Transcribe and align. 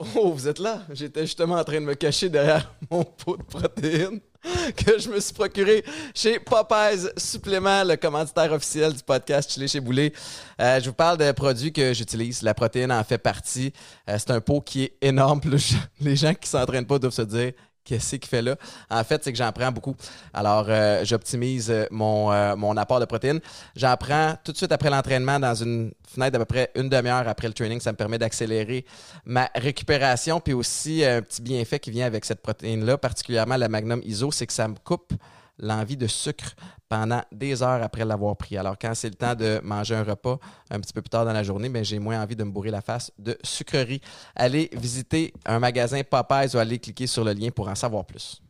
Oh, 0.00 0.30
vous 0.32 0.46
êtes 0.46 0.60
là? 0.60 0.82
J'étais 0.92 1.22
justement 1.22 1.56
en 1.56 1.64
train 1.64 1.80
de 1.80 1.86
me 1.86 1.94
cacher 1.94 2.28
derrière 2.28 2.72
mon 2.90 3.02
pot 3.02 3.36
de 3.36 3.42
protéines 3.42 4.20
que 4.76 4.96
je 4.96 5.08
me 5.08 5.18
suis 5.18 5.34
procuré 5.34 5.84
chez 6.14 6.38
Popeyes 6.38 7.08
Supplément, 7.16 7.82
le 7.82 7.96
commanditaire 7.96 8.52
officiel 8.52 8.92
du 8.92 9.02
podcast 9.02 9.50
Chili 9.50 9.66
chez 9.66 9.80
Boulet. 9.80 10.12
Euh, 10.60 10.78
je 10.78 10.88
vous 10.88 10.94
parle 10.94 11.18
de 11.18 11.32
produits 11.32 11.72
que 11.72 11.92
j'utilise. 11.92 12.42
La 12.42 12.54
protéine 12.54 12.92
en 12.92 13.02
fait 13.02 13.18
partie. 13.18 13.72
Euh, 14.08 14.16
c'est 14.18 14.30
un 14.30 14.40
pot 14.40 14.60
qui 14.60 14.84
est 14.84 14.96
énorme. 15.02 15.40
Les 16.00 16.14
gens 16.14 16.32
qui 16.32 16.48
s'entraînent 16.48 16.86
pas 16.86 17.00
doivent 17.00 17.12
se 17.12 17.22
dire 17.22 17.52
qu'est-ce 17.88 18.16
qu'il 18.16 18.28
fait 18.28 18.42
là? 18.42 18.56
En 18.90 19.02
fait, 19.02 19.24
c'est 19.24 19.32
que 19.32 19.38
j'en 19.38 19.50
prends 19.52 19.72
beaucoup. 19.72 19.96
Alors, 20.34 20.66
euh, 20.68 21.04
j'optimise 21.04 21.70
euh, 21.70 21.86
mon, 21.90 22.30
euh, 22.30 22.54
mon 22.54 22.76
apport 22.76 23.00
de 23.00 23.06
protéines. 23.06 23.40
J'en 23.74 23.96
prends 23.96 24.36
tout 24.44 24.52
de 24.52 24.56
suite 24.56 24.72
après 24.72 24.90
l'entraînement 24.90 25.40
dans 25.40 25.54
une 25.54 25.92
fenêtre 26.06 26.32
d'à 26.32 26.38
peu 26.38 26.44
près 26.44 26.70
une 26.74 26.88
demi-heure 26.88 27.26
après 27.26 27.48
le 27.48 27.54
training. 27.54 27.80
Ça 27.80 27.92
me 27.92 27.96
permet 27.96 28.18
d'accélérer 28.18 28.84
ma 29.24 29.48
récupération. 29.54 30.40
Puis 30.40 30.52
aussi, 30.52 31.04
un 31.04 31.22
petit 31.22 31.40
bienfait 31.40 31.78
qui 31.78 31.90
vient 31.90 32.06
avec 32.06 32.24
cette 32.24 32.42
protéine-là, 32.42 32.98
particulièrement 32.98 33.56
la 33.56 33.68
Magnum 33.68 34.02
ISO, 34.04 34.30
c'est 34.30 34.46
que 34.46 34.52
ça 34.52 34.68
me 34.68 34.76
coupe 34.84 35.14
l'envie 35.58 35.96
de 35.96 36.06
sucre 36.06 36.54
pendant 36.88 37.22
des 37.32 37.62
heures 37.62 37.82
après 37.82 38.04
l'avoir 38.04 38.36
pris. 38.36 38.56
Alors, 38.56 38.78
quand 38.78 38.94
c'est 38.94 39.10
le 39.10 39.14
temps 39.14 39.34
de 39.34 39.60
manger 39.62 39.94
un 39.94 40.04
repas 40.04 40.38
un 40.70 40.80
petit 40.80 40.92
peu 40.92 41.02
plus 41.02 41.10
tard 41.10 41.24
dans 41.24 41.32
la 41.32 41.42
journée, 41.42 41.68
ben, 41.68 41.84
j'ai 41.84 41.98
moins 41.98 42.22
envie 42.22 42.36
de 42.36 42.44
me 42.44 42.50
bourrer 42.50 42.70
la 42.70 42.80
face 42.80 43.10
de 43.18 43.36
sucrerie. 43.42 44.00
Allez 44.34 44.70
visiter 44.72 45.32
un 45.44 45.58
magasin 45.58 46.02
Popeyes 46.02 46.54
ou 46.54 46.58
allez 46.58 46.78
cliquer 46.78 47.06
sur 47.06 47.24
le 47.24 47.32
lien 47.32 47.50
pour 47.50 47.68
en 47.68 47.74
savoir 47.74 48.04
plus. 48.04 48.40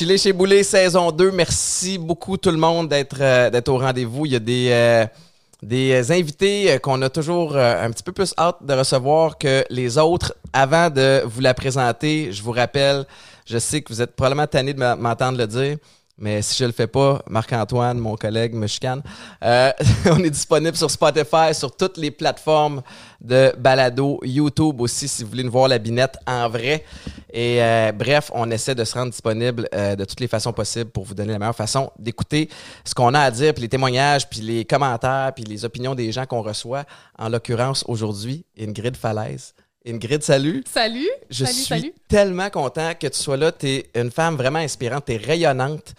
Chili 0.00 0.16
chez 0.16 0.32
Boulet, 0.32 0.62
saison 0.62 1.12
2. 1.12 1.30
Merci 1.30 1.98
beaucoup 1.98 2.38
tout 2.38 2.50
le 2.50 2.56
monde 2.56 2.88
d'être 2.88 3.18
euh, 3.20 3.50
d'être 3.50 3.68
au 3.68 3.76
rendez-vous. 3.76 4.24
Il 4.24 4.32
y 4.32 4.36
a 4.36 4.38
des, 4.38 4.68
euh, 4.70 5.06
des 5.62 6.10
invités 6.10 6.72
euh, 6.72 6.78
qu'on 6.78 7.02
a 7.02 7.10
toujours 7.10 7.54
un 7.54 7.90
petit 7.90 8.02
peu 8.02 8.12
plus 8.12 8.32
hâte 8.38 8.56
de 8.62 8.72
recevoir 8.72 9.36
que 9.36 9.62
les 9.68 9.98
autres. 9.98 10.34
Avant 10.54 10.88
de 10.88 11.20
vous 11.26 11.42
la 11.42 11.52
présenter, 11.52 12.32
je 12.32 12.42
vous 12.42 12.52
rappelle, 12.52 13.04
je 13.44 13.58
sais 13.58 13.82
que 13.82 13.92
vous 13.92 14.00
êtes 14.00 14.16
probablement 14.16 14.46
tanné 14.46 14.72
de 14.72 14.78
m'entendre 14.78 15.36
le 15.36 15.46
dire, 15.46 15.76
mais 16.20 16.42
si 16.42 16.56
je 16.58 16.66
le 16.66 16.72
fais 16.72 16.86
pas, 16.86 17.22
Marc-Antoine, 17.28 17.98
mon 17.98 18.14
collègue, 18.14 18.54
me 18.54 18.66
chicane. 18.66 19.02
Euh, 19.42 19.72
on 20.06 20.22
est 20.22 20.30
disponible 20.30 20.76
sur 20.76 20.90
Spotify, 20.90 21.54
sur 21.54 21.74
toutes 21.74 21.96
les 21.96 22.10
plateformes 22.10 22.82
de 23.22 23.54
balado, 23.58 24.20
YouTube 24.22 24.80
aussi, 24.82 25.08
si 25.08 25.24
vous 25.24 25.30
voulez 25.30 25.44
nous 25.44 25.50
voir 25.50 25.68
la 25.68 25.78
binette 25.78 26.16
en 26.26 26.48
vrai. 26.48 26.84
Et 27.32 27.62
euh, 27.62 27.92
bref, 27.92 28.30
on 28.34 28.50
essaie 28.50 28.74
de 28.74 28.84
se 28.84 28.94
rendre 28.94 29.10
disponible 29.10 29.66
euh, 29.74 29.96
de 29.96 30.04
toutes 30.04 30.20
les 30.20 30.28
façons 30.28 30.52
possibles 30.52 30.90
pour 30.90 31.04
vous 31.04 31.14
donner 31.14 31.32
la 31.32 31.38
meilleure 31.38 31.56
façon 31.56 31.90
d'écouter 31.98 32.50
ce 32.84 32.94
qu'on 32.94 33.14
a 33.14 33.20
à 33.20 33.30
dire, 33.30 33.54
puis 33.54 33.62
les 33.62 33.68
témoignages, 33.68 34.28
puis 34.28 34.40
les 34.40 34.66
commentaires, 34.66 35.32
puis 35.34 35.44
les 35.44 35.64
opinions 35.64 35.94
des 35.94 36.12
gens 36.12 36.26
qu'on 36.26 36.42
reçoit. 36.42 36.84
En 37.18 37.30
l'occurrence, 37.30 37.82
aujourd'hui, 37.88 38.44
Ingrid 38.58 38.96
Falaise. 38.96 39.54
Ingrid, 39.86 40.22
salut. 40.22 40.62
Salut. 40.70 41.08
Je 41.30 41.44
salut, 41.44 41.56
suis 41.56 41.64
salut. 41.66 41.94
tellement 42.08 42.50
content 42.50 42.92
que 42.94 43.06
tu 43.06 43.18
sois 43.18 43.36
là. 43.36 43.50
Tu 43.50 43.66
es 43.68 43.90
une 43.94 44.10
femme 44.10 44.36
vraiment 44.36 44.58
inspirante, 44.58 45.06
tu 45.06 45.14
es 45.14 45.16
rayonnante. 45.16 45.94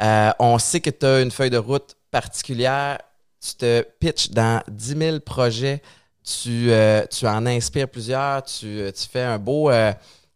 Euh, 0.00 0.30
on 0.38 0.58
sait 0.58 0.80
que 0.80 0.90
tu 0.90 1.04
as 1.04 1.20
une 1.20 1.30
feuille 1.30 1.50
de 1.50 1.58
route 1.58 1.96
particulière. 2.10 2.98
Tu 3.40 3.54
te 3.54 3.82
pitches 4.00 4.30
dans 4.30 4.62
10 4.68 4.96
000 4.96 5.20
projets. 5.20 5.82
Tu, 6.24 6.70
euh, 6.70 7.04
tu 7.06 7.26
en 7.26 7.44
inspires 7.46 7.88
plusieurs. 7.88 8.42
Tu, 8.42 8.90
tu 8.94 9.08
fais 9.10 9.22
un 9.22 9.38
beau. 9.38 9.70
Euh, 9.70 9.92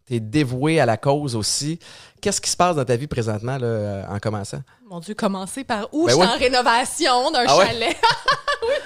tu 0.07 0.17
es 0.17 0.21
dévoué 0.21 0.79
à 0.79 0.87
la 0.87 0.97
cause 0.99 1.35
aussi. 1.35 1.79
Qu'est-ce 2.21 2.41
qui 2.41 2.51
se 2.51 2.57
passe 2.57 2.77
dans 2.77 2.85
ta 2.85 2.97
vie 2.97 3.07
présentement 3.07 3.57
là, 3.57 3.67
euh, 3.67 4.05
en 4.09 4.19
commençant? 4.19 4.63
Mon 4.91 4.99
Dieu, 4.99 5.15
commencer 5.15 5.63
par 5.63 5.87
où? 5.93 6.07
Ben 6.07 6.17
je 6.17 6.21
suis 6.21 6.29
en 6.29 6.37
rénovation 6.37 7.31
d'un 7.31 7.45
Ah 7.47 7.59
ouais? 7.59 7.67
chalet. 7.67 7.97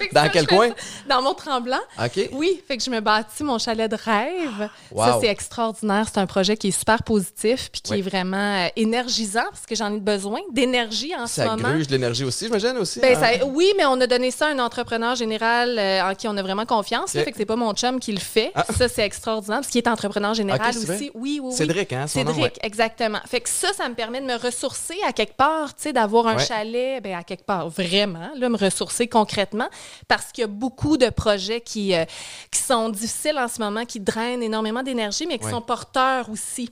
Oui, 0.01 0.09
Dans 0.13 0.23
ça, 0.23 0.29
quel 0.29 0.47
coin? 0.47 0.69
ça 0.69 0.75
Dans 1.09 1.21
Mont-Tremblant. 1.23 1.81
OK. 1.99 2.29
Oui, 2.33 2.63
fait 2.67 2.77
que 2.77 2.83
je 2.85 2.91
me 2.91 3.01
bâtis 3.01 3.43
mon 3.43 3.59
chalet 3.59 3.91
de 3.91 3.97
rêve. 3.97 4.69
Wow. 4.93 5.05
Ça, 5.05 5.19
c'est 5.21 5.27
extraordinaire. 5.27 6.07
C'est 6.09 6.21
un 6.21 6.27
projet 6.27 6.57
qui 6.57 6.69
est 6.69 6.79
super 6.79 7.03
positif 7.03 7.71
puis 7.73 7.81
qui 7.81 7.95
est 7.95 8.01
vraiment 8.01 8.37
euh, 8.37 8.69
énergisant 8.77 9.43
parce 9.51 9.67
que 9.67 9.75
j'en 9.75 9.93
ai 9.93 9.99
besoin 9.99 10.39
d'énergie 10.53 11.13
en 11.17 11.27
ce 11.27 11.35
Ça 11.35 11.47
moment. 11.47 11.71
gruge 11.71 11.89
de 11.89 11.93
l'énergie 11.93 12.23
aussi, 12.25 12.45
j'imagine 12.47 12.77
aussi. 12.79 13.01
Ben, 13.01 13.17
hein? 13.17 13.39
ça- 13.41 13.45
oui, 13.47 13.73
mais 13.77 13.85
on 13.85 14.01
a 14.01 14.07
donné 14.07 14.31
ça 14.31 14.47
à 14.47 14.51
un 14.51 14.61
entrepreneur 14.61 15.17
général 15.17 15.77
euh, 15.77 16.03
en 16.09 16.15
qui 16.15 16.29
on 16.29 16.37
a 16.37 16.43
vraiment 16.43 16.67
confiance. 16.67 17.13
là. 17.15 17.23
Ok. 17.23 17.25
fait 17.25 17.33
que 17.33 17.39
c'est 17.39 17.45
pas 17.45 17.57
mon 17.57 17.75
chum 17.75 17.99
qui 17.99 18.13
le 18.13 18.21
fait. 18.21 18.53
Ah. 18.55 18.65
Ça, 18.79 18.89
c'est 18.89 19.03
extraordinaire 19.05 19.59
parce 19.59 19.69
qu'il 19.73 19.81
est 19.83 19.89
entrepreneur 19.89 20.35
général 20.35 20.71
aussi. 20.79 20.89
Oui, 20.89 21.11
oui, 21.15 21.41
oui. 21.43 21.53
Cédric, 21.53 21.93
hein, 21.93 22.07
son 22.07 22.21
Cédric, 22.21 22.59
exactement. 22.63 23.19
Fait 23.27 23.41
que 23.41 23.49
ça, 23.49 23.73
ça 23.73 23.89
me 23.89 23.95
permet 23.97 24.21
de 24.21 24.27
me 24.27 24.37
ressourcer 24.39 24.97
à 25.07 25.13
quelque 25.13 25.35
part, 25.37 25.75
tu 25.75 25.83
sais, 25.83 25.93
d'avoir 25.95 26.27
un 26.27 26.37
Ouais. 26.37 26.45
chalet, 26.45 27.03
ben, 27.03 27.15
à 27.17 27.23
quelque 27.25 27.45
part, 27.45 27.69
vraiment, 27.71 28.31
là, 28.37 28.49
me 28.51 28.57
ressourcer 28.59 29.09
concrètement, 29.09 29.69
parce 30.09 30.31
qu'il 30.33 30.43
y 30.43 30.45
a 30.45 30.49
beaucoup 30.49 30.97
de 30.99 31.09
projets 31.09 31.61
qui, 31.63 31.95
euh, 31.95 32.05
qui 32.51 32.61
sont 32.61 32.91
difficiles 32.91 33.39
en 33.39 33.49
ce 33.49 33.61
moment, 33.61 33.85
qui 33.87 34.01
drainent 34.01 34.43
énormément 34.43 34.83
d'énergie, 34.83 35.27
mais 35.27 35.39
qui 35.39 35.45
Ouais. 35.47 35.51
sont 35.53 35.63
porteurs 35.63 36.29
aussi. 36.29 36.71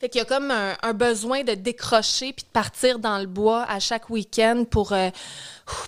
Fait 0.00 0.10
qu'il 0.10 0.18
y 0.18 0.22
a 0.22 0.26
comme 0.26 0.50
un, 0.50 0.76
un 0.82 0.92
besoin 0.92 1.42
de 1.42 1.54
décrocher 1.54 2.32
puis 2.34 2.44
de 2.44 2.50
partir 2.52 2.98
dans 2.98 3.18
le 3.18 3.26
bois 3.26 3.64
à 3.66 3.78
chaque 3.80 4.10
week-end 4.10 4.64
pour 4.70 4.92
euh, 4.92 5.08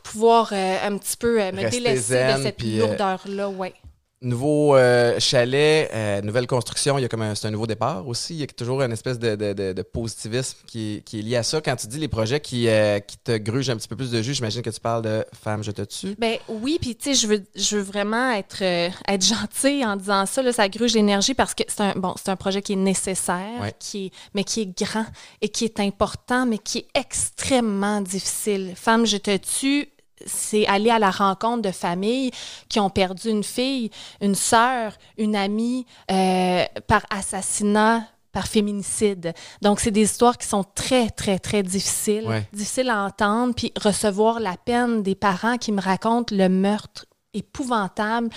pouvoir 0.03 0.49
euh, 0.53 0.77
un 0.83 0.97
petit 0.97 1.17
peu 1.19 1.43
euh, 1.43 1.53
me 1.53 1.61
Rester 1.61 1.71
délaisser 1.81 2.03
zen, 2.03 2.37
de 2.39 2.43
cette 2.43 2.63
lourdeur-là, 2.63 3.51
ouais. 3.51 3.75
Nouveau 4.21 4.75
euh, 4.75 5.21
chalet, 5.21 5.89
euh, 5.95 6.21
nouvelle 6.23 6.49
construction, 6.49 6.99
il 6.99 7.03
y 7.03 7.05
a 7.05 7.09
comme 7.09 7.23
un, 7.23 7.37
c'est 7.37 7.47
un 7.47 7.53
nouveau 7.53 7.69
départ 7.69 8.05
aussi. 8.09 8.35
Il 8.35 8.41
y 8.41 8.43
a 8.43 8.47
toujours 8.49 8.83
une 8.83 8.91
espèce 8.91 9.17
de, 9.21 9.37
de- 9.37 9.53
de- 9.53 9.73
de 9.73 9.83
positivisme 9.83 10.57
qui 10.67 10.97
est, 10.97 11.01
qui 11.05 11.21
est 11.21 11.23
lié 11.23 11.37
à 11.37 11.45
ça. 11.45 11.61
Quand 11.61 11.77
tu 11.77 11.87
dis 11.87 12.01
les 12.01 12.09
projets 12.09 12.41
qui, 12.41 12.69
euh, 12.69 12.99
qui 12.99 13.17
te 13.17 13.37
grugent 13.37 13.71
un 13.71 13.77
petit 13.77 13.87
peu 13.87 13.95
plus 13.95 14.11
de 14.11 14.21
jus, 14.21 14.35
j'imagine 14.35 14.63
que 14.63 14.71
tu 14.71 14.81
parles 14.81 15.03
de 15.03 15.25
Femme, 15.41 15.63
je 15.63 15.71
te 15.71 15.83
tue. 15.83 16.17
Ben 16.19 16.37
oui, 16.49 16.79
puis 16.81 16.97
tu 16.97 17.15
sais, 17.15 17.15
je 17.15 17.29
veux, 17.29 17.45
je 17.55 17.77
veux 17.77 17.83
vraiment 17.83 18.33
être, 18.33 18.61
être 18.63 19.25
gentille 19.25 19.85
en 19.85 19.95
disant 19.95 20.27
ça. 20.27 20.43
Là, 20.43 20.53
ça 20.53 20.69
gruge 20.69 20.95
l'énergie 20.95 21.35
parce 21.35 21.55
que 21.55 21.63
c'est 21.69 21.83
un, 21.83 21.93
bon, 21.95 22.15
c'est 22.21 22.31
un 22.31 22.37
projet 22.37 22.61
qui 22.61 22.73
est 22.73 22.77
nécessaire, 22.77 23.61
Ouais. 23.61 23.73
qui 23.79 24.07
est, 24.07 24.11
mais 24.35 24.43
qui 24.43 24.63
est 24.63 24.83
grand 24.83 25.07
et 25.43 25.49
qui 25.49 25.65
est 25.65 25.79
important, 25.79 26.45
mais 26.45 26.59
qui 26.59 26.79
est 26.79 26.89
extrêmement 26.99 28.01
difficile. 28.01 28.73
Femme, 28.75 29.07
je 29.07 29.17
te 29.19 29.37
tue. 29.37 29.89
C'est 30.27 30.67
aller 30.67 30.91
à 30.91 30.99
la 30.99 31.11
rencontre 31.11 31.63
de 31.63 31.71
familles 31.71 32.31
qui 32.69 32.81
ont 32.81 32.91
perdu 32.91 33.29
une 33.31 33.45
fille, 33.45 33.91
une 34.21 34.35
sœur, 34.35 34.93
une 35.17 35.37
amie 35.37 35.87
euh, 36.11 36.65
par 36.87 37.03
assassinat, 37.11 38.03
par 38.33 38.47
féminicide. 38.47 39.33
Donc, 39.63 39.81
c'est 39.81 39.91
des 39.91 40.03
histoires 40.03 40.37
qui 40.37 40.47
sont 40.47 40.65
très, 40.75 41.09
très, 41.11 41.39
très 41.39 41.63
difficiles, 41.63 42.27
Ouais. 42.27 42.47
difficiles 42.53 42.91
à 42.91 43.03
entendre, 43.05 43.55
puis 43.55 43.73
recevoir 43.81 44.39
la 44.39 44.57
peine 44.57 45.03
des 45.03 45.15
parents 45.15 45.57
qui 45.57 45.73
me 45.73 45.81
racontent 45.81 46.35
le 46.35 46.49
meurtre 46.49 47.07
épouvantable, 47.35 48.29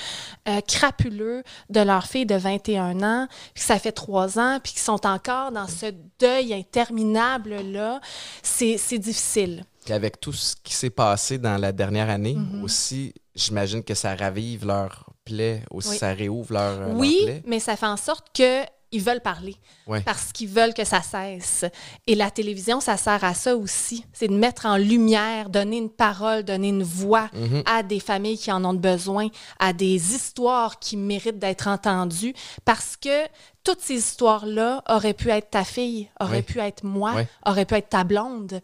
euh, 0.47 0.59
crapuleux 0.61 1.43
de 1.69 1.79
leur 1.79 2.05
fille 2.05 2.25
de 2.25 2.35
21 2.35 3.01
ans, 3.03 3.27
puis 3.53 3.61
que 3.63 3.67
ça 3.67 3.79
fait 3.79 3.91
trois 3.91 4.37
ans, 4.39 4.59
puis 4.63 4.73
qui 4.73 4.79
sont 4.79 5.05
encore 5.05 5.51
dans 5.51 5.67
ce 5.67 5.87
deuil 6.19 6.53
interminable-là, 6.53 7.99
c'est 8.43 8.97
difficile. 8.99 9.63
Puis 9.83 9.93
avec 9.93 10.19
tout 10.19 10.33
ce 10.33 10.55
qui 10.63 10.73
s'est 10.73 10.89
passé 10.91 11.37
dans 11.37 11.57
la 11.57 11.71
dernière 11.71 12.09
année 12.09 12.35
Mhm. 12.35 12.63
aussi, 12.63 13.13
j'imagine 13.35 13.83
que 13.83 13.93
ça 13.95 14.15
ravive 14.15 14.65
leur 14.65 15.07
plaie, 15.25 15.63
aussi 15.71 15.89
Oui. 15.89 15.97
ça 15.97 16.13
réouvre 16.13 16.53
leur, 16.53 16.71
euh, 16.79 16.87
leur 16.89 16.97
Oui, 16.97 17.17
plaie. 17.23 17.43
mais 17.45 17.59
ça 17.59 17.75
fait 17.75 17.85
en 17.87 17.97
sorte 17.97 18.27
que 18.35 18.63
ils 18.93 19.01
veulent 19.01 19.21
parler 19.21 19.55
Ouais. 19.87 20.01
parce 20.01 20.33
qu'ils 20.33 20.49
veulent 20.49 20.73
que 20.73 20.83
ça 20.83 21.01
cesse. 21.01 21.63
Et 22.07 22.13
la 22.15 22.29
télévision, 22.29 22.81
ça 22.81 22.97
sert 22.97 23.23
à 23.23 23.33
ça 23.33 23.55
aussi. 23.55 24.05
C'est 24.11 24.27
de 24.27 24.33
mettre 24.35 24.65
en 24.65 24.75
lumière, 24.75 25.49
donner 25.49 25.77
une 25.77 25.89
parole, 25.89 26.43
donner 26.43 26.67
une 26.67 26.83
voix 26.83 27.29
Mhm. 27.33 27.63
à 27.65 27.83
des 27.83 28.01
familles 28.01 28.37
qui 28.37 28.51
en 28.51 28.65
ont 28.65 28.73
besoin, 28.73 29.29
à 29.59 29.71
des 29.71 30.13
histoires 30.13 30.77
qui 30.77 30.97
méritent 30.97 31.39
d'être 31.39 31.67
entendues 31.69 32.33
parce 32.65 32.97
que 32.97 33.27
toutes 33.63 33.79
ces 33.79 33.93
histoires-là 33.95 34.83
auraient 34.89 35.13
pu 35.13 35.29
être 35.29 35.51
ta 35.51 35.63
fille, 35.63 36.09
auraient 36.19 36.37
Oui. 36.37 36.41
pu 36.43 36.59
être 36.59 36.83
moi, 36.83 37.13
Oui. 37.15 37.21
auraient 37.45 37.65
pu 37.65 37.75
être 37.75 37.89
ta 37.89 38.03
blonde. 38.03 38.59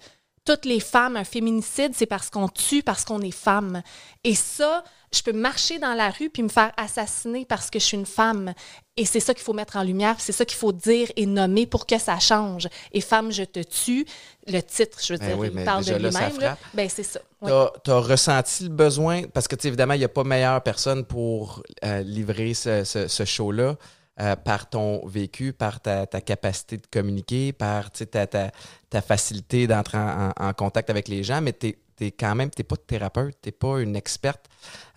Toutes 0.47 0.63
les 0.65 0.79
femmes, 0.79 1.17
un 1.17 1.25
féminicide, 1.25 1.91
c'est 1.94 2.05
parce 2.05 2.29
qu'on 2.29 2.47
tue, 2.47 2.81
parce 2.81 3.03
qu'on 3.03 3.19
est 3.21 3.31
femme. 3.31 3.81
Et 4.23 4.33
ça, 4.33 4.83
je 5.13 5.21
peux 5.21 5.33
marcher 5.33 5.77
dans 5.77 5.94
la 5.94 6.09
rue 6.09 6.29
puis 6.29 6.41
me 6.41 6.47
faire 6.47 6.71
assassiner 6.77 7.45
parce 7.45 7.69
que 7.69 7.79
je 7.79 7.83
suis 7.83 7.97
une 7.97 8.05
femme. 8.05 8.53
Et 8.95 9.03
c'est 9.05 9.19
ça 9.19 9.33
qu'il 9.33 9.44
faut 9.44 9.51
mettre 9.53 9.75
en 9.75 9.83
lumière, 9.83 10.15
c'est 10.19 10.31
ça 10.31 10.45
qu'il 10.45 10.57
faut 10.57 10.71
dire 10.71 11.09
et 11.17 11.25
nommer 11.25 11.65
pour 11.67 11.85
que 11.85 11.97
ça 11.99 12.17
change. 12.19 12.67
Et 12.94 13.01
Femme, 13.01 13.31
je 13.31 13.44
te 13.44 13.59
tue, 13.61 14.05
le 14.47 14.61
titre, 14.61 14.99
je 15.05 15.13
veux 15.13 15.19
Ben 15.19 15.27
dire, 15.27 15.38
oui, 15.38 15.49
il 15.53 15.63
parle 15.65 15.83
de 15.83 15.94
lui-même. 15.95 16.55
Ben, 16.73 16.89
c'est 16.89 17.03
ça. 17.03 17.19
Oui. 17.41 17.51
Tu 17.83 17.91
as, 17.91 17.99
ressenti 17.99 18.63
le 18.63 18.69
besoin, 18.69 19.23
parce 19.23 19.47
que 19.47 19.55
évidemment, 19.67 19.94
il 19.94 19.99
n'y 19.99 20.05
a 20.05 20.09
pas 20.09 20.23
meilleure 20.23 20.63
personne 20.63 21.03
pour 21.05 21.61
euh, 21.85 21.99
livrer 22.01 22.53
ce, 22.55 22.83
ce- 22.85 23.07
ce 23.07 23.25
show-là 23.25 23.75
euh, 24.19 24.35
par 24.35 24.69
ton 24.69 25.05
vécu, 25.07 25.53
par 25.53 25.79
ta, 25.79 26.05
ta 26.07 26.21
capacité 26.21 26.77
de 26.77 26.87
communiquer, 26.91 27.53
par 27.53 27.91
tu 27.91 28.05
ta, 28.07 28.25
ta, 28.27 28.51
ta 28.89 29.01
facilité 29.01 29.67
d'entrer 29.67 29.97
en, 29.97 30.53
contact 30.53 30.89
avec 30.89 31.07
les 31.07 31.23
gens, 31.23 31.41
mais 31.41 31.53
tu 31.53 31.77
es 31.99 32.11
quand 32.11 32.33
même, 32.35 32.49
t'es 32.49 32.63
pas 32.63 32.77
thérapeute, 32.77 33.35
t'es 33.41 33.51
pas 33.51 33.79
une 33.79 33.95
experte. 33.95 34.45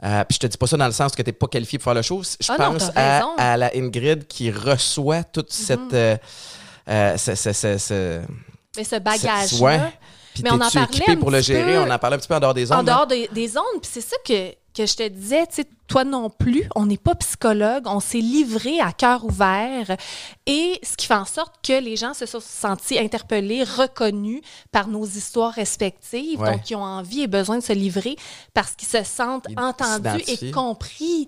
Euh, 0.05 0.25
puis 0.25 0.35
je 0.35 0.39
te 0.41 0.47
dis 0.47 0.57
pas 0.59 0.67
ça 0.67 0.77
dans 0.77 0.87
le 0.87 0.93
sens 0.93 1.15
que 1.15 1.23
t'es 1.23 1.33
pas 1.33 1.47
qualifié 1.49 1.79
pour 1.79 1.85
faire 1.85 1.95
le 1.95 2.03
show. 2.03 2.23
Je 2.23 2.51
Ah 2.53 2.57
pense 2.57 2.91
à, 2.95 3.57
la 3.57 3.71
Ingrid 3.77 4.27
qui 4.27 4.51
reçoit 4.51 5.25
toute 5.25 5.53
cette. 5.53 5.93
euh, 5.95 6.17
euh, 6.89 7.17
ce- 7.17 7.35
ce- 7.35 7.53
ce- 7.79 8.21
Mais 8.77 8.85
ce 8.85 8.97
bagage-là, 8.97 9.59
ouais. 9.61 9.81
Puis 10.35 10.43
Mais 10.45 10.51
on 10.53 10.55
en 10.55 10.71
parlait 10.71 10.85
équipé 10.85 11.13
un 11.13 11.17
pour 11.17 11.31
le 11.31 11.41
gérer? 11.41 11.73
peu 11.75 11.79
On 11.81 11.91
en 11.91 11.99
parlait 11.99 12.17
un 12.17 12.19
petit 12.21 12.29
peu 12.29 12.35
en 12.37 12.41
dehors 12.41 12.55
des 12.55 12.71
ondes. 12.71 12.79
en 12.79 12.83
là. 12.83 12.93
dehors 12.95 13.07
des, 13.07 13.29
des 13.33 13.57
ondes, 13.59 13.81
puis 13.83 13.91
c'est 13.93 14.01
ça 14.01 14.17
que, 14.25 14.51
que 14.53 14.87
je 14.87 14.95
te 14.95 15.09
disais, 15.09 15.45
tu 15.49 15.57
sais, 15.57 15.65
toi 15.91 16.05
non 16.05 16.31
plus, 16.31 16.63
on 16.77 16.87
n'est 16.87 16.97
pas 16.97 17.17
psychologue, 17.17 17.83
on 17.87 17.99
s'est 17.99 18.19
livré 18.19 18.79
à 18.81 18.93
cœur 18.93 19.25
ouvert 19.25 19.97
et 20.47 20.79
ce 20.85 20.97
qui 20.97 21.07
fait 21.07 21.15
en 21.15 21.25
sorte 21.25 21.57
que 21.67 21.81
les 21.83 21.97
gens 21.97 22.15
se 22.15 22.27
sont 22.27 22.39
sentis 22.41 22.97
interpellés, 22.97 23.65
reconnus 23.65 24.41
par 24.71 24.87
nos 24.87 25.05
histoires 25.05 25.53
respectives, 25.53 26.41
Ouais. 26.41 26.53
donc 26.53 26.71
ils 26.71 26.77
ont 26.77 26.85
envie 26.85 27.23
et 27.23 27.27
besoin 27.27 27.59
de 27.59 27.63
se 27.65 27.73
livrer 27.73 28.15
parce 28.55 28.77
qu'ils 28.77 28.87
se 28.87 29.03
sentent 29.03 29.47
Ils 29.49 29.59
entendus 29.59 30.23
et 30.29 30.53
compris. 30.53 31.27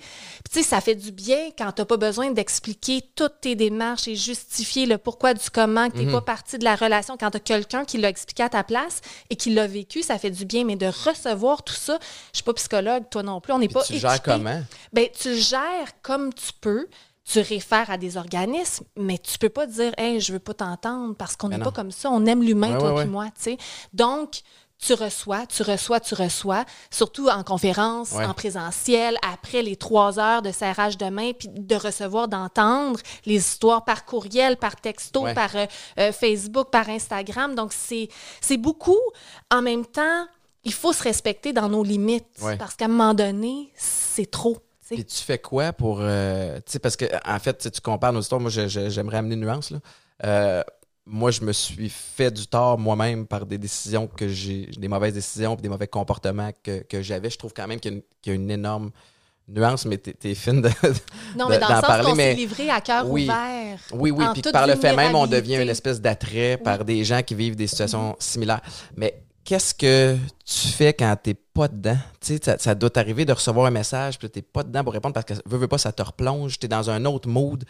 Sais, 0.53 0.63
ça 0.63 0.83
fait 0.83 0.95
du 0.95 1.13
bien 1.13 1.49
quand 1.57 1.73
t'as 1.73 1.87
pas 1.87 1.97
besoin 1.97 2.31
d'expliquer 2.31 3.01
toutes 3.17 3.41
tes 3.41 3.55
démarches 3.55 4.07
et 4.07 4.15
justifier 4.15 4.85
le 4.85 4.99
pourquoi 4.99 5.33
du 5.33 5.49
comment, 5.51 5.89
que 5.89 5.97
t'es 5.97 6.05
Mhm. 6.05 6.13
pas 6.13 6.21
partie 6.21 6.59
de 6.59 6.65
la 6.65 6.77
relation. 6.77 7.17
Quand 7.19 7.31
t'as 7.31 7.39
quelqu'un 7.39 7.87
qui 7.87 7.97
l'a 7.97 8.11
expliqué 8.11 8.43
à 8.43 8.51
ta 8.51 8.63
place 8.63 9.01
et 9.31 9.37
qui 9.37 9.49
l'a 9.55 9.67
vécu, 9.67 10.03
ça 10.03 10.19
fait 10.19 10.31
du 10.31 10.45
bien. 10.45 10.65
Mais 10.65 10.77
de 10.77 10.87
recevoir 10.87 11.63
tout 11.63 11.73
ça, 11.73 11.99
je 12.33 12.37
suis 12.39 12.45
pas 12.45 12.53
psychologue, 12.53 13.05
toi 13.11 13.23
non 13.23 13.41
plus, 13.41 13.55
on 13.55 13.59
n'est 13.61 13.69
pas 13.69 13.83
tu 13.83 13.97
gères 13.97 14.23
comment? 14.23 14.61
Ben, 14.93 15.09
tu 15.19 15.35
gères 15.37 16.01
comme 16.03 16.35
tu 16.35 16.53
peux. 16.61 16.87
Tu 17.25 17.39
réfères 17.39 17.89
à 17.89 17.99
des 17.99 18.17
organismes, 18.17 18.85
mais 18.99 19.17
tu 19.17 19.39
peux 19.39 19.49
pas 19.49 19.65
dire, 19.67 19.93
hey, 19.97 20.21
je 20.21 20.33
veux 20.33 20.41
pas 20.41 20.55
t'entendre 20.55 21.15
parce 21.15 21.37
qu'on 21.37 21.49
n'est 21.51 21.57
non. 21.57 21.65
pas 21.67 21.71
comme 21.71 21.93
ça. 21.93 22.11
On 22.11 22.27
aime 22.27 22.43
l'humain, 22.43 22.73
Ouais, 22.73 22.79
toi 22.79 22.91
ouais, 22.91 22.97
ouais. 22.99 23.05
moi, 23.07 23.27
tu 23.27 23.43
sais. 23.43 23.59
Donc, 23.93 24.41
tu 24.85 24.95
reçois, 24.95 25.47
tu 25.47 25.63
reçois, 25.63 26.01
tu 26.01 26.15
reçois, 26.15 26.65
surtout 26.91 27.29
en 27.29 27.45
conférence, 27.45 28.11
Ouais. 28.13 28.25
en 28.25 28.35
présentiel, 28.35 29.17
après 29.23 29.63
les 29.63 29.77
trois 29.77 30.19
heures 30.19 30.43
de 30.43 30.51
serrage 30.51 30.99
de 30.99 31.07
main, 31.09 31.33
puis 31.33 31.49
de 31.49 31.77
recevoir, 31.77 32.27
d'entendre 32.27 32.99
les 33.25 33.37
histoires 33.37 33.85
par 33.85 34.05
courriel, 34.05 34.57
par 34.57 34.75
texto, 34.77 35.23
Ouais. 35.23 35.35
par 35.35 35.55
euh, 35.55 35.67
euh, 36.01 36.11
Facebook, 36.13 36.71
par 36.71 36.89
Instagram. 36.89 37.55
Donc, 37.55 37.73
c'est 37.73 38.09
beaucoup. 38.57 38.99
En 39.53 39.63
même 39.63 39.87
temps, 39.87 40.27
il 40.65 40.73
faut 40.73 40.93
se 40.93 41.03
respecter 41.05 41.53
dans 41.53 41.69
nos 41.69 41.85
limites, 41.85 42.27
Ouais. 42.41 42.57
parce 42.57 42.75
qu'à 42.75 42.87
un 42.87 42.89
moment 42.89 43.15
donné, 43.15 43.71
c'est 43.77 44.31
trop. 44.31 44.59
Puis 44.91 45.05
tu 45.07 45.23
fais 45.23 45.39
quoi 45.39 45.73
pour. 45.73 45.99
euh, 46.01 46.57
tu 46.57 46.73
sais, 46.73 46.79
parce 46.79 46.97
que, 46.97 47.07
en 47.27 47.39
fait, 47.39 47.71
tu 47.71 47.81
compares 47.81 48.13
nos 48.13 48.21
histoires. 48.21 48.41
Moi, 48.43 48.51
j'aimerais 48.51 49.19
amener 49.19 49.37
une 49.37 49.41
nuance. 49.43 49.71
Là. 49.71 50.65
Moi, 51.05 51.31
je 51.33 51.41
me 51.43 51.53
suis 51.53 51.89
fait 51.89 52.31
du 52.31 52.47
tort 52.47 52.79
moi-même 52.79 53.27
par 53.27 53.45
des 53.45 53.59
décisions 53.59 54.07
que 54.07 54.29
j'ai. 54.29 54.67
des 54.79 54.87
mauvaises 54.89 55.15
décisions 55.15 55.57
puis 55.57 55.63
des 55.63 55.69
mauvais 55.69 55.89
comportements 55.89 56.51
que, 56.63 56.83
que 56.85 57.03
j'avais. 57.03 57.29
Je 57.29 57.39
trouve 57.39 57.53
quand 57.53 57.67
même 57.67 57.81
qu'il 57.81 57.91
y, 57.91 57.95
a 57.95 57.97
une- 57.97 58.03
qu'il 58.23 58.33
y 58.33 58.37
a 58.37 58.37
une 58.37 58.51
énorme 58.51 58.91
nuance, 59.49 59.85
mais 59.85 59.99
t'es 59.99 60.15
es 60.31 60.35
fine 60.37 60.63
de. 60.63 60.69
Non, 61.37 61.47
de- 61.47 61.51
mais 61.51 61.59
dans 61.59 61.69
le 61.69 61.75
sens 61.75 61.81
parler, 61.87 62.05
qu'on 62.11 62.15
mais- 62.15 62.31
s'est 62.31 62.37
livré 62.37 62.71
à 62.71 62.81
cœur 62.81 63.11
Oui. 63.11 63.25
ouvert. 63.25 63.79
Oui, 63.93 64.11
oui, 64.13 64.25
puis 64.33 64.43
par 64.53 64.67
le 64.69 64.77
fait 64.77 64.95
même, 64.95 65.17
on 65.17 65.27
devient 65.27 65.57
une 65.61 65.69
espèce 65.69 66.01
d'attrait 66.01 66.57
par 66.57 66.85
des 66.85 67.03
gens 67.05 67.23
qui 67.23 67.35
vivent 67.35 67.57
des 67.57 67.67
situations 67.67 68.15
similaires. 68.21 68.61
Mais 68.97 69.25
qu'est-ce 69.45 69.75
que 69.75 70.17
tu 70.45 70.69
fais 70.69 70.93
quand 70.95 71.17
t'es 71.21 71.35
pas 71.35 71.67
dedans? 71.67 71.99
Tu 72.21 72.37
sais, 72.37 72.41
ça, 72.43 72.57
ça 72.59 72.77
doit 72.77 72.91
t'arriver 72.91 73.25
de 73.25 73.33
recevoir 73.33 73.67
un 73.67 73.71
message, 73.73 74.21
puis 74.21 74.31
t'es 74.31 74.41
pas 74.43 74.63
dedans 74.63 74.85
pour 74.85 74.93
répondre 74.93 75.15
parce 75.15 75.27
que 75.27 75.35
veux, 75.47 75.59
veux 75.59 75.69
pas, 75.69 75.79
ça 75.79 75.91
te 75.91 76.01
replonge, 76.03 76.61
t'es 76.61 76.69
dans 76.69 76.89
un 76.91 77.05
autre 77.07 77.29
mood. 77.29 77.65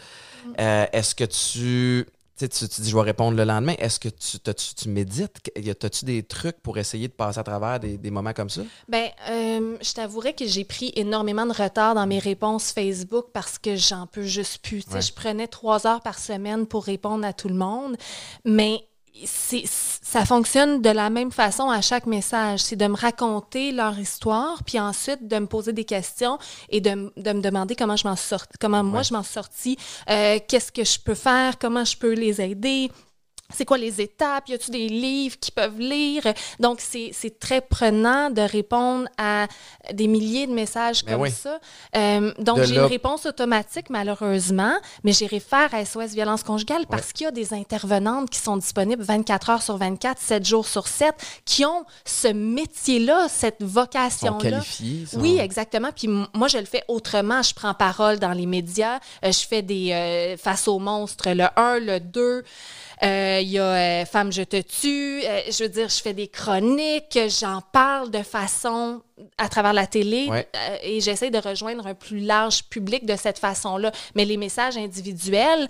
Euh, 0.60 0.84
Est-ce 0.92 1.14
que 1.14 1.24
tu. 1.24 2.06
Tu, 2.48 2.48
tu, 2.48 2.68
tu 2.68 2.80
dis, 2.82 2.90
je 2.90 2.96
vais 2.96 3.02
répondre 3.02 3.36
le 3.36 3.44
lendemain. 3.44 3.74
Est-ce 3.78 4.00
que 4.00 4.08
tu, 4.08 4.38
t'as-tu- 4.40 4.74
tu 4.74 4.88
médites? 4.88 5.36
Y 5.56 5.70
a- 5.70 5.74
T'as-tu 5.74 6.04
des 6.04 6.22
trucs 6.22 6.60
pour 6.60 6.78
essayer 6.78 7.08
de 7.08 7.12
passer 7.12 7.38
à 7.38 7.42
travers 7.44 7.78
des, 7.80 7.96
des 7.98 8.10
moments 8.10 8.32
comme 8.32 8.50
ça? 8.50 8.62
Ben, 8.88 9.08
euh, 9.30 9.76
je 9.80 9.92
t'avouerais 9.92 10.32
que 10.34 10.46
j'ai 10.46 10.64
pris 10.64 10.92
énormément 10.96 11.46
de 11.46 11.52
retard 11.52 11.94
dans 11.94 12.06
mes 12.06 12.18
réponses 12.18 12.72
Facebook 12.72 13.26
parce 13.32 13.58
que 13.58 13.76
j'en 13.76 14.06
peux 14.06 14.22
juste 14.24 14.58
plus. 14.62 14.84
Tu 14.84 14.92
Ouais. 14.94 15.00
Je 15.02 15.12
prenais 15.12 15.46
trois 15.48 15.86
heures 15.86 16.00
par 16.02 16.18
semaine 16.18 16.66
pour 16.66 16.84
répondre 16.84 17.24
à 17.24 17.32
tout 17.32 17.48
le 17.48 17.54
monde, 17.54 17.96
mais 18.44 18.80
ça 19.24 20.24
fonctionne 20.24 20.80
de 20.80 20.90
la 20.90 21.10
même 21.10 21.30
façon 21.30 21.68
à 21.70 21.80
chaque 21.80 22.06
message. 22.06 22.60
C'est 22.60 22.76
de 22.76 22.86
me 22.86 22.96
raconter 22.96 23.72
leur 23.72 23.98
histoire, 23.98 24.62
puis 24.64 24.80
ensuite 24.80 25.28
de 25.28 25.38
me 25.38 25.46
poser 25.46 25.72
des 25.72 25.84
questions 25.84 26.38
et 26.68 26.80
de, 26.80 26.90
me 26.90 27.40
demander 27.40 27.76
comment 27.76 27.96
je 27.96 28.06
m'en 28.08 28.16
sors, 28.16 28.44
comment 28.60 28.82
moi 28.82 28.98
Ouais. 28.98 29.04
je 29.04 29.14
m'en 29.14 29.22
suis 29.22 29.32
sortie, 29.32 29.78
euh, 30.10 30.38
qu'est-ce 30.46 30.70
que 30.70 30.84
je 30.84 30.98
peux 30.98 31.14
faire, 31.14 31.58
comment 31.58 31.84
je 31.84 31.96
peux 31.96 32.12
les 32.12 32.40
aider. 32.40 32.90
C'est 33.54 33.64
quoi 33.64 33.78
les 33.78 34.00
étapes? 34.00 34.48
Y 34.48 34.54
a-tu 34.54 34.70
des 34.70 34.88
livres 34.88 35.36
qu'ils 35.40 35.54
peuvent 35.54 35.78
lire? 35.78 36.22
Donc, 36.60 36.80
c'est 36.80 37.10
c'est 37.12 37.38
très 37.38 37.60
prenant 37.60 38.30
de 38.30 38.40
répondre 38.42 39.08
à 39.18 39.46
des 39.92 40.06
milliers 40.06 40.46
de 40.46 40.52
messages 40.52 41.04
Ben 41.04 41.12
comme 41.12 41.22
oui. 41.22 41.30
ça. 41.30 41.58
Euh, 41.96 42.32
donc, 42.38 42.62
j'ai 42.62 42.74
une 42.76 42.80
réponse 42.82 43.26
automatique, 43.26 43.90
malheureusement, 43.90 44.74
mais 45.04 45.12
j'ai 45.12 45.26
réfère 45.26 45.68
à 45.74 45.84
SOS 45.84 46.12
Violence 46.14 46.42
Conjugale 46.42 46.86
parce 46.88 47.12
qu'il 47.12 47.24
y 47.24 47.28
a 47.28 47.30
des 47.32 47.52
intervenantes 47.54 48.30
qui 48.30 48.38
sont 48.38 48.56
disponibles 48.56 49.02
24 49.02 49.50
heures 49.50 49.62
sur 49.62 49.76
24, 49.76 50.18
7 50.20 50.44
jours 50.46 50.66
sur 50.66 50.86
7, 50.88 51.14
qui 51.44 51.64
ont 51.64 51.84
ce 52.04 52.28
métier-là, 52.28 53.28
cette 53.28 53.62
vocation-là. 53.62 54.60
sont- 55.06 55.20
Oui, 55.20 55.38
exactement. 55.38 55.90
Puis 55.94 56.08
moi, 56.34 56.48
je 56.48 56.58
le 56.58 56.64
fais 56.64 56.82
autrement. 56.88 57.42
Je 57.42 57.54
prends 57.54 57.74
parole 57.74 58.18
dans 58.18 58.32
les 58.32 58.46
médias. 58.46 58.98
Euh, 59.24 59.32
je 59.32 59.46
fais 59.46 59.62
des 59.62 59.90
euh, 59.92 60.36
face 60.36 60.68
aux 60.68 60.78
monstres, 60.78 61.30
le 61.30 61.46
1, 61.56 61.78
le 61.78 62.00
2. 62.00 62.42
Euh, 63.04 63.38
Il 63.42 63.48
y 63.48 63.58
a 63.58 63.64
euh, 64.02 64.04
Femme, 64.04 64.32
je 64.32 64.42
te 64.42 64.60
tue. 64.60 65.22
Euh, 65.24 65.40
je 65.50 65.64
veux 65.64 65.68
dire, 65.68 65.88
je 65.88 66.00
fais 66.00 66.12
des 66.14 66.28
chroniques. 66.28 67.18
J'en 67.40 67.60
parle 67.72 68.10
de 68.10 68.22
façon 68.22 69.02
à 69.38 69.48
travers 69.48 69.72
la 69.72 69.86
télé 69.86 70.28
Ouais. 70.28 70.48
et 70.82 71.00
j'essaie 71.00 71.30
de 71.30 71.38
rejoindre 71.38 71.86
un 71.86 71.94
plus 71.94 72.20
large 72.20 72.64
public 72.64 73.04
de 73.06 73.16
cette 73.16 73.38
façon-là. 73.38 73.90
Mais 74.14 74.24
les 74.24 74.36
messages 74.36 74.76
individuels, 74.76 75.66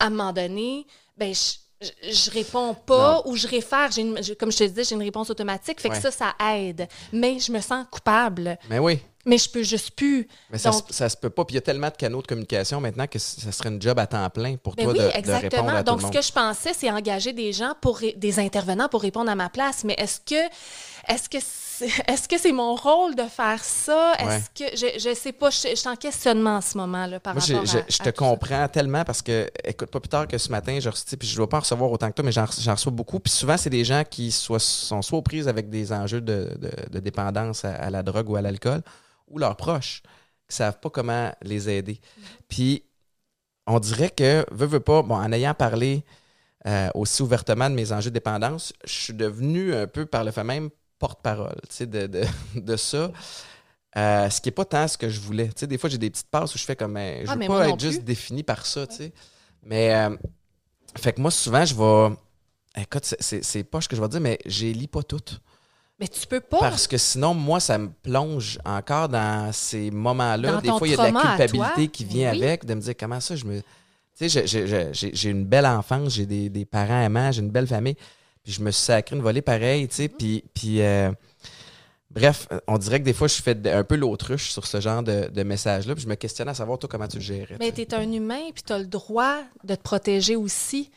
à 0.00 0.06
un 0.06 0.10
moment 0.10 0.32
donné, 0.32 0.86
ben, 1.16 1.32
je, 1.34 1.86
je, 1.86 2.12
je 2.12 2.30
réponds 2.30 2.74
pas 2.74 3.22
ou 3.26 3.36
je 3.36 3.46
réfère. 3.46 3.90
Une- 3.96 4.22
je- 4.22 4.34
comme 4.34 4.50
je 4.52 4.58
te 4.58 4.64
disais, 4.64 4.84
j'ai 4.84 4.94
une 4.94 5.02
réponse 5.02 5.30
automatique. 5.30 5.80
Fait 5.80 5.88
Ouais. 5.88 5.96
que 5.96 6.02
ça, 6.02 6.10
ça 6.10 6.34
aide. 6.56 6.88
Mais 7.12 7.38
je 7.38 7.52
me 7.52 7.60
sens 7.60 7.86
coupable. 7.90 8.58
Mais 8.68 8.78
oui. 8.78 8.98
Mais 9.24 9.38
je 9.38 9.48
peux 9.48 9.62
juste 9.62 9.92
plus. 9.92 10.26
Mais 10.50 10.58
ça, 10.58 10.70
Donc- 10.70 10.84
se, 10.88 10.94
ça 10.94 11.08
se 11.08 11.16
peut 11.16 11.30
pas. 11.30 11.44
Puis 11.44 11.54
il 11.54 11.56
y 11.56 11.58
a 11.58 11.62
tellement 11.62 11.88
de 11.88 11.96
canaux 11.96 12.22
de 12.22 12.26
communication 12.26 12.80
maintenant 12.80 13.06
que 13.06 13.18
ça 13.20 13.52
serait 13.52 13.68
une 13.68 13.80
job 13.80 13.96
à 14.00 14.06
temps 14.08 14.28
plein 14.30 14.56
pour 14.56 14.74
Ben 14.74 14.84
toi 14.84 14.92
oui, 14.94 14.98
de, 14.98 15.04
de 15.04 15.10
exactement. 15.16 15.62
répondre 15.62 15.76
à 15.76 15.84
tout 15.84 15.90
Donc, 15.92 15.96
le 15.96 16.00
ce 16.00 16.06
monde. 16.06 16.14
que 16.14 16.22
je 16.22 16.32
pensais, 16.32 16.72
c'est 16.76 16.90
engager 16.90 17.32
des 17.32 17.52
gens 17.52 17.72
pour 17.80 18.00
des 18.16 18.38
intervenants 18.40 18.88
pour 18.88 19.02
répondre 19.02 19.30
à 19.30 19.34
ma 19.36 19.48
place. 19.48 19.84
Mais 19.84 19.94
est-ce 19.96 20.18
que 20.20 20.34
est-ce 21.08 21.28
que 21.28 21.38
c'est, 21.40 21.86
est-ce 22.08 22.28
que 22.28 22.36
c'est 22.38 22.50
mon 22.52 22.74
rôle 22.74 23.14
de 23.14 23.22
faire 23.22 23.62
ça? 23.62 24.14
Ouais. 24.24 24.36
Est-ce 24.36 24.50
que 24.70 24.76
je 24.76 24.98
je 25.10 25.14
sais 25.14 25.32
pas, 25.32 25.50
je, 25.50 25.68
je 25.70 25.74
suis 25.76 25.88
en 25.88 25.96
questionnement 25.96 26.56
en 26.56 26.60
ce 26.60 26.76
moment 26.76 27.06
là 27.06 27.20
par 27.20 27.34
Moi, 27.34 27.42
rapport 27.44 27.64
j'ai- 27.66 27.78
à, 27.78 27.84
je 27.88 27.94
à 28.02 28.04
te 28.04 28.10
tout 28.10 28.24
ça. 28.24 28.30
comprends 28.30 28.68
tellement 28.68 29.04
parce 29.04 29.22
que, 29.22 29.48
écoute, 29.64 29.90
pas 29.90 30.00
plus 30.00 30.08
tard 30.08 30.26
que 30.26 30.36
ce 30.38 30.48
matin, 30.50 30.78
j'ai 30.80 30.88
reçu, 30.90 31.16
puis 31.16 31.28
je 31.28 31.34
ne 31.34 31.36
dois 31.38 31.48
pas 31.48 31.58
en 31.58 31.60
recevoir 31.60 31.90
autant 31.92 32.08
que 32.08 32.14
toi, 32.14 32.24
mais 32.24 32.32
j'en 32.32 32.46
j'en 32.58 32.72
reçois 32.74 32.90
beaucoup. 32.92 33.20
Puis 33.20 33.32
souvent, 33.32 33.56
c'est 33.56 33.70
des 33.70 33.84
gens 33.84 34.02
qui 34.08 34.32
soient, 34.32 34.58
sont 34.58 35.00
soit 35.02 35.18
aux 35.18 35.22
prises 35.22 35.46
avec 35.46 35.70
des 35.70 35.92
enjeux 35.92 36.20
de, 36.20 36.50
de- 36.58 36.90
de 36.90 36.98
dépendance 36.98 37.64
à, 37.64 37.74
à 37.74 37.90
la 37.90 38.02
drogue 38.02 38.28
ou 38.30 38.36
à 38.36 38.42
l'alcool, 38.42 38.82
ou 39.32 39.38
leurs 39.38 39.56
proches 39.56 40.02
qui 40.48 40.56
savent 40.56 40.78
pas 40.80 40.90
comment 40.90 41.32
les 41.42 41.68
aider. 41.68 42.00
Puis 42.48 42.84
on 43.66 43.80
dirait 43.80 44.10
que, 44.10 44.44
veux, 44.52 44.66
veux 44.66 44.80
pas, 44.80 45.02
bon, 45.02 45.16
en 45.16 45.32
ayant 45.32 45.54
parlé 45.54 46.04
euh, 46.66 46.88
aussi 46.94 47.22
ouvertement 47.22 47.68
de 47.68 47.74
mes 47.74 47.92
enjeux 47.92 48.10
de 48.10 48.14
dépendance, 48.14 48.72
je 48.84 48.92
suis 48.92 49.14
devenu 49.14 49.74
un 49.74 49.86
peu 49.86 50.06
par 50.06 50.22
le 50.24 50.30
fait 50.30 50.44
même 50.44 50.70
porte-parole, 50.98 51.56
de, 51.80 52.06
de, 52.06 52.24
de 52.60 52.76
ça. 52.76 53.10
Euh, 53.96 54.30
ce 54.30 54.40
qui 54.40 54.48
n'est 54.48 54.52
pas 54.54 54.64
tant 54.64 54.88
ce 54.88 54.96
que 54.96 55.08
je 55.08 55.20
voulais. 55.20 55.50
Des 55.62 55.76
fois, 55.76 55.90
j'ai 55.90 55.98
des 55.98 56.08
petites 56.10 56.30
passes 56.30 56.54
où 56.54 56.58
je 56.58 56.64
fais 56.64 56.76
comme. 56.76 56.96
euh, 56.96 57.24
je 57.26 57.30
Ah, 57.30 57.34
veux 57.34 57.46
pas 57.46 57.68
être 57.68 57.80
juste 57.80 58.04
défini 58.04 58.42
par 58.42 58.64
ça, 58.64 58.86
tu 58.86 58.96
sais. 58.96 59.12
Mais, 59.64 59.94
euh, 59.94 60.16
fait 60.96 61.12
que 61.12 61.20
moi, 61.20 61.30
souvent, 61.30 61.64
je 61.64 61.74
vais. 61.74 62.16
Écoute, 62.80 63.04
c'est- 63.20 63.64
pas 63.64 63.80
ce 63.82 63.88
que 63.88 63.96
je 63.96 64.00
vais 64.00 64.08
dire, 64.08 64.20
mais 64.20 64.38
je 64.46 64.64
les 64.64 64.72
lis 64.72 64.88
pas 64.88 65.02
toutes. 65.02 65.40
Mais 65.98 66.08
tu 66.08 66.26
peux 66.26 66.40
pas. 66.40 66.58
Parce 66.58 66.86
que 66.86 66.96
sinon, 66.98 67.32
moi, 67.34 67.60
ça 67.60 67.78
me 67.78 67.90
plonge 68.02 68.58
encore 68.64 69.08
dans 69.08 69.52
ces 69.52 69.90
moments-là. 69.90 70.52
Dans 70.52 70.60
Des 70.60 70.68
fois, 70.70 70.88
il 70.88 70.90
y 70.90 70.94
a 70.94 71.08
de 71.10 71.14
la 71.14 71.20
culpabilité 71.20 71.88
qui 71.88 72.04
vient 72.04 72.32
Oui. 72.32 72.42
avec, 72.42 72.64
de 72.64 72.74
me 72.74 72.80
dire 72.80 72.94
comment 72.98 73.20
ça, 73.20 73.36
je 73.36 73.44
me. 73.44 73.60
Tu 74.18 74.28
sais, 74.28 74.46
j'ai- 74.46 75.28
une 75.30 75.44
belle 75.44 75.66
enfance, 75.66 76.14
j'ai 76.14 76.26
des, 76.26 76.48
des 76.50 76.64
parents 76.64 77.00
aimants, 77.00 77.30
j'ai 77.32 77.40
une 77.40 77.50
belle 77.50 77.66
famille. 77.66 77.94
Puis 78.42 78.52
je 78.52 78.62
me 78.62 78.70
suis 78.70 78.82
sacré 78.82 79.14
une 79.16 79.22
volée 79.22 79.42
pareille, 79.42 79.86
tu 79.88 79.94
sais. 79.94 80.06
Mm-hmm. 80.06 80.16
Puis, 80.18 80.44
puis 80.52 80.82
euh, 80.82 81.10
bref, 82.10 82.48
on 82.66 82.76
dirait 82.78 82.98
que 82.98 83.04
des 83.04 83.12
fois, 83.12 83.28
je 83.28 83.40
fais 83.40 83.56
un 83.72 83.84
peu 83.84 83.94
l'autruche 83.96 84.50
sur 84.50 84.66
ce 84.66 84.80
genre 84.80 85.02
de, 85.02 85.28
de 85.32 85.42
messages-là. 85.44 85.94
Puis 85.94 86.02
je 86.04 86.08
me 86.08 86.16
questionne 86.16 86.48
à 86.48 86.54
savoir, 86.54 86.78
toi, 86.78 86.88
comment 86.90 87.06
tu 87.08 87.18
le 87.18 87.22
gérais. 87.22 87.56
Mais 87.60 87.70
tu 87.72 87.82
es 87.82 87.94
un 87.94 88.10
humain 88.10 88.50
puis 88.52 88.62
tu 88.64 88.72
as 88.72 88.78
le 88.78 88.86
droit 88.86 89.38
de 89.64 89.74
te 89.76 89.82
protéger 89.82 90.36
aussi. 90.36 90.90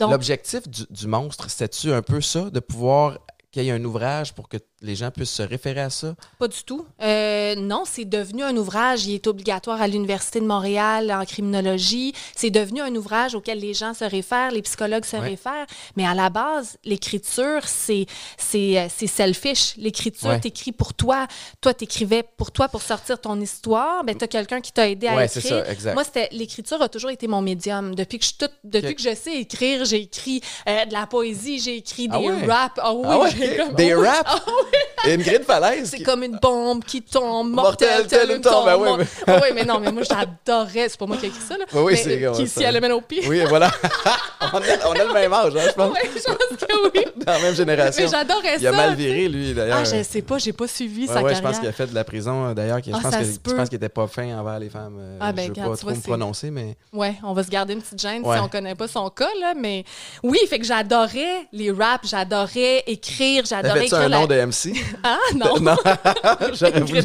L'objectif 0.00 0.68
du, 0.68 0.82
du 0.90 1.06
monstre, 1.06 1.50
c'était-tu 1.50 1.92
un 1.92 2.02
peu 2.02 2.20
ça, 2.20 2.50
de 2.50 2.60
pouvoir 2.60 3.18
qu'il 3.50 3.64
y 3.64 3.68
ait 3.68 3.72
un 3.72 3.84
ouvrage 3.84 4.34
pour 4.34 4.48
que 4.48 4.58
les 4.80 4.94
gens 4.94 5.10
puissent 5.10 5.30
se 5.30 5.42
référer 5.42 5.80
à 5.80 5.90
ça? 5.90 6.14
Pas 6.38 6.48
du 6.48 6.62
tout. 6.64 6.86
Euh, 7.02 7.54
non, 7.56 7.82
c'est 7.84 8.04
devenu 8.04 8.42
un 8.44 8.56
ouvrage. 8.56 9.06
Il 9.06 9.14
est 9.14 9.26
obligatoire 9.26 9.80
à 9.82 9.88
l'Université 9.88 10.40
de 10.40 10.46
Montréal 10.46 11.10
en 11.12 11.24
criminologie. 11.24 12.12
C'est 12.36 12.50
devenu 12.50 12.80
un 12.80 12.94
ouvrage 12.94 13.34
auquel 13.34 13.58
les 13.58 13.74
gens 13.74 13.94
se 13.94 14.04
réfèrent, 14.04 14.50
les 14.52 14.62
psychologues 14.62 15.04
se 15.04 15.16
Ouais. 15.16 15.30
réfèrent. 15.30 15.66
Mais 15.96 16.06
à 16.06 16.14
la 16.14 16.30
base, 16.30 16.76
l'écriture, 16.84 17.62
c'est 17.66 18.06
c'est 18.36 18.78
euh, 18.78 18.86
c'est 18.94 19.06
selfish. 19.06 19.74
L'écriture, 19.76 20.28
Ouais. 20.28 20.40
t'écris 20.40 20.72
pour 20.72 20.94
toi. 20.94 21.26
Toi, 21.60 21.74
t'écrivais 21.74 22.22
pour 22.36 22.52
toi 22.52 22.68
pour 22.68 22.82
sortir 22.82 23.20
ton 23.20 23.40
histoire. 23.40 24.04
Ben, 24.04 24.16
t'as 24.16 24.26
quelqu'un 24.28 24.60
qui 24.60 24.72
t'a 24.72 24.88
aidé 24.88 25.08
à 25.08 25.16
Ouais, 25.16 25.28
c'est 25.28 25.40
écrire. 25.40 25.64
ça, 25.64 25.72
exact. 25.72 25.94
Moi, 25.94 26.04
c'était 26.04 26.28
l'écriture 26.32 26.80
a 26.82 26.88
toujours 26.88 27.10
été 27.10 27.26
mon 27.26 27.42
médium. 27.42 27.94
Depuis 27.94 28.18
que 28.18 28.24
je 28.24 28.34
tout, 28.38 28.52
depuis 28.64 28.94
que 28.94 29.02
je 29.02 29.14
sais 29.14 29.36
écrire, 29.40 29.84
j'ai 29.84 30.02
écrit 30.02 30.40
euh, 30.68 30.84
de 30.84 30.92
la 30.92 31.06
poésie, 31.06 31.58
j'ai 31.58 31.76
écrit 31.78 32.08
des 32.08 32.14
Ah 32.46 32.46
raps. 32.46 32.80
Ah 32.82 32.94
oui, 32.94 33.06
Ah 33.08 33.28
j'ai 33.36 33.56
comme- 33.56 33.74
Des 33.74 33.94
oui. 33.94 34.06
raps? 34.06 34.22
Ah 34.26 34.42
oui. 35.04 35.12
Ingrid 35.12 35.44
Falaise. 35.44 35.88
C'est 35.90 35.98
qui- 35.98 36.02
comme 36.02 36.22
une 36.22 36.38
bombe 36.42 36.84
qui 36.84 37.02
tombe, 37.02 37.50
Mortel, 37.50 37.88
mortelle, 37.88 38.06
tel 38.08 38.26
tel 38.28 38.36
une 38.36 38.42
tombe. 38.42 38.52
tombe. 38.52 38.64
Ben 38.66 38.76
oui, 38.76 38.88
Moi- 38.88 38.96
mais- 38.98 39.06
Ah 39.26 39.40
oui, 39.42 39.48
mais 39.54 39.64
non, 39.64 39.80
mais 39.80 39.92
moi, 39.92 40.02
j'adorais. 40.02 40.88
C'est 40.88 40.98
pas 40.98 41.06
moi 41.06 41.16
qui 41.16 41.26
ai 41.26 41.28
écrit 41.28 41.40
ça, 41.40 41.56
là. 41.56 41.64
Oui, 41.72 41.80
oui, 41.82 41.92
mais, 41.92 41.96
c'est 42.02 42.20
comme 42.20 42.34
Qui 42.36 42.42
ici 42.42 42.64
à 42.64 42.72
LMNOP. 42.72 43.14
Oui, 43.26 43.40
voilà. 43.48 43.70
on, 44.52 44.56
a, 44.58 44.88
on 44.88 44.92
a 44.92 45.04
le 45.04 45.12
même 45.12 45.32
âge, 45.32 45.52
hein, 45.56 45.60
je 45.66 45.72
pense. 45.72 45.92
Oui, 45.92 46.10
je 46.14 46.22
pense 46.22 46.36
que 46.60 46.98
oui. 46.98 47.04
Dans 47.24 47.32
la 47.32 47.38
même 47.40 47.54
génération. 47.54 48.04
Mais 48.04 48.10
j'adorais 48.10 48.54
ça. 48.54 48.60
Il 48.60 48.66
a 48.66 48.72
mal 48.72 48.94
viré, 48.94 49.28
lui, 49.28 49.54
d'ailleurs. 49.54 49.78
Ah, 49.80 49.84
je 49.84 50.02
sais 50.02 50.22
pas, 50.22 50.38
j'ai 50.38 50.52
pas 50.52 50.66
suivi 50.68 51.02
Ouais, 51.02 51.06
sa 51.06 51.14
ouais, 51.22 51.34
je 51.34 51.40
carrière. 51.40 51.42
pense 51.42 51.58
qu'il 51.60 51.68
a 51.68 51.72
fait 51.72 51.86
de 51.86 51.94
la 51.94 52.04
prison, 52.04 52.46
euh, 52.46 52.54
d'ailleurs. 52.54 52.78
Je 52.84 52.90
Ah, 52.92 52.98
pense 53.02 53.16
que- 53.16 53.24
je 53.24 53.38
peut. 53.38 53.56
pense 53.56 53.68
qu'il 53.68 53.76
était 53.76 53.88
pas 53.88 54.06
fin 54.06 54.38
envers 54.38 54.58
les 54.58 54.68
femmes. 54.68 54.96
euh, 54.98 55.18
Ah, 55.20 55.32
ben, 55.32 55.50
je 55.54 55.60
veux 55.60 55.68
pas 55.70 55.76
trop 55.76 55.90
me 55.90 56.00
prononcer, 56.00 56.50
mais... 56.50 56.76
Ouais, 56.92 57.14
on 57.22 57.32
va 57.32 57.42
se 57.44 57.48
garder 57.50 57.74
une 57.74 57.80
petite 57.82 58.00
gêne 58.00 58.22
si 58.24 58.40
on 58.40 58.48
connaît 58.48 58.74
pas 58.74 58.88
son 58.88 59.08
cas, 59.10 59.28
là. 59.40 59.54
Mais 59.56 59.84
oui, 60.22 60.38
fait 60.48 60.58
que 60.58 60.64
j'adorais 60.66 61.46
les 61.52 61.70
raps, 61.70 62.08
j'adorais 62.08 62.82
écrire, 62.86 63.44
j'adorais 63.46 63.84
écrire. 63.86 64.00
un 64.00 64.08
nom 64.08 64.26
de 64.26 64.34
MC? 64.34 64.57
Ah, 65.02 65.16
non. 65.34 65.58
non, 65.60 65.76
j'aurais 66.52 66.80
voulu. 66.80 67.02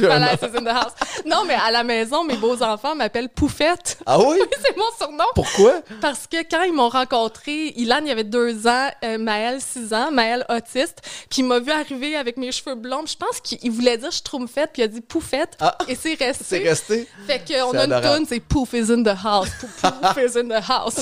Non, 1.26 1.46
mais 1.46 1.54
à 1.56 1.72
la 1.72 1.84
maison, 1.84 2.24
mes 2.24 2.36
beaux-enfants 2.36 2.96
m'appellent 2.96 3.30
Poufette. 3.30 3.98
Ah 4.06 4.20
oui? 4.20 4.38
C'est 4.62 4.76
mon 4.76 4.84
surnom. 4.98 5.24
Pourquoi? 5.36 5.82
Parce 6.02 6.28
que 6.28 6.38
quand 6.50 6.64
ils 6.64 6.74
m'ont 6.74 6.90
rencontré, 6.90 7.74
Ilan, 7.78 8.00
il 8.02 8.08
y 8.08 8.12
avait 8.12 8.24
deux 8.24 8.68
ans, 8.68 8.90
euh, 9.04 9.18
Maël, 9.18 9.60
six 9.62 9.94
ans, 9.94 10.12
Maël, 10.12 10.46
autiste, 10.50 11.00
puis 11.30 11.42
il 11.42 11.46
m'a 11.46 11.60
vu 11.60 11.72
arriver 11.72 12.16
avec 12.16 12.38
mes 12.38 12.52
cheveux 12.52 12.76
blonds. 12.76 13.06
Je 13.06 13.16
pense 13.16 13.40
qu'il 13.42 13.60
il 13.64 13.72
voulait 13.72 13.98
dire 13.98 14.12
je 14.12 14.22
trouve 14.22 14.48
faite, 14.48 14.72
puis 14.74 14.82
il 14.82 14.86
a 14.86 14.88
dit 14.88 15.02
poufette, 15.02 15.56
Ah. 15.62 15.78
et 15.88 15.96
c'est 15.96 16.16
resté. 16.16 16.44
C'est 16.44 16.70
resté? 16.70 17.08
Fait 17.28 17.42
qu'on 17.48 17.72
a 17.78 17.86
une 17.86 18.02
tune, 18.18 18.26
c'est 18.28 18.40
Poof 18.40 18.74
is 18.74 18.92
in 18.92 19.04
the 19.04 19.16
house. 19.24 19.50
Pouf, 19.82 20.18
is 20.18 20.38
in 20.38 20.48
the 20.48 20.64
house. 20.70 20.96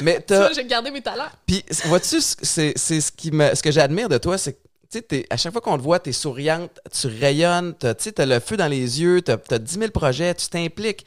Mais 0.00 0.20
t'as... 0.20 0.52
j'ai 0.52 0.64
gardé 0.64 0.90
mes 0.90 1.02
talents. 1.02 1.24
Puis, 1.46 1.64
vois-tu, 1.86 2.20
c'est 2.20 2.72
c'est 2.76 3.00
ce, 3.00 3.10
qui 3.12 3.30
me, 3.30 3.54
ce 3.54 3.62
que 3.62 3.70
j'admire 3.70 4.08
de 4.08 4.18
toi, 4.18 4.38
c'est 4.38 4.52
que 4.54 4.58
sais, 5.10 5.26
à 5.30 5.36
chaque 5.36 5.52
fois 5.52 5.60
qu'on 5.60 5.76
te 5.76 5.82
voit, 5.82 5.98
tu 6.00 6.10
es 6.10 6.12
souriante, 6.12 6.70
tu 6.92 7.06
rayonnes, 7.06 7.74
tu 7.78 7.86
as 7.86 8.26
le 8.26 8.40
feu 8.40 8.56
dans 8.56 8.66
les 8.68 9.00
yeux, 9.00 9.22
tu 9.22 9.30
as, 9.32 9.58
10 9.58 9.74
000 9.78 9.90
projets, 9.90 10.34
tu 10.34 10.48
t'impliques. 10.48 11.04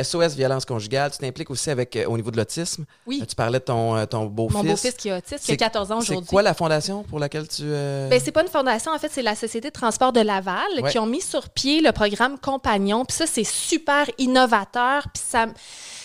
SOS 0.00 0.34
violence 0.36 0.64
conjugale, 0.64 1.10
tu 1.10 1.18
t'impliques 1.18 1.50
aussi 1.50 1.68
avec, 1.70 1.96
euh, 1.96 2.06
au 2.06 2.16
niveau 2.16 2.30
de 2.30 2.36
l'autisme. 2.36 2.84
Oui. 3.06 3.18
Euh, 3.22 3.26
Tu 3.26 3.34
parlais 3.34 3.58
de 3.58 3.64
ton, 3.64 3.96
euh, 3.96 4.06
ton 4.06 4.26
beau-fils. 4.26 4.56
Mon 4.56 4.64
beau-fils 4.64 4.94
qui 4.94 5.08
est 5.08 5.16
autiste, 5.16 5.40
qui 5.40 5.46
C'est- 5.46 5.52
a 5.52 5.56
14 5.56 5.90
ans 5.92 6.00
C'est 6.00 6.10
aujourd'hui. 6.12 6.28
quoi 6.30 6.42
la 6.42 6.54
fondation 6.54 7.02
pour 7.02 7.18
laquelle 7.18 7.48
tu. 7.48 7.62
euh, 7.64 8.08
Ben, 8.08 8.20
c'est 8.24 8.32
pas 8.32 8.42
une 8.42 8.48
fondation, 8.48 8.92
en 8.92 8.98
fait, 8.98 9.10
c'est 9.12 9.22
la 9.22 9.34
Société 9.34 9.68
de 9.68 9.72
transport 9.72 10.12
de 10.12 10.20
Laval 10.20 10.64
Ouais. 10.82 10.90
qui 10.90 10.98
ont 10.98 11.06
mis 11.06 11.20
sur 11.20 11.48
pied 11.50 11.80
le 11.80 11.92
programme 11.92 12.38
Compagnon. 12.38 13.04
Puis 13.04 13.16
ça, 13.16 13.26
c'est 13.26 13.44
super 13.44 14.06
innovateur. 14.18 15.08
Puis 15.12 15.22
ça, 15.28 15.46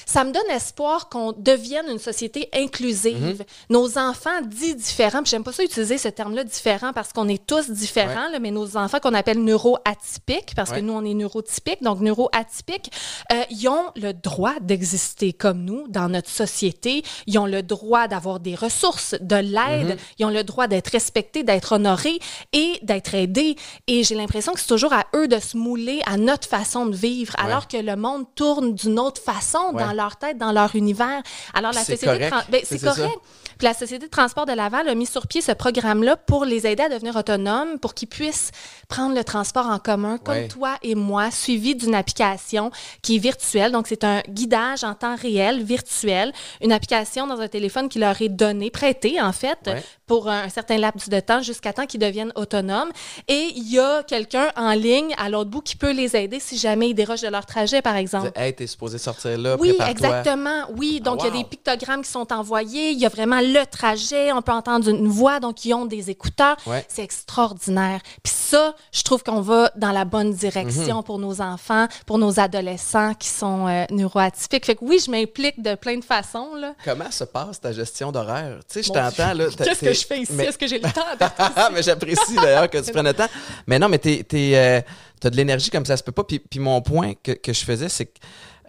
ça 0.06 0.24
me 0.24 0.32
donne 0.32 0.50
espoir 0.50 1.10
qu'on 1.10 1.32
devienne 1.38 1.86
une 1.90 2.00
société 2.00 2.50
inclusive. 2.54 3.40
Mhm. 3.40 3.46
Nos 3.70 3.98
enfants 3.98 4.42
dits 4.44 4.76
différents, 4.76 5.22
j'aime 5.26 5.44
pas 5.44 5.52
ça 5.52 5.64
utiliser 5.64 5.98
ce 5.98 6.08
terme-là 6.10 6.44
différent 6.44 6.92
parce 6.94 7.12
qu'on 7.14 7.28
est 7.28 7.46
tous 7.46 7.70
différents, 7.70 8.30
là, 8.32 8.40
mais 8.40 8.52
nos 8.52 8.78
enfants 8.78 9.00
qu'on 9.00 9.14
appelle 9.14 9.44
neuroatypiques, 9.44 10.54
parce 10.56 10.70
Ouais. 10.72 10.78
que 10.78 10.82
nous, 10.82 10.94
on 10.94 11.04
est 11.06 11.14
neurotypiques, 11.14 11.82
donc 11.84 12.00
neuroatypiques, 12.02 12.92
euh, 13.32 13.44
ils 13.50 13.68
ont 13.68 13.92
le 13.96 14.14
droit 14.14 14.54
d'exister 14.62 15.34
comme 15.34 15.64
nous 15.64 15.88
dans 15.88 16.10
notre 16.10 16.30
société. 16.30 17.04
Ils 17.28 17.38
ont 17.40 17.46
le 17.46 17.64
droit 17.64 18.08
d'avoir 18.08 18.40
des 18.40 18.56
ressources, 18.56 19.16
de 19.22 19.36
l'aide. 19.36 19.90
Mhm. 19.90 19.98
Ils 20.20 20.26
ont 20.26 20.30
le 20.30 20.44
droit 20.44 20.68
d'être 20.68 20.90
respectés, 20.90 21.44
d'être 21.44 21.74
honorés 21.74 22.20
et 22.54 22.80
d'être 22.84 23.14
aidés. 23.16 23.56
Et 23.88 24.04
j'ai 24.04 24.16
l'impression 24.16 24.54
que 24.54 24.60
c'est 24.60 24.68
toujours 24.68 24.94
à 24.94 25.06
eux 25.16 25.28
de 25.28 25.40
se 25.40 25.58
mouler 25.58 26.02
à 26.06 26.18
notre 26.18 26.48
façon 26.48 26.86
de 26.86 26.96
vivre, 26.96 27.34
Ouais. 27.38 27.46
alors 27.46 27.68
que 27.68 27.78
le 27.78 27.96
monde 27.96 28.26
tourne 28.36 28.74
d'une 28.76 29.00
autre 29.00 29.22
façon 29.22 29.72
dans 29.74 29.92
leur 29.96 30.18
tête, 30.18 30.38
dans 30.38 30.52
leur 30.52 30.76
univers. 30.76 31.22
Alors 31.54 31.72
la 31.72 31.80
C'est 31.84 31.94
société 31.96 32.26
de 32.26 32.30
correct. 32.30 32.48
ben, 32.52 32.60
C'est- 32.62 32.66
c'est 32.66 32.78
c'est 32.78 32.86
ça. 32.86 32.96
correct. 32.96 33.20
Puis 33.58 33.66
la 33.68 33.74
Société 33.74 34.06
de 34.08 34.12
transport 34.12 34.46
de 34.46 34.52
Laval 34.52 34.90
a 34.90 34.96
mis 34.96 35.06
sur 35.06 35.28
pied 35.28 35.40
ce 35.40 35.54
programme-là 35.54 36.18
pour 36.18 36.44
les 36.44 36.68
aider 36.68 36.84
à 36.84 36.90
devenir 36.90 37.16
autonomes, 37.16 37.80
pour 37.80 37.94
qu'ils 37.94 38.10
puissent 38.10 38.52
prendre 38.90 39.16
le 39.16 39.24
transport 39.24 39.68
en 39.68 39.80
commun, 39.80 40.18
comme 40.18 40.36
Ouais. 40.36 40.48
toi 40.50 40.76
et 40.84 40.94
moi, 40.94 41.32
suivi 41.32 41.74
d'une 41.74 41.96
application 41.96 42.70
qui 43.02 43.16
est 43.16 43.20
virtuelle. 43.20 43.72
Donc, 43.72 43.88
c'est 43.88 44.04
un 44.04 44.20
guidage 44.28 44.84
en 44.84 44.94
temps 44.94 45.16
réel, 45.16 45.64
virtuel, 45.64 46.34
une 46.62 46.74
application 46.74 47.28
dans 47.28 47.40
un 47.40 47.48
téléphone 47.48 47.88
qui 47.88 47.98
leur 47.98 48.22
est 48.22 48.28
donné, 48.28 48.70
prêté, 48.72 49.22
en 49.22 49.32
fait, 49.32 49.58
Ouais. 49.68 49.82
Pour 50.08 50.30
un 50.30 50.50
certain 50.50 50.78
laps 50.78 51.10
de 51.10 51.20
temps, 51.20 51.42
jusqu'à 51.42 51.74
temps 51.74 51.86
qu'ils 51.86 52.00
deviennent 52.00 52.32
autonomes. 52.36 52.90
Et 53.28 53.52
il 53.56 53.70
y 53.72 53.80
a 53.80 54.04
quelqu'un 54.04 54.50
en 54.56 54.72
ligne 54.74 55.14
à 55.18 55.30
l'autre 55.30 55.50
bout 55.50 55.62
qui 55.62 55.76
peut 55.76 55.92
les 55.92 56.16
aider 56.16 56.40
si 56.40 56.58
jamais 56.58 56.90
ils 56.90 56.94
dérogent 56.94 57.22
de 57.24 57.28
leur 57.28 57.46
trajet, 57.46 57.82
par 57.82 57.96
exemple. 57.96 58.32
Hey, 58.36 58.54
t'es 58.54 58.68
supposé 58.68 58.98
sortir 58.98 59.38
là, 59.38 59.56
Oui, 59.60 59.76
exactement. 59.90 60.64
Oui, 60.78 61.02
donc 61.02 61.20
Ah, 61.22 61.28
il 61.28 61.36
y 61.36 61.40
a 61.40 61.44
des 61.44 61.50
pictogrammes 61.50 62.04
qui 62.04 62.12
sont 62.12 62.32
envoyés. 62.32 62.92
Il 62.92 63.00
y 63.00 63.06
a 63.06 63.10
vraiment 63.10 63.40
le 63.42 63.66
trajet. 63.66 64.32
On 64.32 64.42
peut 64.42 64.52
entendre 64.52 64.88
une 64.90 65.08
voix, 65.08 65.40
donc 65.40 65.66
ils 65.66 65.74
ont 65.74 65.86
des 65.86 66.10
écouteurs. 66.10 66.58
Ouais. 66.68 66.86
C'est 66.88 67.04
extraordinaire. 67.04 68.00
Puis 68.24 68.34
ça, 68.36 68.76
je 68.92 69.02
trouve 69.04 69.24
qu'on 69.24 69.42
va 69.42 69.72
dans 69.76 69.92
la 69.92 70.06
bonne 70.06 70.30
Mhm. 70.30 70.34
direction 70.36 71.04
pour 71.04 71.20
nos 71.20 71.42
enfants, 71.42 71.88
pour 72.06 72.18
nos 72.18 72.40
adolescents 72.40 73.14
qui 73.16 73.28
sont 73.28 73.68
euh, 73.68 73.86
neuroatypiques. 73.92 74.66
Fait 74.66 74.76
que 74.76 74.86
oui, 74.86 75.00
je 75.04 75.10
m'implique 75.12 75.62
de 75.62 75.76
plein 75.76 75.98
de 75.98 76.04
façons. 76.04 76.54
Là. 76.56 76.74
Comment 76.84 77.10
se 77.12 77.24
passe 77.24 77.60
ta 77.60 77.72
gestion 77.72 78.12
d'horaire? 78.12 78.60
Tu 78.70 78.76
sais, 78.76 78.84
je 78.84 78.92
t'entends 78.92 79.34
là. 79.34 79.46
t'es- 79.50 79.95
je 79.96 80.06
fais 80.06 80.20
ici? 80.22 80.34
mais- 80.34 80.46
Est-ce 80.46 80.58
que 80.58 80.68
j'ai 80.68 80.80
le 80.80 80.90
temps 80.92 81.06
d'être 81.20 81.34
Ah, 81.38 81.70
mais 81.74 81.82
j'apprécie 81.84 82.36
d'ailleurs 82.36 82.70
que 82.70 82.78
tu 82.78 82.92
prennes 82.94 83.06
le 83.06 83.14
temps. 83.14 83.28
Mais 83.68 83.80
non, 83.80 83.90
mais 83.90 83.98
t'es, 83.98 84.26
euh, 84.34 84.82
t'as 85.20 85.30
de 85.30 85.36
l'énergie 85.36 85.70
comme 85.70 85.86
ça 85.86 85.98
se 85.98 86.04
peut 86.04 86.12
pas. 86.12 86.24
Puis, 86.24 86.40
puis 86.40 86.60
mon 86.60 86.82
point 86.82 87.14
que, 87.22 87.32
que 87.32 87.54
je 87.54 87.64
faisais, 87.66 87.90
c'est 87.90 88.06
que 88.06 88.20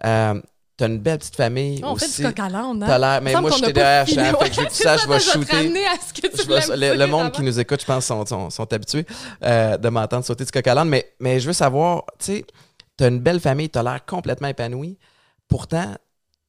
euh, 0.05 0.41
t'as 0.77 0.87
une 0.87 0.99
belle 0.99 1.17
petite 1.17 1.35
famille 1.35 1.81
On 1.83 1.95
fait 1.95 2.05
aussi. 2.05 2.21
du 2.21 2.27
coq 2.27 2.39
à 2.39 2.43
hein? 2.45 2.79
T'as 2.79 2.97
l'air, 2.99 3.21
mais 3.21 3.33
moi, 3.41 3.49
je 3.51 3.71
derrière, 3.71 4.07
fait 4.07 4.15
que 4.15 4.21
je 4.53 4.59
veux 4.61 4.65
que 4.67 4.71
tu 4.71 4.83
ça, 4.83 4.97
je 4.97 5.07
vais 5.07 5.19
shooter. 5.19 5.85
à 5.87 5.95
ce 5.99 6.13
que 6.13 6.27
tu 6.27 6.43
Je 6.43 6.95
le, 6.97 7.07
monde 7.07 7.31
qui 7.31 7.41
nous 7.41 7.59
écoute, 7.59 7.81
je 7.81 7.85
pense, 7.85 8.05
sont, 8.05 8.25
sont, 8.25 8.49
sont 8.49 8.73
habitués 8.73 9.05
euh, 9.43 9.77
de 9.77 9.89
m'entendre 9.89 10.23
sauter 10.23 10.45
du 10.45 10.51
coq 10.51 10.67
à. 10.67 10.85
Mais, 10.85 11.11
mais 11.19 11.39
je 11.39 11.47
veux 11.47 11.53
savoir, 11.53 12.03
tu 12.19 12.25
sais, 12.25 12.45
t'as 12.95 13.09
une 13.09 13.19
belle 13.19 13.39
famille, 13.39 13.69
t'as 13.69 13.83
l'air 13.83 14.05
complètement 14.05 14.47
épanoui. 14.47 14.97
Pourtant, 15.47 15.95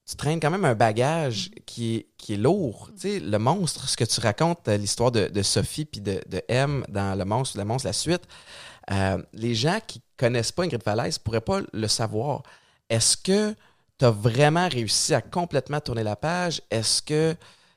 tu 0.08 0.16
traînes 0.16 0.40
quand 0.40 0.50
même 0.50 0.64
un 0.64 0.74
bagage 0.74 1.50
qui 1.66 1.96
est, 1.96 2.06
qui 2.18 2.34
est 2.34 2.36
lourd. 2.36 2.90
Tu 2.94 3.00
sais, 3.00 3.20
le 3.20 3.38
monstre, 3.38 3.88
ce 3.88 3.96
que 3.96 4.04
tu 4.04 4.20
racontes, 4.20 4.68
euh, 4.68 4.76
l'histoire 4.76 5.10
de, 5.10 5.42
Sophie 5.42 5.84
puis 5.84 6.00
de, 6.00 6.20
M 6.48 6.84
dans 6.88 7.16
Le 7.16 7.24
Monstre, 7.24 7.56
Le 7.56 7.64
Monstre, 7.64 7.86
la 7.86 7.92
suite, 7.92 8.22
euh, 8.90 9.22
les 9.32 9.54
gens 9.54 9.78
qui 9.86 10.02
connaissent 10.16 10.52
pas 10.52 10.64
Ingrid 10.64 10.82
Falaise 10.82 11.18
pourraient 11.18 11.40
pas 11.40 11.60
le 11.72 11.88
savoir. 11.88 12.42
Est-ce 12.90 13.16
que 13.16 13.54
tu 13.98 14.04
as 14.04 14.10
vraiment 14.10 14.68
réussi 14.68 15.14
à 15.14 15.22
complètement 15.22 15.80
tourner 15.80 16.02
la 16.02 16.16
page? 16.16 16.60
Est-ce 16.70 17.00
que 17.00 17.34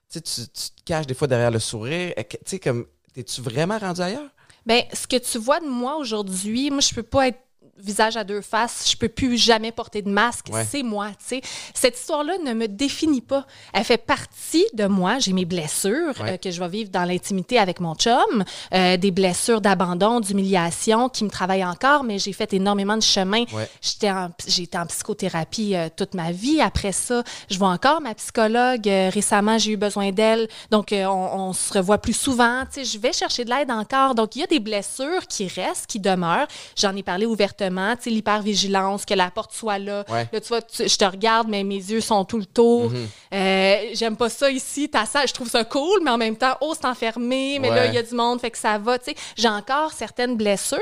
tu, 0.09 0.21
tu, 0.21 0.41
te 0.47 0.83
caches 0.83 1.07
des 1.07 1.13
fois 1.13 1.27
derrière 1.27 1.51
le 1.51 1.59
sourire? 1.59 2.13
Tu 2.17 2.37
sais, 2.45 2.59
comme, 2.59 2.85
es-tu 3.15 3.41
vraiment 3.41 3.77
rendu 3.77 4.01
ailleurs? 4.01 4.29
Ben, 4.65 4.83
ce 4.93 5.07
que 5.07 5.17
tu 5.17 5.37
vois 5.37 5.59
de 5.59 5.67
moi 5.67 5.97
aujourd'hui, 5.97 6.69
moi, 6.69 6.81
je 6.81 6.93
peux 6.93 7.03
pas 7.03 7.27
être 7.27 7.39
visage 7.83 8.17
à 8.17 8.23
deux 8.23 8.41
faces, 8.41 8.89
je 8.91 8.97
peux 8.97 9.09
plus 9.09 9.37
jamais 9.37 9.71
porter 9.71 10.01
de 10.01 10.09
masque, 10.09 10.47
Ouais. 10.51 10.65
c'est 10.69 10.83
moi, 10.83 11.09
tu 11.19 11.25
sais. 11.25 11.41
Cette 11.73 11.97
histoire-là 11.97 12.33
ne 12.43 12.53
me 12.53 12.67
définit 12.67 13.21
pas. 13.21 13.45
Elle 13.73 13.83
fait 13.83 13.97
partie 13.97 14.65
de 14.73 14.85
moi. 14.85 15.19
J'ai 15.19 15.33
mes 15.33 15.45
blessures 15.45 16.13
Ouais. 16.21 16.33
euh, 16.33 16.37
que 16.37 16.51
je 16.51 16.59
vais 16.59 16.67
vivre 16.69 16.89
dans 16.89 17.03
l'intimité 17.05 17.57
avec 17.57 17.79
mon 17.79 17.95
chum, 17.95 18.43
euh, 18.73 18.97
des 18.97 19.11
blessures 19.11 19.61
d'abandon, 19.61 20.19
d'humiliation 20.19 21.09
qui 21.09 21.23
me 21.23 21.29
travaillent 21.29 21.65
encore, 21.65 22.03
mais 22.03 22.19
j'ai 22.19 22.33
fait 22.33 22.53
énormément 22.53 22.95
de 22.97 23.01
chemin. 23.03 23.43
Ouais. 23.53 23.69
J'étais 23.81 24.09
en, 24.11 24.29
j'ai 24.47 24.63
été 24.63 24.77
en 24.77 24.85
psychothérapie 24.85 25.75
euh, 25.75 25.89
toute 25.95 26.13
ma 26.13 26.31
vie. 26.31 26.61
Après 26.61 26.91
ça, 26.91 27.23
je 27.49 27.57
vois 27.57 27.69
encore 27.69 28.01
ma 28.01 28.13
psychologue. 28.15 28.85
Récemment, 28.85 29.57
j'ai 29.57 29.71
eu 29.71 29.77
besoin 29.77 30.11
d'elle. 30.11 30.47
Donc, 30.69 30.89
on, 30.93 31.05
on 31.07 31.53
se 31.53 31.73
revoit 31.73 31.97
plus 31.97 32.13
souvent. 32.13 32.63
Tu 32.65 32.83
sais, 32.83 32.85
je 32.85 32.97
vais 32.99 33.13
chercher 33.13 33.45
de 33.45 33.49
l'aide 33.49 33.71
encore. 33.71 34.15
Donc, 34.15 34.35
il 34.35 34.39
y 34.39 34.43
a 34.43 34.47
des 34.47 34.59
blessures 34.59 35.25
qui 35.27 35.47
restent, 35.47 35.87
qui 35.87 35.99
demeurent. 35.99 36.47
J'en 36.77 36.95
ai 36.95 37.03
parlé 37.03 37.25
ouvertement. 37.25 37.70
Tu 37.71 38.03
sais, 38.03 38.09
l'hypervigilance, 38.09 39.05
que 39.05 39.13
la 39.13 39.31
porte 39.31 39.53
soit 39.53 39.79
là. 39.79 40.03
Ouais. 40.09 40.27
Là, 40.31 40.41
tu 40.41 40.47
vois, 40.47 40.61
tu- 40.61 40.87
je 40.87 40.95
te 40.97 41.05
regarde, 41.05 41.47
mais 41.47 41.63
mes 41.63 41.75
yeux 41.75 42.01
sont 42.01 42.25
tout 42.25 42.37
le 42.39 42.45
tour. 42.45 42.89
Mhm. 42.89 43.07
Euh, 43.33 43.77
J'aime 43.93 44.15
pas 44.17 44.29
ça 44.29 44.49
ici. 44.51 44.89
Ta 44.89 45.05
salle, 45.05 45.27
je 45.27 45.33
trouve 45.33 45.49
ça 45.49 45.63
cool, 45.63 45.99
mais 46.03 46.11
en 46.11 46.17
même 46.17 46.35
temps, 46.35 46.55
oh, 46.61 46.73
c'est 46.79 46.87
enfermé. 46.87 47.59
Mais 47.59 47.69
là, 47.69 47.85
il 47.87 47.93
y 47.93 47.97
a 47.97 48.03
du 48.03 48.13
monde, 48.15 48.39
fait 48.41 48.51
que 48.51 48.57
ça 48.57 48.77
va. 48.77 48.97
Tu 48.99 49.11
sais, 49.11 49.15
j'ai 49.37 49.47
encore 49.49 49.91
certaines 49.93 50.35
blessures. 50.37 50.79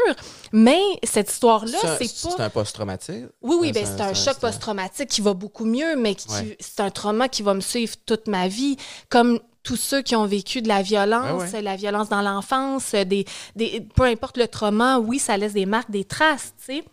Mais 0.51 0.79
cette 1.03 1.29
histoire-là, 1.31 1.77
c'est 1.97 2.23
pas... 2.23 2.35
c'est 2.37 2.41
un 2.43 2.49
post-traumatique? 2.49 3.25
Oui, 3.41 3.55
oui, 3.59 3.71
ben, 3.71 3.85
c'est 3.85 4.01
un- 4.01 4.13
choc 4.13 4.37
post-traumatique 4.39 5.09
qui 5.09 5.21
va 5.21 5.33
beaucoup 5.33 5.65
mieux, 5.65 5.95
mais 5.95 6.15
Ouais. 6.29 6.57
c'est 6.59 6.79
un 6.81 6.89
trauma 6.89 7.27
qui 7.29 7.41
va 7.43 7.53
me 7.53 7.61
suivre 7.61 7.95
toute 8.05 8.27
ma 8.27 8.47
vie. 8.47 8.77
Comme 9.09 9.39
tous 9.63 9.75
ceux 9.75 10.01
qui 10.01 10.15
ont 10.15 10.25
vécu 10.25 10.61
de 10.61 10.67
la 10.67 10.81
violence, 10.81 11.51
ouais. 11.51 11.61
la 11.61 11.75
violence 11.75 12.09
dans 12.09 12.21
l'enfance, 12.21 12.93
des, 12.95 13.25
des, 13.55 13.81
peu 13.95 14.03
importe 14.03 14.37
le 14.37 14.47
trauma, 14.47 14.99
oui, 14.99 15.19
ça 15.19 15.37
laisse 15.37 15.53
des 15.53 15.65
marques, 15.65 15.91
des 15.91 16.05
traces, 16.05 16.53
tu 16.57 16.75
sais. 16.77 16.83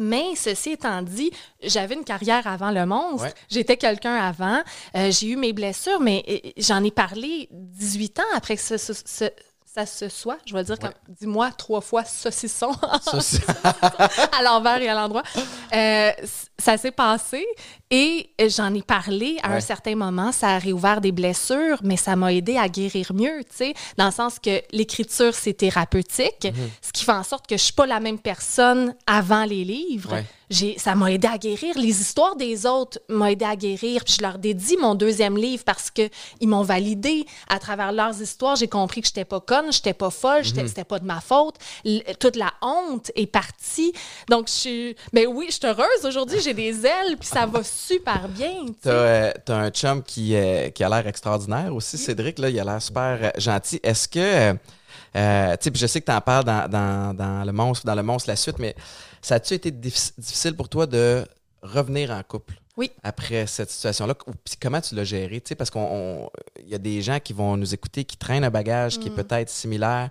Mais 0.00 0.36
ceci 0.36 0.70
étant 0.70 1.02
dit, 1.02 1.30
j'avais 1.60 1.96
une 1.96 2.04
carrière 2.04 2.46
avant 2.46 2.70
le 2.70 2.86
monstre. 2.86 3.24
Ouais. 3.26 3.34
J'étais 3.50 3.76
quelqu'un 3.76 4.14
avant. 4.14 4.62
Euh, 4.94 5.10
j'ai 5.10 5.26
eu 5.28 5.36
mes 5.36 5.52
blessures, 5.52 5.98
mais 6.00 6.52
j'en 6.56 6.84
ai 6.84 6.92
parlé 6.92 7.48
18 7.50 8.20
ans 8.20 8.30
après 8.36 8.54
que 8.56 8.62
ce- 8.62 8.76
ce- 8.76 8.92
ce- 8.92 9.30
ça 9.78 9.86
se 9.86 10.08
soit. 10.08 10.38
Je 10.46 10.54
vais 10.54 10.64
dire 10.64 10.78
comme, 10.78 10.92
dis-moi 11.20 11.50
trois 11.52 11.80
fois 11.80 12.04
saucisson 12.22 12.72
à 14.32 14.42
l'envers 14.42 14.80
et 14.82 14.88
à 14.88 14.94
l'endroit. 14.94 15.22
Euh, 15.74 16.10
ça 16.58 16.76
s'est 16.76 16.90
passé 16.90 17.46
et 17.90 18.30
j'en 18.48 18.74
ai 18.74 18.82
parlé 18.82 19.38
à 19.42 19.50
Ouais. 19.50 19.56
un 19.56 19.60
certain 19.60 19.94
moment. 19.94 20.32
Ça 20.32 20.48
a 20.56 20.58
réouvert 20.58 21.00
des 21.00 21.12
blessures, 21.12 21.78
mais 21.82 21.96
ça 21.96 22.16
m'a 22.16 22.32
aidé 22.32 22.56
à 22.56 22.68
guérir 22.68 23.12
mieux, 23.14 23.40
tu 23.48 23.56
sais, 23.56 23.74
dans 23.96 24.06
le 24.06 24.12
sens 24.12 24.38
que 24.38 24.60
l'écriture, 24.72 25.34
c'est 25.34 25.54
thérapeutique, 25.54 26.44
Mhm. 26.44 26.70
ce 26.82 26.92
qui 26.92 27.04
fait 27.04 27.12
en 27.12 27.22
sorte 27.22 27.46
que 27.46 27.56
je 27.56 27.62
suis 27.62 27.72
pas 27.72 27.86
la 27.86 28.00
même 28.00 28.18
personne 28.18 28.94
avant 29.06 29.44
les 29.44 29.64
livres. 29.64 30.12
Ouais. 30.12 30.24
J'ai, 30.50 30.78
ça 30.78 30.94
m'a 30.94 31.12
aidé 31.12 31.28
à 31.28 31.36
guérir. 31.36 31.76
Les 31.78 32.00
histoires 32.00 32.34
des 32.36 32.64
autres 32.64 32.98
m'ont 33.08 33.26
aidé 33.26 33.44
à 33.44 33.54
guérir. 33.54 34.02
Puis 34.04 34.16
je 34.18 34.22
leur 34.22 34.38
dédie 34.38 34.76
mon 34.80 34.94
deuxième 34.94 35.36
livre 35.36 35.62
parce 35.64 35.90
que 35.90 36.08
ils 36.40 36.48
m'ont 36.48 36.62
validé 36.62 37.26
à 37.48 37.58
travers 37.58 37.92
leurs 37.92 38.20
histoires. 38.22 38.56
J'ai 38.56 38.68
compris 38.68 39.00
que 39.02 39.06
j'étais 39.08 39.24
pas 39.26 39.40
conne, 39.40 39.70
j'étais 39.72 39.92
pas 39.92 40.10
folle, 40.10 40.44
j'étais, 40.44 40.62
Mhm. 40.62 40.68
c'était 40.68 40.84
pas 40.84 40.98
de 40.98 41.04
ma 41.04 41.20
faute. 41.20 41.56
L- 41.84 42.02
toute 42.18 42.36
la 42.36 42.52
honte 42.62 43.10
est 43.14 43.26
partie. 43.26 43.92
Donc 44.30 44.46
je 44.48 44.52
suis, 44.52 44.96
mais 45.12 45.26
oui, 45.26 45.46
je 45.48 45.54
suis 45.56 45.66
heureuse 45.66 46.04
aujourd'hui. 46.06 46.40
J'ai 46.40 46.54
des 46.54 46.86
ailes 46.86 47.16
puis 47.18 47.28
ça 47.28 47.44
va 47.46 47.62
super 47.62 48.28
bien. 48.28 48.64
tu. 48.66 48.72
T'as 48.82 48.90
euh, 48.90 49.32
t'as 49.44 49.56
un 49.56 49.70
chum 49.70 50.02
qui, 50.02 50.34
euh, 50.34 50.70
qui 50.70 50.82
a 50.82 50.88
l'air 50.88 51.06
extraordinaire 51.06 51.74
aussi, 51.74 51.98
Cédric. 51.98 52.38
Là, 52.38 52.48
il 52.48 52.58
a 52.58 52.64
l'air 52.64 52.80
super 52.82 53.18
euh, 53.22 53.30
gentil. 53.36 53.80
Est-ce 53.82 54.08
que. 54.08 54.18
euh, 54.18 54.54
euh, 55.16 55.52
tu 55.52 55.64
sais, 55.64 55.70
puis 55.70 55.80
je 55.80 55.86
sais 55.86 56.00
que 56.00 56.06
tu 56.06 56.12
en 56.12 56.20
parles 56.20 56.44
dans, 56.44 56.68
dans, 56.70 57.14
dans 57.16 57.44
le 57.44 57.52
monstre, 57.52 57.84
dans 57.86 57.94
le 57.94 58.02
monstre 58.02 58.28
la 58.28 58.36
suite, 58.36 58.58
mais 58.58 58.74
ça 59.22 59.36
a-tu 59.36 59.54
été 59.54 59.70
diffi- 59.70 60.12
difficile 60.18 60.54
pour 60.56 60.68
toi 60.68 60.86
de 60.86 61.26
revenir 61.62 62.10
en 62.10 62.22
couple? 62.22 62.54
Oui. 62.76 62.92
Après 63.02 63.46
cette 63.48 63.70
situation-là, 63.70 64.14
comment 64.60 64.80
tu 64.80 64.94
l'as 64.94 65.04
géré? 65.04 65.40
Tu 65.40 65.48
sais, 65.48 65.54
parce 65.56 65.68
qu'on, 65.70 65.80
on- 66.24 66.30
il 66.60 66.68
y 66.68 66.74
a 66.74 66.78
des 66.78 67.02
gens 67.02 67.18
qui 67.18 67.32
vont 67.32 67.56
nous 67.56 67.74
écouter, 67.74 68.04
qui 68.04 68.16
traînent 68.16 68.44
un 68.44 68.50
bagage 68.50 68.98
qui 69.00 69.08
est 69.08 69.10
Mm. 69.10 69.14
peut-être 69.16 69.50
similaire, 69.50 70.10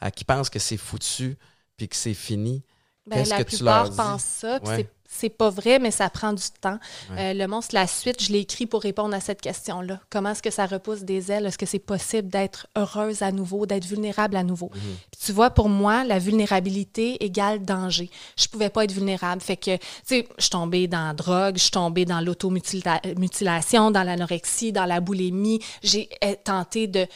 à 0.00 0.10
qui 0.10 0.24
pensent 0.24 0.50
que 0.50 0.58
c'est 0.58 0.76
foutu, 0.76 1.36
puis 1.76 1.88
que 1.88 1.94
c'est 1.96 2.14
fini. 2.14 2.64
Ben, 3.06 3.16
Qu'est-ce 3.18 3.30
la 3.30 3.44
que 3.44 3.50
tu 3.56 3.62
leur 3.64 3.84
plupart 3.84 3.90
dis? 3.90 3.96
pensent 3.96 4.24
ça, 4.24 4.60
puis 4.60 4.68
Ouais. 4.68 4.76
c'est- 4.78 4.90
c'est 5.10 5.30
pas 5.30 5.48
vrai, 5.48 5.78
mais 5.78 5.90
ça 5.90 6.10
prend 6.10 6.34
du 6.34 6.44
temps. 6.60 6.78
Ouais. 7.10 7.30
Euh, 7.30 7.34
le 7.34 7.46
monstre, 7.46 7.74
la 7.74 7.86
suite, 7.86 8.22
je 8.22 8.30
l'ai 8.30 8.40
écrit 8.40 8.66
pour 8.66 8.82
répondre 8.82 9.14
à 9.14 9.20
cette 9.20 9.40
question-là. 9.40 10.00
Comment 10.10 10.30
est-ce 10.30 10.42
que 10.42 10.50
ça 10.50 10.66
repousse 10.66 11.00
des 11.00 11.32
ailes? 11.32 11.46
Est-ce 11.46 11.56
que 11.56 11.66
c'est 11.66 11.78
possible 11.78 12.28
d'être 12.28 12.66
heureuse 12.76 13.22
à 13.22 13.32
nouveau, 13.32 13.64
d'être 13.64 13.86
vulnérable 13.86 14.36
à 14.36 14.44
nouveau? 14.44 14.70
Mhm. 14.74 14.80
Puis 15.10 15.20
tu 15.24 15.32
vois, 15.32 15.48
pour 15.50 15.70
moi, 15.70 16.04
la 16.04 16.18
vulnérabilité 16.18 17.24
égale 17.24 17.64
danger. 17.64 18.10
Je 18.36 18.46
pouvais 18.48 18.68
pas 18.68 18.84
être 18.84 18.92
vulnérable. 18.92 19.40
Fait 19.40 19.56
que, 19.56 19.76
tu 19.76 19.82
sais, 20.04 20.28
je 20.38 20.48
tombée 20.50 20.86
dans 20.86 21.06
la 21.06 21.14
drogue, 21.14 21.56
je 21.56 21.70
tombée 21.70 22.04
dans 22.04 22.20
l'automutilation, 22.20 23.90
dans 23.90 24.02
l'anorexie, 24.02 24.72
dans 24.72 24.84
la 24.84 25.00
boulimie. 25.00 25.60
J'ai 25.82 26.10
euh, 26.22 26.34
tenté 26.44 26.86
de 26.86 27.06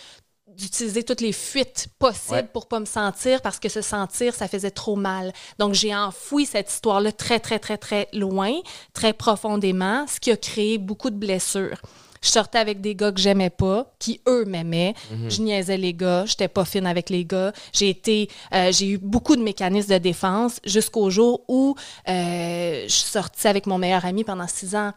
d'utiliser 0.56 1.02
toutes 1.02 1.20
les 1.20 1.32
fuites 1.32 1.88
possibles 1.98 2.32
Ouais. 2.32 2.42
pour 2.52 2.66
pas 2.66 2.80
me 2.80 2.84
sentir 2.86 3.40
parce 3.42 3.58
que 3.58 3.68
se 3.68 3.80
sentir 3.82 4.34
ça 4.34 4.48
faisait 4.48 4.70
trop 4.70 4.96
mal. 4.96 5.32
Donc 5.58 5.74
j'ai 5.74 5.94
enfoui 5.94 6.46
cette 6.46 6.70
histoire 6.70 7.00
là 7.00 7.12
très 7.12 7.40
très 7.40 7.58
très 7.58 7.78
très 7.78 8.08
loin, 8.12 8.52
très 8.92 9.12
profondément, 9.12 10.06
ce 10.06 10.20
qui 10.20 10.30
a 10.30 10.36
créé 10.36 10.78
beaucoup 10.78 11.10
de 11.10 11.16
blessures. 11.16 11.80
Je 12.22 12.28
sortais 12.30 12.58
avec 12.58 12.80
des 12.80 12.94
gars 12.94 13.10
que 13.10 13.20
j'aimais 13.20 13.50
pas, 13.50 13.92
qui 13.98 14.20
eux 14.28 14.44
m'aimaient. 14.44 14.94
Je 15.28 15.42
niaisais 15.42 15.76
les 15.76 15.92
gars, 15.92 16.24
j'étais 16.24 16.46
pas 16.46 16.64
fine 16.64 16.86
avec 16.86 17.10
les 17.10 17.24
gars. 17.24 17.52
J'ai 17.72 17.88
été, 17.88 18.28
euh, 18.54 18.70
j'ai 18.70 18.90
eu 18.90 18.98
beaucoup 18.98 19.34
de 19.34 19.42
mécanismes 19.42 19.92
de 19.94 19.98
défense 19.98 20.60
jusqu'au 20.64 21.10
jour 21.10 21.42
où 21.48 21.74
euh, 22.08 22.84
je 22.84 22.92
suis 22.92 23.10
sortie 23.10 23.48
avec 23.48 23.66
mon 23.66 23.76
meilleur 23.76 24.04
ami 24.04 24.22
pendant 24.22 24.46
six 24.46 24.76
ans 24.76 24.92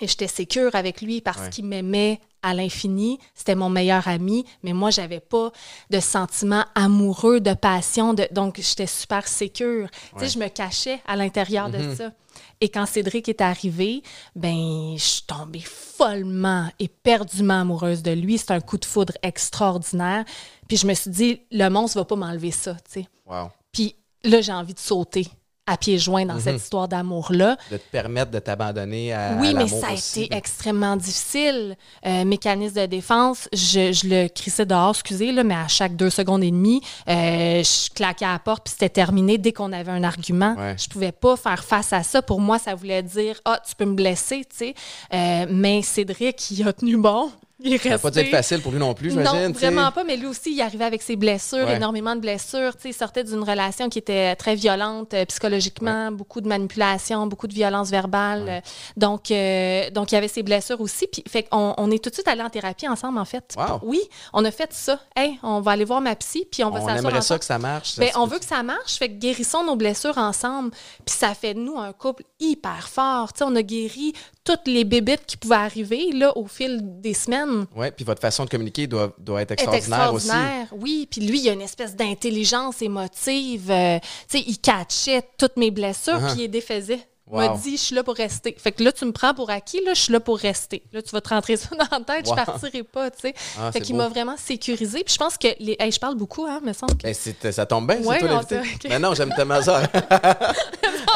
et 0.00 0.08
j'étais 0.08 0.26
sécure 0.26 0.74
avec 0.74 1.00
lui 1.02 1.20
parce 1.20 1.38
Ouais. 1.38 1.50
qu'il 1.50 1.66
m'aimait 1.66 2.20
à 2.42 2.52
l'infini. 2.52 3.18
C'était 3.34 3.54
mon 3.54 3.70
meilleur 3.70 4.06
ami, 4.08 4.44
mais 4.62 4.72
moi, 4.72 4.90
j'avais 4.90 5.20
pas 5.20 5.50
de 5.90 6.00
sentiment 6.00 6.64
amoureux, 6.74 7.40
de 7.40 7.54
passion. 7.54 8.12
De... 8.12 8.26
Donc, 8.32 8.60
j'étais 8.60 8.86
super 8.86 9.26
sécure. 9.28 9.88
Tu 10.18 10.20
sais, 10.24 10.28
je 10.28 10.38
me 10.38 10.48
cachais 10.48 11.00
à 11.06 11.16
l'intérieur 11.16 11.68
Mhm. 11.68 11.90
de 11.90 11.94
ça. 11.94 12.12
Et 12.60 12.68
quand 12.68 12.84
Cédric 12.86 13.28
est 13.28 13.40
arrivé, 13.40 14.02
ben, 14.34 14.94
je 14.96 15.02
suis 15.02 15.22
tombée 15.22 15.60
follement, 15.60 16.68
éperdument 16.78 17.60
amoureuse 17.60 18.02
de 18.02 18.10
lui. 18.10 18.36
C'est 18.38 18.50
un 18.50 18.60
coup 18.60 18.76
de 18.78 18.84
foudre 18.84 19.14
extraordinaire. 19.22 20.24
Puis 20.68 20.76
je 20.76 20.86
me 20.86 20.94
suis 20.94 21.10
dit, 21.10 21.40
le 21.50 21.68
monstre 21.68 21.98
va 21.98 22.04
pas 22.04 22.16
m'enlever 22.16 22.50
ça, 22.50 22.74
tu 22.74 23.00
sais. 23.02 23.08
Wow. 23.26 23.50
Puis 23.72 23.96
là, 24.24 24.40
j'ai 24.40 24.52
envie 24.52 24.74
de 24.74 24.78
sauter 24.80 25.28
à 25.66 25.78
pieds 25.78 25.98
joints 25.98 26.26
dans 26.26 26.38
cette 26.38 26.56
histoire 26.56 26.88
d'amour-là. 26.88 27.56
De 27.70 27.78
te 27.78 27.90
permettre 27.90 28.30
de 28.30 28.38
t'abandonner 28.38 29.14
à, 29.14 29.36
Oui, 29.40 29.48
à 29.48 29.52
mais 29.54 29.66
ça 29.68 29.88
a 29.88 29.92
aussi. 29.94 30.24
été 30.24 30.36
extrêmement 30.36 30.94
difficile. 30.96 31.76
Euh, 32.06 32.24
mécanisme 32.26 32.80
de 32.82 32.86
défense, 32.86 33.48
je, 33.52 33.92
je 33.92 34.06
le 34.08 34.28
crissais 34.28 34.66
dehors, 34.66 34.90
excusez, 34.90 35.32
là, 35.32 35.42
mais 35.42 35.54
à 35.54 35.66
chaque 35.68 35.96
deux 35.96 36.10
secondes 36.10 36.44
et 36.44 36.50
demie, 36.50 36.82
euh, 37.08 37.62
je 37.62 37.90
claquais 37.94 38.26
à 38.26 38.32
la 38.32 38.38
porte, 38.40 38.64
puis 38.64 38.72
c'était 38.72 38.90
terminé 38.90 39.38
dès 39.38 39.52
qu'on 39.52 39.72
avait 39.72 39.92
un 39.92 40.04
argument. 40.04 40.54
Ouais. 40.58 40.76
Je 40.78 40.86
pouvais 40.88 41.12
pas 41.12 41.36
faire 41.36 41.64
face 41.64 41.92
à 41.94 42.02
ça. 42.02 42.20
Pour 42.20 42.40
moi, 42.40 42.58
ça 42.58 42.74
voulait 42.74 43.02
dire 43.02 43.40
«Ah, 43.46 43.58
tu 43.66 43.74
peux 43.74 43.86
me 43.86 43.94
blesser, 43.94 44.44
tu 44.50 44.56
sais. 44.56 44.74
Euh, 45.14 45.46
Mais 45.48 45.80
Cédric, 45.80 46.50
il 46.50 46.68
a 46.68 46.72
tenu 46.74 46.98
bon. 46.98 47.30
Il 47.64 47.72
est 47.74 47.78
Ça 47.78 47.88
n'a 47.88 47.98
pas 47.98 48.10
dû 48.10 48.18
être 48.20 48.30
facile 48.30 48.60
pour 48.60 48.70
lui 48.72 48.78
non 48.78 48.92
plus, 48.94 49.10
j'imagine. 49.10 49.46
Non, 49.46 49.50
vraiment 49.52 49.90
pas, 49.90 50.04
mais 50.04 50.16
lui 50.16 50.26
aussi, 50.26 50.52
il 50.52 50.60
arrivait 50.60 50.84
avec 50.84 51.02
ses 51.02 51.16
blessures, 51.16 51.66
Ouais. 51.66 51.76
énormément 51.76 52.14
de 52.14 52.20
blessures. 52.20 52.72
Il 52.84 52.92
sortait 52.94 53.24
d'une 53.24 53.42
relation 53.42 53.88
qui 53.88 53.98
était 53.98 54.36
très 54.36 54.54
violente 54.54 55.14
euh, 55.14 55.24
psychologiquement, 55.24 56.12
beaucoup 56.12 56.40
de 56.42 56.48
manipulation, 56.48 57.26
beaucoup 57.26 57.46
de 57.46 57.54
violence 57.54 57.90
verbale. 57.90 58.42
Ouais. 58.44 58.56
Euh, 58.58 58.60
Donc, 58.96 59.30
euh, 59.30 59.90
donc, 59.90 60.12
il 60.12 60.14
y 60.14 60.18
avait 60.18 60.28
ses 60.28 60.42
blessures 60.42 60.80
aussi. 60.80 61.06
Puis, 61.06 61.24
fait 61.26 61.44
qu'on 61.44 61.74
on 61.78 61.90
est 61.90 62.02
tout 62.02 62.10
de 62.10 62.14
suite 62.14 62.28
allés 62.28 62.42
en 62.42 62.50
thérapie 62.50 62.86
ensemble, 62.86 63.18
en 63.18 63.24
fait. 63.24 63.54
Wow. 63.56 63.80
Oui, 63.82 64.00
on 64.32 64.44
a 64.44 64.50
fait 64.50 64.72
ça. 64.72 65.00
Hey, 65.16 65.38
on 65.42 65.60
va 65.60 65.72
aller 65.72 65.84
voir 65.84 66.00
ma 66.02 66.14
psy, 66.16 66.46
puis 66.50 66.62
on 66.64 66.70
va 66.70 66.80
On 66.80 66.86
s'asseoir 66.86 66.98
aimerait 67.12 67.22
ça 67.22 67.38
que 67.38 67.44
ça 67.44 67.58
marche. 67.58 67.92
ça 67.92 68.00
Ben, 68.02 68.10
on 68.16 68.26
veut 68.26 68.38
que 68.38 68.44
ça 68.44 68.62
marche, 68.62 68.96
fait 68.98 69.08
que 69.08 69.14
guérissons 69.14 69.64
nos 69.64 69.76
blessures 69.76 70.18
ensemble. 70.18 70.70
Puis 71.06 71.14
ça 71.16 71.34
fait 71.34 71.54
de 71.54 71.60
nous 71.60 71.78
un 71.78 71.92
couple 71.92 72.24
hyper 72.40 72.88
fort. 72.88 73.30
On 73.40 73.56
a 73.56 73.62
guéri 73.62 74.12
toutes 74.44 74.66
les 74.66 74.84
bébites 74.84 75.24
qui 75.26 75.36
pouvaient 75.36 75.54
arriver 75.56 76.10
là, 76.12 76.36
au 76.36 76.46
fil 76.46 76.78
des 77.00 77.14
semaines. 77.14 77.64
Oui, 77.74 77.86
puis 77.96 78.04
votre 78.04 78.20
façon 78.20 78.44
de 78.44 78.50
communiquer 78.50 78.86
doit, 78.86 79.14
doit 79.18 79.40
être 79.42 79.52
est 79.52 79.54
extraordinaire, 79.54 80.12
aussi. 80.12 80.26
extraordinaire, 80.26 80.68
oui. 80.78 81.08
Puis 81.10 81.22
lui, 81.22 81.40
il 81.40 81.48
a 81.48 81.52
une 81.52 81.62
espèce 81.62 81.96
d'intelligence 81.96 82.82
émotive. 82.82 83.70
euh, 83.70 83.98
tu 84.28 84.38
sais, 84.38 84.44
il 84.46 84.58
catchait 84.58 85.22
toutes 85.38 85.56
mes 85.56 85.70
blessures, 85.70 86.14
Uh-huh. 86.14 86.26
puis 86.32 86.34
il 86.36 86.42
les 86.42 86.48
défaisait. 86.48 87.00
Wow. 87.26 87.40
m'a 87.40 87.48
dit, 87.56 87.78
je 87.78 87.82
suis 87.82 87.94
là 87.94 88.02
pour 88.04 88.14
rester. 88.16 88.54
Fait 88.58 88.70
que 88.70 88.82
là, 88.84 88.92
tu 88.92 89.04
me 89.06 89.10
prends 89.12 89.32
pour 89.32 89.48
acquis, 89.48 89.80
là, 89.84 89.94
je 89.94 90.00
suis 90.00 90.12
là 90.12 90.20
pour 90.20 90.36
rester. 90.38 90.82
Là, 90.92 91.00
tu 91.00 91.10
vas 91.10 91.22
te 91.22 91.30
rentrer 91.30 91.56
ça 91.58 91.70
dans 91.74 91.86
la 91.90 92.00
tête, 92.04 92.26
Wow. 92.28 92.36
je 92.38 92.44
partirai 92.44 92.82
pas, 92.82 93.10
tu 93.10 93.20
sais. 93.22 93.34
Ah, 93.58 93.72
fait 93.72 93.80
qu'il 93.80 93.96
m'a 93.96 94.08
vraiment 94.08 94.36
sécurisé. 94.36 95.02
Puis 95.04 95.14
je 95.14 95.18
pense 95.18 95.38
que, 95.38 95.48
les... 95.58 95.74
hey, 95.80 95.90
je 95.90 95.98
parle 95.98 96.16
beaucoup, 96.16 96.44
hein, 96.44 96.60
me 96.62 96.74
semble. 96.74 96.96
que- 96.98 97.02
Ben, 97.04 97.14
c'est- 97.14 97.50
ça 97.52 97.64
tombe 97.64 97.86
bien, 97.86 97.96
Ouais, 98.02 98.16
c'est 98.20 98.26
toi 98.26 98.28
on 98.28 98.34
l'invité. 98.34 98.54
sait, 98.56 98.74
ok. 98.74 98.80
Mais 98.90 98.98
non, 98.98 99.14
j'aime 99.14 99.32
tellement 99.34 99.62
ça. 99.62 99.82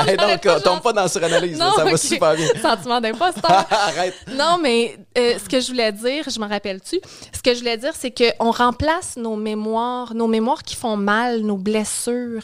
Hey, 0.06 0.16
donc, 0.16 0.42
pas, 0.42 0.56
euh, 0.56 0.60
tombe 0.60 0.80
pas 0.80 0.92
dans 0.92 1.08
suranalyse, 1.08 1.58
ça 1.58 1.84
va 1.84 1.90
ok. 1.92 1.98
super 1.98 2.34
bien. 2.36 2.46
Sentiment 2.62 3.00
d'imposteur. 3.00 3.66
Arrête. 3.68 4.14
Non, 4.32 4.56
mais 4.62 4.96
euh, 5.18 5.36
ce 5.42 5.48
que 5.48 5.60
je 5.60 5.66
voulais 5.68 5.90
dire, 5.90 6.24
je 6.30 6.38
m'en 6.38 6.46
rappelle-tu, 6.46 7.00
ce 7.34 7.42
que 7.42 7.52
je 7.52 7.58
voulais 7.58 7.76
dire, 7.76 7.92
c'est 7.98 8.12
qu'on 8.12 8.52
remplace 8.52 9.16
nos 9.16 9.34
mémoires, 9.34 10.14
nos 10.14 10.28
mémoires 10.28 10.62
qui 10.62 10.76
font 10.76 10.96
mal, 10.96 11.40
nos 11.40 11.56
blessures, 11.56 12.42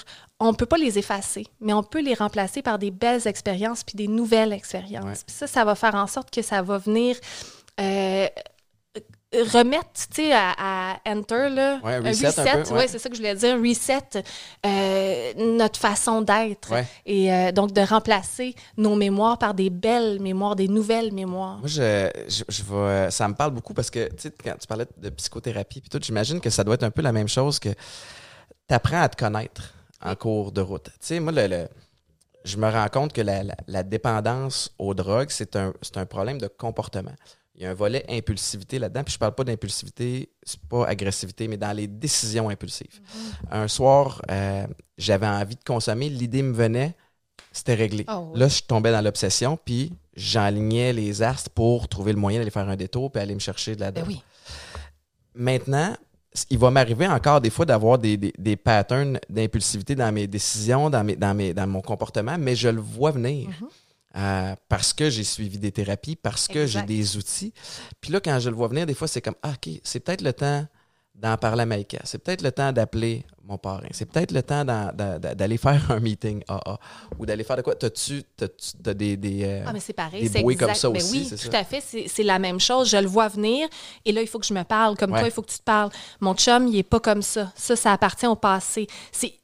on 0.48 0.54
peut 0.54 0.66
pas 0.66 0.76
les 0.76 0.98
effacer, 0.98 1.46
mais 1.60 1.72
on 1.72 1.82
peut 1.82 2.00
les 2.00 2.14
remplacer 2.14 2.62
par 2.62 2.78
des 2.78 2.90
belles 2.90 3.26
expériences 3.26 3.82
puis 3.84 3.96
des 3.96 4.08
nouvelles 4.08 4.52
expériences. 4.52 5.04
Ouais. 5.04 5.24
Puis 5.26 5.36
ça, 5.36 5.46
ça 5.46 5.64
va 5.64 5.74
faire 5.74 5.94
en 5.94 6.06
sorte 6.06 6.30
que 6.30 6.42
ça 6.42 6.62
va 6.62 6.78
venir 6.78 7.16
euh, 7.80 8.26
remettre, 9.52 10.08
tu 10.14 10.22
sais, 10.22 10.32
à, 10.32 10.52
à 10.58 10.96
enter, 11.06 11.48
là, 11.50 11.80
Ouais, 11.82 11.98
reset 11.98 12.38
un 12.38 12.62
peu, 12.62 12.70
ouais. 12.70 12.78
ouais, 12.78 12.88
c'est 12.88 12.98
ça 12.98 13.08
que 13.08 13.16
je 13.16 13.20
voulais 13.20 13.34
dire, 13.34 13.58
reset 13.58 14.22
euh, 14.64 15.32
notre 15.56 15.80
façon 15.80 16.22
d'être. 16.22 16.70
Ouais. 16.70 16.86
Et 17.06 17.32
euh, 17.32 17.50
donc, 17.52 17.72
de 17.72 17.80
remplacer 17.80 18.54
nos 18.76 18.94
mémoires 18.94 19.38
par 19.38 19.54
des 19.54 19.70
belles 19.70 20.20
mémoires, 20.20 20.54
des 20.56 20.68
nouvelles 20.68 21.12
mémoires. 21.12 21.58
Moi, 21.58 21.68
je, 21.68 22.08
je, 22.28 22.44
je 22.48 22.62
vais, 22.62 23.10
ça 23.10 23.26
me 23.28 23.34
parle 23.34 23.50
beaucoup 23.52 23.74
parce 23.74 23.90
que, 23.90 24.06
tu 24.08 24.14
sais, 24.18 24.32
quand 24.44 24.54
tu 24.60 24.66
parlais 24.66 24.86
de 24.98 25.08
psychothérapie 25.10 25.80
puis 25.80 25.90
tout, 25.90 25.98
j'imagine 26.00 26.40
que 26.40 26.50
ça 26.50 26.62
doit 26.62 26.74
être 26.74 26.84
un 26.84 26.90
peu 26.90 27.02
la 27.02 27.12
même 27.12 27.28
chose 27.28 27.58
que 27.58 27.70
tu 27.70 28.74
apprends 28.74 29.02
à 29.02 29.08
te 29.08 29.16
connaître 29.16 29.74
en 30.04 30.14
cours 30.14 30.52
de 30.52 30.60
route. 30.60 30.84
Tu 30.84 30.92
sais, 31.00 31.20
moi, 31.20 31.32
le, 31.32 31.46
le- 31.46 31.68
je 32.44 32.56
me 32.58 32.68
rends 32.70 32.88
compte 32.88 33.12
que 33.12 33.22
la, 33.22 33.42
la- 33.42 33.56
la 33.66 33.82
dépendance 33.82 34.72
aux 34.78 34.94
drogues, 34.94 35.30
c'est 35.30 35.56
un, 35.56 35.72
c'est 35.82 35.96
un 35.96 36.06
problème 36.06 36.38
de 36.38 36.46
comportement. 36.46 37.14
Il 37.56 37.62
y 37.62 37.66
a 37.66 37.70
un 37.70 37.74
volet 37.74 38.04
impulsivité 38.08 38.78
là-dedans, 38.80 39.04
puis 39.04 39.14
je 39.14 39.18
parle 39.18 39.34
pas 39.34 39.44
d'impulsivité, 39.44 40.28
c'est 40.42 40.60
pas 40.60 40.86
agressivité, 40.86 41.46
mais 41.48 41.56
dans 41.56 41.72
les 41.72 41.86
décisions 41.86 42.48
impulsives. 42.48 43.00
Un 43.50 43.68
soir, 43.68 44.20
euh, 44.30 44.66
j'avais 44.98 45.26
envie 45.28 45.54
de 45.54 45.62
consommer, 45.64 46.08
l'idée 46.10 46.42
me 46.42 46.52
venait, 46.52 46.94
c'était 47.52 47.74
réglé. 47.74 48.04
Oh, 48.08 48.30
oui. 48.32 48.40
Là, 48.40 48.48
je 48.48 48.60
tombais 48.62 48.90
dans 48.90 49.00
l'obsession, 49.02 49.56
puis 49.64 49.92
j'enlignais 50.16 50.92
les 50.92 51.22
astres 51.22 51.50
pour 51.50 51.86
trouver 51.88 52.12
le 52.12 52.18
moyen 52.18 52.40
d'aller 52.40 52.50
faire 52.50 52.68
un 52.68 52.76
détour 52.76 53.12
puis 53.12 53.22
aller 53.22 53.34
me 53.34 53.40
chercher 53.40 53.76
de 53.76 53.80
la 53.80 53.92
Ben 53.92 54.02
drogue. 54.02 54.14
oui. 54.16 54.22
maintenant, 55.34 55.96
il 56.50 56.58
va 56.58 56.70
m'arriver 56.70 57.06
encore 57.06 57.40
des 57.40 57.50
fois 57.50 57.64
d'avoir 57.64 57.98
des, 57.98 58.16
des, 58.16 58.32
des 58.36 58.56
patterns 58.56 59.18
d'impulsivité 59.28 59.94
dans 59.94 60.12
mes 60.12 60.26
décisions, 60.26 60.90
dans, 60.90 61.04
mes, 61.04 61.16
dans, 61.16 61.34
mes, 61.34 61.54
dans 61.54 61.66
mon 61.66 61.80
comportement, 61.80 62.36
mais 62.38 62.56
je 62.56 62.68
le 62.68 62.80
vois 62.80 63.12
venir. 63.12 63.48
Mhm. 63.48 63.68
Euh, 64.16 64.54
parce 64.68 64.92
que 64.92 65.10
j'ai 65.10 65.24
suivi 65.24 65.58
des 65.58 65.72
thérapies, 65.72 66.14
parce 66.14 66.46
que 66.46 66.66
j'ai 66.66 66.82
des 66.82 67.16
outils. 67.16 67.52
Puis 68.00 68.12
là, 68.12 68.20
quand 68.20 68.38
je 68.38 68.48
le 68.48 68.54
vois 68.54 68.68
venir, 68.68 68.86
des 68.86 68.94
fois, 68.94 69.08
c'est 69.08 69.20
comme, 69.20 69.34
ah, 69.42 69.50
OK, 69.50 69.80
c'est 69.82 69.98
peut-être 69.98 70.22
le 70.22 70.32
temps 70.32 70.64
d'en 71.16 71.36
parler 71.36 71.62
à 71.62 71.66
Maïka. 71.66 71.98
C'est 72.04 72.18
peut-être 72.18 72.42
le 72.42 72.52
temps 72.52 72.72
d'appeler 72.72 73.24
mon 73.46 73.58
parrain. 73.58 73.86
C'est 73.90 74.06
peut-être 74.06 74.32
le 74.32 74.42
temps 74.42 74.64
d'aller 74.64 75.58
faire 75.58 75.90
un 75.90 76.00
meeting 76.00 76.42
AA 76.48 76.78
ou 77.18 77.26
d'aller 77.26 77.44
faire 77.44 77.56
de 77.56 77.62
quoi. 77.62 77.74
T'as-tu 77.74 78.22
t'as-tu- 78.36 78.72
t'as 78.82 78.94
des... 78.94 79.16
des 79.16 79.42
euh, 79.44 79.64
Ah, 79.66 79.72
mais 79.72 79.80
c'est 79.80 79.92
pareil. 79.92 80.22
des 80.22 80.28
c'est 80.28 80.40
exact. 80.40 80.66
comme 80.66 80.74
ça 80.74 80.88
Ben 80.88 80.96
aussi, 81.02 81.12
oui, 81.22 81.28
tout 81.30 81.36
ça? 81.52 81.58
à 81.58 81.64
fait. 81.64 81.82
C'est 82.08 82.22
la 82.22 82.38
même 82.38 82.58
chose. 82.58 82.88
Je 82.88 82.96
le 82.96 83.06
vois 83.06 83.28
venir 83.28 83.68
et 84.04 84.12
là, 84.12 84.22
il 84.22 84.26
faut 84.28 84.38
que 84.38 84.46
je 84.46 84.54
me 84.54 84.62
parle. 84.64 84.96
Comme 84.96 85.12
Ouais. 85.12 85.18
toi, 85.20 85.28
il 85.28 85.30
faut 85.32 85.42
que 85.42 85.50
tu 85.50 85.58
te 85.58 85.62
parles. 85.62 85.90
Mon 86.20 86.34
chum, 86.34 86.68
il 86.68 86.76
est 86.78 86.82
pas 86.82 87.00
comme 87.00 87.22
ça. 87.22 87.52
Ça, 87.54 87.76
ça 87.76 87.92
appartient 87.92 88.26
au 88.26 88.36
passé. 88.36 88.86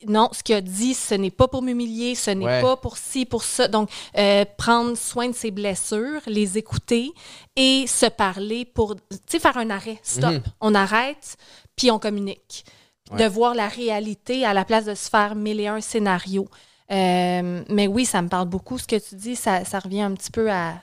Non, 0.07 0.29
ce 0.33 0.43
qu'il 0.43 0.55
a 0.55 0.61
dit, 0.61 0.95
ce 0.95 1.15
n'est 1.15 1.31
pas 1.31 1.49
pour 1.49 1.63
m'humilier, 1.63 2.15
ce 2.15 2.31
n'est 2.31 2.45
Ouais. 2.47 2.63
pas 2.63 2.77
pour 2.77 2.97
ci, 2.97 3.27
pour 3.27 3.45
ça. 3.45 3.69
Donc, 3.69 3.91
euh, 4.17 4.45
prendre 4.57 4.97
soin 4.97 5.29
de 5.29 5.35
ses 5.35 5.51
blessures, 5.51 6.21
les 6.27 6.57
écouter 6.59 7.11
et 7.57 7.87
se 7.87 8.07
parler 8.07 8.65
pour, 8.65 8.97
tu 8.97 9.01
sais, 9.27 9.39
faire 9.39 9.59
un 9.59 9.69
arrêt. 9.71 9.99
Stop. 10.03 10.31
Mhm. 10.33 10.43
On 10.61 10.75
arrête, 10.75 11.37
puis 11.77 11.91
on 11.91 11.99
communique. 11.99 12.65
Ouais. 13.11 13.19
De 13.19 13.29
voir 13.29 13.55
la 13.55 13.67
réalité 13.67 14.45
à 14.45 14.55
la 14.55 14.65
place 14.65 14.85
de 14.85 14.95
se 14.95 15.09
faire 15.11 15.35
mille 15.35 15.59
et 15.61 15.67
un 15.67 15.81
scénarios. 15.81 16.49
Euh, 16.93 17.63
mais 17.69 17.87
oui, 17.87 18.05
ça 18.05 18.23
me 18.23 18.29
parle 18.29 18.49
beaucoup. 18.49 18.79
Ce 18.79 18.87
que 18.87 18.97
tu 18.97 19.15
dis, 19.17 19.37
ça, 19.37 19.65
ça 19.65 19.79
revient 19.81 20.03
un 20.03 20.15
petit 20.15 20.31
peu 20.31 20.51
à, 20.51 20.75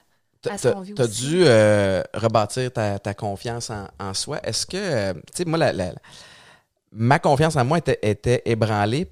à 0.50 0.58
ce 0.58 0.70
qu'on 0.70 0.82
vit 0.82 0.94
aussi. 0.98 1.28
dû 1.28 1.44
euh, 1.46 2.02
rebâtir 2.14 2.72
ta, 2.72 3.00
ta 3.00 3.14
confiance 3.14 3.70
en, 3.70 3.88
en 4.00 4.14
soi. 4.14 4.40
Est-ce 4.44 4.66
que, 4.66 4.78
euh, 4.78 5.14
tu 5.14 5.22
sais, 5.36 5.46
moi, 5.46 5.58
la- 5.58 5.94
ma 6.92 7.20
confiance 7.20 7.56
en 7.56 7.66
moi 7.66 7.78
était, 7.78 8.00
était 8.02 8.42
ébranlée 8.46 9.12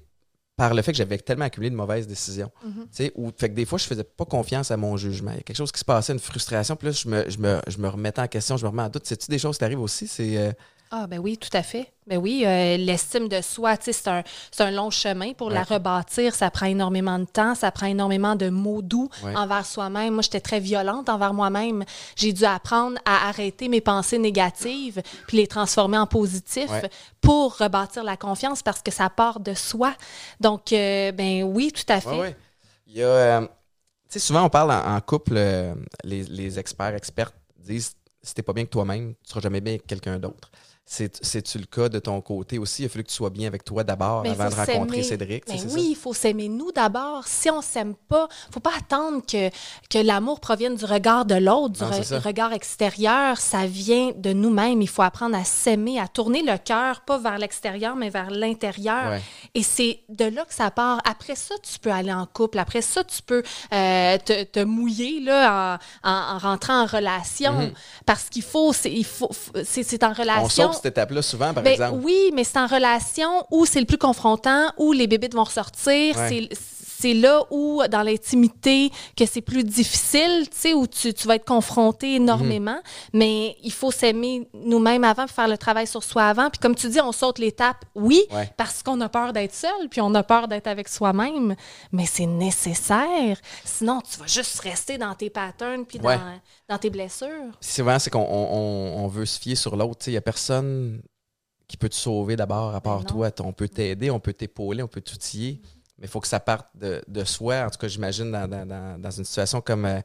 par 0.56 0.72
le 0.72 0.80
fait 0.80 0.92
que 0.92 0.98
j'avais 0.98 1.18
tellement 1.18 1.44
accumulé 1.44 1.68
de 1.70 1.76
mauvaises 1.76 2.06
décisions. 2.06 2.50
Tu 2.62 2.70
sais, 2.92 3.12
ou 3.14 3.30
fait 3.36 3.50
que 3.50 3.54
des 3.54 3.66
fois, 3.66 3.78
je 3.78 3.84
faisais 3.84 4.04
pas 4.04 4.24
confiance 4.24 4.70
à 4.70 4.76
mon 4.78 4.96
jugement. 4.96 5.32
Il 5.32 5.36
y 5.36 5.40
a 5.40 5.42
quelque 5.42 5.56
chose 5.56 5.72
qui 5.72 5.80
se 5.80 5.84
passait, 5.84 6.14
une 6.14 6.18
frustration, 6.18 6.76
puis 6.76 6.88
là, 6.88 6.92
je 6.92 7.08
me, 7.08 7.28
je 7.30 7.38
me, 7.38 7.60
je 7.66 7.76
me 7.78 7.88
remettais 7.88 8.22
en 8.22 8.26
question, 8.28 8.56
je 8.56 8.64
me 8.64 8.70
remets 8.70 8.82
en 8.84 8.88
doute. 8.88 9.06
C'est-tu 9.06 9.30
des 9.30 9.38
choses 9.38 9.56
qui 9.56 9.60
t'arrivent 9.60 9.80
aussi? 9.80 10.06
C'est. 10.06 10.36
euh, 10.38 10.52
Ah, 10.92 11.06
ben 11.08 11.18
oui, 11.18 11.36
tout 11.36 11.48
à 11.52 11.62
fait. 11.64 11.92
Ben 12.06 12.16
oui, 12.16 12.44
euh, 12.46 12.76
l'estime 12.76 13.28
de 13.28 13.40
soi, 13.40 13.74
c'est 13.80 14.06
un, 14.06 14.22
un 14.60 14.70
long 14.70 14.90
chemin 14.90 15.32
pour 15.32 15.50
la 15.50 15.64
rebâtir. 15.64 16.32
Ça 16.34 16.48
prend 16.50 16.66
énormément 16.66 17.18
de 17.18 17.24
temps, 17.24 17.56
ça 17.56 17.72
prend 17.72 17.86
énormément 17.86 18.36
de 18.36 18.48
mots 18.50 18.82
doux 18.82 19.08
Ouais. 19.24 19.34
envers 19.36 19.66
soi-même. 19.66 20.14
Moi, 20.14 20.22
j'étais 20.22 20.40
très 20.40 20.60
violente 20.60 21.08
envers 21.08 21.34
moi-même. 21.34 21.84
J'ai 22.14 22.32
dû 22.32 22.44
apprendre 22.44 22.98
à 23.04 23.28
arrêter 23.28 23.66
mes 23.68 23.80
pensées 23.80 24.18
négatives 24.18 25.02
puis 25.26 25.38
les 25.38 25.48
transformer 25.48 25.98
en 25.98 26.06
positifs 26.06 26.70
Ouais. 26.70 26.88
pour 27.20 27.56
rebâtir 27.58 28.04
la 28.04 28.16
confiance 28.16 28.62
parce 28.62 28.80
que 28.82 28.92
ça 28.92 29.10
part 29.10 29.40
de 29.40 29.54
soi. 29.54 29.92
Donc, 30.38 30.72
euh, 30.72 31.10
ben 31.10 31.42
oui, 31.42 31.72
tout 31.72 31.92
à 31.92 32.00
fait. 32.00 32.36
Il 32.86 32.94
y 32.98 33.02
a. 33.02 33.06
euh, 33.06 33.40
tu 33.40 33.48
sais, 34.10 34.18
souvent, 34.20 34.44
on 34.44 34.48
parle 34.50 34.70
en, 34.70 34.94
en 34.94 35.00
couple, 35.00 35.34
euh, 35.36 35.74
les, 36.04 36.22
les 36.22 36.60
experts, 36.60 36.94
expertes 36.94 37.34
disent 37.58 37.96
si 38.22 38.34
t'es 38.34 38.42
pas 38.42 38.52
bien 38.52 38.64
que 38.64 38.70
toi-même, 38.70 39.14
tu 39.14 39.30
seras 39.30 39.40
jamais 39.40 39.60
bien 39.60 39.72
avec 39.74 39.86
quelqu'un 39.86 40.18
d'autre. 40.20 40.50
C'est- 40.88 41.18
C'est-tu 41.24 41.58
le 41.58 41.64
cas 41.66 41.88
de 41.88 41.98
ton 41.98 42.20
côté 42.20 42.58
aussi? 42.60 42.82
Il 42.82 42.86
a 42.86 42.88
fallu 42.88 43.02
que 43.02 43.08
tu 43.08 43.14
sois 43.16 43.28
bien 43.30 43.48
avec 43.48 43.64
toi 43.64 43.82
d'abord 43.82 44.22
avant 44.30 44.44
il 44.44 44.50
de 44.50 44.54
rencontrer. 44.72 45.02
Cédric. 45.02 45.44
Ben 45.48 45.54
oui, 45.74 45.88
il 45.90 45.96
faut 45.96 46.14
s'aimer 46.14 46.48
nous 46.48 46.70
d'abord. 46.70 47.26
Si 47.26 47.50
on 47.50 47.60
s'aime 47.60 47.96
pas, 48.08 48.28
faut 48.52 48.60
pas 48.60 48.70
attendre 48.78 49.20
que, 49.26 49.50
que 49.90 49.98
l'amour 49.98 50.38
provienne 50.38 50.76
du 50.76 50.84
regard 50.84 51.24
de 51.24 51.34
l'autre, 51.34 51.70
du 51.74 51.82
Non, 51.82 51.90
re- 51.90 52.18
regard 52.20 52.52
extérieur. 52.52 53.36
Ça 53.38 53.66
vient 53.66 54.12
de 54.16 54.32
nous-mêmes. 54.32 54.80
Il 54.80 54.88
faut 54.88 55.02
apprendre 55.02 55.36
à 55.36 55.42
s'aimer, 55.42 55.98
à 55.98 56.06
tourner 56.06 56.42
le 56.42 56.56
cœur, 56.56 57.00
pas 57.00 57.18
vers 57.18 57.38
l'extérieur, 57.38 57.96
mais 57.96 58.08
vers 58.08 58.30
l'intérieur. 58.30 59.10
Ouais. 59.10 59.22
Et 59.56 59.64
c'est 59.64 59.98
de 60.08 60.26
là 60.26 60.44
que 60.44 60.54
ça 60.54 60.70
part. 60.70 61.00
Après 61.04 61.34
ça, 61.34 61.56
tu 61.64 61.80
peux 61.80 61.90
aller 61.90 62.12
en 62.12 62.26
couple. 62.26 62.60
Après 62.60 62.80
ça, 62.82 63.02
tu 63.02 63.22
peux 63.22 63.42
euh, 63.72 64.18
te, 64.18 64.44
te 64.44 64.60
mouiller 64.60 65.18
là, 65.20 65.80
en, 66.04 66.08
en- 66.10 66.34
en 66.36 66.38
rentrant 66.38 66.82
en 66.82 66.86
relation. 66.86 67.72
Parce 68.06 68.28
qu'il 68.28 68.44
faut, 68.44 68.72
c'est 68.72 68.92
il 68.92 69.04
en 70.04 70.12
relation. 70.12 70.70
Saute 70.76 70.82
cette 70.82 70.92
étape-là 70.92 71.22
souvent, 71.22 71.52
par 71.52 71.62
Ben 71.62 71.72
exemple? 71.72 72.00
Oui, 72.04 72.30
mais 72.34 72.44
c'est 72.44 72.58
en 72.58 72.66
relation 72.66 73.46
où 73.50 73.66
c'est 73.66 73.80
le 73.80 73.86
plus 73.86 73.98
confrontant, 73.98 74.70
où 74.76 74.92
les 74.92 75.06
bébites 75.06 75.34
vont 75.34 75.44
ressortir. 75.44 76.16
Ouais. 76.16 76.28
C'est 76.28 76.48
c'est 76.98 77.14
là 77.14 77.42
où, 77.50 77.82
dans 77.90 78.02
l'intimité, 78.02 78.90
que 79.16 79.26
c'est 79.26 79.40
plus 79.42 79.64
difficile, 79.64 80.48
tu 80.50 80.56
sais, 80.56 80.74
où 80.74 80.86
tu, 80.86 81.12
tu 81.12 81.26
vas 81.28 81.36
être 81.36 81.44
confronté 81.44 82.14
énormément. 82.14 82.78
Mais 83.12 83.56
il 83.62 83.72
faut 83.72 83.90
s'aimer 83.90 84.48
nous-mêmes 84.54 85.04
avant, 85.04 85.26
faire 85.26 85.48
le 85.48 85.58
travail 85.58 85.86
sur 85.86 86.02
soi 86.02 86.24
avant. 86.24 86.48
Puis 86.50 86.58
comme 86.58 86.74
tu 86.74 86.88
dis, 86.88 87.00
on 87.00 87.12
saute 87.12 87.38
l'étape, 87.38 87.84
oui, 87.94 88.22
Ouais. 88.32 88.50
parce 88.56 88.82
qu'on 88.82 89.00
a 89.00 89.08
peur 89.08 89.32
d'être 89.32 89.54
seul, 89.54 89.88
puis 89.90 90.00
on 90.00 90.14
a 90.14 90.22
peur 90.22 90.48
d'être 90.48 90.66
avec 90.66 90.88
soi-même. 90.88 91.54
Mais 91.92 92.06
c'est 92.06 92.26
nécessaire. 92.26 93.38
Sinon, 93.64 94.00
tu 94.00 94.18
vas 94.18 94.26
juste 94.26 94.58
rester 94.60 94.98
dans 94.98 95.14
tes 95.14 95.30
patterns, 95.30 95.84
puis 95.84 95.98
Ouais. 96.00 96.16
dans, 96.16 96.40
dans 96.74 96.78
tes 96.78 96.90
blessures. 96.90 97.52
Puis 97.60 97.70
souvent, 97.70 97.98
c'est 97.98 98.10
qu'on 98.10 98.20
on, 98.20 99.04
on 99.04 99.08
veut 99.08 99.26
se 99.26 99.38
fier 99.38 99.54
sur 99.54 99.76
l'autre. 99.76 99.98
Tu 99.98 100.04
sais, 100.06 100.10
Il 100.10 100.14
n'y 100.14 100.18
a 100.18 100.22
personne 100.22 101.02
qui 101.68 101.76
peut 101.76 101.88
te 101.88 101.94
sauver 101.96 102.36
d'abord 102.36 102.74
à 102.74 102.80
part 102.80 102.98
Ben 103.02 103.14
non. 103.14 103.28
toi. 103.28 103.30
On 103.40 103.52
peut 103.52 103.68
t'aider, 103.68 104.10
on 104.10 104.20
peut 104.20 104.32
t'épauler, 104.32 104.82
on 104.82 104.88
peut 104.88 105.00
t'outiller. 105.00 105.60
Mais 105.98 106.06
il 106.06 106.08
faut 106.10 106.20
que 106.20 106.28
ça 106.28 106.40
parte 106.40 106.66
de, 106.74 107.02
de 107.08 107.24
soi. 107.24 107.64
En 107.66 107.70
tout 107.70 107.78
cas, 107.78 107.88
j'imagine 107.88 108.30
dans, 108.30 108.46
dans- 108.48 108.98
dans- 108.98 109.10
une 109.10 109.24
situation 109.24 109.60
comme, 109.60 109.84
euh, 109.86 110.00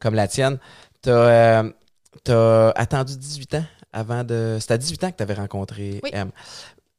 comme 0.00 0.14
la 0.14 0.26
tienne. 0.28 0.58
Tu 1.02 1.10
as, 1.10 1.62
attendu 2.76 3.16
18 3.16 3.54
ans 3.56 3.64
avant 3.92 4.24
de. 4.24 4.56
C'était 4.60 4.74
à 4.74 4.78
18 4.78 5.04
ans 5.04 5.10
que 5.10 5.16
tu 5.16 5.22
avais 5.22 5.34
rencontré 5.34 6.00
Oui. 6.02 6.10
M. 6.12 6.30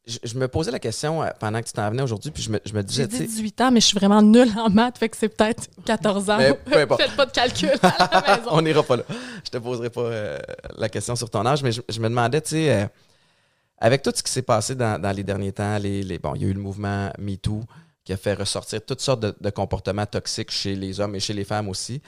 Je, 0.08 0.19
je 0.23 0.38
me 0.38 0.47
posais 0.47 0.69
la 0.69 0.77
question 0.77 1.23
euh, 1.23 1.29
pendant 1.39 1.60
que 1.62 1.65
tu 1.65 1.73
t'en 1.73 1.89
venais 1.89 2.03
aujourd'hui, 2.03 2.29
puis 2.29 2.43
je 2.43 2.51
me, 2.51 2.60
je 2.63 2.73
me 2.73 2.84
disais, 2.84 3.03
J'ai 3.03 3.08
tu 3.10 3.15
dit 3.15 3.21
sais, 3.31 3.38
18 3.38 3.62
ans, 3.62 3.71
mais 3.71 3.79
je 3.79 3.88
suis 3.88 3.97
vraiment 3.97 4.21
nulle 4.21 4.51
en 4.55 4.69
maths, 4.69 4.99
fait 4.99 5.10
que 5.10 5.17
c'est 5.17 5.29
peut-être 5.29 5.67
14 5.84 6.29
ans. 6.29 6.38
Mais 6.38 6.53
peu 6.65 6.77
importe. 6.77 7.01
Faites 7.01 7.15
pas 7.15 7.25
de 7.25 7.31
calcul 7.31 7.71
à 7.81 8.21
la 8.21 8.21
maison. 8.38 8.49
on 8.51 8.62
n'ira 8.62 8.84
pas 8.84 8.97
là. 8.97 9.03
Je 9.43 9.49
te 9.49 9.58
poserai 9.58 9.89
pas 9.89 10.01
euh, 10.01 10.38
la 10.77 10.89
question 10.89 11.15
sur 11.15 11.27
ton 11.31 11.43
âge, 11.47 11.63
mais 11.63 11.71
je, 11.71 11.81
je 11.89 11.99
me 11.99 12.08
demandais, 12.08 12.39
tu 12.41 12.49
sais, 12.51 12.71
euh, 12.84 12.86
avec 13.79 14.03
tout 14.03 14.12
ce 14.13 14.21
qui 14.21 14.31
s'est 14.31 14.43
passé 14.43 14.75
dans, 14.75 15.01
dans 15.01 15.12
les 15.12 15.23
derniers 15.23 15.51
temps, 15.53 15.79
les, 15.79 16.03
les- 16.03 16.19
bon, 16.19 16.36
il 16.36 16.43
y 16.43 16.45
a 16.45 16.49
eu 16.49 16.53
le 16.53 16.62
mouvement 16.62 17.10
MeToo 17.17 17.63
qui 18.06 18.13
a 18.13 18.18
fait 18.18 18.34
ressortir 18.36 18.86
toutes 18.86 19.02
sortes 19.02 19.20
de, 19.20 19.36
de 19.41 19.50
comportements 19.50 20.06
toxiques 20.06 20.52
chez 20.52 20.76
les 20.76 21.00
hommes 21.02 21.15
et 21.15 21.20
chez 21.20 21.34
les 21.34 21.44
femmes 21.44 21.68
aussi. 21.68 22.02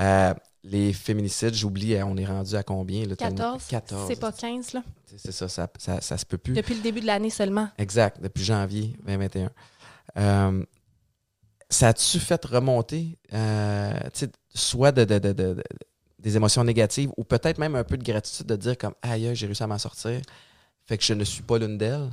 Euh, 0.00 0.32
les 0.62 0.92
féminicides, 0.92 1.54
j'oublie, 1.54 1.94
euh, 1.96 2.04
on 2.06 2.16
est 2.16 2.24
rendu 2.24 2.54
à 2.54 2.62
combien? 2.62 3.04
Là, 3.06 3.16
tellement- 3.16 3.36
14. 3.58 3.66
14. 3.68 4.04
C'est 4.08 4.20
pas 4.20 4.30
15, 4.32 4.72
là. 4.74 4.82
C'est 5.16 5.32
ça, 5.32 5.48
ça, 5.48 5.68
ça, 5.78 6.00
ça 6.00 6.16
se 6.16 6.24
peut 6.24 6.38
plus. 6.38 6.54
Depuis 6.54 6.74
le 6.76 6.80
début 6.82 7.00
de 7.00 7.06
l'année 7.06 7.30
seulement. 7.30 7.68
Exact, 7.78 8.20
depuis 8.22 8.44
janvier 8.44 8.94
2021. 9.06 9.50
Euh, 10.18 10.64
ça 11.68 11.88
a-tu 11.88 12.18
fait 12.18 12.44
remonter, 12.44 13.18
euh, 13.32 13.92
tu 14.12 14.20
sais, 14.20 14.30
soit 14.54 14.92
de, 14.92 15.04
de- 15.04 15.18
de- 15.18 15.32
de- 15.32 15.54
de- 15.54 15.62
des 16.18 16.36
émotions 16.36 16.62
négatives 16.64 17.10
ou 17.16 17.24
peut-être 17.24 17.58
même 17.58 17.74
un 17.76 17.84
peu 17.84 17.96
de 17.96 18.04
gratitude 18.04 18.46
de 18.46 18.56
dire 18.56 18.76
comme 18.76 18.94
aïe, 19.02 19.30
j'ai 19.34 19.46
réussi 19.46 19.62
à 19.62 19.66
m'en 19.66 19.78
sortir, 19.78 20.20
fait 20.86 20.98
que 20.98 21.04
je 21.04 21.14
ne 21.14 21.24
suis 21.24 21.42
pas 21.42 21.58
l'une 21.58 21.78
d'elles? 21.78 22.10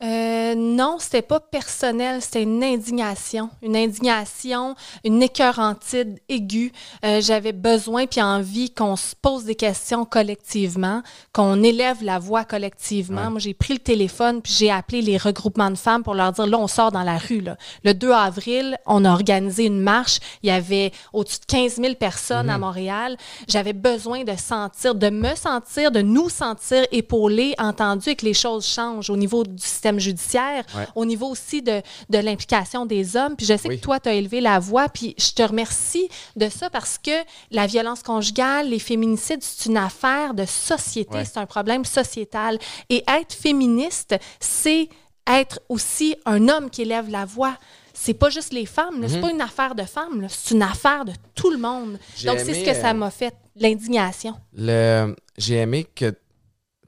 Euh, 0.00 0.54
non, 0.54 0.98
c'était 1.00 1.22
pas 1.22 1.40
personnel, 1.40 2.22
c'était 2.22 2.44
une 2.44 2.62
indignation. 2.62 3.50
Une 3.62 3.76
indignation, 3.76 4.76
une 5.02 5.20
écœurantide 5.24 6.20
aiguë. 6.28 6.72
Euh, 7.04 7.20
J'avais 7.20 7.52
besoin 7.52 8.06
puis 8.06 8.22
envie 8.22 8.70
qu'on 8.70 8.94
se 8.94 9.16
pose 9.20 9.44
des 9.44 9.56
questions 9.56 10.04
collectivement, 10.04 11.02
qu'on 11.32 11.64
élève 11.64 12.04
la 12.04 12.20
voix 12.20 12.44
collectivement. 12.44 13.22
Ouais. 13.22 13.30
Moi, 13.30 13.40
j'ai 13.40 13.54
pris 13.54 13.72
le 13.74 13.80
téléphone 13.80 14.40
puis 14.40 14.52
j'ai 14.56 14.70
appelé 14.70 15.02
les 15.02 15.16
regroupements 15.16 15.70
de 15.72 15.76
femmes 15.76 16.04
pour 16.04 16.14
leur 16.14 16.30
dire 16.30 16.46
là, 16.46 16.58
on 16.58 16.68
sort 16.68 16.92
dans 16.92 17.02
la 17.02 17.18
rue. 17.18 17.40
Là. 17.40 17.56
Le 17.82 17.92
2 17.92 18.12
avril, 18.12 18.78
on 18.86 19.04
a 19.04 19.10
organisé 19.10 19.64
une 19.64 19.80
marche. 19.80 20.20
Il 20.44 20.48
y 20.48 20.52
avait 20.52 20.92
au-dessus 21.12 21.40
de 21.40 21.46
15 21.46 21.74
000 21.76 21.94
personnes 21.96 22.50
à 22.50 22.58
Montréal. 22.58 23.16
J'avais 23.48 23.72
besoin 23.72 24.22
de 24.22 24.36
sentir, 24.36 24.94
de 24.94 25.10
me 25.10 25.34
sentir, 25.34 25.90
de 25.90 26.02
nous 26.02 26.28
sentir 26.28 26.84
épaulés, 26.92 27.56
entendus 27.58 28.10
et 28.10 28.16
que 28.16 28.26
les 28.26 28.34
choses 28.34 28.64
changent 28.64 29.10
au 29.10 29.16
niveau 29.16 29.42
du 29.42 29.58
système 29.60 29.87
judiciaire, 29.98 30.64
Ouais. 30.76 30.86
au 30.96 31.04
niveau 31.04 31.26
aussi 31.28 31.62
de, 31.62 31.80
de 32.10 32.18
l'implication 32.18 32.84
des 32.86 33.16
hommes. 33.16 33.36
Puis 33.36 33.46
je 33.46 33.56
sais 33.56 33.68
Oui. 33.68 33.78
que 33.78 33.82
toi, 33.84 34.00
tu 34.00 34.08
as 34.08 34.14
élevé 34.14 34.40
la 34.40 34.58
voix, 34.58 34.88
puis 34.88 35.14
je 35.18 35.30
te 35.32 35.42
remercie 35.42 36.08
de 36.36 36.48
ça 36.48 36.68
parce 36.70 36.98
que 36.98 37.10
la 37.50 37.66
violence 37.66 38.02
conjugale, 38.02 38.70
les 38.70 38.78
féminicides, 38.80 39.42
c'est 39.42 39.66
une 39.70 39.76
affaire 39.76 40.34
de 40.34 40.44
société, 40.44 41.14
Ouais. 41.18 41.24
c'est 41.24 41.38
un 41.38 41.46
problème 41.46 41.84
sociétal. 41.84 42.58
Et 42.90 43.04
être 43.08 43.32
féministe, 43.34 44.16
c'est 44.40 44.88
être 45.30 45.60
aussi 45.68 46.16
un 46.26 46.48
homme 46.48 46.70
qui 46.70 46.82
élève 46.82 47.08
la 47.10 47.24
voix. 47.24 47.56
C'est 47.94 48.14
pas 48.14 48.30
juste 48.30 48.52
les 48.52 48.64
femmes, 48.66 49.04
c'est 49.08 49.20
pas 49.20 49.30
une 49.30 49.40
affaire 49.40 49.74
de 49.74 49.82
femmes, 49.82 50.26
c'est 50.30 50.54
une 50.54 50.62
affaire 50.62 51.04
de 51.04 51.12
tout 51.34 51.50
le 51.50 51.58
monde. 51.58 51.98
Donc 52.24 52.38
c'est 52.38 52.54
ce 52.54 52.64
que 52.64 52.72
ça 52.74 52.90
euh, 52.90 52.94
m'a 52.94 53.10
fait, 53.10 53.34
l'indignation. 53.56 54.34
Le, 54.56 55.14
j'ai 55.36 55.56
aimé 55.56 55.84
que, 55.96 56.14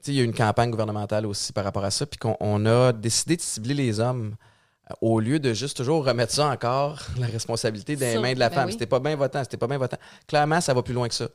il 0.07 0.13
y 0.15 0.19
a 0.19 0.21
eu 0.21 0.25
une 0.25 0.33
campagne 0.33 0.71
gouvernementale 0.71 1.25
aussi 1.25 1.53
par 1.53 1.63
rapport 1.63 1.83
à 1.83 1.91
ça, 1.91 2.05
puis 2.05 2.17
qu'on 2.17 2.37
on 2.39 2.65
a 2.65 2.93
décidé 2.93 3.35
de 3.35 3.41
cibler 3.41 3.73
les 3.73 3.99
hommes 3.99 4.35
euh, 4.89 4.93
au 5.01 5.19
lieu 5.19 5.39
de 5.39 5.53
juste 5.53 5.77
toujours 5.77 6.05
remettre 6.05 6.33
ça 6.33 6.47
encore, 6.47 6.99
la 7.19 7.27
responsabilité 7.27 7.95
des 7.95 8.17
mains 8.17 8.33
de 8.33 8.39
la 8.39 8.49
ben 8.49 8.55
femme. 8.55 8.65
oui. 8.67 8.73
C'était 8.73 8.85
pas 8.85 8.99
bien 8.99 9.15
votant, 9.15 9.43
c'était 9.43 9.57
pas 9.57 9.67
bien 9.67 9.77
votant. 9.77 9.97
Clairement, 10.27 10.61
ça 10.61 10.73
va 10.73 10.81
plus 10.81 10.93
loin 10.93 11.07
que 11.07 11.15
ça. 11.15 11.27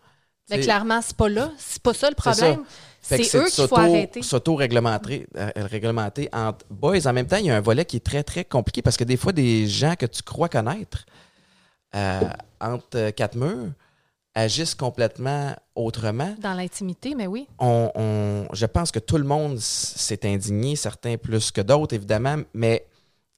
Mais 0.49 0.59
T'sais, 0.59 0.65
clairement, 0.65 1.01
c'est 1.03 1.17
pas 1.17 1.29
là. 1.29 1.51
C'est 1.59 1.83
pas 1.83 1.93
ça 1.93 2.09
le 2.09 2.15
problème. 2.15 2.63
C'est 3.01 3.37
eux 3.37 3.47
qu'il 3.47 3.67
faut 3.67 3.79
arrêter. 3.79 4.23
S'auto-réglementer 4.23 5.27
euh, 5.37 5.51
réglementer 5.57 6.29
entre 6.33 6.65
boys. 6.71 7.07
En 7.07 7.13
même 7.13 7.27
temps, 7.27 7.37
il 7.37 7.47
y 7.47 7.51
a 7.51 7.57
un 7.57 7.61
volet 7.61 7.85
qui 7.85 7.97
est 7.97 8.05
très, 8.05 8.23
très 8.23 8.45
compliqué 8.45 8.81
parce 8.81 8.97
que 8.97 9.05
des 9.05 9.17
fois, 9.17 9.33
des 9.33 9.67
gens 9.67 9.95
que 9.97 10.07
tu 10.07 10.23
crois 10.23 10.49
connaître 10.49 11.05
euh, 11.97 12.21
entre 12.61 13.11
quatre 13.11 13.37
murs 13.37 13.73
agissent 14.37 14.75
complètement 14.75 15.57
autrement. 15.75 16.35
Dans 16.38 16.53
l'intimité, 16.55 17.14
mais 17.16 17.27
oui. 17.27 17.49
On, 17.59 17.90
on- 17.94 18.46
je 18.55 18.66
pense 18.66 18.92
que 18.92 18.99
tout 19.01 19.16
le 19.16 19.25
monde 19.25 19.59
s'est 19.59 20.25
indigné, 20.25 20.77
certains 20.77 21.16
plus 21.16 21.51
que 21.51 21.62
d'autres, 21.62 21.94
évidemment, 21.94 22.37
mais 22.55 22.87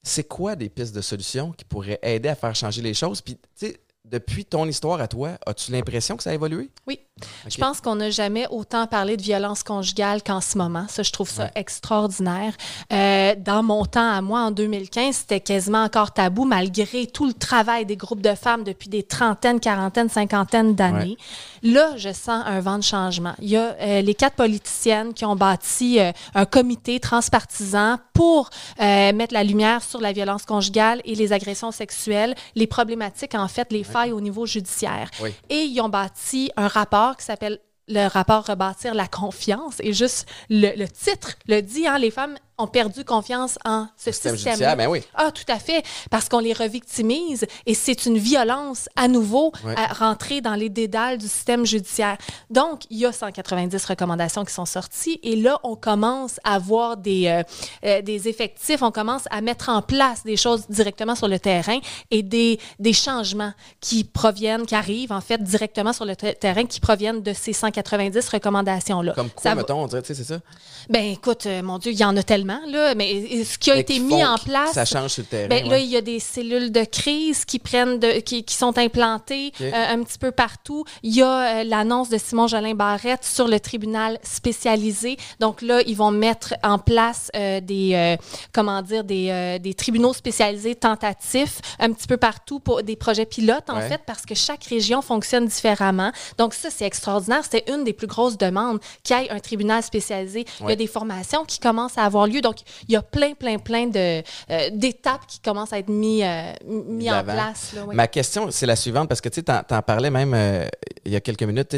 c'est 0.02 0.24
quoi 0.26 0.56
des 0.56 0.68
pistes 0.68 0.94
de 0.94 1.00
solutions 1.00 1.52
qui 1.52 1.64
pourraient 1.64 2.00
aider 2.02 2.28
à 2.28 2.34
faire 2.34 2.54
changer 2.54 2.82
les 2.82 2.94
choses? 2.94 3.20
Puis, 3.22 3.36
tu 3.36 3.40
sais, 3.54 3.80
depuis 4.10 4.44
ton 4.44 4.66
histoire 4.66 5.00
à 5.00 5.08
toi, 5.08 5.32
as-tu 5.46 5.72
l'impression 5.72 6.16
que 6.16 6.22
ça 6.22 6.30
a 6.30 6.34
évolué? 6.34 6.70
Oui. 6.86 7.00
Je 7.48 7.56
pense 7.58 7.80
qu'on 7.80 7.96
n'a 7.96 8.10
jamais 8.10 8.46
autant 8.48 8.86
parlé 8.86 9.16
de 9.16 9.22
violence 9.22 9.62
conjugale 9.64 10.22
qu'en 10.22 10.40
ce 10.40 10.56
moment. 10.56 10.86
Ça, 10.88 11.02
je 11.02 11.10
trouve 11.10 11.28
ça 11.28 11.44
Ouais. 11.44 11.50
extraordinaire. 11.56 12.54
Euh, 12.92 13.34
dans 13.36 13.62
mon 13.64 13.84
temps 13.84 14.08
à 14.08 14.20
moi, 14.20 14.40
en 14.42 14.50
2015, 14.52 15.16
c'était 15.16 15.40
quasiment 15.40 15.82
encore 15.82 16.12
tabou, 16.12 16.44
malgré 16.44 17.06
tout 17.06 17.26
le 17.26 17.32
travail 17.34 17.86
des 17.86 17.96
groupes 17.96 18.20
de 18.22 18.34
femmes 18.34 18.62
depuis 18.62 18.88
des 18.88 19.02
trentaines, 19.02 19.58
quarantaines, 19.58 20.08
cinquantaines 20.08 20.74
d'années. 20.76 21.16
Là, 21.64 21.96
je 21.96 22.12
sens 22.12 22.42
un 22.46 22.60
vent 22.60 22.78
de 22.78 22.84
changement. 22.84 23.34
Il 23.40 23.48
y 23.48 23.56
a 23.56 23.74
euh, 23.80 24.00
les 24.00 24.14
quatre 24.14 24.36
politiciennes 24.36 25.12
qui 25.12 25.24
ont 25.24 25.34
bâti 25.36 25.98
euh, 25.98 26.12
un 26.34 26.44
comité 26.44 27.00
transpartisan 27.00 27.98
pour 28.12 28.50
mettre 28.80 29.32
la 29.32 29.44
lumière 29.44 29.80
sur 29.82 30.00
la 30.00 30.12
violence 30.12 30.44
conjugale 30.44 31.00
et 31.04 31.14
les 31.14 31.32
agressions 31.32 31.70
sexuelles, 31.70 32.34
les 32.56 32.66
problématiques, 32.66 33.34
en 33.36 33.46
fait, 33.46 33.70
les 33.70 33.84
au 34.06 34.20
niveau 34.20 34.46
judiciaire. 34.46 35.10
Oui. 35.22 35.34
Et 35.48 35.62
ils 35.62 35.80
ont 35.80 35.88
bâti 35.88 36.50
un 36.56 36.68
rapport 36.68 37.16
qui 37.16 37.24
s'appelle 37.24 37.60
le 37.88 38.06
rapport 38.06 38.44
Rebâtir 38.46 38.94
la 38.94 39.06
confiance. 39.06 39.76
Et 39.80 39.92
juste 39.92 40.28
le, 40.50 40.76
le 40.76 40.88
titre 40.88 41.34
le 41.46 41.60
dit, 41.60 41.86
hein, 41.86 41.98
les 41.98 42.10
femmes 42.10 42.36
ont 42.58 42.66
perdu 42.66 43.04
confiance 43.04 43.58
en 43.64 43.86
ce 43.96 44.10
Système 44.10 44.36
système. 44.36 44.76
ben 44.76 44.88
oui. 44.88 45.02
Ah, 45.14 45.30
tout 45.30 45.44
à 45.50 45.58
fait, 45.58 45.82
parce 46.10 46.28
qu'on 46.28 46.40
les 46.40 46.52
revictimise 46.52 47.46
et 47.66 47.74
c'est 47.74 48.06
une 48.06 48.18
violence 48.18 48.88
à 48.96 49.08
nouveau 49.08 49.52
Ouais. 49.64 49.74
à 49.76 49.92
rentrer 49.94 50.40
dans 50.40 50.54
les 50.54 50.68
dédales 50.68 51.18
du 51.18 51.26
système 51.28 51.64
judiciaire. 51.64 52.16
Donc, 52.50 52.82
il 52.90 52.98
y 52.98 53.06
a 53.06 53.12
190 53.12 53.84
recommandations 53.84 54.44
qui 54.44 54.52
sont 54.52 54.66
sorties 54.66 55.20
et 55.22 55.36
là, 55.36 55.58
on 55.62 55.76
commence 55.76 56.40
à 56.44 56.58
voir 56.58 56.96
des, 56.96 57.26
euh, 57.28 57.42
euh, 57.84 58.02
des 58.02 58.28
effectifs, 58.28 58.82
on 58.82 58.90
commence 58.90 59.22
à 59.30 59.40
mettre 59.40 59.68
en 59.68 59.82
place 59.82 60.24
des 60.24 60.36
choses 60.36 60.64
directement 60.68 61.14
sur 61.14 61.28
le 61.28 61.38
terrain 61.38 61.78
et 62.10 62.22
des, 62.22 62.58
des 62.78 62.92
changements 62.92 63.52
qui 63.80 64.04
proviennent, 64.04 64.66
qui 64.66 64.74
arrivent 64.74 65.12
en 65.12 65.20
fait 65.20 65.42
directement 65.42 65.92
sur 65.92 66.04
le 66.04 66.16
ter- 66.16 66.38
terrain, 66.38 66.64
qui 66.64 66.80
proviennent 66.80 67.22
de 67.22 67.32
ces 67.32 67.52
190 67.52 68.28
recommandations-là. 68.28 69.12
Comme 69.14 69.30
quoi, 69.30 69.42
Ça 69.50 69.54
mettons, 69.54 69.82
on 69.82 69.86
dirait, 69.86 70.02
tu 70.02 70.08
sais, 70.08 70.14
c'est 70.14 70.24
ça? 70.34 70.40
Ben 70.88 71.04
écoute, 71.12 71.46
euh, 71.46 71.62
mon 71.62 71.78
Dieu, 71.78 71.92
il 71.92 71.98
y 71.98 72.04
en 72.04 72.16
a 72.16 72.22
tellement, 72.22 72.47
là, 72.66 72.94
mais 72.94 73.44
ce 73.44 73.58
qui 73.58 73.70
a 73.70 73.74
Mais 73.74 73.80
été 73.80 73.98
mis 73.98 74.24
en 74.24 74.36
place... 74.36 74.72
Ça 74.72 74.84
change 74.84 75.12
sur 75.12 75.22
le 75.22 75.26
terrain. 75.28 75.48
Ben, 75.48 75.68
là, 75.68 75.78
il 75.78 75.86
y 75.86 75.96
a 75.96 76.00
des 76.00 76.18
cellules 76.20 76.70
de 76.72 76.84
crise 76.84 77.44
qui 77.44 77.58
prennent 77.58 77.98
de, 77.98 78.20
qui, 78.20 78.44
qui 78.44 78.54
sont 78.54 78.76
implantées 78.78 79.52
euh, 79.60 79.70
un 79.74 80.02
petit 80.02 80.18
peu 80.18 80.30
partout. 80.30 80.84
Il 81.02 81.14
y 81.14 81.22
a 81.22 81.60
euh, 81.60 81.64
l'annonce 81.64 82.08
de 82.08 82.18
Simon 82.18 82.46
Jolin 82.46 82.74
Barrette 82.74 83.24
sur 83.24 83.48
le 83.48 83.58
tribunal 83.60 84.18
spécialisé. 84.22 85.16
Donc 85.40 85.62
là, 85.62 85.80
ils 85.86 85.96
vont 85.96 86.10
mettre 86.10 86.54
en 86.62 86.78
place 86.78 87.30
euh, 87.36 87.60
des 87.60 88.16
comment 88.52 88.82
dire 88.82 89.04
des, 89.04 89.58
des 89.60 89.74
tribunaux 89.74 90.12
spécialisés 90.12 90.74
tentatifs 90.74 91.60
un 91.78 91.92
petit 91.92 92.06
peu 92.06 92.16
partout 92.16 92.60
pour 92.60 92.82
des 92.82 92.96
projets 92.96 93.26
pilotes 93.26 93.68
en 93.70 93.78
Ouais. 93.78 93.88
fait 93.88 94.00
parce 94.06 94.26
que 94.26 94.34
chaque 94.34 94.64
région 94.64 95.02
fonctionne 95.02 95.46
différemment. 95.46 96.10
Donc 96.36 96.52
ça 96.54 96.68
c'est 96.70 96.84
extraordinaire, 96.84 97.44
c'était 97.44 97.64
une 97.72 97.84
des 97.84 97.92
plus 97.92 98.06
grosses 98.08 98.36
demandes 98.36 98.80
qu'il 99.04 99.16
y 99.16 99.20
ait 99.24 99.30
un 99.30 99.38
tribunal 99.38 99.82
spécialisé. 99.84 100.44
Il 100.60 100.68
y 100.68 100.72
a 100.72 100.76
des 100.76 100.86
formations 100.88 101.44
qui 101.44 101.58
commencent 101.60 101.96
à 101.96 102.02
avoir 102.04 102.26
lieu. 102.26 102.37
Donc 102.40 102.56
il 102.88 102.92
y 102.92 102.96
a 102.96 103.02
plein 103.02 103.34
plein 103.34 103.58
plein 103.58 103.86
de 103.86 104.22
euh, 104.50 104.70
d'étapes 104.72 105.26
qui 105.26 105.40
commencent 105.40 105.72
à 105.72 105.78
être 105.78 105.88
mis 105.90 106.22
euh, 106.22 106.52
mis 106.64 107.10
en 107.10 107.22
place 107.24 107.72
là, 107.74 107.84
oui. 107.86 107.94
Ma 107.94 108.06
question, 108.08 108.50
c'est 108.50 108.66
la 108.66 108.76
suivante, 108.76 109.08
parce 109.08 109.20
que 109.20 109.28
tu 109.28 109.42
t'en 109.42 109.62
parlais 109.82 110.10
même 110.10 110.34
euh, 110.34 110.66
il 111.04 111.12
y 111.12 111.16
a 111.16 111.20
quelques 111.20 111.42
minutes. 111.42 111.76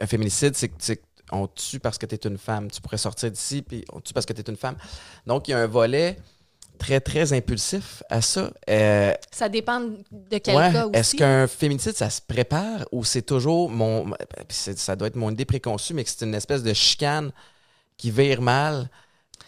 Un 0.00 0.06
féminicide, 0.06 0.54
c'est 0.56 0.68
que 0.68 1.00
on 1.30 1.46
tue 1.46 1.80
parce 1.80 1.96
que 1.96 2.06
tu 2.06 2.14
es 2.14 2.18
une 2.28 2.38
femme. 2.38 2.70
Tu 2.70 2.80
pourrais 2.80 2.98
sortir 2.98 3.30
d'ici, 3.30 3.62
puis 3.62 3.84
on 3.92 4.00
tue 4.00 4.12
parce 4.12 4.26
que 4.26 4.32
tu 4.34 4.40
es 4.40 4.44
une 4.50 4.56
femme. 4.56 4.76
Donc, 5.26 5.48
il 5.48 5.52
y 5.52 5.54
a 5.54 5.58
un 5.58 5.66
volet 5.66 6.18
très, 6.78 7.00
très 7.00 7.32
impulsif 7.32 8.02
à 8.10 8.20
ça. 8.20 8.50
Euh, 8.68 9.14
Ça 9.30 9.48
dépend 9.48 9.80
de 9.80 10.38
quel 10.38 10.56
ouais, 10.56 10.72
cas 10.72 10.86
aussi. 10.86 10.96
Est-ce 10.98 11.16
qu'un 11.16 11.46
féminicide, 11.46 11.96
ça 11.96 12.10
se 12.10 12.20
prépare 12.20 12.84
ou 12.92 13.04
c'est 13.04 13.22
toujours 13.22 13.70
mon. 13.70 14.10
puis 14.10 14.16
c'est- 14.50 14.78
Ça 14.78 14.94
doit 14.96 15.08
être 15.08 15.16
mon 15.16 15.30
idée 15.30 15.44
préconçue, 15.46 15.94
mais 15.94 16.04
que 16.04 16.10
c'est 16.10 16.24
une 16.26 16.34
espèce 16.34 16.62
de 16.62 16.72
chicane 16.74 17.30
qui 17.96 18.10
vire 18.10 18.42
mal, 18.42 18.90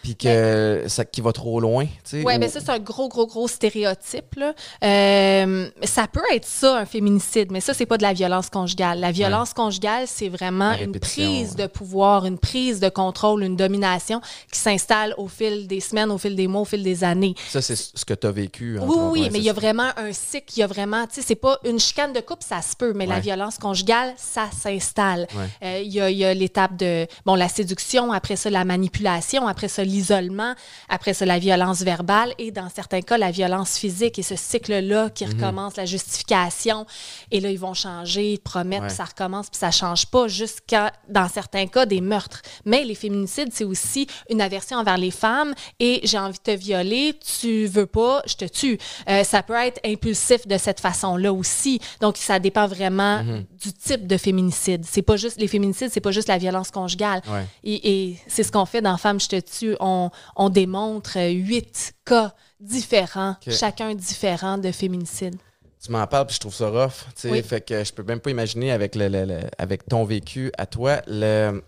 puis 0.05 0.15
que 0.15 0.83
ça, 0.87 1.03
qui 1.03 1.19
va 1.19 1.31
trop 1.31 1.59
loin. 1.59 1.85
tu 1.85 1.91
sais, 2.03 2.23
Oui, 2.23 2.35
ou- 2.35 2.39
mais 2.39 2.47
ça, 2.47 2.59
c'est 2.59 2.69
un 2.69 2.77
gros, 2.77 3.09
gros, 3.09 3.25
gros 3.25 3.47
stéréotype. 3.47 4.35
Là. 4.35 4.53
Euh, 4.83 5.67
ça 5.83 6.05
peut 6.07 6.21
être 6.31 6.45
ça, 6.45 6.77
un 6.77 6.85
féminicide, 6.85 7.51
mais 7.51 7.59
ça, 7.59 7.73
c'est 7.73 7.87
pas 7.87 7.97
de 7.97 8.03
la 8.03 8.13
violence 8.13 8.51
conjugale. 8.51 8.99
La 8.99 9.11
violence 9.11 9.53
conjugale, 9.53 10.03
c'est 10.05 10.29
vraiment 10.29 10.73
une 10.73 10.99
prise 10.99 11.55
ouais. 11.57 11.63
de 11.63 11.67
pouvoir, 11.67 12.27
une 12.27 12.37
prise 12.37 12.79
de 12.79 12.89
contrôle, 12.89 13.43
une 13.43 13.55
domination 13.55 14.21
qui 14.51 14.59
s'installe 14.59 15.15
au 15.17 15.27
fil 15.27 15.65
des 15.65 15.79
semaines, 15.79 16.11
au 16.11 16.19
fil 16.19 16.35
des 16.35 16.47
mois, 16.47 16.61
au 16.61 16.65
fil 16.65 16.83
des 16.83 17.03
années. 17.03 17.33
Ça, 17.49 17.61
c'est 17.63 17.75
ce 17.75 18.05
que 18.05 18.13
tu 18.13 18.27
as 18.27 18.31
vécu. 18.31 18.77
en 18.77 18.85
Oui, 18.87 18.97
oui, 19.23 19.29
mais 19.31 19.39
il 19.39 19.45
y 19.45 19.49
a 19.49 19.53
vraiment 19.53 19.89
un 19.97 20.13
cycle, 20.13 20.53
il 20.55 20.59
y 20.59 20.63
a 20.63 20.67
vraiment, 20.67 21.07
tu 21.07 21.15
sais, 21.15 21.21
c'est 21.23 21.33
pas 21.35 21.57
une 21.65 21.79
chicane 21.79 22.13
de 22.13 22.19
couple, 22.19 22.43
ça 22.47 22.61
se 22.61 22.75
peut, 22.75 22.93
mais 22.93 23.07
la 23.07 23.19
violence 23.19 23.57
conjugale, 23.57 24.13
ça 24.17 24.49
s'installe. 24.55 25.25
Euh, 25.63 25.81
Il 25.83 25.91
y 25.91 25.99
a, 25.99 26.11
il 26.11 26.17
y 26.17 26.25
a 26.25 26.33
l'étape 26.33 26.77
de, 26.77 27.07
bon, 27.25 27.33
la 27.33 27.49
séduction, 27.49 28.11
après 28.11 28.35
ça, 28.35 28.51
la 28.51 28.65
manipulation, 28.65 29.47
après 29.47 29.67
ça, 29.67 29.83
l'isolement, 29.95 30.53
après 30.89 31.13
ça, 31.13 31.25
la 31.25 31.39
violence 31.39 31.81
verbale 31.81 32.33
et 32.37 32.51
dans 32.51 32.69
certains 32.69 33.01
cas, 33.01 33.17
la 33.17 33.31
violence 33.31 33.77
physique 33.77 34.19
et 34.19 34.23
ce 34.23 34.35
cycle-là 34.35 35.05
Mhm. 35.05 35.11
qui 35.11 35.25
recommence, 35.25 35.75
la 35.77 35.85
justification. 35.85 36.85
Et 37.31 37.39
là, 37.39 37.49
ils 37.49 37.59
vont 37.59 37.73
changer, 37.73 38.33
ils 38.33 38.37
te 38.37 38.43
promettent, 38.43 38.81
Ouais. 38.81 38.87
puis 38.87 38.95
ça 38.95 39.05
recommence, 39.05 39.49
puis 39.49 39.59
ça 39.59 39.71
change 39.71 40.07
pas 40.07 40.27
jusqu'à, 40.27 40.91
dans 41.09 41.27
certains 41.29 41.67
cas, 41.67 41.85
des 41.85 42.01
meurtres. 42.01 42.41
Mais 42.65 42.83
les 42.83 42.95
féminicides, 42.95 43.49
c'est 43.53 43.63
aussi 43.63 44.07
une 44.29 44.41
aversion 44.41 44.77
envers 44.77 44.97
les 44.97 45.11
femmes 45.11 45.53
et 45.79 46.01
j'ai 46.03 46.17
envie 46.17 46.37
de 46.37 46.43
te 46.43 46.51
violer, 46.51 47.17
tu 47.41 47.65
veux 47.67 47.85
pas, 47.85 48.21
je 48.27 48.35
te 48.35 48.45
tue. 48.45 48.77
Euh, 49.09 49.23
ça 49.23 49.43
peut 49.43 49.53
être 49.53 49.79
impulsif 49.85 50.47
de 50.47 50.57
cette 50.57 50.79
façon-là 50.79 51.31
aussi. 51.33 51.79
Donc, 52.01 52.17
ça 52.17 52.39
dépend 52.39 52.67
vraiment 52.67 53.23
Mhm. 53.23 53.45
du 53.63 53.71
type 53.73 54.07
de 54.07 54.17
féminicide. 54.17 54.83
C'est 54.85 55.01
pas 55.01 55.15
juste, 55.17 55.37
les 55.39 55.47
féminicides, 55.47 55.89
c'est 55.91 56.01
pas 56.01 56.11
juste 56.11 56.27
la 56.27 56.37
violence 56.37 56.71
conjugale. 56.71 57.21
Ouais. 57.27 57.45
Et, 57.63 57.77
et 58.09 58.19
c'est 58.27 58.43
ce 58.43 58.51
qu'on 58.51 58.65
fait 58.65 58.81
dans 58.81 58.97
Femmes, 58.97 59.19
je 59.19 59.27
te 59.27 59.39
tue. 59.39 59.75
On, 59.87 60.09
on 60.35 60.49
démontre 60.49 61.17
huit 61.31 61.93
cas 62.05 62.33
différents, 62.59 63.35
chacun 63.47 63.93
différent 63.93 64.57
de 64.57 64.71
féminicide. 64.71 65.35
Tu 65.83 65.91
m'en 65.91 66.07
parles, 66.07 66.25
puis 66.25 66.33
je 66.35 66.39
trouve 66.39 66.55
ça 66.55 66.69
rough. 66.69 67.05
Oui. 67.25 67.43
Fait 67.43 67.61
que 67.61 67.83
je 67.83 67.93
peux 67.93 68.01
même 68.01 68.19
pas 68.19 68.31
imaginer 68.31 68.71
avec, 68.71 68.95
le, 68.95 69.07
le- 69.07 69.25
le- 69.25 69.41
avec 69.59 69.85
ton 69.87 70.03
vécu 70.03 70.51
à 70.57 70.65
toi. 70.65 71.01
Le... 71.05 71.61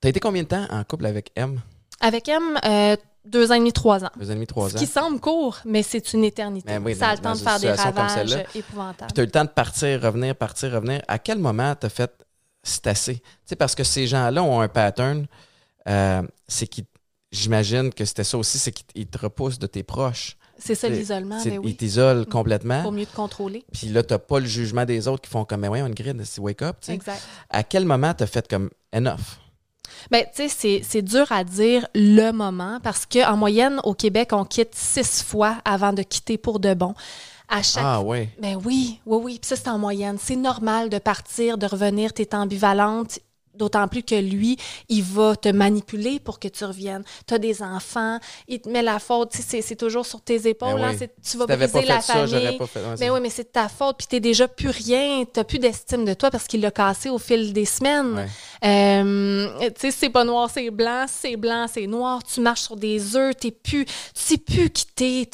T'as 0.00 0.08
été 0.10 0.20
combien 0.20 0.42
de 0.44 0.48
temps 0.48 0.66
en 0.70 0.84
couple 0.84 1.06
avec 1.06 1.32
M? 1.34 1.60
Avec 2.00 2.28
M, 2.28 2.56
euh, 2.64 2.96
deux 3.24 3.50
ans 3.50 3.54
et 3.54 3.58
demi, 3.58 3.72
trois 3.72 4.04
ans. 4.04 4.10
Deux 4.16 4.28
ans 4.28 4.32
et 4.32 4.34
demi, 4.36 4.46
trois 4.46 4.70
Ce 4.70 4.76
ans. 4.76 4.78
qui 4.78 4.86
semble 4.86 5.18
court, 5.18 5.58
mais 5.64 5.82
c'est 5.82 6.12
une 6.12 6.22
éternité. 6.24 6.68
Ben 6.68 6.82
oui, 6.84 6.94
ça 6.94 7.08
a 7.08 7.16
dans- 7.16 7.32
le 7.32 7.36
temps 7.38 7.44
de 7.44 7.48
faire 7.48 7.58
des 7.60 7.72
ravages 7.72 8.44
épouvantables. 8.54 9.12
Tu 9.12 9.20
as 9.20 9.24
eu 9.24 9.26
le 9.26 9.32
temps 9.32 9.44
de 9.44 9.50
partir, 9.50 10.00
revenir, 10.02 10.36
partir, 10.36 10.70
revenir. 10.72 11.02
À 11.08 11.18
quel 11.18 11.38
moment 11.38 11.74
t'as 11.74 11.88
fait 11.88 12.12
c'est 12.62 12.86
assez? 12.86 13.16
Tu 13.16 13.22
sais, 13.46 13.56
parce 13.56 13.74
que 13.74 13.82
ces 13.84 14.06
gens-là 14.06 14.42
ont 14.42 14.60
un 14.60 14.68
pattern. 14.68 15.26
euh, 15.88 16.22
c'est 16.46 16.66
qu'ils, 16.66 16.84
j'imagine 17.32 17.92
que 17.92 18.04
c'était 18.04 18.24
ça 18.24 18.38
aussi, 18.38 18.58
c'est 18.58 18.72
qu'ils 18.72 18.86
ils 18.94 19.06
te 19.06 19.18
repoussent 19.18 19.58
de 19.58 19.66
tes 19.66 19.82
proches. 19.82 20.36
C'est 20.58 20.74
ça 20.74 20.88
l'isolement, 20.90 21.40
C'est- 21.40 21.48
mais 21.50 21.54
Ils 21.56 21.58
oui. 21.60 21.74
t'isolent 21.74 22.26
complètement. 22.26 22.82
Pour 22.82 22.92
mieux 22.92 23.06
te 23.06 23.16
contrôler. 23.16 23.64
Puis 23.72 23.86
là, 23.88 24.02
t'as 24.02 24.18
pas 24.18 24.40
le 24.40 24.46
jugement 24.46 24.84
des 24.84 25.08
autres 25.08 25.22
qui 25.22 25.30
font 25.30 25.46
comme, 25.46 25.60
mais 25.60 25.68
ouais, 25.68 25.80
on 25.80 25.88
grid, 25.88 26.22
c'est 26.24 26.40
wake 26.40 26.60
up. 26.62 26.76
tu 26.80 26.86
sais. 26.88 26.92
Exact. 26.94 27.22
À 27.48 27.62
quel 27.62 27.86
moment 27.86 28.12
t'as 28.12 28.26
fait 28.26 28.46
comme 28.46 28.68
enough? 28.94 29.38
Ben, 30.10 30.24
tu 30.34 30.42
sais, 30.42 30.48
c'est- 30.48 30.82
c'est 30.86 31.02
dur 31.02 31.30
à 31.32 31.44
dire 31.44 31.86
le 31.94 32.30
moment 32.32 32.78
parce 32.82 33.06
qu'en 33.06 33.36
moyenne, 33.36 33.80
au 33.84 33.94
Québec, 33.94 34.30
on 34.32 34.44
quitte 34.44 34.74
six 34.74 35.22
fois 35.22 35.58
avant 35.64 35.92
de 35.94 36.02
quitter 36.02 36.36
pour 36.38 36.60
de 36.60 36.74
bon. 36.74 36.94
À 37.48 37.62
chaque 37.62 37.82
Ah 37.84 38.00
ouais. 38.02 38.28
Ben 38.40 38.56
oui, 38.64 39.00
oui, 39.06 39.18
oui. 39.24 39.38
Puis 39.40 39.48
ça, 39.48 39.56
c'est 39.56 39.68
en 39.68 39.78
moyenne. 39.78 40.18
C'est 40.22 40.36
normal 40.36 40.88
de 40.90 40.98
partir, 40.98 41.58
de 41.58 41.66
revenir, 41.66 42.12
tu 42.12 42.22
es 42.22 42.34
ambivalente. 42.34 43.18
D'autant 43.54 43.88
plus 43.88 44.02
que 44.02 44.14
lui, 44.14 44.56
il 44.88 45.02
va 45.02 45.34
te 45.36 45.48
manipuler 45.48 46.20
pour 46.20 46.38
que 46.38 46.48
tu 46.48 46.64
reviennes. 46.64 47.02
Tu 47.26 47.34
as 47.34 47.38
des 47.38 47.62
enfants, 47.62 48.18
il 48.48 48.60
te 48.60 48.68
met 48.68 48.80
la 48.82 48.98
faute, 48.98 49.32
c'est 49.34 49.76
toujours 49.76 50.06
sur 50.06 50.20
tes 50.20 50.48
épaules. 50.48 50.74
Ben 50.76 50.84
hein, 50.84 50.88
oui. 50.92 50.96
c'est- 50.98 51.08
tu 51.08 51.14
Si 51.22 51.36
vas 51.36 51.46
t'avais 51.46 51.66
briser 51.66 51.86
pas 51.86 51.94
la 51.94 52.00
ça, 52.00 52.12
famille. 52.26 52.58
pas 52.58 52.66
fait- 52.66 52.80
mais 52.98 53.06
ça. 53.06 53.12
oui, 53.12 53.20
mais 53.20 53.28
c'est 53.30 53.42
de 53.44 53.48
ta 53.48 53.68
faute, 53.68 53.96
puis 53.98 54.06
t'es 54.06 54.20
déjà 54.20 54.46
plus 54.48 54.70
rien, 54.70 55.24
t'as 55.30 55.44
plus 55.44 55.58
d'estime 55.58 56.04
de 56.04 56.14
toi 56.14 56.30
parce 56.30 56.46
qu'il 56.46 56.60
l'a 56.60 56.70
cassé 56.70 57.10
au 57.10 57.18
fil 57.18 57.52
des 57.52 57.64
semaines. 57.64 58.14
Ouais. 58.14 58.26
Euh, 58.64 59.48
tu 59.70 59.80
sais, 59.80 59.90
c'est 59.90 60.10
pas 60.10 60.24
noir, 60.24 60.48
c'est 60.52 60.70
blanc, 60.70 61.06
c'est 61.08 61.36
blanc, 61.36 61.66
c'est 61.72 61.86
noir, 61.86 62.22
tu 62.22 62.40
marches 62.40 62.60
sur 62.62 62.76
des 62.76 63.16
œufs, 63.16 63.34
t'es 63.36 63.50
plus, 63.50 63.84
tu 63.84 63.92
sais 64.14 64.38
plus 64.38 64.70
qui 64.70 64.86
t'es, 64.86 65.26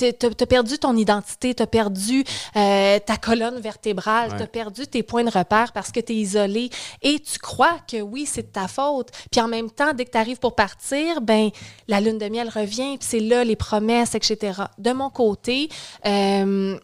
perdu 0.48 0.78
ton 0.78 0.96
identité, 0.96 1.54
t'as 1.54 1.66
perdu 1.66 2.24
euh, 2.56 2.98
ta 3.00 3.16
colonne 3.16 3.60
vertébrale, 3.60 4.30
Ouais. 4.32 4.38
t'as 4.38 4.46
perdu 4.46 4.86
tes 4.86 5.02
points 5.02 5.24
de 5.24 5.30
repère 5.30 5.72
parce 5.72 5.90
que 5.92 6.00
t'es 6.00 6.14
isolé 6.14 6.70
et 7.02 7.18
tu 7.20 7.38
crois 7.38 7.76
que 7.90 8.00
oui, 8.00 8.15
c'est 8.24 8.42
de 8.42 8.52
ta 8.52 8.68
faute. 8.68 9.10
Puis 9.30 9.40
en 9.40 9.48
même 9.48 9.70
temps, 9.70 9.92
dès 9.92 10.04
que 10.04 10.10
t'arrives 10.10 10.38
pour 10.38 10.54
partir, 10.54 11.20
ben 11.20 11.50
la 11.88 12.00
lune 12.00 12.18
de 12.18 12.28
miel 12.28 12.48
revient, 12.48 12.96
puis 12.96 13.08
c'est 13.08 13.20
là 13.20 13.44
les 13.44 13.56
promesses, 13.56 14.14
etc. 14.14 14.62
De 14.78 14.92
mon 14.92 15.10
côté, 15.10 15.68
euh, 16.06 16.78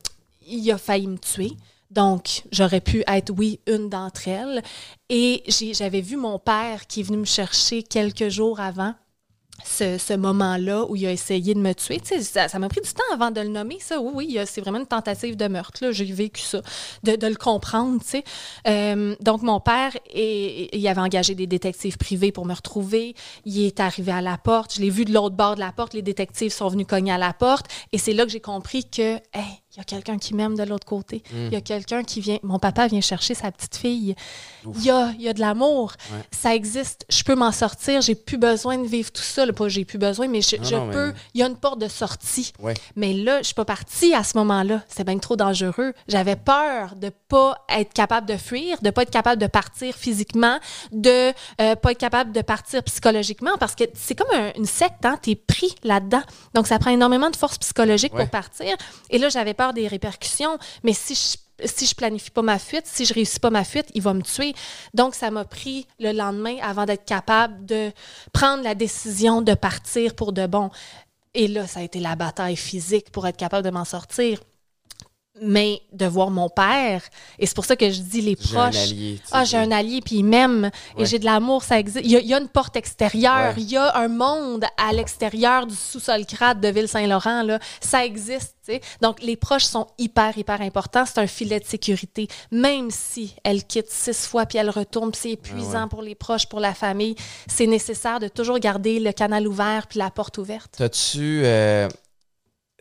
il 0.46 0.70
a 0.70 0.78
failli 0.78 1.06
me 1.06 1.18
tuer. 1.18 1.52
Donc, 1.90 2.44
j'aurais 2.50 2.80
pu 2.80 3.04
être, 3.06 3.30
oui, 3.36 3.60
une 3.66 3.90
d'entre 3.90 4.26
elles. 4.26 4.62
Et 5.10 5.42
j'avais 5.48 6.00
vu 6.00 6.16
mon 6.16 6.38
père 6.38 6.86
qui 6.86 7.00
est 7.00 7.02
venu 7.02 7.18
me 7.18 7.24
chercher 7.26 7.82
quelques 7.82 8.28
jours 8.28 8.60
avant 8.60 8.94
ce, 9.64 9.98
ce 9.98 10.14
moment-là 10.14 10.84
où 10.88 10.96
il 10.96 11.06
a 11.06 11.12
essayé 11.12 11.54
de 11.54 11.60
me 11.60 11.72
tuer. 11.72 12.00
Ça 12.02 12.58
m'a 12.58 12.68
pris 12.68 12.80
du 12.80 12.92
temps 12.92 13.02
avant 13.12 13.30
de 13.30 13.40
le 13.40 13.48
nommer, 13.48 13.78
ça. 13.80 14.00
Oui, 14.00 14.12
oui, 14.14 14.38
c'est 14.46 14.60
vraiment 14.60 14.78
une 14.78 14.86
tentative 14.86 15.36
de 15.36 15.48
meurtre. 15.48 15.92
J'ai 15.92 16.04
vécu 16.04 16.42
ça, 16.42 16.62
de, 17.02 17.16
de 17.16 17.26
le 17.26 17.34
comprendre. 17.36 18.00
Euh, 18.66 19.16
donc, 19.20 19.42
mon 19.42 19.60
père, 19.60 19.92
et, 20.10 20.76
il 20.76 20.88
avait 20.88 21.00
engagé 21.00 21.34
des 21.34 21.46
détectives 21.46 21.96
privés 21.96 22.32
pour 22.32 22.46
me 22.46 22.54
retrouver. 22.54 23.14
Il 23.44 23.64
est 23.64 23.80
arrivé 23.80 24.12
à 24.12 24.20
la 24.20 24.38
porte. 24.38 24.74
Je 24.74 24.80
l'ai 24.80 24.90
vu 24.90 25.04
de 25.04 25.12
l'autre 25.12 25.36
bord 25.36 25.54
de 25.54 25.60
la 25.60 25.72
porte. 25.72 25.94
Les 25.94 26.02
détectives 26.02 26.52
sont 26.52 26.68
venus 26.68 26.86
cogner 26.86 27.12
à 27.12 27.18
la 27.18 27.32
porte. 27.32 27.66
Et 27.92 27.98
c'est 27.98 28.12
là 28.12 28.24
que 28.24 28.30
j'ai 28.30 28.40
compris 28.40 28.84
que, 28.84 29.16
hey, 29.32 29.61
il 29.74 29.78
y 29.78 29.80
a 29.80 29.84
quelqu'un 29.84 30.18
qui 30.18 30.34
m'aime 30.34 30.54
de 30.54 30.62
l'autre 30.64 30.84
côté. 30.86 31.22
Hmm. 31.32 31.46
Il 31.46 31.52
y 31.52 31.56
a 31.56 31.60
quelqu'un 31.62 32.02
qui 32.04 32.20
vient... 32.20 32.38
Mon 32.42 32.58
papa 32.58 32.88
vient 32.88 33.00
chercher 33.00 33.32
sa 33.34 33.50
petite 33.50 33.76
fille. 33.76 34.14
Il 34.66 34.82
y 34.84 34.90
a, 34.90 35.12
il 35.18 35.22
y 35.22 35.28
a 35.28 35.32
de 35.32 35.40
l'amour. 35.40 35.92
Ouais. 36.12 36.18
Ça 36.30 36.54
existe. 36.54 37.06
Je 37.08 37.22
peux 37.24 37.34
m'en 37.34 37.52
sortir. 37.52 38.02
J'ai 38.02 38.14
plus 38.14 38.36
besoin 38.36 38.76
de 38.76 38.86
vivre 38.86 39.10
tout 39.10 39.22
ça. 39.22 39.46
là. 39.46 39.52
Pas 39.54 39.68
j'ai 39.68 39.84
plus 39.86 39.96
besoin, 39.98 40.28
mais 40.28 40.42
je, 40.42 40.56
Non, 40.56 40.62
je 40.64 40.74
non, 40.74 40.86
mais- 40.86 40.92
peux. 40.92 41.12
Il 41.34 41.40
y 41.40 41.42
a 41.42 41.46
une 41.46 41.56
porte 41.56 41.78
de 41.80 41.88
sortie. 41.88 42.52
Ouais. 42.60 42.74
Mais 42.96 43.14
là, 43.14 43.38
je 43.38 43.44
suis 43.46 43.54
pas 43.54 43.64
partie 43.64 44.12
à 44.14 44.22
ce 44.24 44.36
moment-là. 44.38 44.82
C'était 44.88 45.04
bien 45.04 45.18
trop 45.18 45.36
dangereux. 45.36 45.94
J'avais 46.06 46.36
peur 46.36 46.94
de 46.96 47.10
pas 47.28 47.56
être 47.70 47.94
capable 47.94 48.26
de 48.28 48.36
fuir, 48.36 48.76
de 48.82 48.90
pas 48.90 49.02
être 49.02 49.10
capable 49.10 49.40
de 49.40 49.46
partir 49.46 49.94
physiquement, 49.94 50.58
de 50.92 51.32
euh, 51.62 51.76
pas 51.76 51.92
être 51.92 51.98
capable 51.98 52.32
de 52.32 52.42
partir 52.42 52.82
psychologiquement, 52.82 53.56
parce 53.58 53.74
que 53.74 53.84
c'est 53.94 54.14
comme 54.14 54.30
un- 54.34 54.52
une 54.58 54.66
secte, 54.66 55.04
hein? 55.06 55.18
T'es 55.22 55.34
pris 55.34 55.74
là-dedans. 55.82 56.22
Donc, 56.54 56.66
ça 56.66 56.78
prend 56.78 56.90
énormément 56.90 57.30
de 57.30 57.36
force 57.36 57.56
psychologique 57.58 58.12
Ouais. 58.12 58.22
pour 58.24 58.30
partir. 58.30 58.76
Et 59.08 59.16
là, 59.18 59.28
j'avais 59.30 59.54
peur 59.54 59.61
des 59.72 59.86
répercussions. 59.86 60.58
Mais 60.82 60.92
si 60.92 61.14
je 61.14 61.38
si 61.64 61.86
je 61.86 61.94
planifie 61.94 62.30
pas 62.30 62.42
ma 62.42 62.58
fuite, 62.58 62.86
si 62.86 63.04
je 63.04 63.14
réussis 63.14 63.38
pas 63.38 63.50
ma 63.50 63.64
fuite, 63.64 63.86
il 63.94 64.02
va 64.02 64.14
me 64.14 64.22
tuer. 64.22 64.54
Donc, 64.94 65.14
ça 65.14 65.30
m'a 65.30 65.44
pris 65.44 65.86
le 66.00 66.12
lendemain 66.12 66.56
avant 66.62 66.86
d'être 66.86 67.04
capable 67.04 67.64
de 67.64 67.92
prendre 68.32 68.64
la 68.64 68.74
décision 68.74 69.42
de 69.42 69.54
partir 69.54 70.14
pour 70.14 70.32
de 70.32 70.46
bon. 70.46 70.70
Et 71.34 71.48
là, 71.48 71.66
ça 71.66 71.80
a 71.80 71.82
été 71.82 72.00
la 72.00 72.16
bataille 72.16 72.56
physique 72.56 73.10
pour 73.10 73.26
être 73.26 73.36
capable 73.36 73.64
de 73.64 73.70
m'en 73.70 73.84
sortir. 73.84 74.40
Mais 75.40 75.80
de 75.92 76.04
voir 76.04 76.30
mon 76.30 76.50
père, 76.50 77.02
et 77.38 77.46
c'est 77.46 77.54
pour 77.54 77.64
ça 77.64 77.74
que 77.74 77.90
je 77.90 78.00
dis 78.02 78.20
les 78.20 78.36
J'ai 78.38 78.54
un 78.56 78.68
proches. 78.68 78.82
allié. 78.82 79.20
Ah, 79.32 79.44
j'ai 79.44 79.56
un 79.56 79.70
allié, 79.72 80.00
puis 80.04 80.16
il 80.16 80.24
m'aime, 80.24 80.70
Ouais. 80.94 81.02
et 81.02 81.06
j'ai 81.06 81.18
de 81.18 81.24
l'amour, 81.24 81.64
ça 81.64 81.78
existe. 81.78 82.04
Il 82.04 82.10
y, 82.10 82.16
a, 82.16 82.20
il 82.20 82.26
y 82.26 82.34
a 82.34 82.38
une 82.38 82.48
porte 82.48 82.76
extérieure, 82.76 83.54
Ouais. 83.56 83.62
il 83.62 83.70
y 83.70 83.78
a 83.78 83.96
un 83.96 84.08
monde 84.08 84.66
à 84.76 84.92
l'extérieur 84.92 85.66
du 85.66 85.74
sous-sol 85.74 86.26
crade 86.26 86.60
de 86.60 86.68
Ville-Saint-Laurent, 86.68 87.44
là. 87.44 87.58
Ça 87.80 88.04
existe, 88.04 88.56
tu 88.66 88.74
sais. 88.74 88.80
Donc, 89.00 89.22
les 89.22 89.36
proches 89.36 89.64
sont 89.64 89.86
hyper, 89.96 90.36
hyper 90.36 90.60
importants. 90.60 91.04
C'est 91.06 91.18
un 91.18 91.26
filet 91.26 91.60
de 91.60 91.64
sécurité. 91.66 92.28
Même 92.50 92.90
si 92.90 93.34
elle 93.42 93.64
quitte 93.64 93.90
six 93.90 94.26
fois, 94.26 94.44
puis 94.44 94.58
elle 94.58 94.70
retourne, 94.70 95.12
puis 95.12 95.20
c'est 95.22 95.30
épuisant 95.30 95.70
Ah 95.74 95.82
ouais. 95.84 95.88
pour 95.88 96.02
les 96.02 96.14
proches, 96.14 96.46
pour 96.46 96.60
la 96.60 96.74
famille, 96.74 97.16
c'est 97.46 97.66
nécessaire 97.66 98.20
de 98.20 98.28
toujours 98.28 98.58
garder 98.58 99.00
le 99.00 99.12
canal 99.12 99.48
ouvert, 99.48 99.86
puis 99.86 99.98
la 99.98 100.10
porte 100.10 100.36
ouverte. 100.36 100.74
T'as-tu 100.76 101.40
euh, 101.44 101.88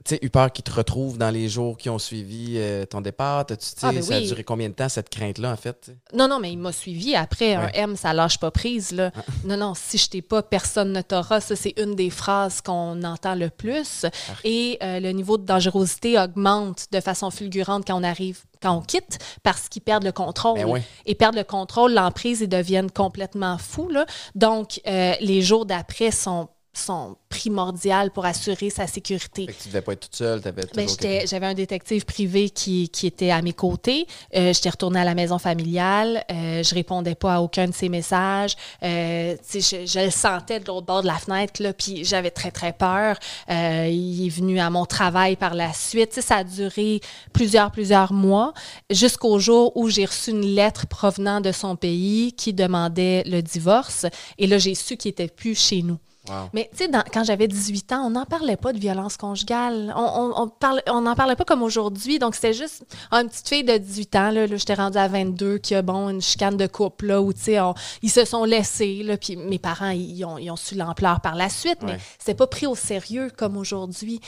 tu 0.03 0.15
sais, 0.15 0.19
eu 0.21 0.29
peur 0.29 0.51
qu'ils 0.51 0.63
te 0.63 0.71
retrouvent 0.71 1.17
dans 1.17 1.29
les 1.29 1.47
jours 1.49 1.77
qui 1.77 1.89
ont 1.89 1.99
suivi 1.99 2.55
euh, 2.57 2.85
ton 2.85 3.01
départ? 3.01 3.45
Tu 3.45 3.55
Ah, 3.81 3.91
ben 3.91 4.01
ça 4.01 4.15
a 4.15 4.21
duré 4.21 4.43
combien 4.43 4.69
de 4.69 4.73
temps, 4.73 4.89
cette 4.89 5.09
crainte-là, 5.09 5.51
en 5.51 5.55
fait? 5.55 5.91
Non, 6.13 6.27
non, 6.27 6.39
mais 6.39 6.51
il 6.51 6.57
m'a 6.57 6.71
suivi. 6.71 7.15
Après, 7.15 7.53
un. 7.53 7.69
M, 7.73 7.95
ça 7.95 8.13
lâche 8.13 8.39
pas 8.39 8.51
prise. 8.51 8.91
Là. 8.91 9.11
Non, 9.45 9.57
non, 9.57 9.73
si 9.75 9.97
je 9.97 10.09
t'ai 10.09 10.21
pas, 10.21 10.41
personne 10.41 10.91
ne 10.91 11.01
t'aura. 11.01 11.41
Ça, 11.41 11.55
c'est 11.55 11.73
une 11.77 11.95
des 11.95 12.09
phrases 12.09 12.61
qu'on 12.61 13.03
entend 13.03 13.35
le 13.35 13.49
plus. 13.49 14.05
Et 14.43 14.77
euh, 14.81 14.99
le 14.99 15.11
niveau 15.11 15.37
de 15.37 15.45
dangerosité 15.45 16.19
augmente 16.19 16.87
de 16.91 16.99
façon 16.99 17.29
fulgurante 17.29 17.85
quand 17.85 17.99
on 17.99 18.03
arrive, 18.03 18.39
quand 18.61 18.75
on 18.75 18.81
quitte, 18.81 19.19
parce 19.43 19.69
qu'ils 19.69 19.81
perdent 19.81 20.03
le 20.03 20.11
contrôle. 20.11 20.59
Ben. 20.59 20.81
Et 21.05 21.15
perdent 21.15 21.35
le 21.35 21.43
contrôle, 21.43 21.93
l'emprise, 21.93 22.41
ils 22.41 22.49
deviennent 22.49 22.91
complètement 22.91 23.57
fous. 23.57 23.89
Là. 23.89 24.05
Donc, 24.35 24.81
euh, 24.87 25.13
les 25.19 25.41
jours 25.41 25.65
d'après 25.65 26.11
sont 26.11 26.49
sont 26.73 27.17
primordiales 27.27 28.11
pour 28.11 28.25
assurer 28.25 28.69
sa 28.69 28.87
sécurité. 28.87 29.45
Fait 29.45 29.53
que 29.53 29.61
tu 29.63 29.67
devais 29.69 29.81
pas 29.81 29.93
être 29.93 30.01
toute 30.01 30.15
seule, 30.15 30.41
t'avais 30.41 30.63
Ben, 30.75 30.87
J'avais 31.25 31.45
un 31.45 31.53
détective 31.53 32.05
privé 32.05 32.49
qui, 32.49 32.89
qui 32.89 33.07
était 33.07 33.31
à 33.31 33.41
mes 33.41 33.53
côtés. 33.53 34.07
Euh, 34.35 34.53
J'étais 34.53 34.69
retournée 34.69 34.99
à 34.99 35.03
la 35.03 35.15
maison 35.15 35.37
familiale. 35.37 36.23
Euh, 36.31 36.63
je 36.63 36.73
répondais 36.73 37.15
pas 37.15 37.35
à 37.35 37.39
aucun 37.41 37.67
de 37.67 37.73
ses 37.73 37.89
messages. 37.89 38.55
Euh, 38.83 39.35
je, 39.53 39.85
je 39.85 40.05
le 40.05 40.11
sentais 40.11 40.59
de 40.59 40.67
l'autre 40.67 40.85
bord 40.85 41.01
de 41.01 41.07
la 41.07 41.15
fenêtre, 41.15 41.61
là, 41.61 41.73
puis 41.73 42.05
j'avais 42.05 42.31
très, 42.31 42.51
très 42.51 42.73
peur. 42.73 43.17
Euh, 43.49 43.87
il 43.89 44.25
est 44.25 44.29
venu 44.29 44.59
à 44.59 44.69
mon 44.69 44.85
travail 44.85 45.35
par 45.35 45.55
la 45.55 45.73
suite. 45.73 46.21
Ça 46.21 46.37
a 46.37 46.43
duré 46.43 47.01
plusieurs, 47.33 47.71
plusieurs 47.71 48.13
mois 48.13 48.53
jusqu'au 48.89 49.39
jour 49.39 49.75
où 49.75 49.89
j'ai 49.89 50.05
reçu 50.05 50.31
une 50.31 50.45
lettre 50.45 50.87
provenant 50.87 51.41
de 51.41 51.51
son 51.51 51.75
pays 51.75 52.33
qui 52.33 52.53
demandait 52.53 53.23
le 53.25 53.41
divorce. 53.41 54.05
Et 54.37 54.47
là, 54.47 54.57
j'ai 54.57 54.75
su 54.75 54.95
qu'il 54.97 55.09
était 55.09 55.27
plus 55.27 55.59
chez 55.59 55.81
nous. 55.81 55.97
Wow. 56.29 56.49
Mais 56.53 56.69
tu 56.77 56.85
sais, 56.85 56.91
quand 57.11 57.23
j'avais 57.23 57.47
18 57.47 57.93
ans, 57.93 58.03
on 58.05 58.11
n'en 58.11 58.25
parlait 58.25 58.55
pas 58.55 58.73
de 58.73 58.77
violence 58.79 59.17
conjugale. 59.17 59.91
On 59.97 60.01
on, 60.01 60.41
on 60.43 60.47
parle- 60.49 60.83
on 60.87 61.01
n'en 61.01 61.15
parlait 61.15 61.35
pas 61.35 61.45
comme 61.45 61.63
aujourd'hui. 61.63 62.19
Donc, 62.19 62.35
c'était 62.35 62.53
juste 62.53 62.83
ah, 63.09 63.21
une 63.21 63.29
petite 63.29 63.47
fille 63.49 63.63
de 63.63 63.75
18 63.77 64.15
ans. 64.15 64.29
Là, 64.29 64.45
là, 64.45 64.55
j'étais 64.55 64.75
rendue 64.75 64.99
à 64.99 65.07
22, 65.07 65.57
qui 65.57 65.73
a, 65.73 65.81
bon, 65.81 66.09
une 66.09 66.21
chicane 66.21 66.57
de 66.57 66.67
couple, 66.67 67.07
là, 67.07 67.21
où, 67.23 67.33
tu 67.33 67.39
sais, 67.41 67.57
ils 68.03 68.11
se 68.11 68.23
sont 68.23 68.43
laissés. 68.43 69.01
Là, 69.03 69.17
puis 69.17 69.35
mes 69.35 69.57
parents, 69.57 69.89
ils 69.89 70.23
ont, 70.23 70.37
ils 70.37 70.51
ont 70.51 70.55
su 70.55 70.75
l'ampleur 70.75 71.21
par 71.21 71.33
la 71.35 71.49
suite. 71.49 71.79
Mais 71.81 71.93
Ouais. 71.93 71.99
c'était 72.19 72.35
pas 72.35 72.45
pris 72.47 72.67
au 72.67 72.75
sérieux 72.75 73.31
comme 73.35 73.57
aujourd'hui. 73.57 74.19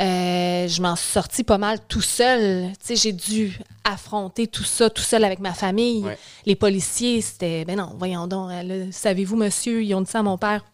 Euh, 0.00 0.66
je 0.68 0.82
m'en 0.82 0.96
suis 0.96 1.10
sortie 1.12 1.44
pas 1.44 1.58
mal 1.58 1.78
tout 1.88 2.00
seul. 2.02 2.70
Tu 2.72 2.76
sais, 2.82 2.96
j'ai 2.96 3.12
dû 3.12 3.58
affronter 3.84 4.46
tout 4.48 4.64
ça 4.64 4.90
tout 4.90 5.02
seul 5.02 5.22
avec 5.24 5.38
ma 5.38 5.52
famille. 5.54 6.02
Ouais. 6.04 6.18
Les 6.44 6.56
policiers, 6.56 7.20
c'était, 7.20 7.64
ben 7.64 7.76
non, 7.76 7.92
voyons 7.96 8.26
donc. 8.26 8.50
là, 8.50 8.74
Savez-vous, 8.90 9.36
monsieur, 9.36 9.82
ils 9.84 9.94
ont 9.94 10.00
dit 10.00 10.10
ça 10.10 10.18
à 10.18 10.22
mon 10.22 10.38
père 10.38 10.64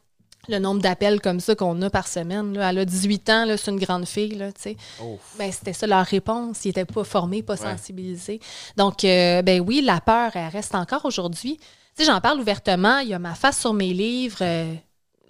le 0.49 0.59
nombre 0.59 0.81
d'appels 0.83 1.21
comme 1.21 1.39
ça 1.41 1.55
qu'on 1.55 1.81
a 1.83 1.91
par 1.91 2.09
semaine. 2.09 2.55
Là. 2.59 2.71
Elle 2.71 2.79
a 2.81 2.85
18 2.85 3.31
ans, 3.31 3.47
c'est 3.57 3.71
une 3.71 3.79
grande 3.79 4.07
fille. 4.07 4.35
Là, 4.35 4.53
tu 4.53 4.63
sais. 4.63 4.77
Ben, 5.39 5.53
c'était 5.53 5.73
ça 5.73 5.87
leur 5.87 6.05
réponse. 6.05 6.65
Ils 6.65 6.69
n'étaient 6.69 6.85
pas 6.85 7.05
formés, 7.05 7.43
pas 7.43 7.55
Ouais. 7.55 7.59
sensibilisés. 7.77 8.41
Donc, 8.77 9.05
euh, 9.05 9.43
ben 9.43 9.61
oui, 9.61 9.81
la 9.83 10.01
peur, 10.01 10.33
elle 10.35 10.49
reste 10.49 10.75
encore 10.75 11.05
aujourd'hui. 11.05 11.59
J'en 12.05 12.21
parle 12.21 12.41
ouvertement. 12.41 12.99
Il 12.99 13.09
y 13.11 13.15
a 13.15 13.19
ma 13.19 13.35
face 13.35 13.61
sur 13.61 13.73
mes 13.73 13.93
livres. 13.93 14.39
euh, 14.41 14.75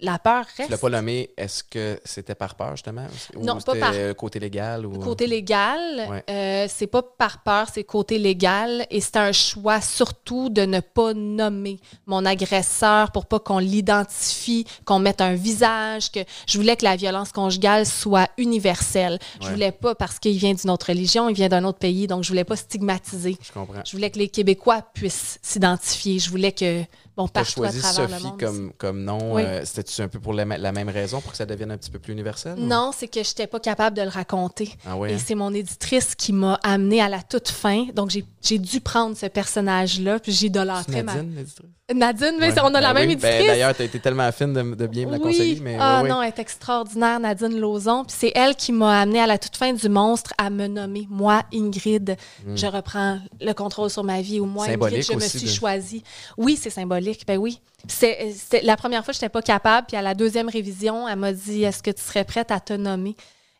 la 0.03 0.19
peur 0.19 0.45
Tu 0.55 0.61
l'as 0.63 0.67
reste. 0.67 0.81
pas 0.81 0.89
nommé, 0.89 1.29
est-ce 1.37 1.63
que 1.63 1.99
c'était 2.03 2.35
par 2.35 2.55
peur, 2.55 2.71
justement? 2.71 3.07
Ou 3.35 3.43
Non, 3.43 3.57
pas 3.59 3.75
par- 3.75 3.91
euh, 3.95 4.13
côté 4.13 4.39
légal? 4.39 4.85
Ou... 4.85 4.99
Côté 4.99 5.25
légal, 5.27 5.79
Ouais. 6.09 6.23
euh, 6.29 6.67
c'est 6.69 6.87
pas 6.87 7.01
par 7.01 7.41
peur, 7.41 7.67
c'est 7.73 7.83
côté 7.85 8.19
légal. 8.19 8.85
Et 8.91 8.99
c'est 9.01 9.15
un 9.17 9.31
choix 9.31 9.79
surtout 9.81 10.49
de 10.49 10.63
ne 10.63 10.81
pas 10.81 11.13
nommer 11.13 11.79
mon 12.05 12.25
agresseur 12.25 13.11
pour 13.11 13.25
pas 13.25 13.39
qu'on 13.39 13.59
l'identifie, 13.59 14.65
qu'on 14.85 14.99
mette 14.99 15.21
un 15.21 15.35
visage, 15.35 16.11
que 16.11 16.19
je 16.47 16.57
voulais 16.57 16.75
que 16.75 16.83
la 16.83 16.95
violence 16.95 17.31
conjugale 17.31 17.85
soit 17.85 18.29
universelle. 18.37 19.19
Je 19.39 19.45
Ouais. 19.47 19.53
voulais 19.53 19.71
pas 19.71 19.95
parce 19.95 20.19
qu'il 20.19 20.37
vient 20.37 20.53
d'une 20.53 20.69
autre 20.69 20.87
religion, 20.87 21.29
il 21.29 21.35
vient 21.35 21.49
d'un 21.49 21.63
autre 21.63 21.79
pays, 21.79 22.07
donc 22.07 22.23
je 22.23 22.29
voulais 22.29 22.43
pas 22.43 22.55
stigmatiser. 22.57 23.37
Je 23.41 23.51
comprends. 23.51 23.81
Je 23.85 23.91
voulais 23.93 24.09
que 24.11 24.19
les 24.19 24.27
Québécois 24.29 24.81
puissent 24.93 25.39
s'identifier. 25.41 26.19
Je 26.19 26.29
voulais 26.29 26.51
que, 26.51 26.83
bon, 27.17 27.27
Tu 27.27 27.31
as 27.39 27.43
partout 27.43 27.63
à 27.63 27.69
travers 27.69 27.93
Sophie 28.09 28.13
le 28.23 28.29
monde. 28.29 28.39
comme, 28.39 28.73
comme 28.77 29.03
nom. 29.03 29.35
Oui. 29.35 29.43
euh, 29.45 29.61
C'était-tu 29.65 30.01
un 30.01 30.07
peu 30.07 30.19
pour 30.19 30.33
la, 30.33 30.45
la 30.45 30.71
même 30.71 30.89
raison, 30.89 31.21
pour 31.21 31.31
que 31.31 31.37
ça 31.37 31.45
devienne 31.45 31.71
un 31.71 31.77
petit 31.77 31.91
peu 31.91 31.99
plus 31.99 32.13
universel? 32.13 32.55
Non, 32.57 32.91
c'est 32.95 33.07
que 33.07 33.23
je 33.23 33.29
n'étais 33.29 33.47
pas 33.47 33.59
capable 33.59 33.95
de 33.97 34.01
le 34.01 34.09
raconter. 34.09 34.73
Ah 34.85 34.95
Et 35.07 35.13
hein? 35.13 35.17
c'est 35.23 35.35
mon 35.35 35.53
éditrice 35.53 36.15
qui 36.15 36.33
m'a 36.33 36.59
amené 36.63 37.01
à 37.01 37.09
la 37.09 37.21
toute 37.21 37.49
fin. 37.49 37.85
Donc, 37.93 38.09
j'ai 38.09 38.25
j'ai 38.41 38.59
dû 38.59 38.81
prendre 38.81 39.15
ce 39.15 39.25
personnage-là, 39.27 40.19
puis 40.19 40.33
C'est 40.33 40.39
j'idolâtrais 40.39 41.03
ma... 41.03 41.15
L'éditrice? 41.21 41.69
Nadine, 41.93 42.35
mais 42.39 42.51
Ouais. 42.53 42.59
on 42.63 42.73
a 42.75 42.79
la 42.79 42.93
Ben 42.93 43.01
même. 43.07 43.19
Ben, 43.19 43.27
éditrice. 43.29 43.47
D'ailleurs, 43.47 43.75
tu 43.75 43.81
as 43.81 43.85
été 43.85 43.99
tellement 43.99 44.31
fine 44.31 44.53
de, 44.53 44.75
de 44.75 44.87
bien 44.87 45.05
me 45.05 45.11
la 45.11 45.19
conseiller. 45.19 45.59
Mais 45.59 45.75
ah 45.77 46.01
ouais, 46.01 46.07
non, 46.09 46.21
elle 46.21 46.29
est 46.29 46.39
extraordinaire, 46.39 47.19
Nadine 47.19 47.59
Lauzon. 47.59 48.05
Puis 48.05 48.15
c'est 48.17 48.31
elle 48.35 48.55
qui 48.55 48.71
m'a 48.71 49.01
amené 49.01 49.19
à 49.19 49.27
la 49.27 49.37
toute 49.37 49.57
fin 49.57 49.73
du 49.73 49.89
monstre 49.89 50.33
à 50.37 50.49
me 50.49 50.67
nommer. 50.67 51.05
Moi, 51.09 51.43
Ingrid, 51.53 52.15
je 52.55 52.65
reprends 52.67 53.19
le 53.41 53.51
contrôle 53.53 53.89
sur 53.89 54.05
ma 54.05 54.21
vie. 54.21 54.39
Ou 54.39 54.45
moi, 54.45 54.65
Hmm. 54.67 54.71
Symbolique 54.71 54.97
Ingrid, 54.99 55.19
je 55.19 55.25
me 55.25 55.29
suis 55.29 55.41
de- 55.49 55.53
choisie. 55.53 56.03
Oui, 56.37 56.57
c'est 56.59 56.69
symbolique. 56.69 57.25
Ben 57.27 57.37
oui. 57.37 57.59
C'est, 57.89 58.31
la 58.63 58.77
première 58.77 59.03
fois, 59.03 59.11
je 59.13 59.17
n'étais 59.17 59.27
pas 59.29 59.41
capable. 59.41 59.87
Puis 59.87 59.97
à 59.97 60.01
la 60.01 60.13
deuxième 60.13 60.47
révision, 60.47 61.05
elle 61.05 61.19
m'a 61.19 61.33
dit 61.33 61.63
Est-ce 61.65 61.83
que 61.83 61.91
tu 61.91 62.01
serais 62.01 62.23
prête 62.23 62.49
à 62.51 62.61
te 62.61 62.71
nommer? 62.71 63.17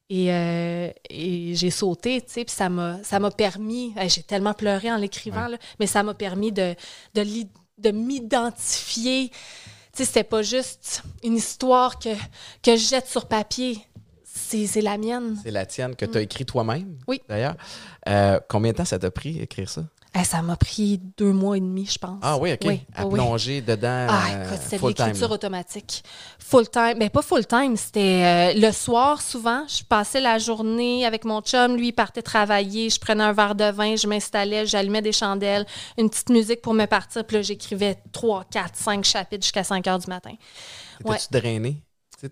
Et, 0.10 0.32
euh, 0.32 0.90
et 1.10 1.56
j'ai 1.56 1.72
sauté, 1.72 2.22
tu 2.22 2.28
sais. 2.32 2.46
Puis 2.46 2.56
ça 2.56 2.70
m'a, 2.70 3.00
permis. 3.36 3.94
J'ai 4.08 4.24
tellement 4.24 4.54
pleuré 4.54 4.90
en 4.92 4.96
l'écrivant, 4.98 5.48
mais 5.80 5.88
ça 5.88 6.04
m'a 6.04 6.14
permis 6.14 6.52
de, 6.54 6.74
de, 7.16 7.22
de 7.84 7.92
m'identifier. 7.92 9.30
Tu 9.30 9.36
sais, 9.94 10.06
c'était 10.06 10.24
pas 10.24 10.42
juste 10.42 11.04
une 11.24 11.36
histoire 11.36 12.00
que, 12.00 12.10
que 12.64 12.76
je 12.76 12.88
jette 12.88 13.08
sur 13.08 13.28
papier. 13.28 13.80
C'est, 14.24 14.82
la 14.82 14.98
mienne. 14.98 15.38
C'est 15.44 15.52
la 15.52 15.66
tienne 15.66 15.96
que 15.96 16.06
tu 16.06 16.18
as 16.18 16.22
écrit 16.22 16.46
toi-même, 16.46 16.84
Mm. 16.84 16.98
Oui. 17.08 17.22
d'ailleurs. 17.30 17.56
Euh, 18.08 18.40
combien 18.50 18.72
de 18.72 18.78
temps 18.78 18.86
ça 18.86 18.98
t'a 18.98 19.12
pris 19.12 19.40
écrire 19.40 19.70
ça? 19.70 19.84
Eh, 20.16 20.24
ça 20.24 20.44
m'a 20.44 20.56
pris 20.56 21.00
deux 21.18 21.32
mois 21.32 21.58
et 21.58 21.60
demi, 21.60 21.88
je 21.88 21.98
pense. 21.98 22.20
Ah 22.22 22.38
oui, 22.38 22.54
OK. 22.54 22.60
Oui, 22.66 22.82
à 22.96 23.08
oui, 23.08 23.14
plonger 23.16 23.62
dedans 23.62 24.06
Ah, 24.10 24.46
écoute, 24.46 24.60
c'était 24.62 24.76
de 24.76 24.80
full 24.82 24.94
time. 24.94 25.06
l'écriture 25.08 25.32
automatique. 25.32 26.04
Full 26.38 26.70
time. 26.70 26.94
Mais 26.98 27.10
pas 27.10 27.24
full 27.24 27.48
time, 27.48 27.76
c'était 27.76 28.54
euh, 28.56 28.60
le 28.60 28.72
soir 28.72 29.22
souvent. 29.24 29.66
Je 29.68 29.84
passais 29.84 30.22
la 30.22 30.38
journée 30.38 31.04
avec 31.06 31.26
mon 31.26 31.42
chum. 31.42 31.76
Lui, 31.76 31.88
il 31.88 31.94
partait 31.94 32.22
travailler. 32.22 32.92
Je 32.92 33.00
prenais 33.00 33.24
un 33.24 33.34
verre 33.34 33.56
de 33.56 33.72
vin, 33.72 33.96
je 33.96 34.06
m'installais, 34.08 34.68
j'allumais 34.68 35.02
des 35.02 35.12
chandelles, 35.14 35.66
une 35.98 36.10
petite 36.12 36.30
musique 36.30 36.62
pour 36.62 36.76
me 36.76 36.86
partir. 36.86 37.26
Puis 37.26 37.38
là, 37.38 37.42
j'écrivais 37.42 37.98
3, 38.12 38.44
4, 38.52 38.76
5 38.76 39.04
chapitres 39.04 39.44
jusqu'à 39.44 39.64
5 39.64 39.88
heures 39.88 40.00
du 40.00 40.08
matin. 40.08 40.34
Ouais. 41.04 41.18
T'étais-tu 41.18 41.40
drainé? 41.42 41.82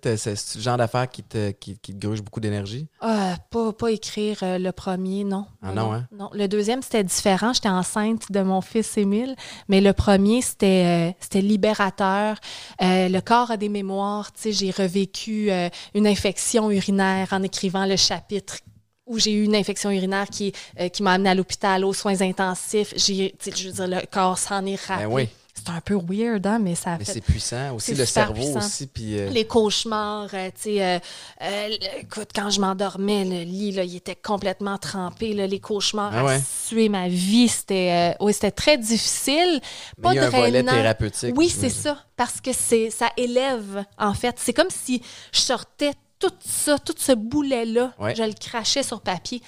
C'est 0.01 0.55
le 0.55 0.61
genre 0.61 0.77
d'affaire 0.77 1.09
qui 1.09 1.21
te, 1.21 1.51
qui, 1.51 1.77
qui 1.77 1.93
te 1.93 1.99
gruge 1.99 2.21
beaucoup 2.21 2.39
d'énergie? 2.39 2.87
Ah, 3.01 3.35
pas, 3.49 3.73
pas 3.73 3.91
écrire 3.91 4.37
euh, 4.41 4.57
le 4.57 4.71
premier, 4.71 5.25
non. 5.25 5.45
Ah 5.61 5.73
non, 5.73 5.91
hein? 5.91 6.07
Non, 6.17 6.29
le 6.33 6.47
deuxième, 6.47 6.81
c'était 6.81 7.03
différent. 7.03 7.51
J'étais 7.51 7.67
enceinte 7.67 8.31
de 8.31 8.41
mon 8.41 8.61
fils 8.61 8.97
Émile. 8.97 9.35
Mais 9.67 9.81
le 9.81 9.91
premier, 9.91 10.41
c'était 10.41 11.11
euh, 11.11 11.13
c'était 11.19 11.41
libérateur. 11.41 12.37
Euh, 12.81 13.09
le 13.09 13.19
corps 13.19 13.51
a 13.51 13.57
des 13.57 13.67
mémoires. 13.67 14.31
Tu 14.31 14.41
sais, 14.41 14.51
j'ai 14.53 14.71
revécu 14.71 15.51
une 15.93 16.07
infection 16.07 16.71
urinaire 16.71 17.27
en 17.31 17.43
écrivant 17.43 17.85
le 17.85 17.97
chapitre 17.97 18.59
où 19.05 19.19
j'ai 19.19 19.33
eu 19.33 19.43
une 19.43 19.55
infection 19.55 19.91
urinaire 19.91 20.29
qui, 20.29 20.53
qui 20.93 21.03
m'a 21.03 21.13
amené 21.13 21.31
à 21.31 21.35
l'hôpital 21.35 21.83
aux 21.83 21.91
soins 21.91 22.21
intensifs. 22.21 22.93
J'ai, 22.95 23.35
tu 23.37 23.51
sais, 23.51 23.57
je 23.57 23.67
veux 23.67 23.73
dire, 23.73 23.87
le 23.87 24.05
corps 24.05 24.37
s'en 24.37 24.65
est 24.65 24.79
rappelé. 24.79 25.07
Ben 25.07 25.13
oui. 25.13 25.29
C'est 25.63 25.71
un 25.71 25.81
peu 25.81 25.95
weird, 25.95 26.45
hein, 26.47 26.59
mais 26.59 26.73
ça 26.75 26.93
a 26.93 26.97
Mais 26.97 27.05
fait 27.05 27.13
c'est 27.13 27.21
puissant. 27.21 27.75
Aussi, 27.75 27.93
le 27.93 28.05
cerveau 28.05 28.33
puissant. 28.33 28.57
aussi. 28.59 28.87
Puis, 28.87 29.19
euh, 29.19 29.29
les 29.29 29.45
cauchemars, 29.45 30.27
euh, 30.33 30.47
tu 30.55 30.61
sais, 30.61 30.83
euh, 30.83 30.99
le- 31.41 32.01
écoute, 32.01 32.29
quand 32.33 32.49
je 32.49 32.59
m'endormais, 32.59 33.23
le 33.25 33.43
lit, 33.43 33.71
là, 33.71 33.83
il 33.83 33.95
était 33.95 34.15
complètement 34.15 34.77
trempé, 34.77 35.33
là, 35.33 35.45
les 35.45 35.59
cauchemars 35.59 36.11
Ah 36.15 36.25
ouais? 36.25 36.39
suer 36.67 36.89
ma 36.89 37.07
vie, 37.07 37.47
c'était, 37.47 38.15
oui, 38.19 38.33
c'était 38.33 38.51
très 38.51 38.77
difficile, 38.77 39.59
mais 39.97 40.01
pas 40.03 40.13
il 40.13 40.15
y 40.15 40.19
a 40.19 40.25
un 40.25 40.29
volet 40.29 40.63
thérapeutique. 40.63 41.35
Oui, 41.37 41.49
c'est 41.49 41.69
ça, 41.69 41.97
parce 42.15 42.41
que 42.41 42.51
c'est, 42.53 42.89
ça 42.89 43.09
élève, 43.17 43.83
en 43.99 44.13
fait. 44.13 44.35
C'est 44.39 44.53
comme 44.53 44.69
si 44.69 45.01
je 45.31 45.39
sortais 45.39 45.91
tout 46.17 46.31
ça, 46.39 46.77
tout 46.79 46.95
ce 46.97 47.11
boulet-là, 47.13 47.93
Ouais. 47.99 48.15
je 48.15 48.23
le 48.23 48.33
crachais 48.33 48.83
sur 48.83 49.01
papier. 49.01 49.41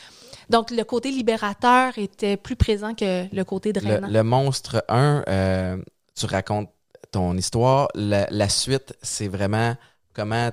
Donc, 0.50 0.72
le 0.72 0.84
côté 0.84 1.10
libérateur 1.10 1.98
était 1.98 2.36
plus 2.36 2.56
présent 2.58 2.94
que 2.94 3.34
le 3.34 3.44
côté 3.44 3.72
Le, 3.72 3.80
drainant. 3.82 4.08
le 4.10 4.24
monstre 4.24 4.84
1, 4.90 5.24
euh, 5.28 5.78
tu 6.16 6.26
racontes 6.26 6.70
ton 7.12 7.36
histoire. 7.38 7.88
La, 7.96 8.28
la 8.32 8.50
suite, 8.50 8.96
c'est 9.02 9.28
vraiment 9.28 9.76
comment 10.14 10.52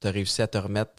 tu 0.00 0.08
as 0.08 0.10
réussi 0.10 0.42
à 0.42 0.46
te 0.46 0.58
remettre 0.58 0.92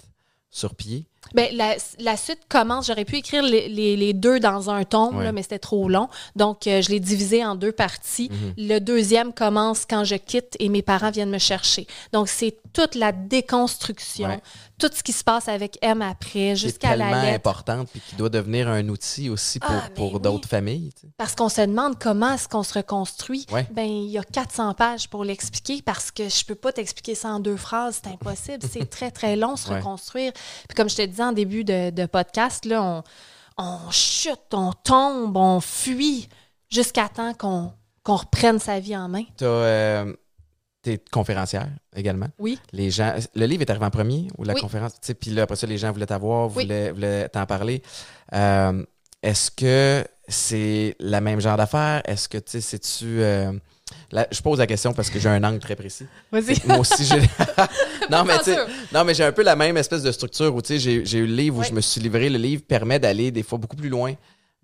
sur 0.50 0.76
pied. 0.76 1.06
Ben, 1.34 1.56
la, 1.56 1.76
la 2.00 2.18
suite 2.18 2.42
commence. 2.50 2.88
J'aurais 2.88 3.06
pu 3.06 3.18
écrire 3.18 3.42
les, 3.44 3.70
les- 3.70 3.96
les 3.96 4.12
deux 4.14 4.40
dans 4.40 4.70
un 4.70 4.84
tome, 4.84 5.18
Ouais. 5.18 5.24
là, 5.24 5.32
mais 5.32 5.44
c'était 5.44 5.60
trop 5.60 5.88
long. 5.88 6.10
Donc, 6.36 6.66
euh, 6.68 6.82
je 6.82 6.90
l'ai 6.90 7.00
divisé 7.00 7.46
en 7.46 7.56
deux 7.56 7.72
parties. 7.72 8.30
Mhm. 8.32 8.54
Le 8.58 8.80
deuxième 8.80 9.32
commence 9.34 9.86
quand 9.86 10.04
je 10.04 10.16
quitte 10.16 10.58
et 10.60 10.68
mes 10.68 10.82
parents 10.82 11.12
viennent 11.12 11.30
me 11.30 11.38
chercher. 11.38 11.88
Donc, 12.12 12.28
c'est 12.28 12.58
toute 12.74 12.96
la 12.96 13.12
déconstruction, 13.12 14.28
Ouais. 14.30 14.42
Tout 14.82 14.90
ce 14.96 15.04
qui 15.04 15.14
se 15.14 15.24
passe 15.24 15.48
avec 15.48 15.78
M 15.82 16.02
après, 16.02 16.56
jusqu'à 16.56 16.96
la 16.96 17.06
tellement 17.06 17.22
lettre. 17.22 17.36
importante 17.36 17.88
puis 17.92 18.02
qui 18.02 18.16
doit 18.16 18.30
devenir 18.30 18.68
un 18.68 18.88
outil 18.90 19.30
aussi 19.30 19.60
pour, 19.60 19.70
Ah, 19.72 19.84
mais 19.88 19.94
pour 19.94 20.14
oui. 20.16 20.20
d'autres 20.20 20.50
familles. 20.50 20.92
tu 20.94 21.02
sais. 21.08 21.14
Parce 21.18 21.36
qu'on 21.36 21.50
se 21.50 21.62
demande 21.62 22.00
comment 22.00 22.34
est-ce 22.34 22.48
qu'on 22.50 22.64
se 22.64 22.74
reconstruit. 22.74 23.46
Ouais. 23.52 23.68
Ben, 23.72 23.86
il 23.88 24.10
y 24.10 24.18
a 24.18 24.24
400 24.24 24.74
pages 24.74 25.08
pour 25.08 25.24
l'expliquer 25.24 25.82
parce 25.82 26.10
que 26.12 26.28
je 26.28 26.44
peux 26.46 26.56
pas 26.56 26.72
t'expliquer 26.74 27.14
ça 27.16 27.30
en 27.30 27.40
deux 27.40 27.58
phrases, 27.58 28.02
c'est 28.04 28.10
impossible. 28.12 28.66
c'est 28.72 28.90
très, 28.90 29.12
très 29.12 29.36
long 29.36 29.56
se 29.56 29.70
Ouais. 29.70 29.78
reconstruire. 29.78 30.34
Puis 30.68 30.76
comme 30.76 30.90
je 30.90 30.96
te 30.96 31.02
disais 31.06 31.24
en 31.24 31.32
début 31.32 31.64
de, 31.64 31.92
de 31.92 32.06
podcast, 32.08 32.66
là, 32.66 32.82
on, 32.82 33.04
on 33.64 33.92
chute, 33.92 34.54
on 34.54 34.74
tombe, 34.84 35.38
on 35.38 35.60
fuit 35.62 36.28
jusqu'à 36.70 37.08
temps 37.08 37.34
qu'on 37.36 37.72
qu'on 38.04 38.16
reprenne 38.16 38.58
sa 38.58 38.80
vie 38.80 38.98
en 38.98 39.08
main. 39.08 39.26
Euh, 39.44 40.12
T'es 40.84 41.00
conférencière 41.12 41.68
également. 41.96 42.28
Oui. 42.40 42.58
Les 42.72 42.90
gens, 42.90 43.14
le 43.36 43.46
livre 43.46 43.62
est 43.62 43.70
arrivé 43.70 43.86
en 43.86 43.92
premier 43.92 44.28
ou 44.38 44.44
la 44.44 44.54
Oui. 44.56 44.62
conférence? 44.62 44.94
Tu 44.94 45.00
sais, 45.04 45.14
Puis 45.14 45.30
là, 45.32 45.44
après 45.44 45.56
ça, 45.56 45.68
les 45.68 45.78
gens 45.78 45.92
voulaient 45.92 46.08
t'avoir, 46.08 46.48
Oui. 46.56 46.64
voulaient, 46.64 46.92
voulaient 46.92 47.30
t'en 47.30 47.46
parler. 47.46 47.84
Euh, 48.34 48.84
Est-ce 49.22 49.52
que 49.52 50.04
c'est 50.28 50.96
la 51.00 51.22
même 51.22 51.40
genre 51.40 51.56
d'affaire? 51.58 52.02
Est-ce 52.06 52.28
que, 52.28 52.40
tu 52.40 52.54
sais, 52.54 52.62
c'est-tu... 52.62 53.06
euh, 53.22 53.52
je 54.32 54.42
pose 54.42 54.58
la 54.58 54.66
question 54.66 54.94
parce 54.94 55.12
que 55.12 55.20
j'ai 55.20 55.30
un 55.30 55.44
angle 55.44 55.60
très 55.60 55.76
précis. 55.76 56.08
Vas-y. 56.32 56.56
Moi 56.66 56.80
aussi, 56.80 57.06
j'ai... 57.06 57.20
non, 58.10 58.24
mais 58.24 58.40
tu 58.44 58.50
non, 58.92 59.04
mais 59.04 59.14
j'ai 59.14 59.26
un 59.26 59.32
peu 59.32 59.44
la 59.44 59.56
même 59.56 59.78
espèce 59.78 60.02
de 60.02 60.12
structure 60.12 60.56
où, 60.56 60.62
tu 60.64 60.80
sais, 60.80 61.04
j'ai 61.06 61.18
eu 61.20 61.28
le 61.28 61.36
livre 61.36 61.58
où 61.58 61.62
Oui. 61.62 61.68
je 61.70 61.74
me 61.76 61.82
suis 61.82 62.02
livré. 62.02 62.28
Le 62.30 62.40
livre 62.40 62.64
permet 62.68 62.98
d'aller 62.98 63.30
des 63.30 63.44
fois 63.44 63.60
beaucoup 63.60 63.76
plus 63.76 63.90
loin 63.90 64.16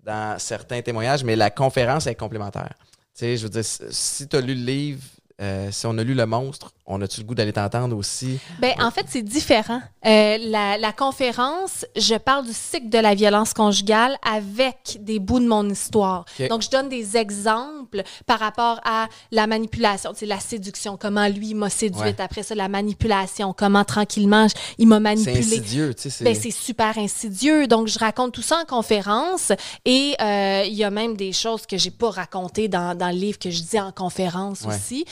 dans 0.02 0.36
certains 0.40 0.80
témoignages, 0.82 1.22
mais 1.22 1.36
la 1.36 1.50
conférence 1.50 2.08
est 2.08 2.14
complémentaire. 2.16 2.72
Tu 3.14 3.20
sais, 3.20 3.36
je 3.36 3.44
veux 3.44 3.50
dire, 3.50 3.64
si 3.64 4.26
tu 4.26 4.34
as 4.36 4.40
lu 4.40 4.54
le 4.54 4.64
livre, 4.64 5.02
euh, 5.40 5.70
si 5.70 5.86
on 5.86 5.96
a 5.98 6.02
lu 6.02 6.14
Le 6.14 6.26
Monstre, 6.26 6.72
on 6.84 7.00
a-tu 7.02 7.20
le 7.20 7.26
goût 7.26 7.34
d'aller 7.34 7.52
t'entendre 7.52 7.96
aussi? 7.96 8.38
Ben, 8.60 8.72
en 8.80 8.90
fait, 8.90 9.04
c'est 9.08 9.22
différent. 9.22 9.80
Euh, 10.06 10.38
la, 10.40 10.78
la 10.78 10.92
conférence, 10.92 11.84
je 11.96 12.14
parle 12.16 12.46
du 12.46 12.52
cycle 12.52 12.88
de 12.88 12.98
la 12.98 13.14
violence 13.14 13.52
conjugale 13.54 14.16
avec 14.28 14.96
des 15.00 15.18
bouts 15.18 15.38
de 15.40 15.46
mon 15.46 15.68
histoire. 15.68 16.24
Donc, 16.48 16.62
je 16.62 16.70
donne 16.70 16.88
des 16.88 17.16
exemples 17.16 18.02
par 18.26 18.38
rapport 18.40 18.80
à 18.84 19.06
la 19.30 19.46
manipulation, 19.46 20.12
sais, 20.14 20.26
la 20.26 20.40
séduction, 20.40 20.96
comment 20.96 21.28
lui 21.28 21.54
m'a 21.54 21.70
séduite. 21.70 22.02
Ouais. 22.02 22.20
Après 22.20 22.42
ça, 22.42 22.54
la 22.54 22.68
manipulation, 22.68 23.52
comment 23.56 23.84
tranquillement 23.84 24.48
je- 24.48 24.54
il 24.78 24.88
m'a 24.88 24.96
C'est 24.96 25.00
manipulée. 25.00 25.38
insidieux, 25.38 25.94
tu 25.94 26.02
sais. 26.02 26.10
c'est- 26.10 26.24
Ben, 26.24 26.34
c'est 26.34 26.50
super 26.50 26.96
insidieux. 26.98 27.66
Donc, 27.66 27.86
je 27.88 27.98
raconte 27.98 28.32
tout 28.32 28.42
ça 28.42 28.58
en 28.62 28.64
conférence 28.64 29.52
et 29.84 30.14
euh, 30.20 30.64
il 30.66 30.74
y 30.74 30.84
a 30.84 30.90
même 30.90 31.16
des 31.16 31.32
choses 31.32 31.66
que 31.66 31.76
j'ai 31.76 31.90
pas 31.90 32.10
racontées 32.10 32.68
dans, 32.68 32.96
dans 32.96 33.08
le 33.10 33.16
livre 33.18 33.38
que 33.38 33.50
je 33.50 33.62
dis 33.62 33.78
en 33.78 33.92
conférence 33.92 34.62
Ouais. 34.62 34.74
aussi. 34.74 35.04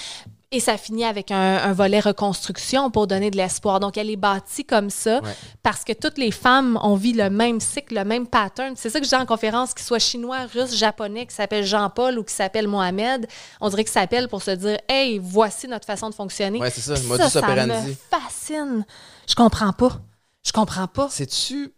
Et 0.52 0.60
ça 0.60 0.76
finit 0.76 1.04
avec 1.04 1.32
un, 1.32 1.56
un 1.56 1.72
volet 1.72 1.98
reconstruction 1.98 2.88
pour 2.92 3.08
donner 3.08 3.32
de 3.32 3.36
l'espoir. 3.36 3.80
Donc, 3.80 3.96
elle 3.98 4.08
est 4.10 4.16
bâtie 4.16 4.64
comme 4.64 4.90
ça 4.90 5.20
Ouais. 5.20 5.34
parce 5.64 5.82
que 5.82 5.92
toutes 5.92 6.18
les 6.18 6.30
femmes 6.30 6.78
ont 6.82 6.94
vu 6.94 7.12
le 7.12 7.28
même 7.30 7.58
cycle, 7.60 7.94
le 7.96 8.04
même 8.04 8.28
pattern. 8.28 8.74
C'est 8.76 8.88
ça 8.88 9.00
que 9.00 9.04
je 9.04 9.10
dis 9.10 9.16
en 9.16 9.26
conférence, 9.26 9.74
qu'il 9.74 9.84
soit 9.84 9.98
chinois, 9.98 10.46
russe, 10.46 10.74
japonais, 10.76 11.26
qui 11.26 11.34
s'appelle 11.34 11.64
Jean-Paul 11.64 12.16
ou 12.18 12.22
qui 12.22 12.32
s'appelle 12.32 12.68
Mohamed. 12.68 13.26
On 13.60 13.68
dirait 13.70 13.82
qu'ils 13.82 13.92
s'appellent 13.92 14.28
pour 14.28 14.40
se 14.42 14.52
dire 14.52 14.78
Hey, 14.88 15.18
voici 15.20 15.66
notre 15.66 15.84
façon 15.86 16.10
de 16.10 16.14
fonctionner. 16.14 16.60
Ouais, 16.60 16.70
c'est 16.70 16.80
ça, 16.80 16.94
Puis 16.94 17.02
modus 17.08 17.22
ça, 17.24 17.28
ça 17.30 17.38
operandi. 17.40 17.88
me 17.88 17.96
fascine. 18.08 18.86
Je 19.28 19.34
comprends 19.34 19.72
pas. 19.72 19.98
Je 20.44 20.52
comprends 20.52 20.86
pas. 20.86 21.08
C'est-tu. 21.10 21.72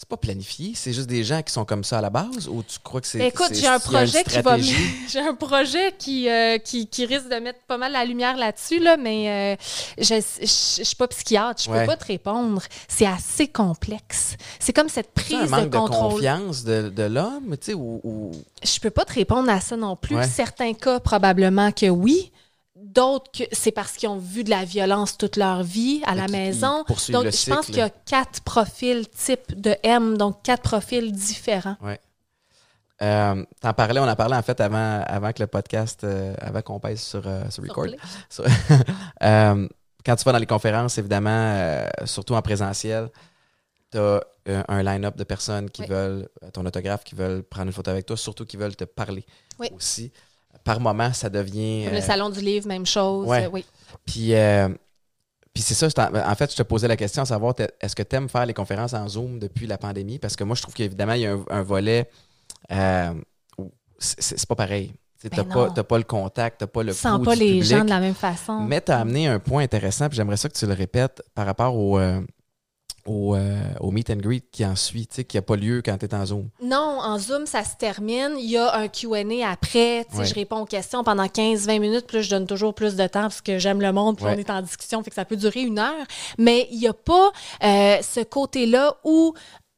C'est 0.00 0.08
pas 0.08 0.16
planifié, 0.16 0.74
c'est 0.76 0.92
juste 0.92 1.08
des 1.08 1.24
gens 1.24 1.42
qui 1.42 1.52
sont 1.52 1.64
comme 1.64 1.82
ça 1.82 1.98
à 1.98 2.00
la 2.00 2.08
base 2.08 2.46
ou 2.48 2.62
tu 2.62 2.78
crois 2.84 3.00
que 3.00 3.06
c'est. 3.08 3.18
Écoute, 3.26 3.48
c'est- 3.48 3.56
j'ai 3.56 3.66
un 3.66 3.80
projet 3.80 4.22
qui 4.22 4.40
va 4.42 4.56
j'ai 5.08 5.18
un 5.18 5.34
projet 5.34 5.92
qui, 5.98 6.28
euh, 6.30 6.58
qui, 6.58 6.86
qui 6.86 7.04
risque 7.04 7.28
de 7.28 7.34
mettre 7.40 7.58
pas 7.66 7.78
mal 7.78 7.90
la 7.90 8.04
lumière 8.04 8.36
là-dessus, 8.36 8.78
là, 8.78 8.96
mais 8.96 9.28
euh, 9.28 9.56
je, 9.98 10.04
je, 10.40 10.46
je 10.46 10.82
suis 10.84 10.94
pas 10.94 11.08
psychiatre, 11.08 11.60
je 11.64 11.68
Ouais. 11.70 11.80
peux 11.80 11.86
pas 11.88 11.96
te 11.96 12.04
répondre. 12.04 12.62
C'est 12.86 13.06
assez 13.06 13.48
complexe. 13.48 14.36
C'est 14.60 14.72
comme 14.72 14.88
cette 14.88 15.10
C'est 15.16 15.34
un 15.34 15.38
prise 15.40 15.50
manque 15.50 15.64
de 15.64 15.68
de, 15.70 15.76
contrôle. 15.78 16.12
confiance 16.12 16.62
de, 16.62 16.90
de 16.90 17.02
l'homme, 17.02 17.56
tu 17.60 17.72
sais, 17.72 17.74
ou, 17.74 18.00
ou- 18.04 18.30
je 18.62 18.78
peux 18.78 18.90
pas 18.90 19.04
te 19.04 19.14
répondre 19.14 19.50
à 19.50 19.60
ça 19.60 19.76
non 19.76 19.96
plus. 19.96 20.14
Ouais. 20.14 20.28
Certains 20.28 20.74
cas, 20.74 21.00
probablement 21.00 21.72
que 21.72 21.86
oui. 21.88 22.30
D'autres, 22.80 23.30
c'est 23.52 23.72
parce 23.72 23.92
qu'ils 23.94 24.08
ont 24.08 24.18
vu 24.18 24.44
de 24.44 24.50
la 24.50 24.64
violence 24.64 25.18
toute 25.18 25.36
leur 25.36 25.62
vie 25.62 26.00
à 26.06 26.14
la 26.14 26.28
maison. 26.28 26.84
Donc, 27.10 27.26
je 27.30 27.50
pense 27.50 27.66
qu'il 27.66 27.76
y 27.76 27.80
a 27.80 27.90
quatre 27.90 28.40
profils 28.42 29.08
type 29.08 29.60
de 29.60 29.74
M, 29.82 30.16
donc 30.16 30.42
quatre 30.42 30.62
profils 30.62 31.10
différents. 31.12 31.76
Euh, 33.00 33.44
T'en 33.60 33.72
parlais, 33.74 34.00
on 34.00 34.08
en 34.08 34.16
parlait 34.16 34.36
en 34.36 34.42
fait 34.42 34.60
avant, 34.60 35.02
avant 35.06 35.32
que 35.32 35.40
le 35.42 35.46
podcast, 35.46 36.02
euh, 36.02 36.34
avant 36.40 36.62
qu'on 36.62 36.80
pèse 36.80 37.00
sur, 37.00 37.22
euh, 37.26 37.48
sur 37.50 37.62
record. 37.62 37.86
Sur- 38.28 38.44
Euh, 39.22 39.68
quand 40.04 40.16
tu 40.16 40.24
vas 40.24 40.32
dans 40.32 40.38
les 40.38 40.46
conférences, 40.46 40.98
évidemment, 40.98 41.30
euh, 41.30 41.88
surtout 42.04 42.34
en 42.34 42.42
présentiel, 42.42 43.08
tu 43.92 43.98
as 43.98 44.20
un 44.68 44.82
line-up 44.82 45.16
de 45.16 45.24
personnes 45.24 45.68
qui 45.70 45.82
Oui. 45.82 45.88
veulent 45.88 46.28
euh, 46.42 46.50
ton 46.50 46.64
autographe, 46.66 47.04
qui 47.04 47.14
veulent 47.14 47.42
prendre 47.42 47.66
une 47.66 47.72
photo 47.72 47.90
avec 47.90 48.06
toi, 48.06 48.16
surtout 48.16 48.44
qui 48.46 48.56
veulent 48.56 48.76
te 48.76 48.84
parler 48.84 49.24
Oui. 49.58 49.68
aussi. 49.74 50.12
Par 50.68 50.80
moment, 50.80 51.12
ça 51.12 51.30
devient. 51.30 51.84
Comme 51.86 51.94
euh, 51.94 52.00
Le 52.00 52.02
salon 52.04 52.30
du 52.30 52.40
livre, 52.40 52.66
même 52.68 52.84
chose. 52.86 53.26
ouais. 53.26 53.44
euh, 53.46 53.50
oui. 53.52 53.64
Puis, 54.04 54.34
euh, 54.34 54.68
puis 55.54 55.62
c'est 55.62 55.74
ça, 55.74 55.88
en 56.26 56.34
fait, 56.34 56.50
je 56.52 56.56
te 56.56 56.62
posais 56.62 56.86
la 56.88 56.96
question 56.96 57.22
à 57.22 57.26
savoir, 57.26 57.54
est-ce 57.80 57.96
que 57.96 58.02
tu 58.02 58.14
aimes 58.16 58.28
faire 58.28 58.44
les 58.46 58.54
conférences 58.54 58.92
en 58.94 59.08
Zoom 59.08 59.38
depuis 59.38 59.66
la 59.66 59.78
pandémie? 59.78 60.18
Parce 60.18 60.36
que 60.36 60.44
moi, 60.44 60.54
je 60.54 60.62
trouve 60.62 60.74
qu'évidemment, 60.74 61.14
il 61.14 61.22
y 61.22 61.26
a 61.26 61.32
un, 61.32 61.44
un 61.50 61.62
volet, 61.62 62.08
euh, 62.70 63.12
où 63.56 63.70
c'est 63.98 64.46
pas 64.46 64.54
pareil. 64.54 64.92
Tu 65.20 65.28
Ben 65.30 65.38
n'as 65.38 65.44
pas, 65.52 65.70
t'as 65.70 65.82
pas 65.82 65.98
le 65.98 66.04
contact, 66.04 66.58
tu 66.58 66.64
n'as 66.64 66.68
pas 66.68 66.82
le 66.84 66.92
Tu 66.92 66.98
sens 66.98 67.24
pas 67.24 67.34
les 67.34 67.46
public. 67.54 67.64
gens 67.64 67.84
de 67.84 67.90
la 67.90 67.98
même 67.98 68.14
façon. 68.14 68.60
Mais 68.60 68.80
tu 68.80 68.92
as 68.92 68.98
amené 69.00 69.26
un 69.26 69.40
point 69.40 69.64
intéressant, 69.64 70.08
puis 70.08 70.16
j'aimerais 70.16 70.36
ça 70.36 70.48
que 70.48 70.56
tu 70.56 70.64
le 70.66 70.74
répètes 70.74 71.22
par 71.34 71.44
rapport 71.46 71.74
au, 71.74 71.98
euh, 71.98 72.20
au, 73.08 73.34
euh, 73.34 73.58
au 73.80 73.90
meet 73.90 74.10
and 74.10 74.16
greet 74.16 74.44
qui 74.52 74.64
en 74.64 74.76
suit, 74.76 75.06
tu 75.06 75.16
sais, 75.16 75.24
qui 75.24 75.36
n'a 75.36 75.42
pas 75.42 75.56
lieu 75.56 75.82
quand 75.84 75.96
tu 75.98 76.06
es 76.06 76.14
en 76.14 76.26
Zoom? 76.26 76.48
Non, 76.62 76.98
en 77.02 77.18
Zoom, 77.18 77.46
ça 77.46 77.64
se 77.64 77.76
termine. 77.76 78.32
Il 78.38 78.50
y 78.50 78.56
a 78.56 78.74
un 78.76 78.88
Q&A 78.88 79.48
après. 79.50 80.06
Ouais. 80.14 80.24
Je 80.24 80.34
réponds 80.34 80.60
aux 80.60 80.66
questions 80.66 81.02
pendant 81.04 81.24
15-20 81.26 81.80
minutes. 81.80 82.12
Là, 82.12 82.20
je 82.22 82.30
donne 82.30 82.46
toujours 82.46 82.74
plus 82.74 82.96
de 82.96 83.06
temps 83.06 83.22
parce 83.22 83.40
que 83.40 83.58
j'aime 83.58 83.80
le 83.80 83.92
monde. 83.92 84.16
Puis 84.16 84.24
Ouais. 84.26 84.34
on 84.36 84.38
est 84.38 84.50
en 84.50 84.62
discussion. 84.62 85.02
Fait 85.02 85.10
que 85.10 85.16
ça 85.16 85.24
peut 85.24 85.36
durer 85.36 85.62
une 85.62 85.78
heure. 85.78 86.06
Mais 86.38 86.68
il 86.70 86.78
n'y 86.78 86.86
a 86.88 86.92
pas 86.92 87.30
euh, 87.64 87.98
ce 88.02 88.20
côté-là 88.22 88.96
où 89.04 89.34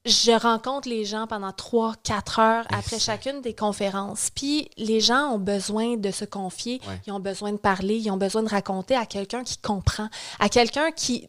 je 0.07 0.33
rencontre 0.33 0.89
les 0.89 1.05
gens 1.05 1.26
pendant 1.26 1.51
3-4 1.51 2.41
heures 2.41 2.64
après 2.72 2.99
chacune 2.99 3.43
des 3.43 3.55
conférences. 3.55 4.31
Puis 4.35 4.70
les 4.78 5.01
gens 5.01 5.33
ont 5.35 5.39
besoin 5.39 5.97
de 5.99 6.11
se 6.11 6.24
confier. 6.24 6.81
Ouais. 6.89 7.01
Ils 7.07 7.12
ont 7.12 7.20
besoin 7.20 7.53
de 7.53 7.59
parler. 7.59 7.97
Ils 7.97 8.11
ont 8.11 8.16
besoin 8.16 8.43
de 8.43 8.49
raconter 8.49 8.97
à 8.97 9.05
quelqu'un 9.05 9.45
qui 9.45 9.59
comprend. 9.59 10.09
À 10.39 10.49
quelqu'un 10.49 10.91
qui... 10.91 11.28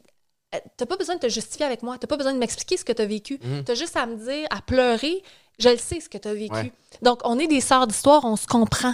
euh, 0.55 0.59
T'as 0.77 0.85
pas 0.85 0.97
besoin 0.97 1.15
de 1.15 1.19
te 1.21 1.29
justifier 1.29 1.65
avec 1.65 1.83
moi. 1.83 1.97
T'as 1.99 2.07
pas 2.07 2.17
besoin 2.17 2.33
de 2.33 2.39
m'expliquer 2.39 2.77
ce 2.77 2.85
que 2.85 2.91
tu 2.93 3.01
as 3.01 3.05
vécu. 3.05 3.39
Mhm. 3.43 3.63
T'as 3.63 3.75
juste 3.75 3.95
à 3.97 4.05
me 4.05 4.15
dire, 4.15 4.47
à 4.49 4.61
pleurer, 4.61 5.21
je 5.59 5.69
le 5.69 5.77
sais 5.77 5.99
ce 5.99 6.09
que 6.09 6.17
tu 6.17 6.27
as 6.27 6.33
vécu. 6.33 6.53
Ouais. 6.53 6.71
Donc, 7.01 7.19
on 7.23 7.37
est 7.39 7.47
des 7.47 7.61
sœurs 7.61 7.87
d'histoire, 7.87 8.25
on 8.25 8.35
se 8.35 8.47
comprend. 8.47 8.93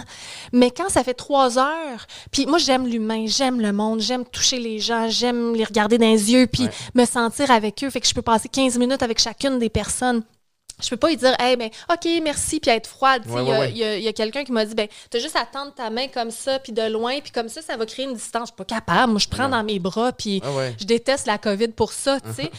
Mais 0.52 0.70
quand 0.70 0.88
ça 0.88 1.02
fait 1.02 1.14
trois 1.14 1.58
heures, 1.58 2.06
puis 2.30 2.46
moi, 2.46 2.58
j'aime 2.58 2.86
l'humain, 2.86 3.24
j'aime 3.26 3.60
le 3.60 3.72
monde, 3.72 4.00
j'aime 4.00 4.24
toucher 4.24 4.58
les 4.58 4.78
gens, 4.78 5.08
j'aime 5.08 5.54
les 5.54 5.64
regarder 5.64 5.98
dans 5.98 6.06
les 6.10 6.32
yeux, 6.32 6.46
puis 6.46 6.64
Ouais. 6.64 6.70
me 6.94 7.04
sentir 7.06 7.50
avec 7.50 7.82
eux. 7.84 7.90
Fait 7.90 8.00
que 8.00 8.06
je 8.06 8.14
peux 8.14 8.22
passer 8.22 8.48
15 8.48 8.78
minutes 8.78 9.02
avec 9.02 9.18
chacune 9.18 9.58
des 9.58 9.70
personnes. 9.70 10.22
Je 10.82 10.88
peux 10.90 10.96
pas 10.96 11.08
lui 11.08 11.16
dire, 11.16 11.34
hey, 11.40 11.56
ben, 11.56 11.70
OK, 11.92 12.08
merci, 12.22 12.60
puis 12.60 12.70
être 12.70 12.86
froide. 12.86 13.22
Ouais, 13.26 13.42
Il 13.42 13.48
y 13.48 13.50
a, 13.50 13.52
ouais, 13.52 13.58
ouais. 13.60 13.70
il 13.72 13.76
y 13.78 13.84
a- 13.84 13.96
il 13.98 14.02
y 14.04 14.08
a 14.08 14.12
quelqu'un 14.12 14.44
qui 14.44 14.52
m'a 14.52 14.64
dit, 14.64 14.74
ben, 14.74 14.86
t'as 15.10 15.18
juste 15.18 15.36
à 15.36 15.44
tendre 15.44 15.74
ta 15.74 15.90
main 15.90 16.06
comme 16.08 16.30
ça, 16.30 16.58
puis 16.60 16.72
de 16.72 16.82
loin, 16.82 17.18
puis 17.20 17.32
comme 17.32 17.48
ça, 17.48 17.62
ça 17.62 17.76
va 17.76 17.84
créer 17.86 18.04
une 18.06 18.14
distance. 18.14 18.42
Je 18.48 18.54
suis 18.54 18.56
pas 18.56 18.64
capable. 18.64 19.12
Moi, 19.12 19.18
je 19.20 19.28
prends 19.28 19.48
dans 19.48 19.64
mes 19.64 19.78
bras, 19.78 20.12
puis 20.12 20.40
je 20.78 20.84
déteste 20.84 21.26
la 21.26 21.38
COVID 21.38 21.68
pour 21.68 21.92
ça, 21.92 22.20
tu 22.20 22.32
sais. 22.32 22.50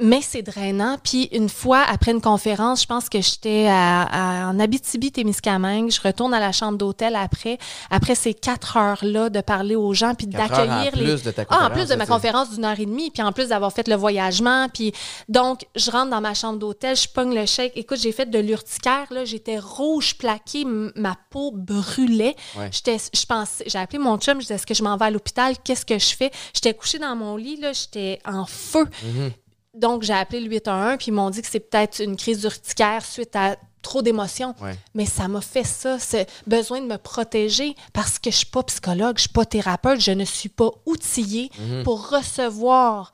Mais 0.00 0.20
c'est 0.22 0.42
drainant. 0.42 0.96
Puis 1.02 1.24
une 1.32 1.48
fois, 1.48 1.82
après 1.88 2.12
une 2.12 2.20
conférence, 2.20 2.82
je 2.82 2.86
pense 2.86 3.08
que 3.08 3.20
j'étais 3.20 3.66
à, 3.68 4.02
à- 4.02 4.48
en 4.48 4.60
Abitibi-Témiscamingue. 4.60 5.90
Je 5.90 6.00
retourne 6.00 6.32
à 6.34 6.40
la 6.40 6.52
chambre 6.52 6.78
d'hôtel 6.78 7.16
après. 7.16 7.58
Après 7.90 8.14
ces 8.14 8.32
quatre 8.34 8.76
heures-là 8.76 9.28
de 9.30 9.40
parler 9.40 9.74
aux 9.74 9.92
gens, 9.94 10.14
puis 10.14 10.26
d'accueillir 10.28 10.94
les... 10.94 11.02
plus 11.04 11.22
de 11.24 11.30
ta 11.32 11.44
Ah, 11.50 11.66
en 11.66 11.70
plus 11.70 11.88
de 11.88 11.94
ma 11.96 12.06
conférence 12.06 12.50
d'une 12.50 12.64
heure 12.64 12.78
et 12.78 12.86
demie, 12.86 13.10
puis 13.10 13.22
en 13.22 13.32
plus 13.32 13.48
d'avoir 13.48 13.72
fait 13.72 13.88
le 13.88 13.96
voyagement. 13.96 14.68
Puis 14.72 14.92
donc, 15.28 15.66
je 15.74 15.90
rentre 15.90 16.10
dans 16.10 16.20
ma 16.20 16.34
chambre 16.34 16.58
d'hôtel, 16.58 16.96
je 16.96 17.08
pogne 17.08 17.34
le 17.34 17.46
chèque. 17.46 17.72
Écoute, 17.74 17.98
j'ai 18.00 18.12
fait 18.12 18.26
de 18.30 18.38
l'urticaire, 18.38 19.06
là. 19.10 19.24
J'étais 19.24 19.58
rouge 19.58 20.16
plaquée, 20.16 20.64
ma 20.64 21.16
peau 21.30 21.50
brûlait. 21.52 22.36
Ouais. 22.56 22.68
J'étais, 22.72 22.98
je 23.12 23.24
pensais, 23.26 23.64
j'ai 23.66 23.78
appelé 23.78 23.98
mon 23.98 24.16
chum, 24.18 24.34
je 24.36 24.42
disais, 24.42 24.54
est-ce 24.54 24.66
que 24.66 24.74
je 24.74 24.82
m'en 24.82 24.96
vais 24.96 25.06
à 25.06 25.10
l'hôpital? 25.10 25.54
Qu'est-ce 25.64 25.84
que 25.84 25.98
je 25.98 26.14
fais? 26.14 26.30
J'étais 26.54 26.74
couchée 26.74 26.98
dans 26.98 27.16
mon 27.16 27.36
lit, 27.36 27.56
là, 27.60 27.72
j'étais 27.72 28.20
en 28.24 28.46
feu. 28.46 28.86
Mhm. 29.02 29.30
Donc, 29.78 30.02
j'ai 30.02 30.12
appelé 30.12 30.40
le 30.40 30.48
811, 30.50 30.96
puis 30.98 31.06
ils 31.08 31.12
m'ont 31.12 31.30
dit 31.30 31.40
que 31.42 31.48
c'est 31.48 31.60
peut-être 31.60 32.00
une 32.02 32.16
crise 32.16 32.42
urticaire 32.44 33.04
suite 33.04 33.34
à 33.36 33.56
trop 33.80 34.02
d'émotions. 34.02 34.54
Ouais. 34.60 34.76
Mais 34.94 35.06
ça 35.06 35.28
m'a 35.28 35.40
fait 35.40 35.64
ça, 35.64 35.98
ce 35.98 36.24
besoin 36.46 36.80
de 36.80 36.86
me 36.86 36.96
protéger 36.98 37.74
parce 37.92 38.18
que 38.18 38.30
je 38.30 38.36
suis 38.38 38.46
pas 38.46 38.62
psychologue, 38.64 39.16
je 39.16 39.22
suis 39.22 39.28
pas 39.30 39.44
thérapeute, 39.46 40.00
je 40.00 40.10
ne 40.10 40.24
suis 40.24 40.48
pas 40.48 40.70
outillée 40.84 41.50
Mhm. 41.58 41.84
pour 41.84 42.08
recevoir 42.10 43.12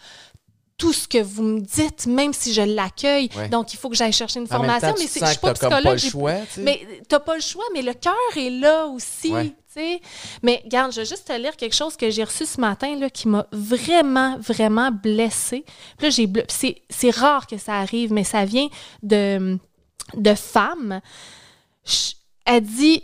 tout 0.77 0.93
ce 0.93 1.07
que 1.07 1.19
vous 1.23 1.45
me 1.45 1.61
dites, 1.61 2.07
même 2.07 2.33
si 2.33 2.53
je 2.53 2.63
l'accueille. 2.63 3.29
Ouais. 3.37 3.49
Donc, 3.49 3.73
il 3.73 3.77
faut 3.77 3.89
que 3.89 3.95
j'aille 3.95 4.13
chercher 4.13 4.41
une 4.41 4.47
En 4.47 4.57
formation. 4.57 4.89
temps, 4.89 4.95
tu 4.95 5.03
mais 5.03 5.07
je 5.07 5.11
suis 5.13 5.21
pas 5.39 5.55
comme 5.55 5.71
pas 5.71 5.77
psychologue. 5.77 6.03
le 6.03 6.11
choix, 6.11 6.35
tu. 6.53 6.61
Mais 6.61 6.81
t'as 7.09 7.21
pas 7.21 7.37
le 7.37 7.41
choix, 7.41 7.65
mais 7.75 7.83
le 7.83 7.93
cœur 7.95 8.15
est 8.37 8.51
là 8.51 8.87
aussi. 8.87 9.31
Ouais. 9.33 9.55
Mais 10.43 10.61
regarde, 10.65 10.93
je 10.93 11.01
vais 11.01 11.07
juste 11.07 11.27
te 11.29 11.33
lire 11.33 11.57
quelque 11.57 11.75
chose 11.75 11.97
que 11.97 12.11
j'ai 12.11 12.25
reçu 12.25 12.47
ce 12.47 12.61
matin 12.61 12.97
là, 12.97 13.11
qui 13.11 13.29
m'a 13.29 13.47
vraiment, 13.53 14.39
vraiment 14.39 14.91
blessée. 14.91 15.65
Là, 16.01 16.11
j'ai 16.11 16.27
ble- 16.27 16.47
c'est, 16.49 17.11
rare 17.11 17.47
que 17.47 17.59
ça 17.59 17.75
arrive, 17.75 18.13
mais 18.13 18.25
ça 18.25 18.45
vient 18.45 18.69
de, 19.03 19.59
de 20.15 20.35
femmes. 20.35 21.01
Elle 22.47 22.63
dit 22.63 23.03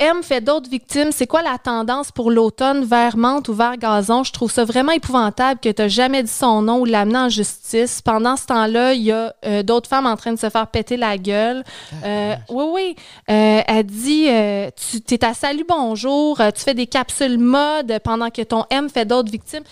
M 0.00 0.22
fait 0.22 0.40
d'autres 0.40 0.68
victimes. 0.70 1.12
C'est 1.12 1.26
quoi 1.26 1.42
la 1.42 1.58
tendance 1.58 2.10
pour 2.10 2.30
l'automne 2.30 2.84
vers 2.84 3.16
menthe 3.16 3.48
ou 3.48 3.54
vers 3.54 3.76
gazon? 3.76 4.24
Je 4.24 4.32
trouve 4.32 4.50
ça 4.50 4.64
vraiment 4.64 4.92
épouvantable 4.92 5.60
que 5.60 5.68
tu 5.68 5.82
n'as 5.82 5.88
jamais 5.88 6.22
dit 6.22 6.30
son 6.32 6.62
nom 6.62 6.78
ou 6.80 6.84
l'amené 6.86 7.18
en 7.18 7.28
justice. 7.28 8.00
Pendant 8.02 8.36
ce 8.36 8.46
temps-là, 8.46 8.94
il 8.94 9.02
y 9.02 9.12
a 9.12 9.34
euh, 9.44 9.62
d'autres 9.62 9.88
femmes 9.88 10.06
en 10.06 10.16
train 10.16 10.32
de 10.32 10.38
se 10.38 10.48
faire 10.48 10.66
péter 10.68 10.96
la 10.96 11.18
gueule. 11.18 11.62
Euh, 12.04 12.34
oui, 12.48 12.64
oui. 12.72 12.96
Euh, 13.30 13.60
elle 13.66 13.84
dit 13.86 14.26
Tu 15.06 15.14
es 15.14 15.24
à 15.24 15.34
Salut 15.34 15.64
Bonjour, 15.68 16.38
tu 16.54 16.62
fais 16.62 16.74
des 16.74 16.86
capsules 16.86 17.38
mode 17.38 17.98
pendant 18.02 18.30
que 18.30 18.42
ton 18.42 18.64
M 18.70 18.88
fait 18.88 19.04
d'autres 19.04 19.30
victimes. 19.30 19.62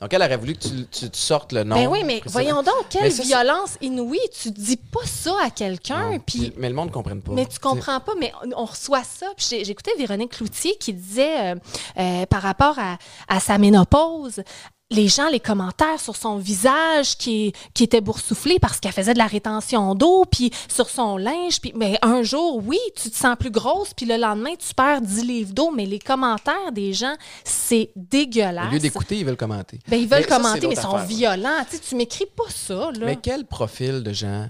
Donc, 0.00 0.12
elle 0.12 0.22
aurait 0.22 0.36
voulu 0.36 0.54
que 0.54 0.58
tu, 0.58 0.68
tu- 0.90 1.08
tu 1.08 1.18
sortes 1.18 1.52
le 1.52 1.64
nom. 1.64 1.76
Ben 1.76 1.86
oui, 1.86 2.00
mais 2.04 2.20
voyons 2.26 2.62
donc, 2.62 2.74
quelle 2.90 3.10
ça, 3.12 3.22
violence 3.22 3.78
inouïe. 3.80 4.18
Tu 4.42 4.50
dis 4.50 4.76
pas 4.76 5.06
ça 5.06 5.32
à 5.42 5.48
quelqu'un, 5.50 6.18
puis 6.26 6.52
Mais 6.58 6.68
le 6.68 6.74
monde 6.74 6.88
ne 6.88 6.92
comprenne 6.92 7.22
pas. 7.22 7.32
mais 7.32 7.46
tu 7.46 7.58
comprends 7.58 8.00
pas, 8.00 8.12
mais 8.18 8.30
on, 8.44 8.62
on 8.62 8.64
reçoit 8.66 9.04
ça. 9.04 9.26
Puis 9.36 9.46
j'écoutais 9.62 9.94
Véronique 9.98 10.32
Cloutier 10.32 10.76
qui 10.80 10.92
disait 10.92 11.52
euh, 11.52 11.54
euh, 11.98 12.26
par 12.26 12.42
rapport 12.42 12.78
à, 12.78 12.96
à 13.28 13.38
sa 13.38 13.58
ménopause, 13.58 14.42
les 14.90 15.08
gens, 15.08 15.28
les 15.28 15.40
commentaires 15.40 15.98
sur 15.98 16.14
son 16.14 16.36
visage 16.36 17.16
qui, 17.16 17.52
qui 17.72 17.84
était 17.84 18.00
boursouflé 18.00 18.58
parce 18.60 18.78
qu'elle 18.80 18.92
faisait 18.92 19.14
de 19.14 19.18
la 19.18 19.26
rétention 19.26 19.94
d'eau, 19.94 20.24
puis 20.30 20.50
sur 20.68 20.88
son 20.88 21.16
linge. 21.16 21.60
Puis, 21.60 21.72
mais 21.74 21.98
un 22.02 22.22
jour, 22.22 22.62
oui, 22.64 22.78
tu 22.94 23.10
te 23.10 23.16
sens 23.16 23.34
plus 23.38 23.50
grosse, 23.50 23.92
puis 23.94 24.06
le 24.06 24.16
lendemain, 24.16 24.54
tu 24.56 24.72
perds 24.74 25.00
10 25.00 25.24
livres 25.24 25.52
d'eau. 25.52 25.70
Mais 25.70 25.86
les 25.86 25.98
commentaires 25.98 26.70
des 26.70 26.92
gens, 26.92 27.14
c'est 27.44 27.90
dégueulasse. 27.96 28.68
Au 28.68 28.72
lieu 28.72 28.78
d'écouter, 28.78 29.18
ils 29.18 29.24
veulent 29.24 29.36
commenter. 29.36 29.80
Ben, 29.88 29.96
ils 29.96 30.06
veulent 30.06 30.20
Mais 30.20 30.28
ça, 30.28 30.36
c'est 30.36 30.42
commenter, 30.42 30.68
mais 30.68 30.74
ils 30.74 30.80
sont 30.80 30.94
affaire. 30.94 31.06
violents. 31.08 31.64
Tu 31.70 31.76
sais, 31.76 31.82
tu 31.88 31.94
m'écris 31.96 32.26
pas 32.36 32.50
ça, 32.50 32.90
là. 32.92 33.06
Mais 33.06 33.16
quel 33.16 33.46
profil 33.46 34.02
de 34.02 34.12
gens? 34.12 34.48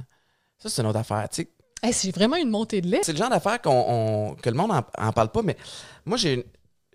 Ça, 0.59 0.69
c'est 0.69 0.83
une 0.83 0.89
autre 0.89 0.99
affaire. 0.99 1.27
Tu 1.31 1.43
sais, 1.43 1.49
Hey, 1.85 1.93
c'est 1.93 2.15
vraiment 2.15 2.37
une 2.37 2.51
montée 2.51 2.81
de 2.81 2.89
lait. 2.89 3.01
c'est 3.03 3.13
le 3.13 3.19
genre 3.19 3.31
d'affaire 3.31 3.61
qu'on, 3.61 3.85
on- 3.89 4.35
que 4.35 4.49
le 4.51 4.57
monde 4.57 4.71
en, 4.73 4.83
en 4.99 5.13
parle 5.13 5.29
pas, 5.29 5.43
mais 5.43 5.57
moi, 6.05 6.17
j'ai 6.17 6.35
une. 6.35 6.45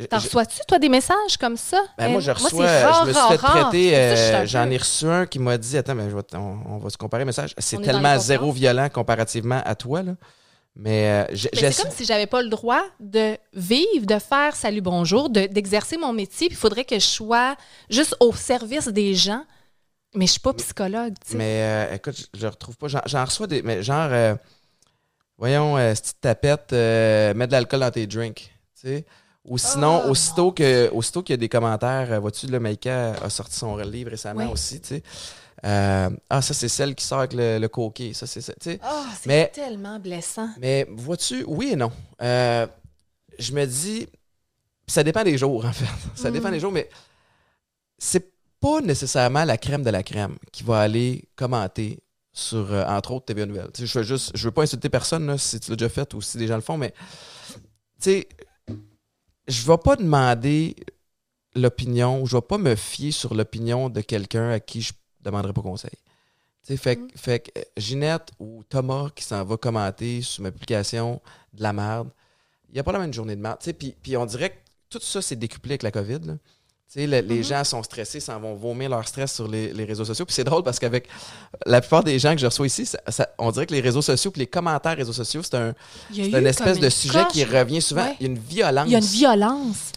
T'en 0.08 0.18
reçois-tu, 0.18 0.60
toi, 0.66 0.80
des 0.80 0.88
messages 0.88 1.36
comme 1.40 1.58
ça? 1.58 1.82
Ben, 1.98 2.10
moi, 2.12 2.22
je 2.22 2.32
reçois, 2.32 2.66
rare, 2.66 3.04
je 3.04 3.10
me 3.10 3.14
suis 3.14 3.28
fait 3.32 3.38
traiter, 3.38 3.96
euh, 3.98 4.46
j'en 4.46 4.70
ai 4.70 4.78
reçu 4.78 5.06
un 5.08 5.26
qui 5.26 5.40
m'a 5.40 5.58
dit, 5.58 5.78
attends, 5.78 5.94
mais 5.94 6.10
je 6.10 6.16
vais 6.16 6.24
t- 6.24 6.38
on, 6.38 6.58
on 6.68 6.78
va 6.78 6.90
se 6.90 6.96
comparer 6.98 7.26
message. 7.26 7.54
C'est 7.58 7.82
tellement 7.82 8.18
zéro 8.18 8.52
violent 8.54 8.88
comparativement 8.90 9.62
à 9.66 9.76
toi, 9.76 10.02
là. 10.02 10.14
Mais 10.76 11.26
euh, 11.30 11.36
c'est 11.54 11.84
comme 11.84 11.92
si 11.92 12.06
j'avais 12.06 12.28
pas 12.28 12.42
le 12.42 12.48
droit 12.48 12.82
de 13.02 13.36
vivre, 13.54 14.06
de 14.06 14.18
faire 14.20 14.56
salut 14.56 14.80
bonjour, 14.80 15.30
de- 15.30 15.48
d'exercer 15.48 15.98
mon 15.98 16.14
métier. 16.14 16.48
Puis 16.48 16.56
il 16.56 16.60
faudrait 16.60 16.86
que 16.86 16.96
je 16.96 17.06
sois 17.06 17.58
juste 17.90 18.16
au 18.22 18.32
service 18.32 18.88
des 18.88 19.14
gens. 19.16 19.44
Mais 20.16 20.26
je 20.26 20.32
suis 20.32 20.40
pas 20.40 20.54
psychologue. 20.54 21.14
Mais 21.34 21.62
euh, 21.92 21.96
écoute, 21.96 22.16
je, 22.34 22.40
je 22.40 22.48
retrouve 22.48 22.78
pas. 22.78 22.88
J'en, 22.88 23.02
j'en 23.06 23.26
reçois 23.26 23.48
des. 23.48 23.62
Mais 23.62 23.84
genre, 23.84 24.08
euh, 24.12 24.36
voyons, 25.40 25.78
euh, 25.78 25.96
si 25.96 26.02
tu 26.04 26.10
tapette, 26.22 26.74
euh, 26.74 27.34
mets 27.34 27.48
de 27.48 27.52
l'alcool 27.54 27.80
dans 27.80 27.90
tes 27.92 28.06
drinks. 28.06 28.52
Ou 29.46 29.58
sinon, 29.58 30.04
Oh, 30.06 30.10
aussitôt, 30.12 30.52
que, 30.52 30.90
aussitôt 30.92 31.24
qu'il 31.24 31.34
y 31.34 31.36
a 31.36 31.38
des 31.38 31.50
commentaires, 31.50 32.12
euh, 32.12 32.20
vois-tu, 32.20 32.46
le 32.48 32.60
Maïka 32.60 33.14
a 33.24 33.30
sorti 33.30 33.56
son 33.56 33.76
livre 33.78 34.12
récemment 34.12 34.52
aussi, 34.52 34.80
tu 34.82 34.88
sais. 34.90 35.04
Euh, 35.66 36.10
ah, 36.30 36.42
ça, 36.42 36.54
c'est 36.54 36.70
celle 36.70 36.96
qui 36.96 37.04
sort 37.04 37.20
avec 37.20 37.34
le, 37.34 37.58
le 37.58 37.68
coquet. 37.68 38.14
Ça, 38.14 38.28
c'est 38.28 38.42
ça. 38.42 38.54
Ah, 38.82 39.06
c'est 39.22 39.52
tellement 39.52 40.00
blessant. 40.00 40.50
Mais 40.60 40.86
vois-tu, 40.90 41.44
oui 41.48 41.72
et 41.74 41.76
non. 41.76 41.92
Euh, 42.22 42.66
je 43.40 43.52
me 43.54 43.66
dis, 43.66 44.08
ça 44.88 45.04
dépend 45.04 45.24
des 45.24 45.38
jours, 45.38 45.66
en 45.66 45.74
fait. 45.74 45.86
Ça 46.16 46.30
Mm. 46.30 46.34
dépend 46.34 46.52
des 46.52 46.60
jours, 46.60 46.72
mais 46.72 46.90
c'est 47.98 48.32
pas 48.62 48.82
nécessairement 48.82 49.44
la 49.46 49.58
crème 49.58 49.84
de 49.84 49.90
la 49.90 50.04
crème 50.04 50.38
qui 50.52 50.64
va 50.64 50.80
aller 50.82 51.28
commenter 51.36 52.00
sur, 52.40 52.72
euh, 52.74 52.86
entre 52.86 53.12
autres, 53.12 53.26
TVA 53.26 53.46
sais, 53.74 53.86
je 53.86 54.00
veux 54.00 54.04
juste, 54.04 54.32
je 54.36 54.44
veux 54.46 54.52
pas 54.52 54.64
insulter 54.64 54.90
personne, 54.90 55.26
là, 55.28 55.38
si 55.38 55.60
tu 55.60 55.70
l'as 55.72 55.76
déjà 55.78 55.90
fait 55.90 56.14
ou 56.14 56.22
si 56.22 56.38
des 56.38 56.48
gens 56.48 56.56
le 56.56 56.62
font, 56.62 56.78
mais 56.78 56.92
tu 56.92 58.12
sais, 58.12 58.28
je 59.48 59.66
vais 59.68 59.78
pas 59.78 59.96
demander 59.96 60.76
l'opinion, 61.56 62.26
je 62.26 62.36
vais 62.38 62.42
pas 62.42 62.58
me 62.58 62.76
fier 62.76 63.12
sur 63.12 63.34
l'opinion 63.34 63.90
de 63.90 64.02
quelqu'un 64.02 64.50
à 64.52 64.60
qui 64.60 64.82
je 64.82 64.94
demanderai 65.22 65.54
pas 65.54 65.62
conseil. 65.62 65.92
Tu 65.92 66.74
sais, 66.74 66.78
fait, 66.78 66.96
que- 66.98 67.02
Mm. 67.02 67.10
fait 67.16 67.40
que 67.40 67.60
euh, 67.60 67.64
Ginette 67.78 68.32
ou 68.40 68.64
Thomas 68.70 69.10
qui 69.16 69.24
s'en 69.24 69.44
va 69.44 69.58
commenter 69.58 70.22
sur 70.22 70.44
ma 70.44 70.52
publication 70.52 71.22
de 71.54 71.64
la 71.64 71.74
merde, 71.74 72.10
il 72.70 72.74
n'y 72.74 72.80
a 72.80 72.84
pas 72.84 72.92
la 72.92 73.00
même 73.00 73.14
journée 73.14 73.36
de 73.36 73.42
merde. 73.42 73.58
Tu 73.60 73.66
sais, 73.66 73.74
Puis, 73.74 73.96
puis 74.02 74.16
on 74.18 74.26
dirait 74.26 74.52
que 74.52 74.58
tout 74.90 75.00
ça, 75.02 75.22
c'est 75.22 75.36
décuplé 75.36 75.72
avec 75.74 75.84
la 75.84 75.92
COVID. 75.92 76.20
là. 76.26 76.34
Les 76.96 77.22
Mhm. 77.22 77.44
gens 77.44 77.64
sont 77.64 77.84
stressés, 77.84 78.20
s'en 78.20 78.40
vont 78.40 78.56
vomir 78.56 78.90
leur 78.90 79.08
stress 79.08 79.34
sur 79.36 79.48
les, 79.48 79.72
les 79.74 79.86
réseaux 79.86 80.06
sociaux. 80.06 80.26
Puis 80.26 80.34
c'est 80.34 80.44
drôle 80.44 80.64
parce 80.64 80.80
qu'avec 80.80 81.08
la 81.68 81.82
plupart 81.82 82.04
des 82.04 82.18
gens 82.18 82.34
que 82.34 82.40
je 82.42 82.48
reçois 82.48 82.66
ici, 82.66 82.86
ça- 82.88 83.00
ça- 83.10 83.30
on 83.38 83.52
dirait 83.52 83.68
que 83.68 83.74
les 83.74 83.82
réseaux 83.82 84.02
sociaux 84.02 84.32
puis 84.32 84.40
les 84.40 84.48
commentaires 84.48 84.98
réseaux 84.98 85.14
sociaux, 85.14 85.44
c'est 85.44 85.54
un, 85.56 85.74
une 86.16 86.48
espèce 86.48 86.80
de 86.80 86.90
sujet 86.90 87.26
qui 87.32 87.44
revient 87.44 87.82
souvent. 87.82 88.06
Ouais. 88.06 88.16
Il 88.20 88.26
y 88.26 88.30
a 88.30 88.32
une 88.32 88.40
violence. 88.40 88.86
Il 88.88 88.92
y 88.92 88.96
a 88.96 89.00
une 89.00 89.06
violence. 89.06 89.92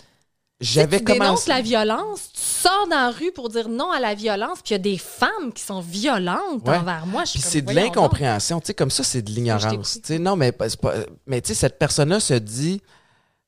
J'avais 0.60 0.98
tu 0.98 1.04
dénonces 1.06 1.18
commencé. 1.46 1.48
la 1.50 1.60
violence, 1.62 2.20
tu 2.34 2.40
sors 2.40 2.86
dans 2.88 2.96
la 2.96 3.10
rue 3.10 3.32
pour 3.32 3.48
dire 3.48 3.68
non 3.68 3.90
à 3.90 3.98
la 3.98 4.14
violence, 4.14 4.58
puis 4.62 4.68
il 4.70 4.72
y 4.72 4.74
a 4.76 4.78
des 4.78 4.98
femmes 4.98 5.52
qui 5.52 5.62
sont 5.64 5.80
violentes 5.80 6.62
Ouais. 6.68 6.76
envers 6.76 7.04
moi. 7.06 7.24
Puis 7.24 7.40
c'est 7.40 7.62
de 7.62 7.72
l'incompréhension. 7.72 8.60
Tu 8.60 8.66
sais, 8.66 8.74
comme 8.74 8.90
ça, 8.90 9.02
c'est 9.02 9.22
de 9.22 9.30
l'ignorance. 9.30 9.98
non, 10.20 10.36
mais, 10.36 10.52
pas- 10.52 10.66
mais 11.26 11.40
tu 11.40 11.48
sais, 11.48 11.54
cette 11.54 11.78
personne-là 11.78 12.20
se 12.20 12.34
dit 12.34 12.80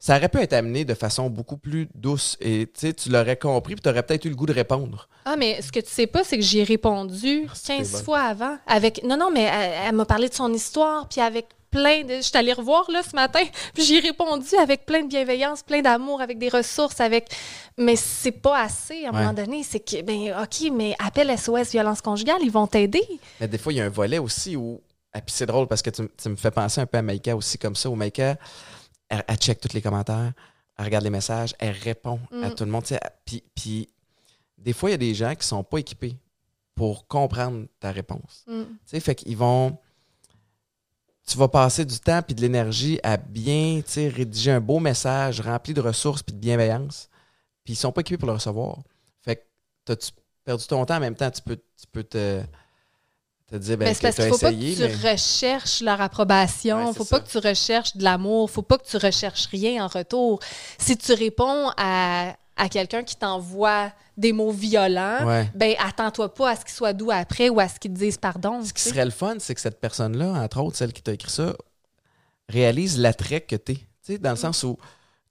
ça 0.07 0.17
aurait 0.19 0.29
pu 0.29 0.39
être 0.39 0.53
amené 0.53 0.85
de 0.85 0.93
façon 0.93 1.31
beaucoup 1.31 1.57
plus 1.57 1.89
douce 1.95 2.37
et 2.43 2.69
tu 2.75 3.09
l'aurais 3.09 3.39
compris 3.39 3.75
puis 3.75 3.83
tu 3.83 3.89
aurais 3.89 4.03
peut-être 4.03 4.27
eu 4.27 4.29
le 4.29 4.35
goût 4.37 4.45
de 4.45 4.53
répondre. 4.53 5.09
Ah, 5.25 5.35
mais 5.37 5.63
ce 5.63 5.73
que 5.73 5.81
tu 5.81 5.89
sais 5.89 6.07
pas, 6.07 6.23
c'est 6.25 6.37
que 6.37 6.45
j'ai 6.45 6.63
répondu 6.63 7.47
Ah, 7.49 7.53
c'est 7.55 7.79
15 7.79 7.93
bonne. 7.93 8.03
fois 8.03 8.21
avant. 8.21 8.59
Avec... 8.67 9.03
Non, 9.03 9.17
non, 9.17 9.31
mais 9.33 9.45
elle, 9.45 9.73
elle 9.89 9.95
m'a 9.95 10.05
parlé 10.05 10.29
de 10.29 10.35
son 10.35 10.53
histoire, 10.53 11.09
puis 11.09 11.23
avec 11.23 11.47
plein 11.71 12.03
de... 12.05 12.17
Je 12.17 12.21
suis 12.21 12.37
allée 12.37 12.53
revoir, 12.53 12.91
là, 12.91 13.01
ce 13.03 13.17
matin, 13.17 13.43
puis 13.75 13.83
j'ai 13.83 13.99
répondu 14.01 14.55
avec 14.61 14.85
plein 14.85 15.05
de 15.05 15.09
bienveillance, 15.09 15.63
plein 15.63 15.81
d'amour, 15.81 16.21
avec 16.21 16.37
des 16.39 16.51
ressources, 16.51 17.01
avec... 17.01 17.35
Mais 17.79 17.97
c'est 17.97 18.31
pas 18.31 18.61
assez, 18.61 19.07
à 19.07 19.09
un 19.09 19.13
Ouais. 19.13 19.19
moment 19.21 19.33
donné. 19.33 19.63
C'est 19.63 19.81
que, 19.81 20.03
ben, 20.03 20.35
OK, 20.43 20.71
mais 20.71 20.95
appelle 21.03 21.33
SOS 21.39 21.71
violence 21.71 22.03
conjugale, 22.03 22.41
ils 22.43 22.53
vont 22.53 22.67
t'aider. 22.67 23.03
Mais 23.41 23.49
des 23.49 23.57
fois, 23.57 23.73
il 23.73 23.77
y 23.77 23.81
a 23.81 23.87
un 23.87 23.89
volet 23.89 24.19
aussi 24.19 24.55
où. 24.55 24.83
Et 25.17 25.21
puis 25.21 25.33
c'est 25.35 25.47
drôle 25.47 25.67
parce 25.69 25.81
que 25.81 25.91
tu, 25.91 26.03
tu 26.21 26.29
me 26.29 26.35
fais 26.37 26.51
penser 26.51 26.81
un 26.81 26.87
peu 26.87 26.99
à 26.99 27.03
Maïka 27.03 27.35
aussi 27.37 27.57
comme 27.57 27.77
ça, 27.77 27.89
où 27.89 27.95
Maïka, 27.95 28.37
elle, 29.15 29.25
elle 29.29 29.37
check 29.37 29.61
tous 29.61 29.73
les 29.73 29.83
commentaires, 29.83 30.33
elle 30.77 30.85
regarde 30.85 31.05
les 31.05 31.11
messages, 31.11 31.55
elle 31.59 31.73
répond 31.77 32.21
à 32.43 32.49
Mm. 32.49 32.55
tout 32.55 32.65
le 32.65 32.71
monde. 32.71 32.85
Puis, 33.55 33.89
des 34.59 34.73
fois, 34.73 34.91
il 34.91 34.93
y 34.93 34.95
a 34.95 34.99
des 34.99 35.15
gens 35.15 35.35
qui 35.35 35.47
sont 35.47 35.63
pas 35.63 35.79
équipés 35.79 36.17
pour 36.75 37.07
comprendre 37.07 37.67
ta 37.81 37.93
réponse. 37.93 38.45
Mm. 38.47 38.63
Fait 39.01 39.15
qu'ils 39.15 39.37
vont. 39.37 39.79
Tu 41.27 41.39
vas 41.39 41.49
passer 41.49 41.87
du 41.87 41.99
temps 42.01 42.21
puis 42.21 42.35
de 42.35 42.41
l'énergie 42.43 43.01
à 43.03 43.17
bien 43.17 43.81
rédiger 43.97 44.51
un 44.51 44.61
beau 44.61 44.79
message 44.79 45.41
rempli 45.41 45.73
de 45.73 45.81
ressources 45.81 46.23
puis 46.23 46.35
de 46.35 46.39
bienveillance. 46.41 47.09
Puis 47.65 47.73
ils 47.73 47.77
sont 47.77 47.93
pas 47.93 48.03
équipés 48.03 48.19
pour 48.19 48.27
le 48.27 48.35
recevoir. 48.35 48.79
Fait 49.23 49.37
que 49.37 49.43
t'as-tu 49.87 50.11
perdu 50.45 50.67
ton 50.67 50.85
temps 50.85 50.97
en 50.97 51.01
même 51.01 51.15
temps, 51.15 51.31
tu 51.31 51.41
peux, 51.41 51.57
tu 51.57 51.87
peux 51.91 52.05
te, 52.05 52.43
te 53.51 53.57
dire 53.57 53.77
ben, 53.77 53.87
Mais 53.89 53.95
c'est 53.95 54.03
parce 54.03 54.17
que 54.17 54.23
qu'il 54.23 54.31
t'as 54.31 54.37
faut 54.37 54.41
pas 54.47 54.53
que 54.53 54.75
tu 54.75 54.81
mais 55.05 55.11
recherches 55.13 55.81
leur 55.83 56.01
approbation. 56.01 56.77
Ouais, 56.77 56.85
Il 56.85 56.93
c'est 56.93 56.99
faut 56.99 57.05
ça. 57.05 57.19
pas 57.19 57.25
que 57.25 57.31
tu 57.31 57.39
recherches 57.39 57.97
de 57.97 58.03
l'amour. 58.05 58.51
faut 58.51 58.63
pas 58.63 58.79
que 58.79 58.87
tu 58.87 58.97
recherches 58.97 59.47
rien 59.47 59.85
en 59.85 59.89
retour. 59.89 60.41
Si 60.79 60.97
tu 60.97 61.13
réponds 61.13 61.71
à, 61.77 62.35
à 62.57 62.69
quelqu'un 62.69 63.03
qui 63.03 63.17
t'envoie 63.17 63.93
des 64.17 64.33
mots 64.33 64.53
violents, 64.53 65.27
Ouais. 65.27 65.51
ben 65.55 65.75
attends-toi 65.85 66.33
pas 66.33 66.51
à 66.51 66.57
ce 66.57 66.65
qu'il 66.65 66.73
soit 66.75 66.93
doux 66.93 67.11
après 67.11 67.49
ou 67.49 67.59
à 67.61 67.69
ce 67.69 67.79
qu'il 67.81 67.93
te 67.93 67.99
dise 67.99 68.17
pardon. 68.17 68.63
Ce 68.65 68.73
qui 68.73 68.81
sais. 68.83 68.91
serait 68.91 69.05
le 69.05 69.11
fun, 69.11 69.35
c'est 69.41 69.55
que 69.55 69.61
cette 69.61 69.81
personne-là, 69.81 70.33
entre 70.33 70.61
autres, 70.63 70.77
celle 70.77 70.93
qui 70.93 71.03
t'a 71.03 71.13
écrit 71.13 71.31
ça, 71.33 71.55
réalise 72.49 72.99
l'attrait 72.99 73.41
que 73.41 73.57
t'es. 73.57 73.75
Tu 73.75 73.85
sais, 74.03 74.19
dans 74.19 74.31
le 74.31 74.37
sens 74.37 74.63
où 74.63 74.79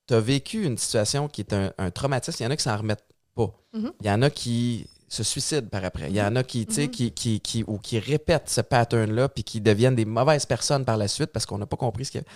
tu 0.08 0.14
as 0.14 0.20
vécu 0.20 0.66
une 0.66 0.78
situation 0.78 1.28
qui 1.28 1.42
est 1.42 1.54
un, 1.54 1.72
un 1.78 1.92
traumatisme. 1.92 2.38
Il 2.42 2.44
y 2.44 2.48
en 2.48 2.52
a 2.52 2.58
qui 2.58 2.64
s'en 2.64 2.78
remettent 2.78 3.06
pas. 3.36 3.52
Mhm. 3.74 3.92
Il 4.02 4.08
y 4.08 4.12
en 4.12 4.22
a 4.22 4.30
qui 4.30 4.88
se 5.14 5.24
suicident 5.24 5.68
par 5.68 5.84
après. 5.86 6.10
Il 6.10 6.16
y 6.16 6.22
en 6.22 6.36
a 6.36 6.44
qui, 6.44 6.68
Mhm. 6.70 6.88
qui, 6.90 7.12
qui, 7.12 7.40
qui- 7.40 7.64
ou 7.68 7.78
qui 7.78 8.00
répètent 8.00 8.50
ce 8.50 8.62
pattern-là 8.62 9.30
puis 9.30 9.44
qui 9.44 9.62
deviennent 9.62 9.96
des 9.96 10.06
mauvaises 10.06 10.46
personnes 10.46 10.86
par 10.86 10.98
la 10.98 11.08
suite 11.08 11.32
parce 11.32 11.46
qu'on 11.46 11.58
n'a 11.58 11.66
pas 11.66 11.78
compris 11.78 12.06
ce 12.06 12.12
qu'il 12.12 12.22
y 12.22 12.24
a. 12.24 12.28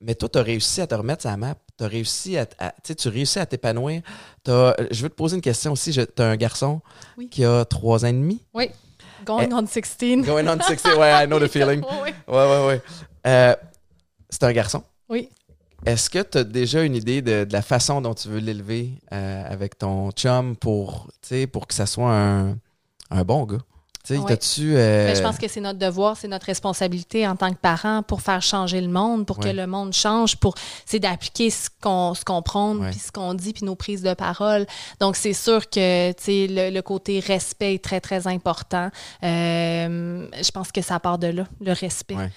Mais 0.00 0.16
toi, 0.16 0.28
tu 0.28 0.36
as 0.38 0.42
réussi 0.42 0.80
à 0.80 0.86
te 0.88 0.96
remettre 0.96 1.22
sa 1.22 1.36
map. 1.36 1.54
Tu 1.78 1.84
as 1.84 1.86
réussi 1.86 2.36
à, 2.36 2.46
à- 2.58 2.72
tu 2.82 3.08
réussis 3.08 3.38
à 3.38 3.46
t'épanouir. 3.46 4.02
Je 4.46 5.02
veux 5.02 5.08
te 5.08 5.14
poser 5.14 5.36
une 5.36 5.42
question 5.42 5.72
aussi. 5.72 5.92
Tu 5.92 6.00
as 6.22 6.24
un 6.26 6.36
garçon 6.36 6.80
Oui. 7.16 7.28
qui 7.30 7.44
a 7.44 7.64
trois 7.64 8.04
ans 8.04 8.08
et 8.08 8.12
demi. 8.12 8.42
Oui. 8.52 8.68
Going 9.24 9.46
Eh, 9.48 9.54
on 9.54 9.64
16. 9.64 10.26
Going 10.26 10.48
on 10.48 10.58
60. 10.60 10.96
Ouais, 10.98 11.12
I 11.24 11.26
know 11.28 11.38
the 11.38 11.46
feeling. 11.52 11.82
Oui, 11.88 11.96
oui. 12.06 12.10
Ouais, 12.26 12.34
ouais, 12.50 12.66
ouais. 12.66 12.82
Euh, 13.28 13.54
c'est 14.28 14.42
un 14.42 14.52
garçon. 14.52 14.82
Oui. 15.08 15.28
Est-ce 15.86 16.08
que 16.10 16.22
tu 16.22 16.38
as 16.38 16.44
déjà 16.44 16.82
une 16.82 16.94
idée 16.94 17.22
de, 17.22 17.44
de 17.44 17.52
la 17.52 17.62
façon 17.62 18.00
dont 18.00 18.14
tu 18.14 18.28
veux 18.28 18.38
l'élever 18.38 18.90
euh, 19.12 19.44
avec 19.52 19.78
ton 19.78 20.10
chum 20.12 20.56
pour, 20.56 21.08
pour 21.52 21.66
que 21.66 21.74
ça 21.74 21.86
soit 21.86 22.12
un, 22.14 22.56
un 23.10 23.24
bon 23.24 23.44
gars? 23.44 23.58
Tu 24.04 24.14
Ouais. 24.18 24.36
euh, 24.58 25.06
Mais 25.06 25.14
je 25.14 25.22
pense 25.22 25.38
que 25.38 25.46
c'est 25.46 25.60
notre 25.60 25.78
devoir, 25.78 26.16
c'est 26.16 26.26
notre 26.26 26.46
responsabilité 26.46 27.24
en 27.28 27.36
tant 27.36 27.50
que 27.52 27.56
parents 27.58 28.02
pour 28.02 28.20
faire 28.20 28.42
changer 28.42 28.80
le 28.80 28.88
monde, 28.88 29.26
pour 29.26 29.38
Ouais. 29.38 29.52
que 29.52 29.56
le 29.56 29.68
monde 29.68 29.92
change, 29.92 30.36
pour 30.38 30.54
c'est 30.84 30.98
d'appliquer 30.98 31.50
ce 31.50 31.68
qu'on 31.80 32.12
ce 32.12 32.24
qu'on 32.24 32.42
prône, 32.42 32.78
Ouais. 32.80 32.90
puis 32.90 32.98
ce 32.98 33.12
qu'on 33.12 33.32
dit, 33.34 33.52
puis 33.52 33.64
nos 33.64 33.76
prises 33.76 34.02
de 34.02 34.12
parole. 34.14 34.66
Donc 34.98 35.14
c'est 35.14 35.32
sûr 35.34 35.70
que 35.70 36.10
le, 36.26 36.74
le 36.74 36.82
côté 36.82 37.20
respect 37.20 37.74
est 37.74 37.84
très 37.84 38.00
très 38.00 38.26
important. 38.26 38.90
Euh, 39.22 40.26
je 40.42 40.50
pense 40.50 40.72
que 40.72 40.82
ça 40.82 40.98
part 40.98 41.18
de 41.18 41.28
là, 41.28 41.46
le 41.60 41.72
respect. 41.72 42.16
Ouais. 42.16 42.30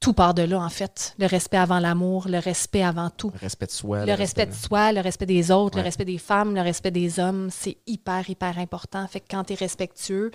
Tout 0.00 0.12
part 0.12 0.34
de 0.34 0.42
là 0.42 0.60
en 0.60 0.68
fait. 0.68 1.14
Le 1.18 1.26
respect 1.26 1.56
avant 1.56 1.78
l'amour, 1.78 2.28
le 2.28 2.38
respect 2.38 2.82
avant 2.82 3.10
tout. 3.10 3.30
Le 3.34 3.38
respect 3.40 3.66
de 3.66 3.70
soi. 3.72 4.04
Le 4.06 4.12
respect 4.14 4.46
de 4.46 4.52
soi, 4.54 4.92
le 4.92 5.00
respect 5.00 5.26
des 5.26 5.50
autres, 5.50 5.76
Ouais. 5.76 5.82
le 5.82 5.86
respect 5.86 6.04
des 6.04 6.18
femmes, 6.18 6.54
le 6.54 6.60
respect 6.60 6.90
des 6.90 7.18
hommes, 7.18 7.48
c'est 7.50 7.78
hyper, 7.86 8.28
hyper 8.28 8.58
important. 8.58 9.06
Fait 9.08 9.20
que 9.20 9.26
quand 9.30 9.44
tu 9.44 9.54
es 9.54 9.56
respectueux, 9.56 10.30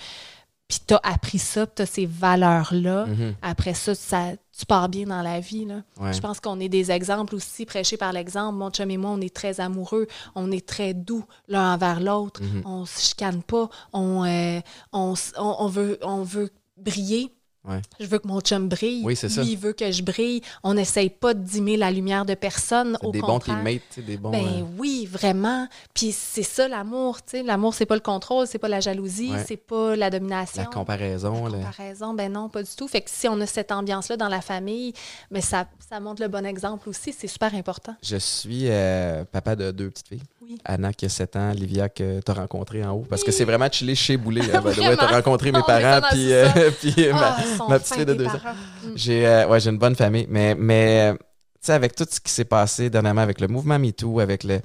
puis 0.68 0.80
tu 0.88 0.94
as 0.94 1.02
appris 1.04 1.38
ça, 1.38 1.68
tu 1.68 1.82
as 1.82 1.86
ces 1.86 2.06
valeurs-là, 2.06 3.06
Mhm. 3.06 3.36
après 3.42 3.74
ça, 3.74 3.94
ça, 3.94 4.32
tu 4.58 4.66
pars 4.66 4.90
bien 4.90 5.06
dans 5.06 5.22
la 5.22 5.40
vie. 5.40 5.66
Là. 5.66 5.82
Ouais. 6.00 6.14
Je 6.14 6.20
pense 6.22 6.40
qu'on 6.40 6.60
est 6.60 6.70
des 6.70 6.92
exemples 6.92 7.36
aussi, 7.36 7.66
prêchés 7.66 7.98
par 7.98 8.14
l'exemple. 8.14 8.58
Mon 8.58 8.70
chum 8.72 8.90
et 8.90 8.98
moi, 8.98 9.12
on 9.12 9.22
est 9.22 9.34
très 9.36 9.60
amoureux, 9.60 10.08
on 10.34 10.52
est 10.52 10.66
très 10.66 10.94
doux 10.94 11.26
l'un 11.48 11.74
envers 11.74 12.00
l'autre, 12.00 12.42
Mhm. 12.42 12.62
on 12.66 12.86
se 12.86 13.00
chicane 13.00 13.44
pas, 13.44 13.70
on, 13.94 14.24
euh, 14.26 14.60
on, 14.94 15.14
on, 15.38 15.56
on 15.60 15.68
veut, 15.68 16.00
on 16.04 16.24
veut 16.24 16.50
briller. 16.78 17.32
Ouais. 17.68 17.80
Je 18.00 18.08
veux 18.08 18.18
que 18.18 18.28
mon 18.28 18.40
chum 18.42 18.68
brille. 18.70 19.02
Oui, 19.04 19.16
c'est 19.16 19.30
ça. 19.30 19.44
Lui, 19.44 19.52
il 19.52 19.58
veut 19.58 19.74
que 19.74 19.92
je 19.92 20.02
brille. 20.02 20.42
On 20.64 20.74
n'essaye 20.74 21.12
pas 21.12 21.36
de 21.36 21.44
dimmer 21.44 21.78
la 21.78 21.92
lumière 21.92 22.26
de 22.26 22.34
personne. 22.34 22.98
Au 23.04 23.12
des 23.12 23.20
bons 23.22 23.28
contraire. 23.28 23.58
teammates, 23.58 23.82
tu 23.94 23.96
sais, 23.96 24.02
des 24.02 24.18
bons. 24.18 24.32
Ben 24.32 24.44
euh, 24.44 24.64
oui, 24.80 25.08
vraiment. 25.10 25.68
Puis 25.94 26.12
c'est 26.12 26.42
ça 26.44 26.68
l'amour, 26.68 27.18
tu 27.22 27.38
sais. 27.38 27.44
L'amour, 27.44 27.76
c'est 27.76 27.86
pas 27.86 27.94
le 27.94 28.02
contrôle, 28.02 28.48
c'est 28.48 28.58
pas 28.58 28.68
la 28.68 28.80
jalousie, 28.80 29.32
Ouais. 29.32 29.44
c'est 29.48 29.58
pas 29.58 29.96
la 29.96 30.10
domination. 30.10 30.64
la 30.64 30.70
comparaison. 30.70 31.46
La 31.48 31.60
comparaison, 31.60 32.14
ben 32.16 32.32
non, 32.32 32.50
pas 32.50 32.64
du 32.64 32.72
tout. 32.76 32.88
Fait 32.88 33.02
que 33.02 33.10
si 33.12 33.28
on 33.28 33.40
a 33.42 33.46
cette 33.46 33.72
ambiance-là 33.72 34.18
dans 34.18 34.28
la 34.30 34.42
famille, 34.42 34.94
ben 35.30 35.42
ça, 35.42 35.68
ça 35.88 36.00
montre 36.00 36.22
le 36.24 36.30
bon 36.30 36.46
exemple 36.46 36.90
aussi. 36.90 37.14
C'est 37.14 37.28
super 37.28 37.54
important. 37.54 37.96
Je 38.02 38.18
suis 38.18 38.70
euh, 38.70 39.24
papa 39.32 39.56
de 39.56 39.70
deux 39.70 39.90
petites 39.92 40.08
filles. 40.08 40.24
Oui. 40.42 40.58
Anna 40.66 40.92
qui 40.92 41.06
a 41.06 41.10
7 41.10 41.36
ans, 41.36 41.52
Livia 41.52 41.88
que 41.90 42.20
tu 42.22 42.32
as 42.32 42.34
rencontré 42.34 42.84
en 42.84 42.94
haut. 42.94 43.06
Parce 43.08 43.24
que 43.24 43.32
c'est 43.32 43.46
vraiment 43.46 43.68
chillé 43.72 43.94
chez 43.94 44.16
way. 44.26 44.40
Vraiment. 44.42 44.96
T'as 44.98 45.08
rencontré 45.08 45.52
mes 45.52 45.62
parents, 45.62 46.06
puis, 46.10 46.34
euh, 46.34 46.72
puis 46.82 46.96
Ah, 47.14 47.38
sont 47.58 47.68
ma 47.68 47.78
petite 47.80 47.88
fins, 47.90 47.96
fille 47.98 48.06
de 48.06 48.14
deux 48.14 48.28
ans. 48.28 48.40
Mm. 48.84 48.88
J'ai 48.96 49.28
euh, 49.28 49.48
ouais, 49.48 49.60
j'ai 49.60 49.70
une 49.70 49.78
bonne 49.78 49.96
famille, 49.96 50.26
mais, 50.30 50.56
mais 50.56 51.12
euh, 51.12 51.14
tu 51.14 51.20
sais, 51.62 51.74
avec 51.74 51.96
tout 51.96 52.06
ce 52.10 52.20
qui 52.20 52.32
s'est 52.32 52.46
passé 52.46 52.90
dernièrement 52.90 53.22
avec 53.22 53.40
le 53.42 53.48
mouvement 53.48 53.78
MeToo, 53.80 54.20
avec 54.20 54.44
le, 54.44 54.60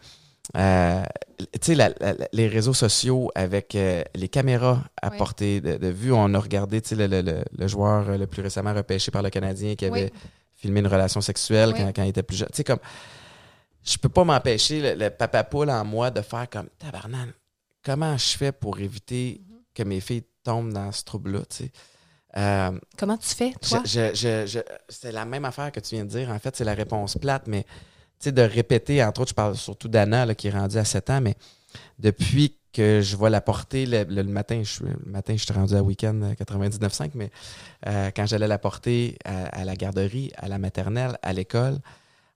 euh, 0.57 1.03
tu 1.61 1.75
sais, 1.75 1.95
les 2.33 2.49
réseaux 2.49 2.73
sociaux, 2.75 3.31
avec 3.35 3.75
euh, 3.75 4.03
les 4.15 4.29
caméras 4.29 4.83
à 5.03 5.11
Oui. 5.11 5.19
portée 5.19 5.61
de, 5.61 5.77
de 5.77 5.89
vue, 5.89 6.13
on 6.13 6.33
a 6.35 6.39
regardé 6.39 6.81
tu 6.81 6.91
sais, 6.91 6.95
le, 6.97 7.07
le- 7.21 7.45
le- 7.57 7.69
joueur 7.69 8.17
le 8.17 8.27
plus 8.27 8.43
récemment 8.43 8.73
repêché 8.75 9.11
par 9.11 9.23
le 9.23 9.31
Canadien 9.31 9.75
qui 9.75 9.85
avait 9.85 10.05
Oui. 10.13 10.21
filmé 10.55 10.81
une 10.81 10.87
relation 10.87 11.21
sexuelle 11.21 11.71
Oui. 11.75 11.81
quand, 11.81 11.93
quand 11.97 12.03
il 12.05 12.09
était 12.11 12.23
plus 12.23 12.37
jeune. 12.37 12.49
Tu 12.51 12.57
sais, 12.59 12.65
comme, 12.65 12.79
je 13.85 13.97
peux 13.99 14.09
pas 14.09 14.25
m'empêcher, 14.25 14.81
le, 14.95 15.05
le 15.05 15.11
papa 15.11 15.45
poule 15.45 15.71
en 15.71 15.85
moi, 15.85 16.11
de 16.11 16.21
faire 16.23 16.49
comme, 16.51 16.69
tabarnan, 16.79 17.27
comment 17.85 18.17
je 18.17 18.37
fais 18.37 18.53
pour 18.53 18.79
éviter 18.81 19.41
Mhm. 19.49 19.57
que 19.75 19.83
mes 19.83 20.01
filles 20.01 20.25
tombent 20.43 20.73
dans 20.73 20.91
ce 20.93 21.05
trouble-là, 21.05 21.41
tu 21.51 21.57
sais? 21.65 21.73
Euh, 22.37 22.79
Comment 22.99 23.17
tu 23.17 23.29
fais, 23.35 23.53
toi? 23.53 23.83
je- 23.85 23.91
je- 24.15 24.15
je- 24.15 24.47
je- 24.47 24.59
c'est 24.89 25.13
la 25.13 25.25
même 25.25 25.45
affaire 25.45 25.73
que 25.73 25.81
tu 25.81 25.95
viens 25.95 26.05
de 26.05 26.11
dire. 26.11 26.31
En 26.31 26.39
fait, 26.39 26.55
c'est 26.57 26.65
la 26.65 26.75
réponse 26.75 27.17
plate, 27.17 27.47
mais 27.47 27.63
tu 27.63 27.69
sais, 28.21 28.33
de 28.33 28.43
répéter, 28.43 29.03
entre 29.03 29.23
autres, 29.23 29.31
je 29.31 29.35
parle 29.35 29.57
surtout 29.57 29.89
d'Anna, 29.89 30.27
là, 30.27 30.35
qui 30.35 30.49
est 30.49 30.51
rendue 30.51 30.77
à 30.79 30.85
7 30.85 31.09
ans, 31.11 31.21
mais 31.21 31.35
depuis 31.99 32.57
que 32.73 33.01
je 33.01 33.17
vois 33.17 33.31
la 33.31 33.41
porter 33.41 33.87
le, 33.87 34.05
le 34.05 34.23
matin, 34.25 34.61
je, 34.63 34.71
suis- 34.71 34.85
le 34.85 34.97
matin, 35.11 35.35
je 35.37 35.45
suis 35.45 35.53
rendu 35.55 35.75
à 35.75 35.83
week-end 35.83 36.21
euh, 36.23 36.35
99.5, 36.35 37.13
mais 37.15 37.31
euh, 37.87 38.11
quand 38.15 38.27
j'allais 38.27 38.49
la 38.49 38.59
porter 38.59 39.17
à, 39.25 39.47
à 39.47 39.65
la 39.65 39.75
garderie, 39.77 40.31
à 40.37 40.49
la 40.49 40.59
maternelle, 40.59 41.19
à 41.23 41.33
l'école, 41.33 41.79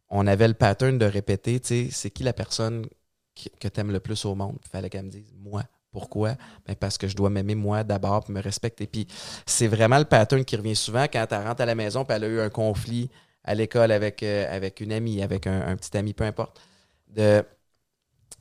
on 0.09 0.27
avait 0.27 0.49
le 0.49 0.55
pattern 0.55 0.97
de 0.99 1.05
répéter, 1.05 1.61
tu 1.61 1.69
sais, 1.69 1.89
c'est 1.91 2.11
qui 2.11 2.23
la 2.23 2.33
personne 2.33 2.87
qui- 3.35 3.51
que 3.61 3.69
tu 3.69 3.81
aimes 3.81 3.93
le 3.93 4.01
plus 4.01 4.25
au 4.25 4.35
monde? 4.35 4.57
Il 4.65 4.69
fallait 4.69 4.89
qu'elle 4.91 5.05
me 5.05 5.11
dise, 5.11 5.33
moi. 5.39 5.63
Pourquoi? 5.93 6.37
Ben 6.67 6.77
parce 6.77 6.99
que 6.99 7.09
je 7.09 7.17
dois 7.17 7.31
m'aimer 7.31 7.55
moi 7.57 7.83
d'abord 7.85 8.25
puis 8.25 8.33
me 8.33 8.41
respecter. 8.41 8.87
Puis 8.87 9.07
c'est 9.47 9.67
vraiment 9.67 9.99
le 9.99 10.05
pattern 10.05 10.45
qui 10.45 10.57
revient 10.57 10.77
souvent 10.77 11.05
quand 11.05 11.27
elle 11.31 11.47
rentre 11.47 11.63
à 11.63 11.67
la 11.67 11.75
maison 11.75 12.05
puis 12.05 12.17
elle 12.17 12.25
a 12.25 12.29
eu 12.29 12.41
un 12.41 12.51
conflit 12.51 13.11
à 13.45 13.55
l'école 13.55 13.91
avec, 13.91 14.23
euh, 14.23 14.47
avec 14.55 14.81
une 14.81 14.93
amie, 14.93 15.23
avec 15.23 15.47
un, 15.47 15.67
un 15.67 15.77
petit 15.77 15.97
ami, 15.97 16.13
peu 16.15 16.25
importe. 16.25 16.61
De, 17.09 17.43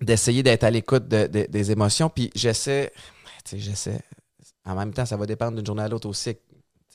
d'essayer 0.02 0.43
d'être 0.43 0.64
à 0.64 0.70
l'écoute 0.72 1.08
de- 1.08 1.28
de- 1.28 1.47
des 1.50 1.72
émotions. 1.72 2.10
Puis 2.10 2.30
j'essaie, 2.36 2.91
tu 3.43 3.52
sais, 3.52 3.60
j'essaie. 3.60 4.00
En 4.66 4.76
même 4.76 4.93
temps, 4.93 5.06
ça 5.06 5.18
va 5.18 5.26
dépendre 5.26 5.56
d'une 5.58 5.66
journée 5.66 5.84
à 5.84 5.88
l'autre 5.88 6.08
aussi. 6.08 6.36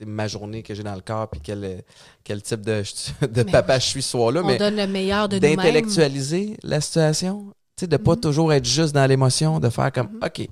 ma 0.06 0.26
journée 0.28 0.62
que 0.64 0.74
j'ai 0.74 0.82
dans 0.82 0.94
le 0.96 1.00
corps 1.02 1.28
puis 1.30 1.40
quel, 1.40 1.82
quel 2.24 2.42
type 2.42 2.60
de, 2.62 2.82
de 3.26 3.42
papa 3.44 3.78
je 3.78 3.86
suis 3.86 4.02
ce 4.02 4.10
soir-là. 4.10 4.42
On 4.42 4.46
Mais 4.46 4.58
donne 4.58 4.76
le 4.76 4.86
meilleur 4.86 5.28
de 5.28 5.36
nous-mêmes. 5.36 5.56
d'intellectualiser 5.56 6.56
la 6.62 6.80
situation, 6.80 7.46
tu 7.46 7.52
sais, 7.80 7.86
de 7.86 7.96
pas 7.96 8.14
Mhm. 8.14 8.20
toujours 8.20 8.52
être 8.52 8.64
juste 8.64 8.94
dans 8.94 9.06
l'émotion, 9.06 9.60
de 9.60 9.68
faire 9.68 9.90
comme 9.92 10.08
Mhm. 10.14 10.20
OK. 10.24 10.48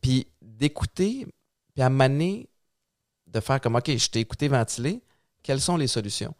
Puis 0.00 0.26
d'écouter, 0.40 1.26
puis 1.74 1.82
à 1.82 1.88
m'amener, 1.88 2.48
de 3.26 3.40
faire 3.40 3.60
comme 3.60 3.76
OK, 3.76 3.96
je 3.96 4.08
t'ai 4.08 4.20
écouté 4.20 4.48
ventiler, 4.48 5.00
quelles 5.42 5.60
sont 5.60 5.76
les 5.76 5.86
solutions? 5.86 6.34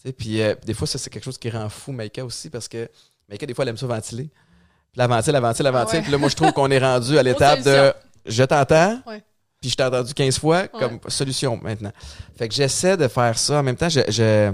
Tu 0.00 0.08
sais, 0.08 0.12
Puis 0.12 0.40
euh, 0.42 0.54
des 0.64 0.74
fois, 0.74 0.86
ça, 0.86 0.98
c'est 0.98 1.10
quelque 1.10 1.24
chose 1.24 1.38
qui 1.38 1.48
rend 1.50 1.68
fou 1.68 1.92
Maïka 1.92 2.24
aussi 2.24 2.50
parce 2.50 2.68
que 2.68 2.88
Maïka, 3.28 3.46
des 3.46 3.54
fois, 3.54 3.64
elle 3.64 3.70
aime 3.70 3.76
ça 3.76 3.86
ventiler. 3.86 4.24
Puis 4.92 4.98
la 4.98 5.06
ventile, 5.06 5.32
la 5.32 5.40
ventile, 5.40 5.62
la 5.64 5.68
Ah 5.70 5.72
ventile. 5.84 5.96
ouais. 5.98 6.02
Puis 6.02 6.12
là, 6.12 6.18
moi, 6.18 6.28
je 6.28 6.36
trouve 6.36 6.52
qu'on 6.52 6.70
est 6.70 6.78
rendu 6.78 7.16
à 7.18 7.22
l'étape 7.22 7.62
de 7.62 7.92
je 8.26 8.42
t'entends, 8.44 9.00
Ouais. 9.06 9.22
puis 9.60 9.70
je 9.70 9.76
t'ai 9.76 9.84
entendu 9.84 10.12
15 10.12 10.38
fois 10.38 10.68
comme 10.68 10.98
solution 11.08 11.56
maintenant. 11.62 11.92
Fait 12.36 12.48
que 12.48 12.54
j'essaie 12.54 12.96
de 12.96 13.08
faire 13.08 13.38
ça. 13.38 13.60
En 13.60 13.62
même 13.62 13.76
temps, 13.76 13.88
je, 13.88 14.00
je, 14.08 14.52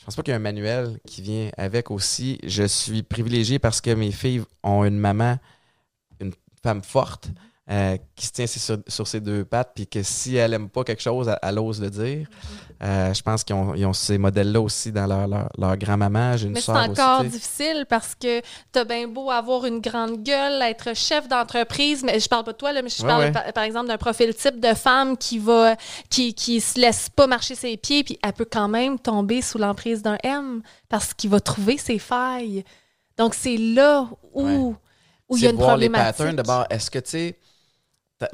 je 0.00 0.06
pense 0.06 0.16
pas 0.16 0.22
qu'il 0.22 0.30
y 0.30 0.34
a 0.34 0.36
un 0.36 0.40
manuel 0.40 0.98
qui 1.06 1.20
vient 1.20 1.50
avec 1.58 1.90
aussi. 1.90 2.38
Je 2.42 2.62
suis 2.62 3.02
privilégié 3.02 3.58
parce 3.58 3.82
que 3.82 3.90
mes 3.90 4.10
filles 4.12 4.42
ont 4.62 4.82
une 4.84 4.98
maman, 4.98 5.36
une 6.20 6.32
femme 6.62 6.82
forte, 6.82 7.28
euh, 7.70 7.98
qui 8.16 8.26
se 8.26 8.32
tient 8.32 8.46
sur, 8.46 9.06
ses 9.06 9.20
deux 9.20 9.44
pattes, 9.44 9.72
puis 9.74 9.86
que 9.86 10.02
si 10.02 10.36
elle 10.36 10.54
aime 10.54 10.70
pas 10.70 10.84
quelque 10.84 11.02
chose, 11.02 11.28
elle, 11.28 11.38
elle 11.42 11.58
ose 11.58 11.82
le 11.82 11.90
dire. 11.90 12.28
Euh, 12.82 13.12
je 13.12 13.20
pense 13.20 13.44
qu'ils 13.44 13.54
ont, 13.54 13.92
ces 13.92 14.16
modèles-là 14.16 14.58
aussi 14.58 14.90
dans 14.90 15.06
leur, 15.06 15.28
leur, 15.28 15.50
leur 15.58 15.76
grand-maman. 15.76 16.38
J'ai 16.38 16.46
une 16.46 16.54
Mais 16.54 16.62
c'est 16.62 16.72
aussi, 16.72 16.80
encore 16.90 17.24
difficile 17.24 17.84
parce 17.86 18.14
que 18.14 18.40
t'as 18.72 18.84
bien 18.84 19.06
beau 19.06 19.30
avoir 19.30 19.66
une 19.66 19.80
grande 19.80 20.22
gueule, 20.22 20.62
être 20.62 20.96
chef 20.96 21.28
d'entreprise, 21.28 22.02
mais 22.02 22.18
je 22.18 22.26
parle 22.26 22.44
pas 22.44 22.52
de 22.52 22.56
toi, 22.56 22.72
là, 22.72 22.80
mais 22.80 22.88
je 22.88 23.02
Ouais, 23.02 23.08
parle 23.08 23.20
ouais. 23.24 23.32
par, 23.32 23.52
par 23.52 23.64
exemple 23.64 23.88
d'un 23.88 23.98
profil 23.98 24.34
type 24.34 24.60
de 24.60 24.72
femme 24.72 25.18
qui 25.18 25.38
va, 25.38 25.76
qui, 26.08 26.32
qui 26.32 26.58
se 26.62 26.80
laisse 26.80 27.10
pas 27.10 27.26
marcher 27.26 27.54
ses 27.54 27.76
pieds, 27.76 28.02
puis 28.02 28.18
elle 28.22 28.32
peut 28.32 28.48
quand 28.50 28.68
même 28.68 28.98
tomber 28.98 29.42
sous 29.42 29.58
l'emprise 29.58 30.00
d'un 30.02 30.16
M 30.22 30.62
parce 30.88 31.12
qu'il 31.12 31.28
va 31.28 31.38
trouver 31.40 31.76
ses 31.76 31.98
failles. 31.98 32.64
Donc 33.18 33.34
c'est 33.34 33.58
là 33.58 34.08
où, 34.32 34.42
Ouais. 34.46 34.74
où 35.28 35.36
il 35.36 35.42
y 35.42 35.46
a 35.46 35.50
une 35.50 35.56
voir 35.56 35.76
les 35.76 35.90
problématique. 35.90 36.16
patterns 36.16 36.36
d'abord. 36.36 36.64
Est-ce 36.70 36.90
que 36.90 36.98
tu 36.98 37.10
sais. 37.10 37.38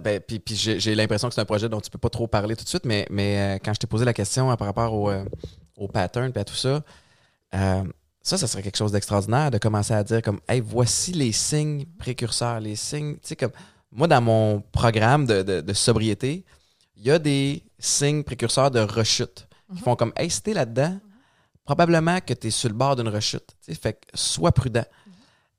Ben, 0.00 0.20
puis 0.20 0.38
puis 0.40 0.56
j'ai 0.56 0.94
l'impression 0.94 1.28
que 1.28 1.34
c'est 1.34 1.40
un 1.40 1.44
projet 1.44 1.68
dont 1.68 1.80
tu 1.80 1.90
peux 1.90 1.98
pas 1.98 2.08
trop 2.08 2.26
parler 2.26 2.56
tout 2.56 2.64
de 2.64 2.68
suite, 2.68 2.84
mais, 2.84 3.06
mais 3.10 3.38
euh, 3.56 3.58
quand 3.64 3.72
je 3.72 3.78
t'ai 3.78 3.86
posé 3.86 4.04
la 4.04 4.12
question 4.14 4.54
par 4.56 4.66
rapport 4.66 4.92
au, 4.92 5.10
euh, 5.10 5.24
au 5.76 5.86
pattern 5.86 6.32
et 6.34 6.38
à 6.38 6.44
tout 6.44 6.54
ça, 6.56 6.82
euh, 7.54 7.84
ça, 8.20 8.36
ça 8.36 8.46
serait 8.48 8.62
quelque 8.62 8.76
chose 8.76 8.90
d'extraordinaire 8.90 9.50
de 9.52 9.58
commencer 9.58 9.94
à 9.94 10.02
dire 10.02 10.22
comme 10.22 10.40
Hey, 10.48 10.60
voici 10.60 11.12
les 11.12 11.30
signes 11.30 11.84
précurseurs, 11.98 12.58
les 12.58 12.74
signes. 12.74 13.14
Tu 13.14 13.28
sais, 13.28 13.36
comme 13.36 13.52
moi, 13.92 14.08
dans 14.08 14.20
mon 14.20 14.60
programme 14.72 15.24
de, 15.26 15.42
de- 15.42 15.60
de 15.60 15.72
sobriété, 15.72 16.44
il 16.96 17.04
y 17.04 17.10
a 17.12 17.18
des 17.20 17.62
signes 17.78 18.24
précurseurs 18.24 18.70
de 18.72 18.80
rechute 18.80 19.46
qui 19.74 19.80
font 19.80 19.94
comme 19.94 20.12
Hey, 20.16 20.28
si 20.30 20.42
t'es 20.42 20.54
là-dedans, 20.54 20.98
probablement 21.64 22.20
que 22.20 22.34
tu 22.34 22.48
es 22.48 22.50
sur 22.50 22.68
le 22.68 22.74
bord 22.74 22.96
d'une 22.96 23.08
rechute. 23.08 23.46
Tu 23.64 23.72
sais, 23.72 23.80
fait 23.80 23.92
que 23.94 24.06
sois 24.14 24.50
prudent 24.52 24.84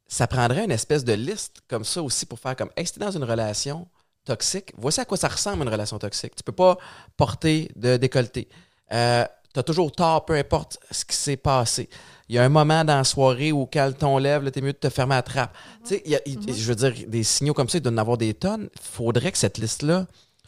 ça 0.09 0.25
prendrait 0.25 0.63
une 0.63 0.71
espèce 0.71 1.03
de 1.03 1.11
liste 1.11 1.57
comme 1.67 1.83
ça 1.83 2.01
aussi 2.01 2.25
pour 2.25 2.39
faire 2.39 2.55
comme, 2.55 2.69
hey, 2.77 2.85
si 2.87 2.93
t'es 2.93 3.01
dans 3.01 3.11
une 3.11 3.25
relation 3.25 3.87
toxique, 4.27 4.71
voici 4.77 4.99
à 5.01 5.05
quoi 5.05 5.17
ça 5.17 5.27
ressemble 5.27 5.63
une 5.63 5.69
relation 5.69 5.97
toxique. 5.97 6.35
Tu 6.35 6.43
peux 6.43 6.51
pas 6.51 6.77
porter 7.15 7.71
de 7.75 7.97
décolleté. 7.97 8.47
Euh, 8.93 9.25
tu 9.53 9.59
as 9.59 9.63
toujours 9.63 9.91
tort, 9.91 10.25
peu 10.25 10.35
importe 10.35 10.77
ce 10.91 11.03
qui 11.05 11.15
s'est 11.15 11.37
passé. 11.37 11.89
Il 12.29 12.35
y 12.35 12.39
a 12.39 12.43
un 12.43 12.49
moment 12.49 12.83
dans 12.83 12.97
la 12.97 13.03
soirée 13.03 13.51
où 13.51 13.65
quand 13.71 13.91
ton 13.97 14.17
lève, 14.17 14.49
t'es 14.51 14.61
mieux 14.61 14.73
de 14.73 14.77
te 14.77 14.89
fermer 14.89 15.13
à 15.15 15.19
la 15.19 15.21
trappe. 15.23 15.55
Il 15.89 16.11
y 16.11 16.15
a- 16.15 16.21
il- 16.25 16.53
je 16.55 16.67
veux 16.67 16.75
dire, 16.75 16.93
des 17.07 17.23
signaux 17.23 17.53
comme 17.53 17.69
ça, 17.69 17.77
il 17.77 17.81
doit 17.81 17.91
en 17.93 17.97
avoir 17.97 18.17
des 18.17 18.33
tonnes. 18.33 18.69
Il 18.75 18.81
faudrait 18.81 19.31
que 19.31 19.37
cette 19.37 19.57
liste-là 19.57 20.05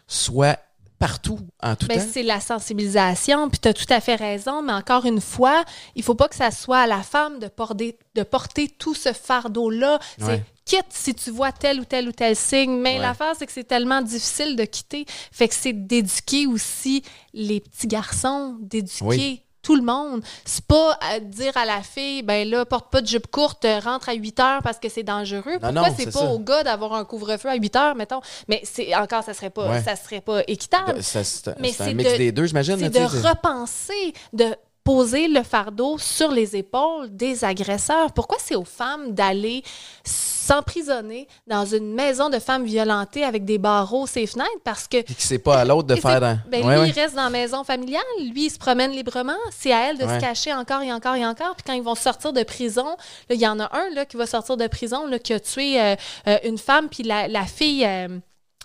soit 0.07 0.59
partout, 0.99 1.39
en 1.63 1.75
tout 1.75 1.87
Ben, 1.87 1.97
temps. 1.99 2.05
c'est 2.11 2.23
la 2.23 2.39
sensibilisation, 2.39 3.49
puis 3.49 3.59
tu 3.59 3.67
as 3.69 3.73
tout 3.73 3.85
à 3.89 3.99
fait 4.01 4.15
raison, 4.15 4.61
mais 4.61 4.73
encore 4.73 5.05
une 5.05 5.21
fois, 5.21 5.63
il 5.95 6.03
faut 6.03 6.15
pas 6.15 6.27
que 6.27 6.35
ça 6.35 6.51
soit 6.51 6.79
à 6.79 6.87
la 6.87 7.01
femme 7.01 7.39
de 7.39 7.47
porter, 7.47 7.97
de 8.15 8.23
porter 8.23 8.67
tout 8.67 8.93
ce 8.93 9.13
fardeau-là. 9.13 9.99
Ouais. 10.19 10.25
C'est 10.25 10.43
quitte 10.65 10.85
si 10.89 11.15
tu 11.15 11.31
vois 11.31 11.51
tel 11.51 11.79
ou 11.79 11.85
tel 11.85 12.07
ou 12.07 12.11
tel 12.11 12.35
signe, 12.35 12.77
mais 12.79 12.95
Ouais. 12.95 12.99
l'affaire, 12.99 13.33
c'est 13.37 13.45
que 13.47 13.51
c'est 13.51 13.63
tellement 13.63 14.01
difficile 14.01 14.55
de 14.55 14.65
quitter. 14.65 15.05
Fait 15.31 15.47
que 15.47 15.55
c'est 15.55 15.73
d'éduquer 15.73 16.45
aussi 16.45 17.01
les 17.33 17.59
petits 17.61 17.87
garçons, 17.87 18.57
d'éduquer 18.59 19.03
Oui. 19.05 19.41
Tout 19.61 19.75
le 19.75 19.81
monde. 19.81 20.21
C'est 20.45 20.65
pas 20.65 20.97
à 21.01 21.19
dire 21.19 21.55
à 21.57 21.65
la 21.65 21.81
fille, 21.81 22.23
ben 22.23 22.47
là, 22.49 22.65
porte 22.65 22.89
pas 22.91 23.01
de 23.01 23.07
jupe 23.07 23.27
courte, 23.27 23.65
euh, 23.65 23.79
rentre 23.79 24.09
à 24.09 24.13
8 24.13 24.39
heures 24.39 24.61
parce 24.63 24.79
que 24.79 24.89
c'est 24.89 25.03
dangereux. 25.03 25.53
Non, 25.53 25.59
Pourquoi 25.59 25.71
non, 25.71 25.83
c'est 25.97 26.05
c'est 26.05 26.11
pas 26.11 26.19
ça. 26.19 26.25
au 26.31 26.39
gars 26.39 26.63
d'avoir 26.63 26.93
un 26.93 27.05
couvre-feu 27.05 27.49
à 27.49 27.55
8 27.55 27.75
heures, 27.75 27.95
mettons? 27.95 28.21
Mais 28.47 28.61
c'est 28.63 28.95
encore, 28.95 29.23
ça 29.23 29.33
serait 29.33 29.49
pas, 29.49 29.69
Ouais. 29.69 29.81
ça 29.83 29.95
serait 29.95 30.21
pas 30.21 30.41
équitable. 30.47 31.01
C'est 31.03 31.19
Mais 31.59 31.71
c'est 31.71 31.83
un 31.83 31.93
mix 31.93 32.11
de- 32.11 32.17
des 32.17 32.31
deux, 32.31 32.45
j'imagine. 32.45 32.77
C'est 32.79 32.89
de 32.89 33.27
repenser, 33.27 34.13
de 34.33 34.55
poser 34.89 35.27
le 35.27 35.43
fardeau 35.43 35.99
sur 35.99 36.31
les 36.31 36.55
épaules 36.55 37.15
des 37.15 37.43
agresseurs. 37.45 38.11
Pourquoi 38.11 38.37
c'est 38.39 38.55
aux 38.55 38.65
femmes 38.65 39.13
d'aller 39.13 39.61
s'emprisonner 40.03 41.27
dans 41.45 41.63
une 41.65 41.93
maison 41.93 42.29
de 42.29 42.39
femmes 42.39 42.63
violentées 42.65 43.23
avec 43.23 43.45
des 43.45 43.59
barreaux 43.59 44.07
ses 44.07 44.25
fenêtres? 44.25 44.49
Parce 44.63 44.87
que 44.87 45.01
Puis 45.03 45.13
que 45.13 45.21
c'est 45.21 45.37
pas 45.37 45.59
à 45.59 45.65
l'autre 45.65 45.87
de 45.89 45.95
et 45.95 46.01
faire 46.01 46.13
c'est- 46.13 46.19
dans. 46.21 46.39
ben, 46.49 46.65
Ouais, 46.65 46.73
lui, 46.75 46.81
ouais. 46.81 46.89
il 46.89 46.99
reste 46.99 47.13
dans 47.15 47.25
la 47.25 47.29
maison 47.29 47.63
familiale. 47.63 48.01
Lui, 48.19 48.45
il 48.45 48.49
se 48.49 48.57
promène 48.57 48.91
librement. 48.91 49.33
C'est 49.51 49.71
à 49.71 49.89
elle 49.91 49.99
de 49.99 50.05
Ouais. 50.05 50.15
se 50.15 50.19
cacher 50.25 50.53
encore 50.53 50.81
et 50.81 50.91
encore 50.91 51.15
et 51.15 51.25
encore. 51.25 51.53
Puis 51.55 51.63
quand 51.67 51.73
ils 51.73 51.83
vont 51.83 51.93
sortir 51.95 52.33
de 52.33 52.41
prison, 52.41 52.87
il 53.29 53.39
y 53.39 53.47
en 53.47 53.59
a 53.59 53.69
un 53.75 53.89
là, 53.93 54.05
qui 54.05 54.17
va 54.17 54.25
sortir 54.25 54.57
de 54.57 54.65
prison 54.65 55.05
là, 55.05 55.19
qui 55.19 55.33
a 55.33 55.39
tué 55.39 55.79
euh, 55.79 55.95
euh, 56.27 56.37
une 56.45 56.57
femme. 56.57 56.89
Puis 56.89 57.03
la, 57.03 57.27
la 57.27 57.45
fille... 57.45 57.85
euh, 57.85 58.07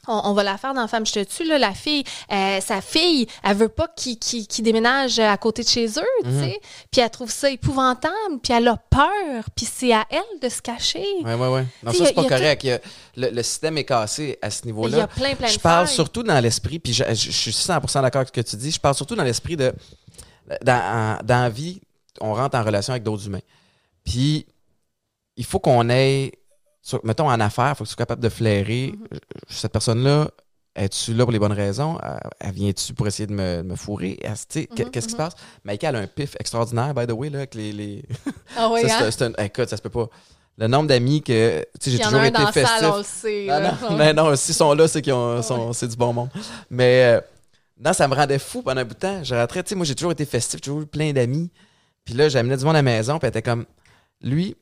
on, 0.09 0.21
on 0.25 0.33
va 0.33 0.43
la 0.43 0.57
faire 0.59 0.75
dans 0.75 0.87
Femme, 0.89 1.07
je 1.07 1.13
te 1.13 1.23
tue. 1.25 1.45
Là, 1.45 1.59
la 1.59 1.73
fille, 1.75 2.05
euh, 2.33 2.61
sa 2.61 2.81
fille, 2.81 3.27
elle 3.43 3.57
veut 3.57 3.69
pas 3.69 3.89
qu'il 3.89 4.19
qu'il- 4.19 4.47
qu'il 4.47 4.65
déménage 4.65 5.19
à 5.19 5.37
côté 5.37 5.63
de 5.63 5.69
chez 5.69 5.87
eux, 5.87 6.23
tu 6.23 6.29
Mhm. 6.31 6.41
sais. 6.45 6.61
Puis 6.91 7.01
elle 7.01 7.11
trouve 7.11 7.31
ça 7.31 7.51
épouvantable, 7.51 8.39
puis 8.43 8.53
elle 8.53 8.69
a 8.69 8.77
peur, 8.77 9.45
puis 9.57 9.67
c'est 9.67 9.93
à 9.93 10.05
elle 10.11 10.41
de 10.41 10.49
se 10.49 10.61
cacher. 10.63 11.05
Ouais, 11.23 11.35
ouais, 11.35 11.49
ouais. 11.49 11.67
Non, 11.83 11.91
Tu 11.93 11.99
sais, 11.99 12.03
ça, 12.05 12.09
c'est 12.09 12.15
pas 12.15 12.25
correct. 12.25 12.65
Il 12.65 12.69
y 12.69 12.73
a- 12.73 12.81
le, 13.17 13.31
le 13.31 13.43
système 13.43 13.79
est 13.79 13.85
cassé 13.85 14.39
à 14.43 14.51
ce 14.51 14.61
Il 14.61 14.61
y 14.61 14.63
a 14.63 14.67
niveau-là. 14.67 15.07
plein, 15.09 15.35
plein 15.35 15.47
de 15.49 15.53
Je 15.53 15.59
parle 15.59 15.87
failles. 15.87 15.95
surtout 15.95 16.23
dans 16.23 16.41
l'esprit, 16.41 16.79
puis 16.79 16.93
je, 16.93 17.05
je- 17.09 17.15
je 17.15 17.31
suis 17.31 17.53
100% 17.53 18.03
d'accord 18.03 18.21
avec 18.21 18.29
ce 18.29 18.33
que 18.41 18.41
tu 18.49 18.57
dis. 18.57 18.71
Je 18.71 18.81
parle 18.81 18.95
surtout 18.95 19.15
dans 19.17 19.25
l'esprit 19.25 19.57
de. 19.57 19.73
Dans 20.63 21.23
la 21.29 21.49
vie, 21.49 21.81
on 22.21 22.35
rentre 22.35 22.57
en 22.59 22.63
relation 22.63 22.93
avec 22.93 23.03
d'autres 23.03 23.27
humains. 23.27 23.41
Puis, 24.05 24.47
il 25.37 25.45
faut 25.45 25.59
qu'on 25.59 25.89
ait. 25.89 26.33
Sur- 26.85 27.01
mettons, 27.05 27.29
en 27.31 27.41
affaires, 27.41 27.71
il 27.73 27.77
faut 27.77 27.85
que 27.85 27.89
tu 27.89 27.95
sois 27.95 27.99
capable 28.05 28.23
de 28.23 28.29
flairer. 28.29 28.93
Mm-hmm. 28.95 29.19
Cette 29.49 29.73
personne-là, 29.73 30.29
es-tu 30.77 31.15
là 31.15 31.25
pour 31.25 31.33
les 31.33 31.39
bonnes 31.39 31.53
raisons? 31.53 31.99
Euh, 32.05 32.17
Elle 32.41 32.53
vient-tu 32.53 32.93
pour 32.95 33.07
essayer 33.07 33.27
de 33.27 33.33
me, 33.33 33.63
me 33.63 33.75
fourrer? 33.75 34.19
Mm-hmm, 34.23 34.91
Qu'est-ce 34.91 35.07
qui 35.07 35.13
se 35.13 35.17
passe? 35.17 35.35
Maïka, 35.65 35.89
elle 35.89 35.97
a 35.97 36.01
un 36.01 36.07
pif 36.07 36.37
extraordinaire, 36.39 36.93
by 36.95 37.07
the 37.07 37.13
way, 37.13 37.31
là, 37.31 37.39
avec 37.39 37.55
les. 37.55 37.73
les... 37.73 38.05
Ah 38.57 38.69
oui, 38.71 38.83
Ça, 38.89 39.07
hein? 39.07 39.11
c'est 39.11 39.23
un- 39.23 39.45
écoute, 39.45 39.69
ça 39.69 39.77
se 39.77 39.83
peut 39.83 39.89
pas. 39.91 40.09
Le 40.59 40.67
nombre 40.69 40.89
d'amis 40.89 41.23
que. 41.23 41.65
Tu 41.81 41.91
sais, 41.91 41.97
j'ai 41.97 42.05
en 42.05 42.09
a 42.09 42.11
toujours 42.11 42.21
un 42.21 42.25
été 42.27 42.39
dans 42.43 42.53
festif. 42.53 42.79
salle, 42.79 42.91
on 42.93 42.99
le 42.99 43.03
sait. 43.03 43.47
Non, 43.49 43.61
non, 43.91 43.97
mais 43.97 44.13
non, 44.13 44.37
s'ils 44.37 44.55
sont 44.55 44.73
là, 44.75 44.87
c'est 44.87 45.03
qu'ils 45.03 45.13
ont- 45.13 45.43
sont- 45.43 45.73
c'est 45.73 45.89
du 45.89 45.97
bon 45.97 46.13
monde. 46.13 46.29
Mais 46.71 47.05
euh, 47.17 47.21
non, 47.85 47.93
ça 47.93 48.07
me 48.07 48.15
rendait 48.15 48.39
fou 48.39 48.63
pendant 48.63 48.81
un 48.81 48.85
bout 48.85 48.95
de 48.95 48.99
temps. 49.01 49.25
Je 49.25 49.35
rentrais, 49.35 49.63
tu 49.65 49.71
sais, 49.71 49.75
moi, 49.75 49.85
j'ai 49.85 49.97
toujours 49.97 50.13
été 50.13 50.25
festif, 50.25 50.59
j'ai 50.59 50.61
toujours 50.61 50.83
eu 50.83 50.87
plein 50.87 51.13
d'amis. 51.13 51.51
Puis 52.05 52.15
là, 52.15 52.29
j'amenais 52.29 52.57
du 52.57 52.65
monde 52.65 52.75
à 52.77 52.79
la 52.79 52.83
maison, 52.83 53.19
puis 53.19 53.27
elle 53.27 53.31
était 53.31 53.43
comme, 53.43 53.65
lui, 54.21 54.57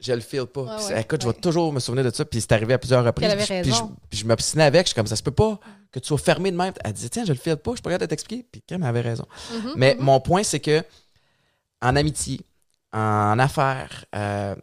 je 0.00 0.12
le 0.12 0.20
file 0.20 0.46
pas. 0.46 0.62
Ouais, 0.62 0.76
Puis, 0.76 0.94
ouais, 0.94 1.00
écoute, 1.02 1.22
je 1.22 1.26
vais 1.28 1.34
toujours 1.34 1.72
me 1.72 1.80
souvenir 1.80 2.04
de 2.04 2.10
ça. 2.14 2.24
Puis 2.24 2.40
c'est 2.40 2.52
arrivé 2.52 2.74
à 2.74 2.78
plusieurs 2.78 3.04
reprises. 3.04 3.28
Puis 3.62 3.72
je- 3.72 3.82
puis 4.08 4.18
je, 4.18 4.26
m'obstinais 4.26 4.64
avec. 4.64 4.86
Je 4.86 4.88
suis 4.88 4.94
comme, 4.94 5.06
ça 5.06 5.16
se 5.16 5.22
peut 5.22 5.30
pas 5.30 5.58
que 5.92 5.98
tu 5.98 6.06
sois 6.08 6.18
fermé 6.18 6.50
de 6.50 6.56
même. 6.56 6.72
Elle 6.84 6.92
disait, 6.92 7.08
tiens, 7.08 7.24
je 7.24 7.32
le 7.32 7.38
file 7.38 7.56
pas, 7.56 7.72
je 7.72 7.76
suis 7.76 7.82
pas 7.82 7.90
capable 7.90 8.06
de 8.06 8.10
t'expliquer. 8.10 8.46
Puis 8.50 8.62
elle 8.70 8.82
avait 8.82 9.00
raison. 9.00 9.26
Mhm, 9.52 9.72
Mais 9.76 9.94
mhm. 9.96 10.04
mon 10.04 10.20
point, 10.20 10.42
c'est 10.42 10.60
que 10.60 10.82
en 11.82 11.96
amitié, 11.96 12.40
en 12.92 13.38
affaires, 13.38 14.04
euh, 14.14 14.54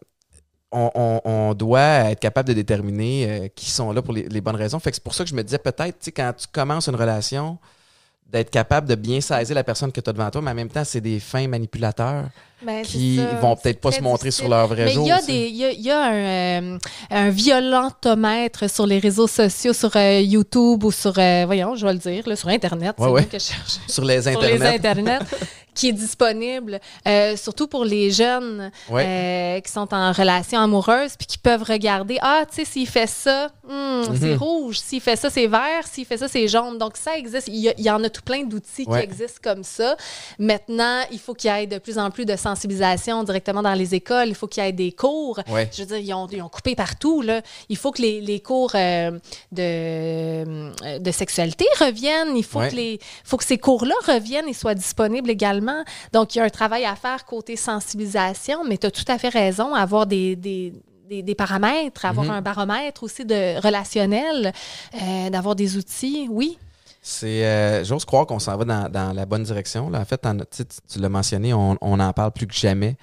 on, 0.71 0.91
on- 0.95 1.21
on 1.23 1.53
doit 1.53 2.11
être 2.11 2.19
capable 2.19 2.49
de 2.49 2.53
déterminer 2.53 3.29
euh, 3.29 3.47
qui 3.47 3.69
sont 3.71 3.91
là 3.93 4.01
pour 4.01 4.13
les, 4.13 4.23
les 4.27 4.41
bonnes 4.41 4.55
raisons. 4.55 4.79
Fait 4.79 4.91
que 4.91 4.95
c'est 4.97 5.03
pour 5.03 5.13
ça 5.13 5.23
que 5.23 5.29
je 5.29 5.35
me 5.35 5.43
disais 5.43 5.57
peut-être, 5.59 5.99
tu 5.99 6.05
sais, 6.05 6.11
quand 6.11 6.33
tu 6.37 6.45
commences 6.51 6.87
une 6.87 6.95
relation, 6.95 7.57
d'être 8.25 8.49
capable 8.49 8.87
de 8.89 8.95
bien 8.95 9.21
saisir 9.21 9.55
la 9.55 9.63
personne 9.63 9.91
que 9.91 10.01
tu 10.01 10.09
as 10.09 10.13
devant 10.13 10.29
toi, 10.29 10.41
mais 10.41 10.51
en 10.51 10.55
même 10.55 10.67
temps, 10.69 10.83
c'est 10.83 10.99
des 10.99 11.19
fins 11.21 11.47
manipulateurs 11.47 12.25
Ben, 12.63 12.83
c'est 12.83 12.89
qui 12.91 13.17
vont 13.41 13.55
peut-être 13.55 13.65
C'est 13.65 13.81
pas 13.81 13.91
se 13.91 14.01
montrer 14.01 14.29
difficile. 14.29 14.45
sur 14.45 14.49
leur 14.49 14.67
vrai 14.67 14.85
Mais 14.85 14.91
jour. 14.91 15.05
il 15.05 15.09
y 15.09 15.11
a, 15.11 15.19
tu 15.19 15.25
sais. 15.25 15.31
des, 15.31 15.47
il 15.49 15.55
y 15.57 15.65
a, 15.65 15.71
il 15.71 15.81
y 15.81 15.91
a 15.91 16.01
un, 16.01 16.13
euh, 16.73 16.77
un 17.11 17.29
violentomètre 17.29 18.69
sur 18.69 18.87
les 18.87 18.99
réseaux 18.99 19.27
sociaux, 19.27 19.73
sur 19.73 19.95
euh, 19.95 20.19
YouTube 20.21 20.83
ou 20.83 20.91
sur, 20.91 21.13
euh, 21.17 21.43
voyons, 21.45 21.75
je 21.75 21.85
vais 21.85 21.93
le 21.93 21.99
dire, 21.99 22.27
là, 22.27 22.35
sur 22.35 22.49
Internet, 22.49 22.95
c'est 22.97 23.03
Ouais, 23.03 23.09
le 23.09 23.13
ouais. 23.15 23.21
mot 23.21 23.27
que 23.31 23.39
je 23.39 23.43
cherche. 23.45 23.77
Sur 23.87 24.03
les 24.05 24.21
Sur 24.23 24.31
internets. 24.31 24.57
les 24.71 24.75
Internets, 24.77 25.19
qui 25.75 25.89
est 25.89 25.93
disponible, 25.93 26.79
euh, 27.07 27.35
surtout 27.37 27.67
pour 27.67 27.85
les 27.85 28.09
jeunes 28.09 28.71
Ouais. 28.89 29.61
qui 29.63 29.71
sont 29.71 29.93
en 29.93 30.11
relation 30.11 30.59
amoureuse, 30.59 31.11
puis 31.17 31.27
qui 31.27 31.37
peuvent 31.37 31.61
regarder, 31.63 32.17
ah, 32.21 32.43
tu 32.49 32.55
sais, 32.55 32.65
s'il 32.65 32.87
fait 32.87 33.07
ça, 33.07 33.49
hmm, 33.67 34.01
c'est 34.19 34.29
Mhm. 34.31 34.37
rouge, 34.37 34.79
s'il 34.79 35.01
fait 35.01 35.15
ça, 35.15 35.29
c'est 35.29 35.45
vert, 35.47 35.85
s'il 35.91 36.05
fait 36.05 36.17
ça, 36.17 36.27
c'est 36.27 36.47
jaune. 36.47 36.77
Donc, 36.79 36.97
ça 36.97 37.15
existe. 37.17 37.47
Il 37.47 37.55
y, 37.77 37.83
y 37.83 37.89
en 37.91 38.03
a 38.03 38.09
tout 38.09 38.23
plein 38.23 38.43
d'outils 38.43 38.85
qui 38.87 38.95
existent 38.97 39.39
comme 39.43 39.63
ça. 39.63 39.95
Maintenant, 40.39 41.01
il 41.11 41.19
faut 41.19 41.33
qu'il 41.35 41.51
y 41.51 41.53
ait 41.53 41.67
de 41.67 41.77
plus 41.77 41.97
en 41.99 42.09
plus 42.09 42.25
de 42.25 42.35
sensibilisation 42.49 43.23
directement 43.23 43.61
dans 43.61 43.73
les 43.83 43.93
écoles. 44.01 44.27
Il 44.29 44.35
faut 44.35 44.47
qu'il 44.47 44.63
y 44.63 44.67
ait 44.67 44.71
des 44.85 44.91
cours. 44.91 45.39
Ouais. 45.49 45.69
Je 45.73 45.81
veux 45.83 45.87
dire, 45.87 45.97
ils 45.97 46.13
ont, 46.13 46.27
ils 46.31 46.41
ont 46.41 46.49
coupé 46.57 46.75
partout. 46.75 47.21
Là. 47.21 47.41
Il 47.69 47.77
faut 47.77 47.91
que 47.91 48.01
les, 48.01 48.21
les 48.21 48.39
cours 48.49 48.71
euh, 48.75 49.11
de, 49.71 50.97
de 50.99 51.11
sexualité 51.11 51.65
reviennent. 51.79 52.35
Il 52.35 52.43
faut, 52.43 52.59
Ouais. 52.59 52.69
que, 52.69 52.75
les, 52.75 52.99
faut 53.23 53.37
que 53.37 53.43
ces 53.45 53.57
cours-là 53.57 53.95
reviennent 54.07 54.47
et 54.47 54.53
soient 54.53 54.73
disponibles 54.75 55.29
également. 55.29 55.83
Donc, 56.13 56.33
il 56.33 56.39
y 56.39 56.41
a 56.41 56.45
un 56.45 56.49
travail 56.49 56.85
à 56.85 56.95
faire 56.95 57.25
côté 57.25 57.55
sensibilisation, 57.55 58.63
mais 58.67 58.77
tu 58.77 58.87
as 58.87 58.91
tout 58.91 59.05
à 59.07 59.17
fait 59.17 59.29
raison, 59.29 59.73
avoir 59.75 60.05
des, 60.07 60.35
des, 60.35 60.73
des, 61.09 61.21
des 61.23 61.35
paramètres, 61.35 62.05
avoir 62.05 62.25
Mhm. 62.25 62.31
un 62.31 62.41
baromètre 62.41 63.03
aussi 63.03 63.23
de 63.25 63.59
relationnel, 63.61 64.53
euh, 65.01 65.29
d'avoir 65.29 65.55
des 65.55 65.77
outils. 65.77 66.27
Oui. 66.29 66.57
C'est, 67.09 67.45
euh, 67.45 67.83
j'ose 67.85 68.03
croire 68.03 68.25
qu'on 68.25 68.37
s'en 68.39 68.57
va 68.57 68.65
dans, 68.65 68.89
dans 68.89 69.13
la 69.13 69.25
bonne 69.25 69.43
direction. 69.43 69.89
Là. 69.89 70.01
En 70.01 70.05
fait, 70.05 70.25
en- 70.25 70.35
tu, 70.39 70.65
tu- 70.65 70.99
l'as 70.99 71.07
mentionné, 71.07 71.53
on, 71.53 71.77
on 71.79 71.99
en 72.01 72.11
parle 72.11 72.31
plus 72.33 72.47
que 72.47 72.53
jamais. 72.53 72.97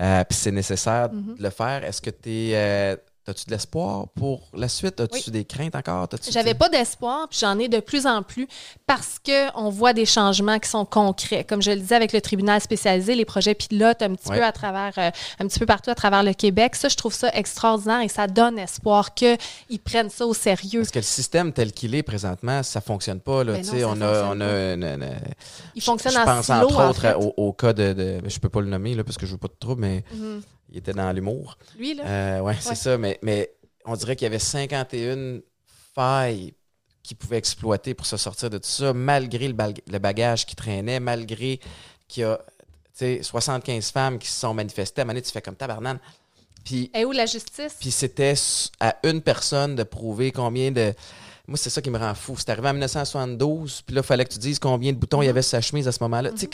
Euh, 0.00 0.24
Puis 0.28 0.36
c'est 0.36 0.50
nécessaire 0.50 1.12
Mhm. 1.12 1.36
de 1.38 1.42
le 1.42 1.50
faire. 1.50 1.84
Est-ce 1.84 2.02
que 2.02 2.10
tu 2.10 2.30
es 2.50 2.96
As-tu 3.26 3.46
de 3.46 3.52
l'espoir 3.52 4.08
pour 4.14 4.42
la 4.52 4.68
suite? 4.68 5.00
As-tu 5.00 5.30
des 5.30 5.46
craintes 5.46 5.74
encore? 5.74 6.06
T'as-tu- 6.08 6.30
J'avais 6.30 6.52
pas 6.52 6.68
d'espoir, 6.68 7.26
puis 7.28 7.38
j'en 7.40 7.58
ai 7.58 7.68
de 7.68 7.80
plus 7.80 8.06
en 8.06 8.22
plus 8.22 8.46
parce 8.86 9.18
que 9.18 9.50
on 9.58 9.70
voit 9.70 9.94
des 9.94 10.04
changements 10.04 10.58
qui 10.58 10.68
sont 10.68 10.84
concrets. 10.84 11.42
Comme 11.42 11.62
je 11.62 11.70
le 11.70 11.78
disais 11.78 11.94
avec 11.94 12.12
le 12.12 12.20
tribunal 12.20 12.60
spécialisé, 12.60 13.14
les 13.14 13.24
projets 13.24 13.54
pilotes 13.54 14.02
un 14.02 14.14
petit 14.14 14.28
peu 14.28 14.44
à 14.44 14.52
travers, 14.52 14.92
euh, 14.98 15.10
un 15.40 15.46
petit 15.48 15.58
peu 15.58 15.64
partout 15.64 15.88
à 15.90 15.94
travers 15.94 16.22
le 16.22 16.34
Québec, 16.34 16.74
ça, 16.76 16.88
je 16.90 16.96
trouve 16.96 17.14
ça 17.14 17.30
extraordinaire 17.34 18.02
et 18.02 18.08
ça 18.08 18.26
donne 18.26 18.58
espoir 18.58 19.14
qu'ils 19.14 19.38
prennent 19.82 20.10
ça 20.10 20.26
au 20.26 20.34
sérieux. 20.34 20.80
Parce 20.80 20.90
que 20.90 20.98
le 20.98 21.02
système 21.04 21.52
tel 21.54 21.72
qu'il 21.72 21.94
est 21.94 22.02
présentement, 22.02 22.62
ça 22.62 22.82
fonctionne 22.82 23.20
pas. 23.20 23.42
Là, 23.42 23.54
Ben 23.54 23.64
non, 23.64 23.72
ça 23.72 23.88
on 23.88 24.00
a, 24.02 24.06
fonctionne 24.06 24.26
on 24.28 24.40
a 24.42 24.46
pas. 24.46 24.72
une- 24.74 24.84
une- 24.84 25.10
Il 25.74 25.80
je- 25.80 25.84
fonctionne 25.86 26.12
je 26.12 26.18
en 26.18 26.24
pense 26.26 26.44
silo, 26.44 26.56
entre 26.66 26.78
en 26.78 26.88
autres 26.90 27.00
fait. 27.00 27.14
au, 27.14 27.32
au 27.38 27.52
cas 27.54 27.72
de, 27.72 27.92
de- 27.94 28.20
Je 28.28 28.38
peux 28.38 28.50
pas 28.50 28.60
le 28.60 28.66
nommer 28.68 28.94
là, 28.94 29.02
parce 29.02 29.16
que 29.16 29.24
je 29.24 29.32
veux 29.32 29.38
pas 29.38 29.48
de 29.48 29.56
trouble, 29.58 29.80
mais 29.80 30.04
Mhm. 30.12 30.42
Il 30.70 30.78
était 30.78 30.92
dans 30.92 31.10
l'humour. 31.12 31.56
Lui, 31.78 31.94
là, 31.94 32.04
Euh, 32.06 32.40
ouais, 32.40 32.56
c'est 32.60 32.74
ça. 32.74 32.98
Mais, 32.98 33.18
mais 33.22 33.50
on 33.84 33.94
dirait 33.96 34.16
qu'il 34.16 34.24
y 34.24 34.26
avait 34.26 34.38
51 34.38 35.40
failles 35.94 36.54
qu'il 37.02 37.16
pouvait 37.16 37.36
exploiter 37.38 37.92
pour 37.94 38.06
se 38.06 38.16
sortir 38.16 38.48
de 38.50 38.58
tout 38.58 38.68
ça, 38.68 38.92
malgré 38.94 39.46
le, 39.46 39.52
bal- 39.54 39.74
le 39.86 39.98
bagage 39.98 40.46
qui 40.46 40.56
traînait, 40.56 41.00
malgré 41.00 41.60
qu'il 42.08 42.22
y 42.22 42.24
a 42.24 42.38
tu 42.96 42.98
sais, 42.98 43.22
75 43.22 43.90
femmes 43.90 44.18
qui 44.18 44.28
se 44.28 44.40
sont 44.40 44.54
manifestées. 44.54 45.00
À 45.00 45.02
un 45.02 45.04
moment 45.06 45.14
donné, 45.14 45.22
tu 45.22 45.30
fais 45.32 45.42
comme 45.42 45.56
tabarnane. 45.56 45.98
Puis 46.64 46.90
est 46.94 47.04
où 47.04 47.12
la 47.12 47.26
justice? 47.26 47.76
puis 47.78 47.90
c'était 47.90 48.34
à 48.80 48.96
une 49.02 49.20
personne 49.20 49.74
de 49.76 49.82
prouver 49.82 50.32
combien 50.32 50.70
de. 50.70 50.94
Moi, 51.46 51.58
c'est 51.58 51.68
ça 51.68 51.82
qui 51.82 51.90
me 51.90 51.98
rend 51.98 52.14
fou. 52.14 52.36
C'est 52.38 52.48
arrivé 52.48 52.68
en 52.68 52.72
1972, 52.72 53.82
puis 53.82 53.94
là, 53.94 54.00
il 54.02 54.06
fallait 54.06 54.24
que 54.24 54.32
tu 54.32 54.38
dises 54.38 54.58
combien 54.58 54.92
de 54.92 54.96
boutons 54.96 55.20
il 55.20 55.26
y 55.26 55.28
avait 55.28 55.42
sur 55.42 55.50
sa 55.50 55.60
chemise 55.60 55.86
à 55.88 55.92
ce 55.92 56.02
moment-là. 56.04 56.30
Tu 56.30 56.38
sais, 56.38 56.46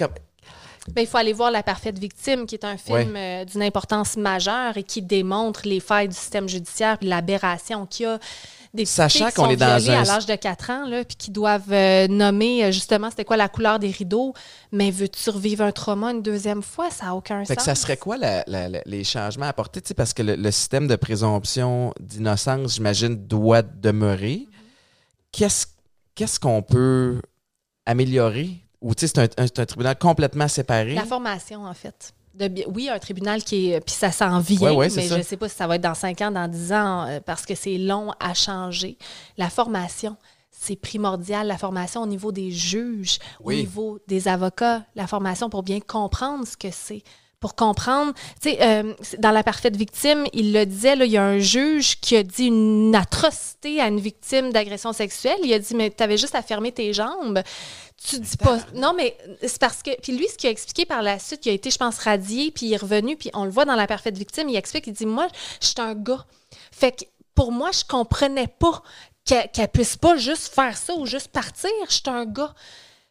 Ben, 0.94 1.02
il 1.02 1.06
faut 1.06 1.16
aller 1.18 1.32
voir 1.32 1.50
La 1.50 1.62
Parfaite 1.62 1.98
Victime, 1.98 2.46
qui 2.46 2.54
est 2.54 2.64
un 2.64 2.76
film 2.76 3.14
euh, 3.16 3.44
d'une 3.44 3.62
importance 3.62 4.16
majeure 4.16 4.76
et 4.76 4.82
qui 4.82 5.02
démontre 5.02 5.62
les 5.64 5.80
failles 5.80 6.08
du 6.08 6.14
système 6.14 6.48
judiciaire 6.48 6.96
et 7.00 7.06
l'aberration 7.06 7.86
qu'il 7.86 8.04
y 8.04 8.08
a. 8.08 8.18
Des 8.72 8.84
Sachant 8.84 9.32
qu'on 9.32 9.50
est 9.50 9.56
dans 9.56 9.90
un- 9.90 10.02
à 10.02 10.04
l'âge 10.04 10.26
de 10.26 10.34
4 10.36 10.70
ans, 10.70 10.86
là, 10.86 11.04
puis 11.04 11.16
qui 11.16 11.32
doivent 11.32 11.72
euh, 11.72 12.06
nommer 12.06 12.64
euh, 12.64 12.70
justement 12.70 13.10
c'était 13.10 13.24
quoi 13.24 13.36
la 13.36 13.48
couleur 13.48 13.80
des 13.80 13.90
rideaux. 13.90 14.32
Mais 14.70 14.92
veux-tu 14.92 15.18
survivre 15.18 15.64
un 15.64 15.72
trauma 15.72 16.12
une 16.12 16.22
deuxième 16.22 16.62
fois? 16.62 16.88
Ça 16.88 17.06
n'a 17.06 17.16
aucun 17.16 17.40
Fait 17.44 17.54
sens. 17.54 17.56
que 17.56 17.62
ça 17.64 17.74
serait 17.74 17.96
quoi 17.96 18.16
la- 18.16 18.44
la- 18.46 18.68
la- 18.68 18.82
les 18.86 19.02
changements 19.02 19.46
apportés? 19.46 19.80
Parce 19.96 20.12
que 20.14 20.22
le, 20.22 20.36
le 20.36 20.50
système 20.52 20.86
de 20.86 20.94
présomption 20.94 21.92
d'innocence, 21.98 22.74
j'imagine, 22.76 23.16
doit 23.26 23.62
demeurer. 23.62 24.46
Qu'est-ce 25.32 25.66
qu'est-ce 26.14 26.38
qu'on 26.38 26.62
peut 26.62 27.20
améliorer? 27.86 28.50
Ou 28.80 28.94
tu 28.94 29.06
sais, 29.06 29.12
c'est 29.14 29.38
un, 29.38 29.44
un- 29.44 29.62
un 29.62 29.66
tribunal 29.66 29.98
complètement 29.98 30.48
séparé? 30.48 30.94
La 30.94 31.04
formation, 31.04 31.64
en 31.64 31.74
fait. 31.74 32.12
De 32.34 32.48
oui, 32.68 32.88
un 32.88 32.98
tribunal 32.98 33.42
qui 33.42 33.72
est. 33.72 33.80
Puis 33.80 33.94
ça 33.94 34.12
s'en 34.12 34.38
vient, 34.38 34.70
Ouais, 34.70 34.76
ouais, 34.76 34.88
mais 34.94 35.02
ça. 35.08 35.14
je 35.16 35.18
ne 35.18 35.22
sais 35.24 35.36
pas 35.36 35.48
si 35.48 35.56
ça 35.56 35.66
va 35.66 35.76
être 35.76 35.82
dans 35.82 35.94
5 35.94 36.20
ans, 36.22 36.30
dans 36.30 36.48
10 36.48 36.72
ans, 36.72 37.06
euh, 37.08 37.20
parce 37.20 37.44
que 37.44 37.54
c'est 37.54 37.76
long 37.76 38.12
à 38.20 38.34
changer. 38.34 38.96
La 39.36 39.50
formation, 39.50 40.16
c'est 40.50 40.76
primordial. 40.76 41.46
La 41.48 41.58
formation 41.58 42.02
au 42.02 42.06
niveau 42.06 42.30
des 42.32 42.52
juges, 42.52 43.18
Oui. 43.42 43.56
au 43.56 43.58
niveau 43.60 43.98
des 44.06 44.28
avocats, 44.28 44.84
la 44.94 45.06
formation 45.08 45.50
pour 45.50 45.62
bien 45.64 45.80
comprendre 45.80 46.46
ce 46.46 46.56
que 46.56 46.70
c'est. 46.70 47.02
Pour 47.40 47.54
comprendre, 47.54 48.12
tu 48.42 48.50
sais, 48.50 48.58
euh, 48.60 48.92
dans 49.18 49.30
la 49.30 49.42
parfaite 49.42 49.74
victime, 49.74 50.26
il 50.34 50.52
le 50.52 50.66
disait, 50.66 50.94
là, 50.94 51.06
il 51.06 51.10
y 51.10 51.16
a 51.16 51.24
un 51.24 51.38
juge 51.38 51.98
qui 51.98 52.14
a 52.16 52.22
dit 52.22 52.46
une 52.46 52.94
atrocité 52.94 53.80
à 53.80 53.88
une 53.88 53.98
victime 53.98 54.52
d'agression 54.52 54.92
sexuelle. 54.92 55.38
Il 55.42 55.52
a 55.54 55.58
dit, 55.58 55.74
mais 55.74 55.90
tu 55.90 56.02
avais 56.02 56.18
juste 56.18 56.34
à 56.34 56.42
fermer 56.42 56.70
tes 56.70 56.92
jambes. 56.92 57.42
Tu 58.02 58.18
dis 58.18 58.36
pas. 58.36 58.58
Non, 58.74 58.94
mais 58.94 59.16
c'est 59.42 59.58
parce 59.58 59.82
que. 59.82 59.90
Puis 60.00 60.16
lui, 60.16 60.26
ce 60.28 60.36
qu'il 60.36 60.48
a 60.48 60.50
expliqué 60.50 60.86
par 60.86 61.02
la 61.02 61.18
suite, 61.18 61.44
il 61.44 61.50
a 61.50 61.52
été, 61.52 61.70
je 61.70 61.76
pense, 61.76 61.98
radié, 61.98 62.50
puis 62.50 62.66
il 62.66 62.72
est 62.72 62.78
revenu, 62.78 63.16
puis 63.16 63.30
on 63.34 63.44
le 63.44 63.50
voit 63.50 63.66
dans 63.66 63.74
La 63.74 63.86
Parfaite 63.86 64.16
Victime, 64.16 64.48
il 64.48 64.56
explique, 64.56 64.86
il 64.86 64.94
dit 64.94 65.06
Moi, 65.06 65.28
je 65.60 65.66
suis 65.66 65.80
un 65.80 65.94
gars. 65.94 66.24
Fait 66.72 66.92
que 66.92 67.04
pour 67.34 67.52
moi, 67.52 67.70
je 67.72 67.84
comprenais 67.84 68.48
pas 68.48 68.82
qu'elle 69.26 69.50
qu'elle 69.50 69.68
puisse 69.68 69.96
pas 69.96 70.16
juste 70.16 70.54
faire 70.54 70.76
ça 70.76 70.94
ou 70.94 71.04
juste 71.04 71.28
partir. 71.28 71.70
Je 71.88 71.94
suis 71.94 72.02
un 72.06 72.24
gars. 72.24 72.54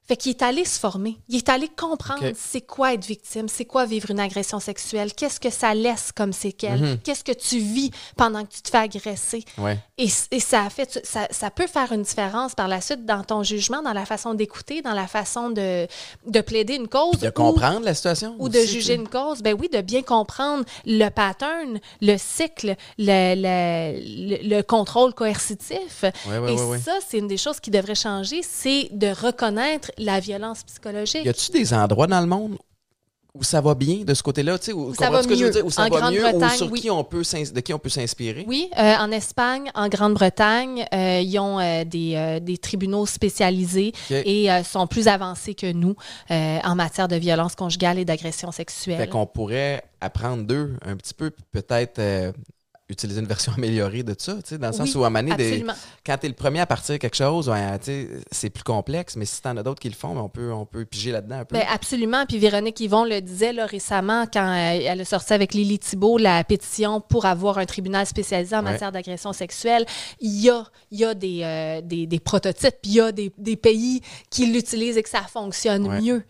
Fait 0.10 0.18
qu'il 0.18 0.32
est 0.32 0.41
allé 0.41 0.66
se 0.66 0.80
former. 0.80 1.20
Il 1.30 1.36
est 1.38 1.49
allé 1.49 1.68
comprendre 1.70 2.26
Ok. 2.30 2.36
c'est 2.36 2.62
quoi 2.62 2.95
être 2.95 3.05
victime, 3.05 3.47
c'est 3.47 3.66
quoi 3.66 3.86
vivre 3.86 4.10
une 4.10 4.20
agression 4.20 4.60
sexuelle, 4.60 5.14
qu'est-ce 5.14 5.39
que 5.39 5.51
ça 5.51 5.76
laisse 5.76 6.12
comme 6.12 6.34
séquelles, 6.34 6.82
Mhm. 6.82 6.97
qu'est-ce 7.03 7.24
que 7.24 7.32
tu 7.32 7.60
vis 7.60 7.91
pendant 8.18 8.43
que 8.43 8.51
tu 8.51 8.64
te 8.64 8.70
fais 8.72 8.78
agresser. 8.80 9.45
Ouais. 9.60 9.78
Et, 9.99 10.07
et 10.32 10.39
ça 10.39 10.64
a 10.64 10.70
fait, 10.72 10.99
ça, 11.03 11.28
ça 11.30 11.51
peut 11.51 11.68
faire 11.68 11.91
une 11.91 12.01
différence 12.01 12.55
par 12.55 12.68
la 12.68 12.82
suite 12.82 13.05
dans 13.05 13.24
ton 13.24 13.43
jugement, 13.43 13.84
dans 13.84 13.93
la 13.93 14.07
façon 14.07 14.34
d'écouter, 14.34 14.82
dans 14.82 14.93
la 14.95 15.05
façon 15.05 15.51
de, 15.51 15.86
de 16.26 16.41
plaider 16.41 16.74
une 16.74 16.88
cause. 16.88 17.12
Puis 17.12 17.22
de 17.22 17.28
ou- 17.28 17.32
comprendre 17.32 17.86
la 17.86 17.93
situation? 17.93 18.36
Ou, 18.39 18.49
de 18.49 18.62
juger 18.62 18.95
une 18.95 19.07
cause. 19.07 19.43
Ben 19.43 19.55
oui, 19.60 19.70
de 19.72 19.82
bien 19.82 20.01
comprendre 20.01 20.66
le 20.88 21.10
pattern, 21.10 21.80
le 22.01 22.18
cycle, 22.18 22.76
le, 22.97 23.36
le, 23.36 24.39
le- 24.39 24.55
le 24.55 24.62
contrôle 24.64 25.14
coercitif. 25.14 26.03
Ouais, 26.28 26.39
ouais, 26.39 26.53
et 26.55 26.57
ça, 26.80 26.97
c'est 27.07 27.20
une 27.20 27.28
des 27.28 27.38
choses 27.38 27.60
qui 27.60 27.70
devrait 27.70 27.93
changer, 27.93 28.41
c'est 28.41 28.89
de 28.91 29.07
reconnaître 29.07 29.91
la 30.00 30.20
violence 30.20 30.64
psychologique. 30.64 31.26
Y 31.26 31.30
a-tu 31.30 31.52
des 31.52 31.74
endroits 31.74 32.08
dans 32.08 32.22
le 32.22 32.28
monde 32.28 32.58
où 33.36 33.43
ça 33.43 33.62
va 33.62 33.76
bien 33.76 33.97
de 34.04 34.14
ce 34.16 34.24
côté-là? 34.24 34.58
Tu 34.58 34.66
sais, 34.66 34.74
où, 34.74 34.93
ça 34.95 35.12
va 35.12 35.22
ce 35.22 35.28
que 35.28 35.36
je 35.36 35.41
veux 35.41 35.45
mieux? 35.45 35.52
dire? 35.54 35.66
Où 35.66 35.70
ça 35.70 35.86
En 35.86 35.89
va 35.89 36.10
mieux 36.10 36.26
ou 36.36 36.50
sur 36.50 36.72
oui. 36.72 36.82
qui 36.82 36.89
on 36.89 37.04
peut 37.04 37.24
s'ins- 37.24 37.52
de 37.54 37.60
qui 37.60 37.72
on 37.74 37.80
peut 37.80 37.88
s'inspirer? 37.89 38.43
Oui, 38.47 38.70
euh, 38.78 38.95
en 38.97 39.12
Espagne, 39.12 39.70
en 39.76 39.88
Grande-Bretagne, 39.88 40.88
euh, 40.91 41.22
ils 41.24 41.38
ont 41.38 41.60
euh, 41.60 41.84
des, 41.86 42.39
des 42.41 42.58
tribunaux 42.58 43.06
spécialisés 43.06 43.93
et 44.10 44.47
sont 44.64 44.88
plus 44.88 45.08
avancés 45.08 45.54
que 45.54 45.72
nous 45.72 45.95
en 46.30 46.76
matière 46.76 47.08
de 47.08 47.18
violence 47.18 47.54
conjugale 47.56 48.00
et 48.00 48.06
d'agression 48.06 48.52
sexuelle. 48.52 48.97
Fait 48.97 49.08
qu'on 49.08 49.28
pourrait 49.28 49.84
apprendre 50.02 50.43
d'eux 50.43 50.76
un 50.84 50.95
petit 50.97 51.14
peu, 51.14 51.30
peut-être 51.52 52.02
utiliser 52.90 53.20
une 53.22 53.28
version 53.28 53.54
améliorée 53.58 54.04
de 54.04 54.16
ça, 54.18 54.34
tu 54.36 54.42
sais, 54.46 54.58
dans 54.58 54.68
le 54.68 54.74
sens 54.74 54.94
où 54.96 55.04
à 55.06 55.10
donné, 55.10 55.36
des- 55.36 55.64
quand 56.06 56.18
tu 56.18 56.26
es 56.26 56.30
le 56.30 56.36
premier 56.36 56.60
à 56.60 56.66
partir 56.66 56.96
de 56.96 56.98
quelque 56.98 57.16
chose, 57.16 57.48
ouais, 57.50 57.78
c'est 58.32 58.50
plus 58.50 58.64
complexe, 58.64 59.16
mais 59.16 59.26
si 59.26 59.42
tu 59.42 59.48
en 59.48 59.56
as 59.58 59.64
d'autres 59.64 59.80
qui 59.80 59.90
le 59.90 59.96
font, 59.96 60.16
ben, 60.16 60.22
on 60.22 60.30
peut, 60.30 60.52
on 60.52 60.66
peut 60.66 60.86
piger 60.86 61.12
là-dedans 61.12 61.40
un 61.40 61.46
peu. 61.46 61.56
Ben, 61.56 61.66
absolument. 61.72 62.26
Puis 62.26 62.38
Véronique 62.40 62.80
Yvon 62.80 63.04
le 63.06 63.22
disait 63.22 63.54
là, 63.54 63.66
récemment 63.66 64.26
quand 64.32 64.48
euh, 64.48 64.80
elle 64.86 65.02
a 65.02 65.06
sorti 65.06 65.34
avec 65.34 65.54
Lily 65.54 65.80
Thibault 65.80 66.18
la 66.18 66.44
pétition 66.44 67.00
pour 67.02 67.26
avoir 67.26 67.58
un 67.60 67.66
tribunal 67.66 68.06
spécialisé 68.06 68.56
en 68.56 68.60
Ouais. 68.64 68.72
matière 68.72 68.92
d'agression 68.92 69.34
sexuelle. 69.34 69.86
Il 70.20 70.40
y 70.42 70.50
a, 70.50 70.64
il 70.92 71.00
y 71.00 71.06
a 71.06 71.14
des, 71.14 71.42
euh, 71.44 71.82
des, 71.82 72.08
des 72.08 72.20
prototypes, 72.20 72.76
il 72.84 72.94
y 72.94 73.02
a 73.02 73.12
des, 73.12 73.32
des 73.38 73.56
pays 73.56 74.02
qui 74.30 74.48
l'utilisent 74.48 74.98
et 74.98 75.04
que 75.04 75.10
ça 75.10 75.22
fonctionne 75.22 75.88
Ouais. 75.88 76.02
mieux. 76.02 76.24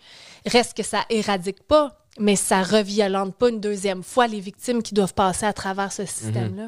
Reste 0.45 0.75
que 0.75 0.83
ça 0.83 1.03
éradique 1.09 1.63
pas, 1.63 1.98
mais 2.19 2.35
ça 2.35 2.61
reviolente 2.63 3.35
pas 3.35 3.49
une 3.49 3.59
deuxième 3.59 4.03
fois 4.03 4.27
les 4.27 4.39
victimes 4.39 4.83
qui 4.83 4.93
doivent 4.93 5.13
passer 5.13 5.45
à 5.45 5.53
travers 5.53 5.91
ce 5.91 6.05
système-là. 6.05 6.67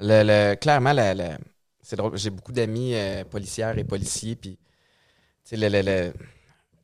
Le, 0.00 0.22
le- 0.24 0.54
clairement, 0.56 0.92
la- 0.92 1.14
la- 1.14 1.38
c'est 1.82 1.96
drôle. 1.96 2.16
J'ai 2.16 2.30
beaucoup 2.30 2.52
d'amis 2.52 2.94
euh, 2.94 3.24
policières 3.24 3.76
et 3.78 3.84
policiers, 3.84 4.36
puis 4.36 4.58
le- 5.52 5.68
le- 5.68 5.82
le- 5.82 6.12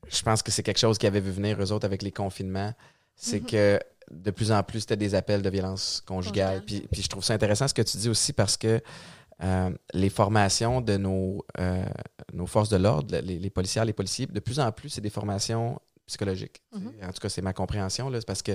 je 0.08 0.22
pense 0.22 0.42
que 0.42 0.50
c'est 0.50 0.62
quelque 0.62 0.78
chose 0.78 0.98
qu'ils 0.98 1.06
avaient 1.06 1.20
vu 1.20 1.30
venir 1.30 1.60
eux 1.60 1.72
autres 1.72 1.84
avec 1.86 2.02
les 2.02 2.12
confinements. 2.12 2.72
C'est 3.14 3.40
que 3.40 3.78
de 4.10 4.30
plus 4.30 4.52
en 4.52 4.62
plus, 4.62 4.80
c'était 4.80 4.96
des 4.96 5.14
appels 5.14 5.42
de 5.42 5.50
violence 5.50 6.02
conjugale. 6.06 6.60
Conjugale. 6.60 6.64
Puis, 6.82 6.88
puis 6.90 7.02
je 7.02 7.08
trouve 7.08 7.22
ça 7.24 7.34
intéressant 7.34 7.68
ce 7.68 7.74
que 7.74 7.82
tu 7.82 7.96
dis 7.98 8.08
aussi 8.08 8.32
parce 8.32 8.56
que 8.56 8.80
euh, 9.42 9.70
les 9.92 10.08
formations 10.08 10.80
de 10.80 10.96
nos, 10.96 11.44
euh, 11.60 11.84
nos 12.32 12.46
forces 12.46 12.68
de 12.70 12.76
l'ordre, 12.76 13.16
les, 13.18 13.38
les 13.38 13.50
policières, 13.50 13.84
les 13.84 13.92
policiers, 13.92 14.26
de 14.26 14.40
plus 14.40 14.58
en 14.60 14.72
plus, 14.72 14.88
c'est 14.88 15.00
des 15.00 15.10
formations 15.10 15.78
psychologiques. 16.09 16.62
Mhm. 16.72 16.92
En 17.04 17.12
tout 17.12 17.20
cas, 17.20 17.28
c'est 17.28 17.42
ma 17.42 17.52
compréhension. 17.52 18.11
là. 18.11 18.18
Parce 18.26 18.42
que 18.42 18.52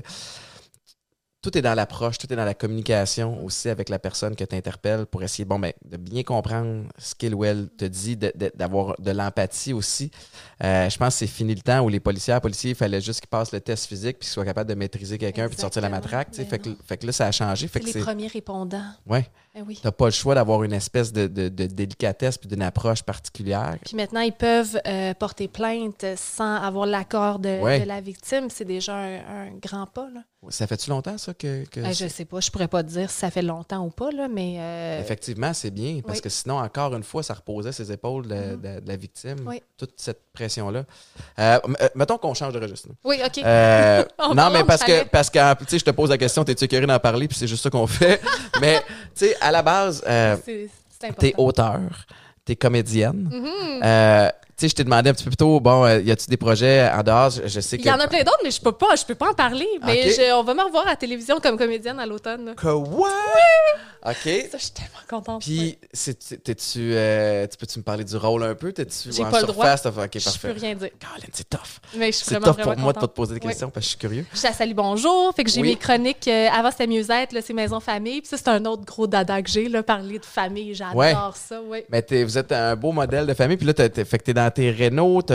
tout 1.44 1.56
est 1.58 1.62
dans 1.62 1.76
l'approche, 1.76 2.18
tout 2.18 2.32
est 2.32 2.36
dans 2.36 2.46
la 2.46 2.54
communication 2.56 3.44
aussi 3.46 3.70
avec 3.70 3.90
la 3.90 4.00
personne 4.00 4.36
que 4.36 4.44
tu 4.46 4.56
interpelles 4.56 5.06
pour 5.06 5.22
essayer 5.22 5.46
bon, 5.46 5.60
ben, 5.60 5.74
de 5.86 5.98
bien 5.98 6.24
comprendre 6.24 6.86
ce 6.98 7.14
qu'il 7.14 7.36
ou 7.36 7.44
elle 7.46 7.68
te 7.78 7.86
dit, 7.86 8.18
de- 8.18 8.32
de- 8.34 8.52
d'avoir 8.56 8.96
de, 9.00 9.12
l'empathie 9.12 9.74
aussi. 9.74 10.10
Euh, 10.64 10.90
je 10.90 10.98
pense 10.98 11.14
que 11.16 11.20
c'est 11.20 11.28
fini 11.28 11.54
le 11.54 11.62
temps 11.62 11.82
où 11.82 11.90
les 11.90 12.00
policiers, 12.00 12.40
policiers, 12.42 12.72
il 12.72 12.76
fallait 12.76 13.02
juste 13.02 13.20
qu'ils 13.20 13.30
passent 13.30 13.52
le 13.52 13.60
test 13.60 13.86
physique 13.88 14.18
puis 14.20 14.26
qu'ils 14.28 14.34
soient 14.34 14.46
capables 14.46 14.70
de 14.70 14.76
maîtriser 14.76 15.18
quelqu'un 15.18 15.48
puis 15.48 15.56
de 15.58 15.62
sortir 15.62 15.82
la 15.82 15.90
matraque. 15.90 16.32
tu 16.32 16.38
sais. 16.38 16.46
Fait, 16.46 16.60
que, 16.60 16.70
fait 16.86 16.98
que 16.98 17.06
là, 17.06 17.12
ça 17.12 17.28
a 17.28 17.32
changé. 17.32 17.68
Fait 17.68 17.84
C'est 17.84 17.92
que 17.92 17.98
les 18.00 18.04
premiers 18.04 18.28
répondants. 18.28 18.82
Ouais. 19.06 19.30
Ben 19.54 19.64
oui. 19.68 19.80
T'as 19.84 19.92
pas 19.92 20.06
le 20.06 20.12
choix 20.12 20.34
d'avoir 20.36 20.64
une 20.64 20.74
espèce 20.74 21.12
de, 21.14 21.28
de- 21.28 21.50
de 21.50 21.66
délicatesse 21.68 22.38
puis 22.38 22.48
d'une 22.48 22.62
approche 22.64 23.04
particulière. 23.04 23.78
Puis 23.86 23.96
maintenant, 23.96 24.22
ils 24.22 24.32
peuvent 24.32 24.80
euh, 24.88 25.14
porter 25.14 25.48
plainte 25.50 26.06
sans 26.16 26.56
avoir 26.56 26.86
l'accord 26.86 27.40
Ouais. 27.44 27.82
de 27.82 27.86
la 27.88 28.00
victime. 28.02 28.48
C'est 28.50 28.66
déjà 28.66 28.96
un, 28.96 29.16
un 29.18 29.52
grand 29.62 29.86
pas. 29.86 30.08
Là. 30.14 30.22
Ça 30.50 30.68
fait-tu 30.68 30.90
longtemps, 30.90 31.18
ça, 31.18 31.34
que. 31.34 31.66
que 31.66 31.80
Euh, 31.80 31.94
je 31.94 32.08
sais 32.08 32.26
pas, 32.26 32.40
je 32.40 32.50
pourrais 32.52 32.68
pas 32.68 32.84
te 32.84 32.90
dire 32.90 33.10
si 33.10 33.18
ça 33.20 33.32
fait 33.32 33.42
longtemps 33.42 33.86
ou 33.86 33.90
pas, 33.90 34.12
là, 34.12 34.28
mais 34.28 34.56
euh, 34.60 35.00
Effectivement, 35.02 35.54
c'est 35.54 35.72
bien, 35.72 36.02
parce 36.06 36.18
oui. 36.20 36.22
que 36.24 36.30
sinon, 36.30 36.58
encore 36.58 36.94
une 36.96 37.04
fois, 37.04 37.24
ça 37.24 37.34
reposait 37.34 37.72
ses 37.72 37.92
épaules 37.92 38.28
de, 38.28 38.56
de- 38.56 38.80
de 38.80 38.88
la 38.88 38.96
victime, 38.96 39.38
Oui. 39.46 39.62
toute 39.78 39.94
cette 39.98 40.22
pression-là. 40.34 40.84
Euh, 41.40 41.60
mettons 41.96 42.18
qu'on 42.18 42.34
change 42.34 42.54
de 42.54 42.60
registre. 42.60 42.90
là. 42.90 42.96
oui, 43.06 43.20
OK. 43.26 43.38
On 44.20 44.34
non, 44.36 44.50
mais 44.52 44.64
parce 44.64 44.84
que, 44.84 45.04
parce 45.06 45.30
que 45.30 45.54
tu 45.60 45.66
sais, 45.68 45.80
je 45.80 45.86
te 45.86 45.92
pose 45.92 46.10
la 46.10 46.18
question, 46.18 46.44
t'es-tu 46.44 46.68
curieux 46.68 46.88
d'en 46.88 47.00
parler, 47.00 47.28
puis 47.28 47.38
c'est 47.38 47.48
juste 47.48 47.64
ça 47.64 47.70
qu'on 47.70 47.88
fait. 47.88 48.22
mais, 48.62 48.80
tu 49.16 49.26
sais, 49.28 49.36
à 49.42 49.52
la 49.52 49.62
base, 49.62 50.04
euh, 50.08 50.36
t'es 51.18 51.34
auteur, 51.38 52.06
t'es 52.46 52.56
comédienne. 52.56 53.30
Mhm. 53.32 53.84
Euh, 53.84 54.30
sais, 54.58 54.70
je 54.70 54.76
t'ai 54.76 54.84
demandé 54.84 55.10
un 55.10 55.14
petit 55.14 55.24
peu 55.24 55.30
plus 55.32 55.38
tôt, 55.38 55.60
bon, 55.60 55.86
euh, 55.86 56.00
y 56.02 56.12
a-tu 56.12 56.28
des 56.30 56.38
projets 56.38 56.90
en 56.90 57.02
dehors? 57.04 57.30
Je, 57.32 57.48
je 57.48 57.60
sais 57.60 57.78
que. 57.78 57.84
Il 57.84 57.88
y 57.88 57.92
en 57.92 58.00
a 58.00 58.08
plein 58.08 58.20
d'autres, 58.24 58.40
mais 58.44 58.52
je 58.52 58.62
peux 58.62 58.72
pas, 58.72 58.96
je 58.96 59.04
peux 59.06 59.16
pas 59.16 59.32
en 59.32 59.34
parler. 59.34 59.68
Mais 59.86 60.10
je- 60.12 60.34
on 60.34 60.44
va 60.44 60.54
me 60.54 60.64
revoir 60.64 60.86
à 60.88 60.92
la 60.92 60.96
télévision 60.96 61.40
comme 61.40 61.58
comédienne 61.58 62.00
à 62.00 62.06
l'automne. 62.06 62.54
Que 62.56 62.68
ouais! 62.68 63.10
OK. 64.06 64.14
Ça, 64.52 64.58
je 64.58 64.64
suis 64.64 64.72
tellement 64.72 65.00
contente. 65.10 65.42
Puis, 65.42 65.78
t'es-tu, 66.44 66.92
euh, 66.94 67.48
tu 67.48 67.58
peux-tu 67.58 67.80
me 67.80 67.84
parler 67.84 68.04
du 68.04 68.18
rôle 68.18 68.44
un 68.44 68.54
peu? 68.56 68.74
T'es-tu 68.74 69.10
en 69.22 69.30
pas 69.32 69.40
le 69.42 69.48
droit. 69.48 69.64
surface? 69.66 69.82
T'as 69.84 69.92
fait- 69.94 70.02
OK, 70.04 70.10
je 70.20 70.24
parfait. 70.26 70.54
peux 70.54 70.60
rien 70.60 70.76
dire. 70.76 70.90
Caroline, 71.00 71.30
c'est 71.32 71.50
tough. 71.50 71.60
Mais 71.96 72.08
je 72.08 72.18
suis 72.18 72.26
C'est 72.26 72.32
vraiment, 72.36 72.48
tough 72.48 72.56
vraiment 72.56 72.74
pour 72.74 72.82
moi 72.82 72.94
de 72.94 73.00
pas 73.00 73.08
te 73.08 73.14
poser 73.14 73.34
des 73.36 73.40
Oui. 73.42 73.48
questions 73.48 73.70
parce 73.70 73.86
que 73.86 73.86
je 73.86 73.90
suis 73.90 73.98
curieux. 73.98 74.26
Je 74.34 74.38
suis 74.38 74.48
à 74.48 74.52
Salut 74.54 74.74
Bonjour, 74.74 75.34
fait 75.34 75.46
que 75.46 75.50
j'ai 75.50 75.62
Oui. 75.62 75.70
mes 75.70 75.76
chroniques. 75.78 76.28
euh, 76.28 76.50
avant, 76.54 76.70
c'était 76.72 76.88
Mieux-être, 76.88 77.32
là, 77.32 77.40
c'est 77.42 77.54
Maison 77.54 77.80
Famille. 77.80 78.20
Puis 78.22 78.28
ça, 78.30 78.38
c'est 78.38 78.50
un 78.50 78.66
autre 78.66 78.84
gros 78.84 79.08
dada 79.08 79.42
que 79.42 79.50
j'ai, 79.50 79.70
là, 79.70 79.84
parler 79.84 80.20
de 80.20 80.26
famille. 80.26 80.74
J'adore 80.74 80.96
Ouais. 80.96 81.14
ça, 81.36 81.62
oui. 81.66 81.84
Mais 81.90 82.02
t'es- 82.02 82.24
vous 82.26 82.38
êtes 82.38 82.52
un 82.52 82.76
beau 82.76 82.92
modèle 82.92 83.26
de 83.26 83.34
famille. 83.34 83.56
Puis 83.58 83.66
là, 83.68 83.74
t'as- 83.74 84.04
fait 84.04 84.18
que 84.18 84.24
t'es 84.24 84.34
dans 84.34 84.43
tes 84.52 84.72
rénaux, 84.72 85.22
tu 85.22 85.34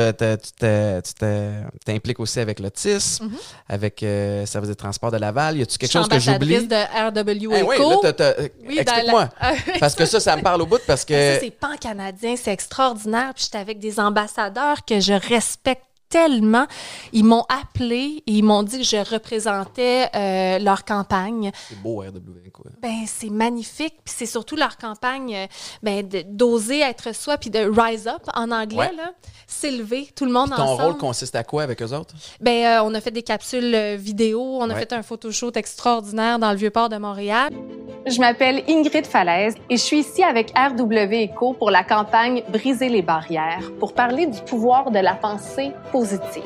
t'impliques 1.84 2.20
aussi 2.20 2.40
avec 2.40 2.60
l'autisme, 2.60 3.24
Mhm. 3.26 3.36
avec 3.68 4.02
euh, 4.02 4.46
Service 4.46 4.68
de 4.70 4.74
transport 4.74 5.10
de 5.10 5.16
Laval. 5.18 5.56
Y 5.58 5.62
a-tu 5.62 5.78
quelque 5.78 5.92
chose 5.92 6.08
que 6.08 6.18
j'oublie? 6.18 6.66
de 6.66 6.74
RW 6.74 7.54
Eh 7.56 7.62
oui, 7.62 7.76
là, 7.78 7.96
t'as- 8.02 8.12
t'as- 8.12 8.34
Oui, 8.66 8.76
dans 8.76 8.82
explique-moi. 8.82 9.28
la- 9.40 9.54
Parce 9.80 9.94
que 9.94 10.06
ça, 10.06 10.20
ça 10.20 10.36
me 10.36 10.42
parle 10.42 10.62
au 10.62 10.66
bout 10.66 10.80
parce 10.86 11.04
que. 11.04 11.34
Ça, 11.34 11.40
c'est 11.40 11.50
pan-canadien, 11.50 12.34
c'est 12.36 12.52
extraordinaire. 12.52 13.32
Puis 13.34 13.44
j'étais 13.44 13.58
avec 13.58 13.78
des 13.78 13.98
ambassadeurs 14.00 14.84
que 14.84 15.00
je 15.00 15.12
respecte 15.12 15.82
tellement. 16.08 16.66
Ils 17.12 17.24
m'ont 17.24 17.44
appelé 17.48 18.22
et 18.26 18.32
ils 18.32 18.42
m'ont 18.42 18.62
dit 18.62 18.78
que 18.78 18.84
je 18.84 18.96
représentais 19.14 20.08
euh, 20.14 20.58
leur 20.58 20.84
campagne. 20.84 21.50
C'est 21.68 21.80
beau, 21.82 22.00
RW, 22.00 22.50
quoi. 22.52 22.70
Ben, 22.80 23.04
c'est 23.06 23.30
magnifique. 23.30 23.94
Puis 24.04 24.14
c'est 24.16 24.26
surtout 24.26 24.56
leur 24.56 24.76
campagne 24.76 25.34
euh, 25.34 25.46
ben, 25.82 26.06
de- 26.06 26.22
d'oser 26.26 26.80
être 26.80 27.14
soi, 27.14 27.36
puis 27.38 27.50
de 27.50 27.58
rise 27.60 28.06
up 28.06 28.22
en 28.34 28.50
anglais, 28.50 28.78
Ouais. 28.78 28.96
là. 28.96 29.12
S'élever, 29.46 30.08
tout 30.14 30.24
le 30.26 30.32
monde 30.32 30.50
Ton 30.54 30.62
ensemble. 30.62 30.82
rôle 30.82 30.96
consiste 30.98 31.34
à 31.34 31.42
quoi 31.44 31.62
avec 31.62 31.80
eux 31.82 31.92
autres? 31.94 32.14
Ben, 32.40 32.64
euh, 32.64 32.82
on 32.84 32.94
a 32.94 33.00
fait 33.00 33.10
des 33.10 33.22
capsules 33.22 33.96
vidéo, 33.96 34.40
on 34.60 34.68
a 34.70 34.74
Ouais. 34.74 34.80
fait 34.80 34.92
un 34.92 35.02
photoshoot 35.02 35.56
extraordinaire 35.56 36.38
dans 36.38 36.50
le 36.50 36.56
Vieux-Port 36.56 36.88
de 36.88 36.96
Montréal. 36.98 37.50
Je 38.06 38.20
m'appelle 38.20 38.62
Ingrid 38.68 39.06
Falaise 39.06 39.54
et 39.70 39.76
je 39.76 39.82
suis 39.82 39.98
ici 40.00 40.22
avec 40.22 40.52
RW 40.56 41.24
Eco 41.32 41.52
pour 41.54 41.70
la 41.70 41.82
campagne 41.84 42.42
Briser 42.48 42.88
les 42.88 43.02
barrières 43.02 43.70
pour 43.80 43.92
parler 43.94 44.26
du 44.26 44.40
pouvoir 44.42 44.90
de 44.90 44.98
la 44.98 45.14
pensée 45.14 45.72
positive. 45.98 46.44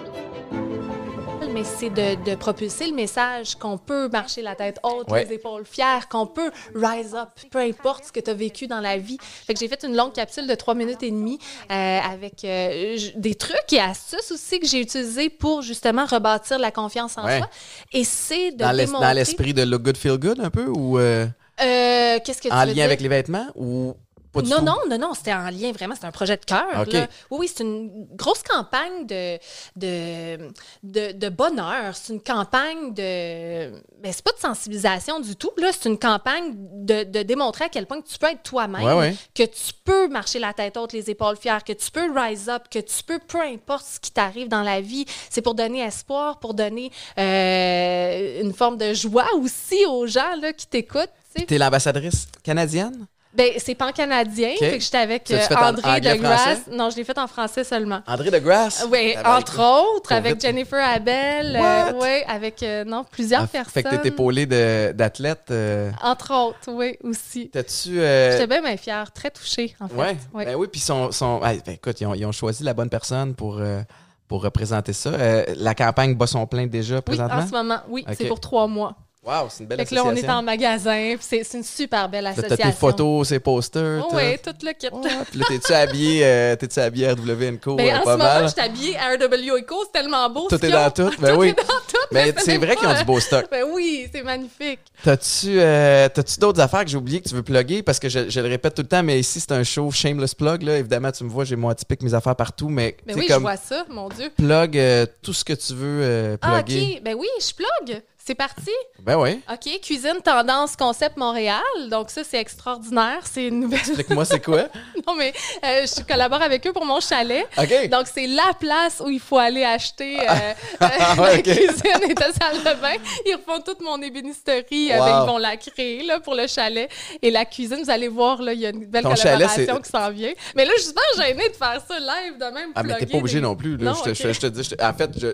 Mais 1.55 1.65
c'est 1.65 1.91
de, 1.91 2.25
de 2.31 2.35
propulser 2.35 2.87
le 2.87 2.95
message 2.95 3.57
qu'on 3.57 3.77
peut 3.77 4.09
marcher 4.09 4.41
la 4.41 4.55
tête 4.55 4.79
haute, 4.83 5.11
Ouais. 5.11 5.27
les 5.27 5.35
épaules 5.35 5.67
fières, 5.67 6.09
qu'on 6.09 6.27
peut 6.27 6.51
rise 6.75 7.15
up, 7.15 7.29
peu 7.51 7.59
importe 7.59 8.07
ce 8.07 8.13
que 8.13 8.21
tu 8.21 8.31
as 8.31 8.35
vécu 8.35 8.67
dans 8.67 8.81
la 8.81 8.97
vie. 8.97 9.19
Fait 9.47 9.53
que 9.53 9.61
j'ai 9.61 9.69
fait 9.69 9.85
une 9.85 9.95
longue 9.95 10.15
capsule 10.15 10.47
de 10.47 10.55
trois 10.55 10.75
minutes 10.75 11.03
et 11.03 11.11
demie 11.11 11.39
euh, 11.71 11.99
avec 12.01 12.43
euh, 12.47 12.97
des 13.17 13.35
trucs 13.35 13.71
et 13.73 13.81
astuces 13.81 14.33
aussi 14.33 14.61
que 14.61 14.67
j'ai 14.67 14.81
utilisés 14.81 15.29
pour 15.29 15.61
justement 15.61 16.07
rebâtir 16.07 16.59
la 16.59 16.71
confiance 16.71 17.19
en 17.19 17.27
Ouais. 17.27 17.39
soi. 17.39 17.51
Et 17.93 18.05
c'est 18.05 18.53
de 18.53 18.57
Dans 18.57 18.73
l'es- 18.73 18.87
démontrer... 18.87 19.07
dans 19.09 19.13
l'esprit 19.13 19.53
de 19.53 19.63
Look 19.65 19.83
Good, 19.83 19.97
Feel 19.99 20.17
Good, 20.19 20.41
un 20.41 20.51
peu? 20.51 20.67
Ou 20.69 20.99
euh, 20.99 21.27
Euh, 21.61 22.19
Qu'est-ce 22.25 22.41
que 22.41 22.49
tu 22.49 22.55
en 22.55 22.61
veux 22.61 22.67
lien 22.69 22.73
dire? 22.73 22.85
avec 22.85 23.03
les 23.03 23.09
vêtements? 23.09 23.47
Ou 23.57 23.95
pas 24.33 24.43
du 24.43 24.51
non, 24.51 24.59
tout? 24.59 24.64
non, 24.64 24.76
non, 24.89 24.99
non, 24.99 25.14
c'était 25.14 25.33
en 25.35 25.49
lien 25.51 25.72
vraiment, 25.72 25.95
c'était 25.95 26.07
un 26.07 26.11
projet 26.12 26.37
de 26.37 26.45
cœur. 26.45 26.66
Là. 26.72 26.85
Oui, 27.30 27.39
oui, 27.41 27.51
c'est 27.55 27.62
une 27.64 28.07
grosse 28.16 28.43
campagne 28.43 29.07
de, 29.07 29.39
de, 29.76 30.49
de, 30.83 31.12
de 31.12 31.28
bonheur. 31.28 31.95
C'est 31.95 32.12
une 32.14 32.20
campagne 32.22 32.95
de. 32.95 33.70
Ben, 34.01 34.12
c'est 34.12 34.24
pas 34.24 34.33
de 34.33 34.39
sensibilisation 34.41 35.20
du 35.20 35.37
tout. 35.37 35.51
Là, 35.59 35.70
c'est 35.72 35.89
une 35.89 35.99
campagne 35.99 36.55
de, 36.57 37.05
de 37.05 37.22
démontrer 37.22 37.66
à 37.66 37.68
quel 37.68 37.87
point 37.87 38.01
que 38.01 38.09
tu 38.09 38.18
peux 38.18 38.26
être 38.30 38.43
toi-même, 38.43 38.83
Ouais, 38.85 38.95
ouais. 38.95 39.14
que 39.35 39.43
tu 39.45 39.72
peux 39.85 40.09
marcher 40.09 40.39
la 40.39 40.53
tête 40.53 40.76
haute, 40.76 40.93
les 40.93 41.11
épaules 41.11 41.37
fières, 41.37 41.62
que 41.62 41.72
tu 41.72 41.91
peux 41.91 42.11
rise 42.18 42.49
up, 42.49 42.62
que 42.70 42.78
tu 42.78 43.03
peux, 43.05 43.18
peu 43.18 43.41
importe 43.41 43.85
ce 43.87 44.01
qui 44.01 44.11
t'arrive 44.11 44.49
dans 44.49 44.62
la 44.62 44.80
vie. 44.80 45.05
C'est 45.30 45.43
pour 45.43 45.55
donner 45.55 45.80
espoir, 45.80 46.39
pour 46.41 46.55
donner 46.55 46.91
euh, 47.18 48.41
une 48.43 48.53
forme 48.55 48.76
de 48.78 48.93
joie 48.95 49.26
aussi 49.35 49.85
aux 49.87 50.07
gens 50.07 50.37
là, 50.41 50.53
qui 50.53 50.66
t'écoutent. 50.66 51.11
tu. 51.37 51.47
T'es 51.47 51.59
l'ambassadrice 51.59 52.26
canadienne? 52.43 53.07
Ben, 53.35 53.51
c'est 53.57 53.74
pan-canadien. 53.74 54.51
OK. 54.53 54.59
Fait 54.59 54.78
que 54.78 54.85
j'étais 54.85 54.99
avec 54.99 55.30
euh, 55.30 55.39
André 55.57 56.01
de 56.03 56.14
Grasse. 56.16 56.66
Non, 56.70 56.91
je 56.91 56.97
l'ai 56.97 57.05
fait 57.05 57.16
en 57.18 57.26
français 57.26 57.64
seulement. 57.64 58.01
André 58.07 58.30
de 58.30 58.39
Grasse? 58.39 58.87
Oui, 58.91 59.14
Ah, 59.16 59.22
ben, 59.22 59.30
entre 59.39 59.61
autres, 59.97 60.12
avec 60.12 60.35
vite. 60.35 60.43
Jennifer 60.43 60.85
Abel. 60.85 61.57
What? 61.59 61.93
oui, 62.01 62.22
avec, 62.28 62.62
euh, 62.62 62.85
non, 62.85 63.05
plusieurs 63.11 63.45
Ah, 63.45 63.47
personnes. 63.47 63.72
Fait 63.72 63.83
que 63.83 63.97
t'es 64.03 64.09
épaulé 64.09 64.45
de- 64.45 64.93
d'athlètes. 64.93 65.49
euh, 65.51 65.91
Entre 66.03 66.33
autres, 66.35 66.70
oui, 66.72 66.99
aussi. 67.03 67.49
T'as-tu. 67.51 67.99
euh, 68.01 68.33
J'étais 68.33 68.47
bien, 68.47 68.61
bien 68.61 68.76
fière, 68.76 69.11
très 69.12 69.30
touchée, 69.30 69.74
en 69.80 69.89
fait. 69.89 69.95
Ouais. 69.97 70.16
Oui. 70.35 70.45
Ben 70.45 70.55
oui, 70.57 70.66
puis 70.70 70.80
son, 70.80 71.11
son, 71.11 71.41
ah, 71.43 71.53
ben 71.64 71.72
écoute, 71.74 71.99
ils 72.03 72.07
ont, 72.07 72.14
ils 72.14 72.26
ont 72.26 72.33
choisi 72.33 72.62
la 72.64 72.74
bonne 72.74 72.91
personne 72.91 73.35
pour, 73.35 73.59
euh, 73.61 73.80
pour 74.28 74.43
représenter 74.43 74.93
ça. 74.93 75.09
Euh, 75.11 75.45
la 75.57 75.74
campagne 75.74 76.14
bat 76.14 76.26
son 76.26 76.47
plein 76.47 76.66
déjà 76.66 76.97
Oui, 76.97 77.03
présentement? 77.03 77.39
en 77.41 77.47
ce 77.47 77.53
moment, 77.53 77.78
oui, 77.89 78.05
c'est 78.16 78.26
pour 78.28 78.41
trois 78.41 78.66
mois. 78.66 78.95
Wow, 79.25 79.47
c'est 79.51 79.61
une 79.62 79.68
belle 79.68 79.79
Fait 79.79 79.85
que 79.87 79.95
là, 79.95 80.03
on 80.05 80.09
est 80.09 80.11
association. 80.14 80.35
en 80.35 80.43
magasin, 80.43 81.14
c'est 81.20 81.55
une 81.55 81.62
super 81.62 82.09
belle 82.09 82.27
association. 82.27 82.57
T'as 82.57 82.70
tes 82.70 82.77
photos, 82.77 83.29
ces 83.29 83.39
posters. 83.39 84.05
Oh, 84.05 84.14
oui, 84.16 84.37
tout 84.45 84.51
le 84.64 84.73
kit. 84.73 84.89
Puis 85.31 85.39
là, 85.39 85.47
t'es-tu 85.49 85.73
habillé, 85.73 86.25
euh, 86.27 86.57
t'es-tu 86.57 86.81
habillé 86.81 87.12
RW 87.12 87.57
Co 87.62 87.77
Ben, 87.77 87.87
euh, 87.89 87.99
en 87.99 88.01
ce 88.01 88.05
moment, 88.07 88.16
mal? 88.18 88.45
je 88.49 88.53
suis 88.53 88.61
habillée 88.61 88.97
RW 88.97 89.59
Eco, 89.61 89.77
c'est 89.85 89.93
tellement 90.01 90.29
beau. 90.29 90.49
Tout 90.49 90.59
ce 90.59 90.66
est 90.66 90.70
dans 90.73 90.91
tout, 90.91 91.12
ben 91.20 91.37
oui. 91.37 91.51
est 91.51 91.55
dans 91.55 91.62
tout. 91.62 91.97
Mais 92.11 92.35
c'est 92.37 92.59
vrai 92.59 92.75
qu'ils 92.75 92.89
ont 92.89 92.99
du 92.99 93.05
beau 93.05 93.20
stock. 93.20 93.47
Ben 93.53 93.64
oui, 93.73 94.09
c'est 94.12 94.23
magnifique. 94.25 94.81
T'as-tu 95.05 95.61
euh, 95.61 96.09
d'autres 96.41 96.61
affaires 96.61 96.83
que 96.85 96.91
j'ai 96.91 96.97
oubliées 96.97 97.20
que 97.20 97.29
tu 97.29 97.35
veux 97.37 97.43
plugger? 97.45 97.85
Parce 97.85 98.01
que 98.01 98.09
je, 98.09 98.29
je 98.29 98.41
le 98.41 98.49
répète 98.49 98.75
tout 98.75 98.83
le 98.83 98.89
temps, 98.89 99.05
mais 99.05 99.20
ici, 99.20 99.39
c'est 99.39 99.53
un 99.53 99.62
show 99.62 99.89
shameless 99.93 100.35
plug. 100.35 100.62
Là. 100.62 100.79
Évidemment, 100.79 101.12
tu 101.12 101.23
me 101.23 101.29
vois, 101.31 101.45
j'ai 101.45 101.55
mon 101.55 101.68
atypique, 101.68 102.03
mes 102.03 102.12
affaires 102.14 102.35
partout, 102.35 102.68
mais 102.68 102.97
Ben 103.07 103.14
tu 103.14 103.20
sais, 103.20 103.27
oui, 103.27 103.35
je 103.37 103.41
vois 103.41 103.57
ça, 103.57 103.85
mon 103.89 104.09
Dieu. 104.09 104.31
plug 104.37 104.77
euh, 104.77 105.07
tout 105.23 105.33
ce 105.33 105.45
que 105.45 105.53
tu 105.53 105.75
veux 105.75 106.01
euh, 106.03 106.37
Ah, 106.43 106.61
plugger. 106.64 106.95
OK. 106.97 107.03
Ben 107.05 107.14
oui, 107.16 107.29
je 107.41 107.55
plug. 107.55 108.03
C'est 108.25 108.37
parti? 108.37 108.70
Ben 109.01 109.16
oui. 109.18 109.41
OK. 109.51 109.81
Cuisine 109.81 110.20
Tendance 110.25 110.77
Concept 110.77 111.16
Montréal. 111.16 111.61
Donc, 111.91 112.09
ça, 112.09 112.23
c'est 112.23 112.39
extraordinaire. 112.39 113.20
C'est 113.25 113.49
une 113.49 113.61
nouvelle. 113.61 113.81
Explique-moi, 113.81 114.25
c'est 114.25 114.45
quoi? 114.45 114.68
non, 115.09 115.16
mais 115.16 115.33
euh, 115.64 115.85
je 115.87 116.05
collabore 116.05 116.41
avec 116.41 116.64
eux 116.66 116.73
pour 116.73 116.85
mon 116.85 117.01
chalet. 117.01 117.45
OK. 117.59 117.89
Donc, 117.91 118.07
c'est 118.07 118.29
la 118.29 118.53
place 118.61 119.03
où 119.05 119.11
il 119.11 119.18
faut 119.18 119.39
aller 119.39 119.64
acheter 119.64 120.20
euh, 120.20 120.25
euh, 120.33 120.53
Ah, 120.81 121.16
ouais, 121.20 121.37
la 121.39 121.43
cuisine 121.43 122.11
et 122.11 122.14
ta 122.14 122.33
salle 122.33 122.59
de 122.59 122.81
bain. 122.81 122.95
Ils 123.27 123.35
refont 123.35 123.61
toute 123.61 123.81
mon 123.81 124.01
ébénisterie. 124.01 124.93
Wow. 124.93 124.99
ben, 125.05 125.23
ils 125.25 125.27
vont 125.27 125.39
la 125.39 125.57
créer 125.57 126.05
là, 126.05 126.20
pour 126.20 126.37
le 126.37 126.47
chalet. 126.47 126.89
Et 127.23 127.31
la 127.33 127.45
cuisine, 127.45 127.83
vous 127.83 127.91
allez 127.91 128.09
voir, 128.09 128.41
là, 128.41 128.53
il 128.53 128.61
y 128.61 128.66
a 128.66 128.70
une 128.70 128.87
belle 128.87 129.03
Ton 129.03 129.16
chalet, 129.16 129.49
collaboration 129.49 129.75
c'est- 129.77 129.83
qui 129.83 129.91
s'en 129.91 130.11
vient. 130.12 130.33
Mais 130.55 130.64
là, 130.64 130.70
je 130.77 130.83
suis 130.83 130.91
super 130.91 131.27
gênée 131.27 131.49
de 131.49 131.55
faire 131.57 131.83
ça 131.89 131.99
live 131.99 132.39
de 132.39 132.55
même. 132.55 132.70
Ah, 132.77 132.85
mais 132.85 132.99
t'es 132.99 133.07
pas 133.07 133.18
obligé 133.18 133.39
des- 133.41 133.47
non 133.47 133.57
plus. 133.57 133.77
Là. 133.79 133.91
Non, 133.91 133.95
je, 133.95 134.03
te, 134.05 134.11
ok. 134.11 134.16
je- 134.16 134.33
je 134.33 134.41
te 134.41 134.47
dis, 134.47 134.62
je 134.62 134.70
te- 134.77 134.85
en 134.85 134.95
fait, 134.95 135.11
je- 135.18 135.33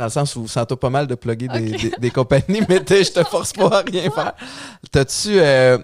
dans 0.00 0.06
le 0.06 0.10
sens 0.10 0.34
où 0.36 0.48
ça 0.48 0.64
t'a 0.64 0.76
pas 0.76 0.88
mal 0.90 1.06
de 1.06 1.14
plugger 1.14 1.46
des, 1.48 1.60
des- 1.72 1.92
des 1.98 2.10
compagnies, 2.10 2.62
mais 2.68 2.80
je 2.88 3.12
te 3.12 3.22
force 3.30 3.52
pas 3.52 3.68
à 3.68 3.80
rien 3.82 4.10
faire. 4.10 4.32
T'as-tu 4.90 5.38
euh, 5.38 5.76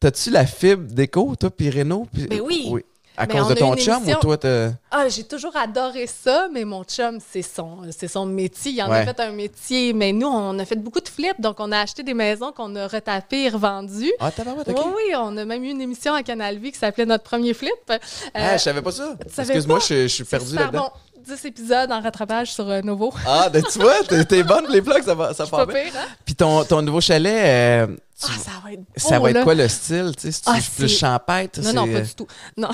t'as-tu 0.00 0.30
la 0.30 0.44
fibre 0.46 0.82
d'écho, 0.92 1.34
toi, 1.38 1.50
puis 1.50 1.70
Renault? 1.70 2.08
Ben 2.12 2.40
oui. 2.40 2.72
À 3.18 3.24
Ben, 3.24 3.38
cause 3.38 3.48
de 3.48 3.54
ton 3.54 3.74
chum 3.76 3.94
émission- 4.02 4.18
ou 4.18 4.20
toi, 4.20 4.36
t'as. 4.36 4.72
Ah, 4.90 5.08
j'ai 5.08 5.24
toujours 5.24 5.56
adoré 5.56 6.06
ça, 6.06 6.48
mais 6.52 6.66
mon 6.66 6.84
chum, 6.84 7.18
c'est 7.32 7.40
son, 7.40 7.78
c'est 7.90 8.08
son 8.08 8.26
métier. 8.26 8.72
Il 8.72 8.82
en 8.82 8.90
Ouais. 8.90 8.98
a 8.98 9.04
fait 9.06 9.18
un 9.20 9.30
métier. 9.32 9.94
Mais 9.94 10.12
nous, 10.12 10.26
on 10.26 10.58
a 10.58 10.64
fait 10.66 10.76
beaucoup 10.76 11.00
de 11.00 11.08
flips. 11.08 11.40
Donc, 11.40 11.56
on 11.58 11.72
a 11.72 11.78
acheté 11.78 12.02
des 12.02 12.12
maisons 12.12 12.52
qu'on 12.52 12.76
a 12.76 12.86
retapées 12.86 13.44
et 13.44 13.48
revendues. 13.48 14.12
Ah, 14.20 14.30
tabarouette, 14.30 14.66
Oui, 14.68 14.74
ok. 14.76 14.86
oui, 14.94 15.14
on 15.16 15.34
a 15.38 15.46
même 15.46 15.64
eu 15.64 15.70
une 15.70 15.80
émission 15.80 16.12
à 16.12 16.22
Canal 16.22 16.58
Vie 16.58 16.72
qui 16.72 16.78
s'appelait 16.78 17.06
Notre 17.06 17.24
premier 17.24 17.54
flip. 17.54 17.72
Euh, 17.90 17.96
Ah, 18.34 18.58
je 18.58 18.62
savais 18.64 18.82
pas 18.82 18.92
ça. 18.92 19.14
savais 19.32 19.48
Excuse-moi, 19.54 19.78
je, 19.78 20.02
je 20.02 20.06
suis 20.08 20.24
perdu 20.24 20.54
là-dedans. 20.54 20.80
bon. 20.94 21.00
10 21.26 21.44
épisodes 21.44 21.90
en 21.90 22.00
rattrapage 22.00 22.52
sur 22.52 22.68
euh, 22.68 22.80
Novo. 22.82 23.12
Ah, 23.26 23.48
ben, 23.52 23.62
tu 23.62 23.78
vois, 23.78 24.02
t'es 24.08 24.24
t'es 24.24 24.42
bonne, 24.42 24.66
les 24.70 24.80
plugs, 24.82 25.02
ça 25.04 25.14
va, 25.14 25.34
ça 25.34 25.44
Pas 25.46 25.58
part 25.58 25.66
bien. 25.66 25.84
pire, 25.84 25.92
hein? 25.96 26.06
Puis 26.24 26.34
ton, 26.34 26.64
ton 26.64 26.82
nouveau 26.82 27.00
chalet, 27.00 27.42
euh, 27.44 27.86
tu- 27.88 28.26
Ah, 28.28 28.38
ça 28.44 28.50
va 28.62 28.72
être 28.72 28.80
beau, 28.80 28.86
ça 28.96 29.18
va 29.18 29.30
être 29.30 29.36
là. 29.36 29.42
quoi 29.44 29.54
le 29.54 29.68
style? 29.68 30.12
Tu 30.16 30.22
sais, 30.22 30.32
c'est-tu 30.32 30.48
Ah, 30.50 30.52
plus 30.76 30.88
c'est- 30.88 30.98
champêtre? 30.98 31.60
Non, 31.62 31.72
non, 31.72 31.84
c'est, 31.86 31.92
pas 31.92 31.98
euh, 31.98 32.02
du 32.02 32.14
tout. 32.14 32.26
Non, 32.56 32.68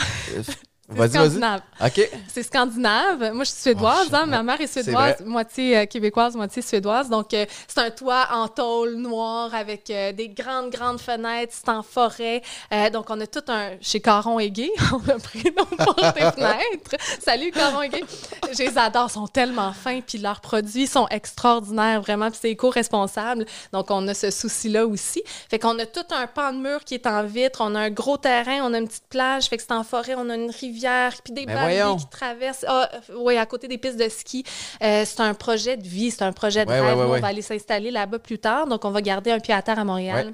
c'est 0.44 0.56
Vas-y. 0.88 1.18
OK. 1.18 2.10
C'est 2.28 2.42
scandinave. 2.42 3.32
Moi, 3.32 3.44
je 3.44 3.50
suis 3.50 3.60
suédoise. 3.62 4.08
Oh, 4.10 4.14
hein. 4.14 4.22
shit. 4.22 4.30
Ma 4.30 4.42
mère 4.42 4.60
est 4.60 4.66
suédoise, 4.66 5.20
moitié 5.24 5.78
euh, 5.78 5.86
québécoise, 5.86 6.34
moitié 6.34 6.60
suédoise. 6.60 7.08
Donc, 7.08 7.32
euh, 7.34 7.46
c'est 7.68 7.78
un 7.78 7.90
toit 7.90 8.28
en 8.32 8.48
tôle 8.48 8.96
noir 8.96 9.54
avec 9.54 9.88
euh, 9.90 10.12
des 10.12 10.28
grandes, 10.28 10.70
grandes 10.70 11.00
fenêtres. 11.00 11.54
C'est 11.54 11.68
en 11.68 11.82
forêt. 11.82 12.42
Donc, 12.92 13.06
on 13.10 13.20
a 13.20 13.26
tout 13.26 13.44
un... 13.48 13.70
Chez 13.80 14.00
Caron 14.00 14.38
et 14.38 14.50
Gay, 14.50 14.70
on 14.92 15.08
a 15.08 15.18
pris 15.18 15.52
nos 15.56 15.64
portes 15.64 16.16
et 16.16 16.20
fenêtres. 16.32 16.96
Salut, 17.20 17.52
Caron 17.52 17.82
et 17.82 17.88
Gay. 17.88 18.04
Je 18.52 18.58
les 18.58 18.76
adore. 18.76 19.06
Ils 19.08 19.14
sont 19.14 19.26
tellement 19.28 19.72
fins. 19.72 20.00
Puis 20.00 20.18
leurs 20.18 20.40
produits 20.40 20.86
sont 20.86 21.06
extraordinaires, 21.08 22.00
vraiment. 22.00 22.28
Puis 22.30 22.40
c'est 22.42 22.50
éco-responsable. 22.50 23.46
Donc, 23.72 23.90
on 23.90 24.06
a 24.08 24.14
ce 24.14 24.30
souci-là 24.30 24.86
aussi. 24.86 25.22
Fait 25.48 25.58
qu'on 25.58 25.78
a 25.78 25.86
tout 25.86 26.00
un 26.10 26.26
pan 26.26 26.52
de 26.52 26.58
mur 26.58 26.84
qui 26.84 26.94
est 26.94 27.06
en 27.06 27.22
vitre. 27.22 27.60
On 27.62 27.74
a 27.76 27.80
un 27.80 27.90
gros 27.90 28.16
terrain. 28.16 28.60
On 28.62 28.74
a 28.74 28.78
une 28.78 28.88
petite 28.88 29.08
plage. 29.08 29.46
Fait 29.46 29.56
que 29.56 29.62
c'est 29.62 29.72
en 29.72 29.84
forêt. 29.84 30.14
On 30.16 30.28
a 30.28 30.34
une 30.34 30.50
rivière. 30.50 30.71
Puis 31.24 31.32
des 31.34 31.46
Ben 31.46 31.58
voyons. 31.60 31.96
qui 31.96 32.06
traversent. 32.08 32.64
Ah, 32.68 32.88
oui, 33.16 33.36
à 33.38 33.46
côté 33.46 33.68
des 33.68 33.78
pistes 33.78 33.98
de 33.98 34.08
ski. 34.08 34.44
Euh, 34.82 35.04
c'est 35.06 35.20
un 35.20 35.34
projet 35.34 35.76
de 35.76 35.86
vie. 35.86 36.10
C'est 36.10 36.22
un 36.22 36.32
projet 36.32 36.64
de 36.64 36.70
Ouais, 36.70 36.80
rêve. 36.80 36.98
ouais, 36.98 37.04
ouais. 37.04 37.18
On 37.18 37.20
va 37.20 37.28
aller 37.28 37.42
s'installer 37.42 37.90
là-bas 37.90 38.18
plus 38.18 38.38
tard. 38.38 38.66
Donc, 38.66 38.84
on 38.84 38.90
va 38.90 39.00
garder 39.02 39.30
un 39.30 39.38
pied 39.40 39.54
à 39.54 39.62
terre 39.62 39.78
à 39.78 39.84
Montréal. 39.84 40.32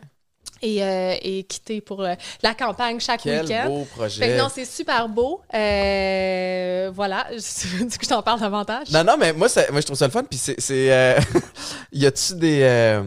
Et, 0.61 0.82
euh, 0.82 1.14
et 1.22 1.45
quitter 1.45 1.80
pour 1.80 2.03
euh, 2.03 2.14
la 2.43 2.53
campagne 2.53 2.99
chaque 2.99 3.20
Quel 3.22 3.43
week-end. 3.45 3.66
beau 3.68 3.84
Fait 3.84 3.91
projet. 3.97 4.26
que 4.28 4.39
non, 4.39 4.49
c'est 4.53 4.64
super 4.64 5.09
beau. 5.09 5.41
Euh, 5.55 6.91
voilà. 6.93 7.26
Du 7.30 7.86
coup, 7.86 7.99
je 8.03 8.09
t'en 8.09 8.22
parle 8.22 8.41
davantage. 8.41 8.91
Non, 8.91 9.05
non, 9.05 9.16
mais 9.16 9.32
moi, 9.32 9.49
ça- 9.49 9.70
moi 9.70 9.80
je 9.80 9.86
trouve 9.86 9.99
ça 9.99 10.07
le 10.07 10.11
fun. 10.11 10.24
Puis 10.24 10.39
c'est. 10.39 10.61
c'est, 10.61 10.93
euh, 10.93 11.18
y 11.93 12.07
a-tu 12.07 12.34
des. 12.34 12.62
euh, 12.62 13.05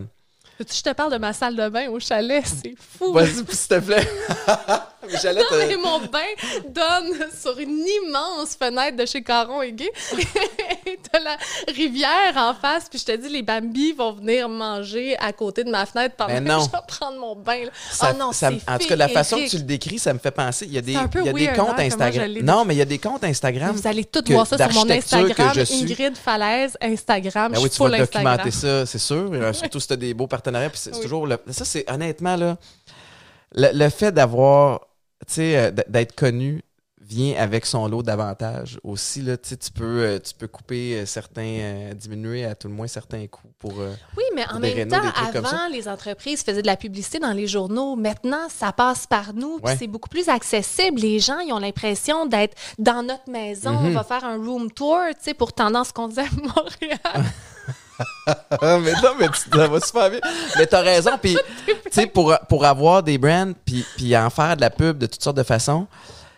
je 0.59 0.81
te 0.81 0.93
parle 0.93 1.11
de 1.11 1.17
ma 1.17 1.33
salle 1.33 1.55
de 1.57 1.67
bain 1.67 1.89
au 1.89 1.99
chalet? 1.99 2.43
C'est 2.45 2.75
fou. 2.77 3.11
Vas-y, 3.11 3.33
s'il 3.33 3.45
te 3.67 3.79
plaît. 3.79 4.07
J'allais 5.21 5.41
te. 5.43 5.71
Et 5.71 5.77
mon 5.77 5.99
bain 5.99 6.19
donne 6.67 7.13
sur 7.39 7.57
une 7.59 7.83
immense 8.05 8.55
fenêtre 8.55 8.97
de 8.97 9.05
chez 9.05 9.21
Caron 9.23 9.61
et 9.61 9.71
Gay. 9.71 9.91
T'as 11.11 11.19
la 11.19 11.37
rivière 11.73 12.33
en 12.35 12.53
face. 12.53 12.87
Puis 12.89 12.99
je 12.99 13.05
te 13.05 13.15
dis, 13.15 13.29
les 13.29 13.41
Bambis 13.41 13.93
vont 13.93 14.13
venir 14.13 14.47
manger 14.49 15.17
à 15.17 15.33
côté 15.33 15.63
de 15.63 15.69
ma 15.71 15.85
fenêtre 15.85 16.15
pendant 16.15 16.33
que 16.37 16.65
je 16.65 16.71
vais 16.71 16.77
prendre 16.87 17.19
mon 17.19 17.35
bain. 17.35 17.65
là. 17.65 17.71
Ça- 17.91 18.11
oh 18.13 18.17
non, 18.17 18.31
ça- 18.31 18.51
en 18.67 18.77
tout 18.77 18.87
cas, 18.87 18.95
la 18.95 19.07
façon 19.07 19.37
que 19.37 19.49
tu 19.49 19.57
le 19.57 19.63
décris, 19.63 19.97
ça 19.99 20.13
me 20.13 20.19
fait 20.19 20.31
penser. 20.31 20.65
Il 20.67 20.73
y 20.73 20.77
a 20.77 20.81
des, 20.81 20.91
il 20.93 21.41
y 21.41 21.47
a 21.47 21.53
comptes 21.55 21.79
hein, 21.79 21.85
Instagram. 21.87 22.31
Non, 22.43 22.63
mais 22.65 22.75
il 22.75 22.77
y 22.77 22.81
a 22.81 22.85
des 22.85 22.99
comptes 22.99 23.23
Instagram. 23.23 23.75
Vous 23.75 23.87
allez 23.87 24.05
tout 24.05 24.23
voir 24.29 24.45
ça 24.45 24.57
sur 24.57 24.85
mon 24.85 24.89
Instagram. 24.89 25.51
Ingrid 25.71 26.15
Falaise, 26.17 26.77
Instagram. 26.81 27.51
Ben 27.51 27.57
je 27.57 27.63
oui, 27.63 27.69
suis 27.69 27.83
tu 27.83 27.89
vas 27.89 27.97
documenter 27.97 28.51
ça, 28.51 28.85
c'est 28.85 28.99
sûr. 28.99 29.29
Euh, 29.33 29.53
Surtout 29.61 29.79
si 29.79 29.87
tu 29.87 29.93
as 29.93 29.97
des 29.97 30.13
beaux 30.13 30.27
partenariats. 30.27 30.69
Puis 30.69 30.79
c'est 30.79 30.91
c'est 30.91 30.97
Oui. 30.97 31.03
toujours. 31.03 31.25
le- 31.25 31.39
Ça, 31.51 31.63
c'est 31.65 31.89
honnêtement, 31.89 32.35
là. 32.35 32.57
Le, 33.55 33.69
le 33.73 33.89
fait 33.89 34.11
d'avoir. 34.11 34.81
Tu 35.27 35.33
sais, 35.33 35.57
euh, 35.57 35.71
d'être 35.87 36.15
connu 36.15 36.63
vient 36.99 37.35
avec 37.37 37.65
son 37.65 37.87
lot 37.87 38.03
d'avantages 38.03 38.79
aussi. 38.83 39.21
Là, 39.21 39.37
tu 39.37 39.55
peux, 39.73 39.83
euh, 39.83 40.19
tu 40.19 40.33
peux 40.33 40.47
couper 40.47 40.95
euh, 40.95 41.05
certains. 41.05 41.91
diminuer 41.95 42.45
à 42.45 42.55
tout 42.55 42.67
le 42.67 42.73
moins 42.73 42.87
certains 42.87 43.27
coûts 43.27 43.51
pour. 43.59 43.73
Oui, 43.73 44.23
mais 44.33 44.45
en 44.49 44.59
même 44.59 44.73
rénaux, 44.73 44.95
temps, 44.95 45.03
avant, 45.15 45.67
les 45.71 45.87
entreprises 45.87 46.43
faisaient 46.43 46.61
de 46.61 46.67
la 46.67 46.77
publicité 46.77 47.19
dans 47.19 47.33
les 47.33 47.47
journaux. 47.47 47.95
Maintenant, 47.95 48.47
ça 48.49 48.71
passe 48.71 49.07
par 49.07 49.33
nous. 49.33 49.59
Ouais. 49.61 49.75
C'est 49.77 49.87
beaucoup 49.87 50.09
plus 50.09 50.29
accessible. 50.29 51.01
Les 51.01 51.19
gens, 51.19 51.39
ils 51.39 51.51
ont 51.51 51.59
l'impression 51.59 52.25
d'être 52.25 52.55
dans 52.79 53.03
notre 53.03 53.29
maison. 53.29 53.71
Mhm. 53.71 53.87
On 53.87 53.91
va 53.91 54.03
faire 54.03 54.23
un 54.23 54.37
room 54.37 54.71
tour, 54.71 54.99
tu 55.09 55.15
sais, 55.21 55.33
pour 55.33 55.53
Tendance 55.53 55.91
qu'on 55.91 56.07
disait 56.07 56.21
à 56.21 56.35
Montréal. 56.35 57.31
Ah, 58.61 58.77
mais 58.79 58.91
non, 58.93 59.15
mais 59.19 59.27
tu, 59.29 59.49
ça 59.57 59.67
va 59.67 59.79
super 59.79 60.09
bien. 60.09 60.19
Mais 60.57 60.67
t'as 60.67 60.81
raison, 60.81 61.11
puis 61.21 61.37
tu 61.65 61.73
sais, 61.91 62.05
pour, 62.07 62.37
pour 62.49 62.65
avoir 62.65 63.01
des 63.03 63.17
brands, 63.17 63.53
puis, 63.65 63.85
puis 63.97 64.15
en 64.17 64.29
faire 64.29 64.55
de 64.55 64.61
la 64.61 64.69
pub 64.69 64.97
de 64.97 65.05
toutes 65.07 65.23
sortes 65.23 65.37
de 65.37 65.43
façons, 65.43 65.87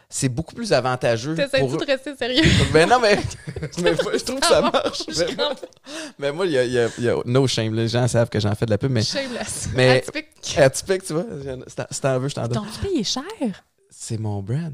c'est 0.10 0.30
beaucoup 0.30 0.54
plus 0.54 0.72
avantageux 0.74 1.34
pour 1.36 1.44
T'essaies-tu 1.46 1.74
eux. 1.74 1.78
de 1.78 1.86
rester 1.86 2.16
sérieux? 2.16 2.44
Mais 2.72 2.86
non, 2.86 3.00
mais, 3.00 3.18
mais 3.82 3.94
moi, 4.04 4.12
je 4.14 4.24
trouve 4.24 4.40
que 4.40 4.46
ça 4.46 4.62
marche. 4.62 5.02
Je 5.08 5.24
Mais, 5.24 5.36
moi- 5.36 5.56
mais 6.20 6.32
moi, 6.32 6.46
il 6.46 6.52
y 6.52 6.58
a, 6.60 6.64
il 6.66 6.72
y 6.74 6.80
a- 6.80 6.90
y 7.00 7.10
a 7.10 7.16
no 7.26 7.48
shame. 7.48 7.74
Les 7.74 7.88
gens 7.88 8.08
savent 8.08 8.30
que 8.30 8.40
j'en 8.40 8.54
fais 8.54 8.66
de 8.66 8.72
la 8.72 8.78
pub, 8.78 8.92
mais 8.92 9.02
Shameless. 9.04 9.70
Mais- 9.74 9.98
Atypique. 9.98 10.58
atypique, 10.58 11.04
tu 11.06 11.14
vois, 11.14 11.26
si 11.90 12.00
t'en- 12.02 12.20
veux, 12.20 12.30
je 12.30 12.36
t'en 12.36 12.48
donne. 12.48 12.64
T'as 12.82 12.88
payé 12.88 13.04
cher? 13.04 13.24
C'est 13.90 14.20
mon 14.20 14.42
brand, 14.44 14.74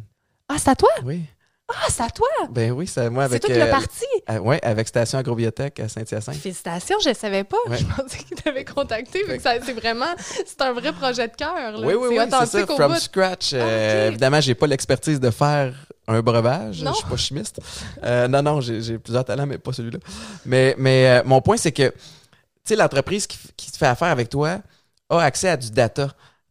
Ah, 0.49 0.55
c'est 0.57 0.69
à 0.71 0.75
toi? 0.75 0.89
oui. 1.05 1.23
Ah, 1.71 1.87
c'est 1.89 2.03
à 2.03 2.09
toi? 2.09 2.27
Ben 2.49 2.71
oui, 2.71 2.87
c'est 2.87 3.09
moi 3.09 3.23
C'est 3.23 3.31
avec... 3.33 3.41
toi 3.43 3.53
qui 3.53 3.59
l'as 3.59 3.65
euh, 3.67 3.71
parti? 3.71 4.05
euh, 4.29 4.39
ouais, 4.39 4.59
avec 4.63 4.87
Station 4.87 5.19
Agrobiotech 5.19 5.79
à 5.79 5.87
Saint-Hyacinthe. 5.87 6.35
Félicitations, 6.35 6.97
je 7.03 7.09
ne 7.09 7.13
savais 7.13 7.43
pas. 7.43 7.57
Ouais. 7.67 7.77
Je 7.77 7.85
pensais 7.85 8.17
qu'il 8.17 8.35
t'avait 8.37 8.65
contacté. 8.65 9.21
que 9.21 9.39
C'est 9.39 9.73
vraiment, 9.73 10.13
c'est 10.17 10.61
un 10.61 10.73
vrai 10.73 10.91
projet 10.93 11.27
de 11.27 11.35
cœur. 11.35 11.75
Oui, 11.79 11.93
oui, 11.93 12.07
c'est 12.17 12.17
oui, 12.19 12.25
c'est 12.47 12.65
ça. 12.65 12.65
From 12.65 12.93
bout. 12.93 12.99
scratch. 12.99 13.51
Euh, 13.53 13.59
Ah, 13.59 14.05
ok. 14.05 14.07
Évidemment, 14.09 14.41
j'ai 14.41 14.55
pas 14.55 14.67
l'expertise 14.67 15.19
de 15.19 15.29
faire 15.29 15.73
un 16.07 16.21
breuvage. 16.21 16.81
Non. 16.81 16.91
Je 16.91 16.97
suis 16.97 17.07
pas 17.07 17.17
chimiste. 17.17 17.59
Euh, 18.03 18.27
non, 18.27 18.41
non, 18.41 18.61
j'ai 18.61 18.97
plusieurs 18.97 19.25
talents, 19.25 19.45
mais 19.45 19.59
pas 19.59 19.71
celui-là. 19.71 19.99
Mais, 20.45 20.73
mais 20.79 21.07
euh, 21.19 21.21
mon 21.25 21.39
point, 21.41 21.57
c'est 21.57 21.71
que, 21.71 21.89
tu 21.89 21.93
sais, 22.63 22.75
l'entreprise 22.75 23.27
qui, 23.27 23.37
qui 23.55 23.71
te 23.71 23.77
fait 23.77 23.85
affaire 23.85 24.07
avec 24.07 24.29
toi 24.29 24.57
a 25.09 25.19
accès 25.21 25.49
à 25.49 25.57
du 25.57 25.69
data. 25.69 26.09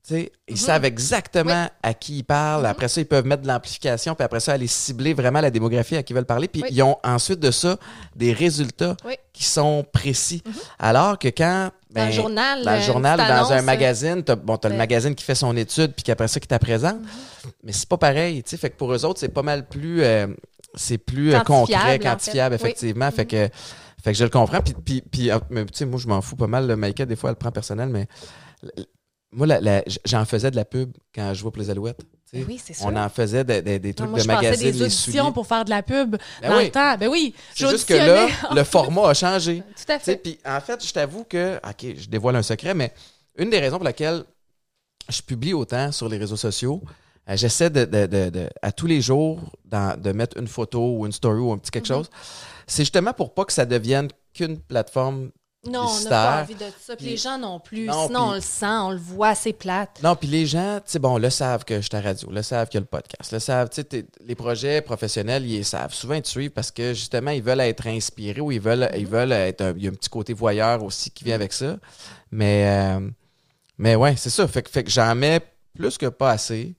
Tu 0.08 0.30
ils 0.48 0.52
Mhm. 0.52 0.56
savent 0.56 0.84
exactement 0.86 1.68
à 1.82 1.92
qui 1.94 2.18
ils 2.18 2.22
parlent. 2.24 2.62
Mhm. 2.62 2.70
Après 2.70 2.88
ça, 2.88 3.00
ils 3.00 3.06
peuvent 3.06 3.26
mettre 3.26 3.42
de 3.42 3.48
l'amplification, 3.48 4.14
puis 4.14 4.24
après 4.24 4.40
ça, 4.40 4.54
aller 4.54 4.66
cibler 4.66 5.12
vraiment 5.12 5.40
la 5.42 5.50
démographie 5.50 5.96
à 5.96 6.02
qui 6.02 6.12
ils 6.14 6.16
veulent 6.16 6.24
parler. 6.24 6.48
Puis 6.48 6.62
Oui. 6.62 6.68
ils 6.72 6.82
ont 6.82 6.96
ensuite 7.04 7.40
de 7.40 7.50
ça 7.50 7.76
des 8.16 8.32
résultats 8.32 8.96
Oui. 9.04 9.14
qui 9.34 9.44
sont 9.44 9.84
précis. 9.92 10.42
Mhm. 10.46 10.52
Alors 10.78 11.18
que 11.18 11.28
quand. 11.28 11.70
Dans 11.90 12.02
le 12.02 12.06
ben, 12.08 12.12
journal. 12.12 12.64
dans 12.64 12.72
le 12.72 12.78
euh, 12.78 12.80
journal 12.82 13.18
ou 13.20 13.22
dans 13.22 13.28
un 13.52 13.56
annonce, 13.56 13.64
magazine, 13.64 14.22
t'as 14.22 14.36
bon, 14.36 14.56
t'as 14.56 14.68
le 14.68 14.74
Ouais. 14.74 14.78
magazine 14.78 15.14
qui 15.14 15.24
fait 15.24 15.34
son 15.34 15.56
étude 15.56 15.92
puis 15.94 16.02
qu'après 16.04 16.28
ça 16.28 16.38
qui 16.40 16.46
t'a 16.48 16.58
présente. 16.58 17.00
Mhm. 17.00 17.06
Mais 17.64 17.72
c'est 17.72 17.88
pas 17.88 17.96
pareil, 17.98 18.42
tu 18.42 18.50
sais. 18.50 18.56
Fait 18.56 18.70
que 18.70 18.76
pour 18.76 18.92
eux 18.92 19.04
autres, 19.04 19.20
c'est 19.20 19.28
pas 19.28 19.42
mal 19.42 19.66
plus, 19.66 20.02
euh, 20.02 20.26
c'est 20.74 20.98
plus 20.98 21.34
euh, 21.34 21.40
Quantifiable, 21.40 21.46
concret, 21.46 21.78
en 21.78 21.92
fait. 21.92 21.98
quantifiable, 21.98 22.54
effectivement. 22.54 23.10
Fait 23.10 23.26
que, 23.26 23.48
fait 24.04 24.12
que 24.12 24.18
je 24.18 24.24
le 24.24 24.30
comprends. 24.30 24.60
Puis, 24.60 24.74
puis, 24.84 25.00
puis 25.02 25.30
euh, 25.30 25.38
mais, 25.50 25.64
tu 25.64 25.70
sais, 25.74 25.86
moi, 25.86 25.98
je 25.98 26.06
m'en 26.08 26.20
fous 26.20 26.36
pas 26.36 26.46
mal. 26.46 26.66
Le 26.66 26.76
Maïka, 26.76 27.04
des 27.06 27.16
fois, 27.16 27.30
elle 27.30 27.34
le 27.34 27.38
prend 27.38 27.50
personnel, 27.52 27.88
mais 27.88 28.06
moi, 29.32 29.46
la- 29.46 29.60
la- 29.60 29.82
j'en 30.04 30.24
faisais 30.24 30.50
de 30.50 30.56
la 30.56 30.64
pub 30.64 30.92
quand 31.14 31.34
je 31.34 31.40
jouais 31.40 31.50
pour 31.50 31.60
les 31.60 31.70
Alouettes. 31.70 32.00
sais. 32.30 32.44
Oui, 32.46 32.60
c'est 32.62 32.72
sûr. 32.74 32.86
On 32.86 32.96
en 32.96 33.08
faisait 33.08 33.44
des, 33.44 33.60
des- 33.62 33.78
des 33.78 33.88
Non, 33.90 33.94
trucs 33.94 34.10
moi, 34.10 34.20
de 34.20 34.26
magazine, 34.26 34.70
des 34.70 34.82
auditions 34.82 35.32
pour 35.32 35.46
faire 35.46 35.64
de 35.64 35.70
la 35.70 35.82
pub 35.82 36.16
Ben 36.42 36.50
dans 36.50 36.56
oui. 36.58 36.64
le 36.66 36.70
temps. 36.70 36.96
Ben 36.98 37.08
oui, 37.08 37.34
C'est 37.54 37.68
juste 37.68 37.88
que 37.88 37.94
là, 37.94 38.28
le 38.54 38.64
format 38.64 39.08
a 39.10 39.14
changé. 39.14 39.62
Tout 39.86 39.92
à 39.92 39.98
fait. 39.98 40.16
puis 40.16 40.38
en 40.46 40.60
fait, 40.60 40.84
je 40.86 40.92
t'avoue 40.92 41.24
que, 41.24 41.56
OK, 41.56 41.94
je 41.96 42.08
dévoile 42.08 42.36
un 42.36 42.42
secret, 42.42 42.74
mais 42.74 42.92
une 43.36 43.50
des 43.50 43.58
raisons 43.60 43.76
pour 43.76 43.84
laquelle 43.84 44.24
je 45.08 45.22
publie 45.22 45.52
autant 45.54 45.90
sur 45.92 46.08
les 46.08 46.18
réseaux 46.18 46.36
sociaux, 46.36 46.82
euh, 47.28 47.36
j'essaie 47.36 47.70
de, 47.70 47.84
de- 47.84 48.06
de- 48.06 48.30
de- 48.30 48.48
à 48.62 48.72
tous 48.72 48.86
les 48.86 49.00
jours 49.00 49.40
dans- 49.64 49.98
de 50.00 50.12
mettre 50.12 50.36
une 50.38 50.48
photo 50.48 50.96
ou 50.98 51.06
une 51.06 51.12
story 51.12 51.40
ou 51.40 51.52
un 51.52 51.58
petit 51.58 51.70
quelque 51.70 51.88
Mhm. 51.90 51.96
chose. 51.98 52.10
C'est 52.66 52.82
justement 52.82 53.12
pour 53.14 53.32
pas 53.32 53.44
que 53.46 53.52
ça 53.52 53.64
devienne 53.64 54.08
qu'une 54.34 54.58
plateforme. 54.58 55.30
Non, 55.68 55.86
on 55.88 56.00
n'a 56.04 56.10
pas 56.10 56.42
envie 56.42 56.54
de 56.54 56.64
ça. 56.80 56.96
Puis 56.96 57.06
les 57.06 57.16
gens 57.16 57.38
non 57.38 57.60
plus. 57.60 57.86
Non, 57.86 58.06
Sinon, 58.06 58.20
on 58.20 58.32
le 58.34 58.40
sent, 58.40 58.66
on 58.66 58.90
le 58.90 58.96
voit, 58.98 59.34
c'est 59.34 59.52
plate. 59.52 60.00
Non, 60.02 60.16
puis 60.16 60.28
les 60.28 60.46
gens, 60.46 60.76
tu 60.78 60.92
sais, 60.92 60.98
bon, 60.98 61.18
le 61.18 61.30
savent 61.30 61.64
que 61.64 61.76
je 61.80 61.86
suis 61.88 61.96
à 61.96 62.00
radio, 62.00 62.30
le 62.30 62.42
savent 62.42 62.68
qu'il 62.68 62.78
y 62.78 62.78
a 62.78 62.80
le 62.82 62.86
podcast, 62.86 63.32
le 63.32 63.38
savent, 63.38 63.68
tu 63.70 63.82
sais, 63.90 64.06
les 64.24 64.34
projets 64.34 64.80
professionnels, 64.82 65.44
ils 65.46 65.56
les 65.58 65.62
savent. 65.62 65.92
Souvent, 65.94 66.14
ils 66.14 66.22
te 66.22 66.28
suivent 66.28 66.50
parce 66.50 66.70
que 66.70 66.94
justement, 66.94 67.30
ils 67.30 67.42
veulent 67.42 67.60
être 67.60 67.86
inspirés 67.86 68.40
ou 68.40 68.50
ils 68.52 68.60
veulent, 68.60 68.88
ils 68.96 69.06
veulent 69.06 69.32
être. 69.32 69.60
un- 69.60 69.74
il 69.76 69.82
y 69.84 69.86
a 69.86 69.90
un 69.90 69.94
petit 69.94 70.08
côté 70.10 70.32
voyeur 70.32 70.82
aussi 70.82 71.10
qui 71.10 71.24
vient 71.24 71.34
avec 71.34 71.52
ça. 71.52 71.76
Mais, 72.30 72.68
euh, 72.98 73.08
mais 73.78 73.94
ouais, 73.96 74.16
c'est 74.16 74.30
ça. 74.30 74.46
Fait, 74.48 74.62
que- 74.62 74.70
fait 74.70 74.84
que 74.84 74.90
j'en 74.90 75.14
mets 75.14 75.40
plus 75.74 75.96
que 75.98 76.06
pas 76.06 76.30
assez. 76.32 76.74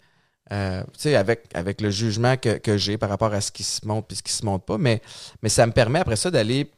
euh, 0.51 0.81
tu 0.93 1.01
sais, 1.01 1.15
avec, 1.15 1.45
avec 1.53 1.79
le 1.79 1.91
jugement 1.91 2.35
que, 2.35 2.57
que 2.57 2.75
j'ai 2.75 2.97
par 2.97 3.09
rapport 3.09 3.31
à 3.35 3.39
ce 3.39 3.51
qui 3.51 3.61
se 3.61 3.85
montre 3.85 4.07
et 4.11 4.15
ce 4.15 4.23
qui 4.23 4.31
se 4.33 4.43
montre 4.43 4.65
pas. 4.65 4.79
Mais, 4.79 4.99
mais 5.43 5.49
ça 5.49 5.67
me 5.67 5.71
permet 5.71 5.99
après 5.99 6.15
ça 6.15 6.31
d'aller 6.31 6.71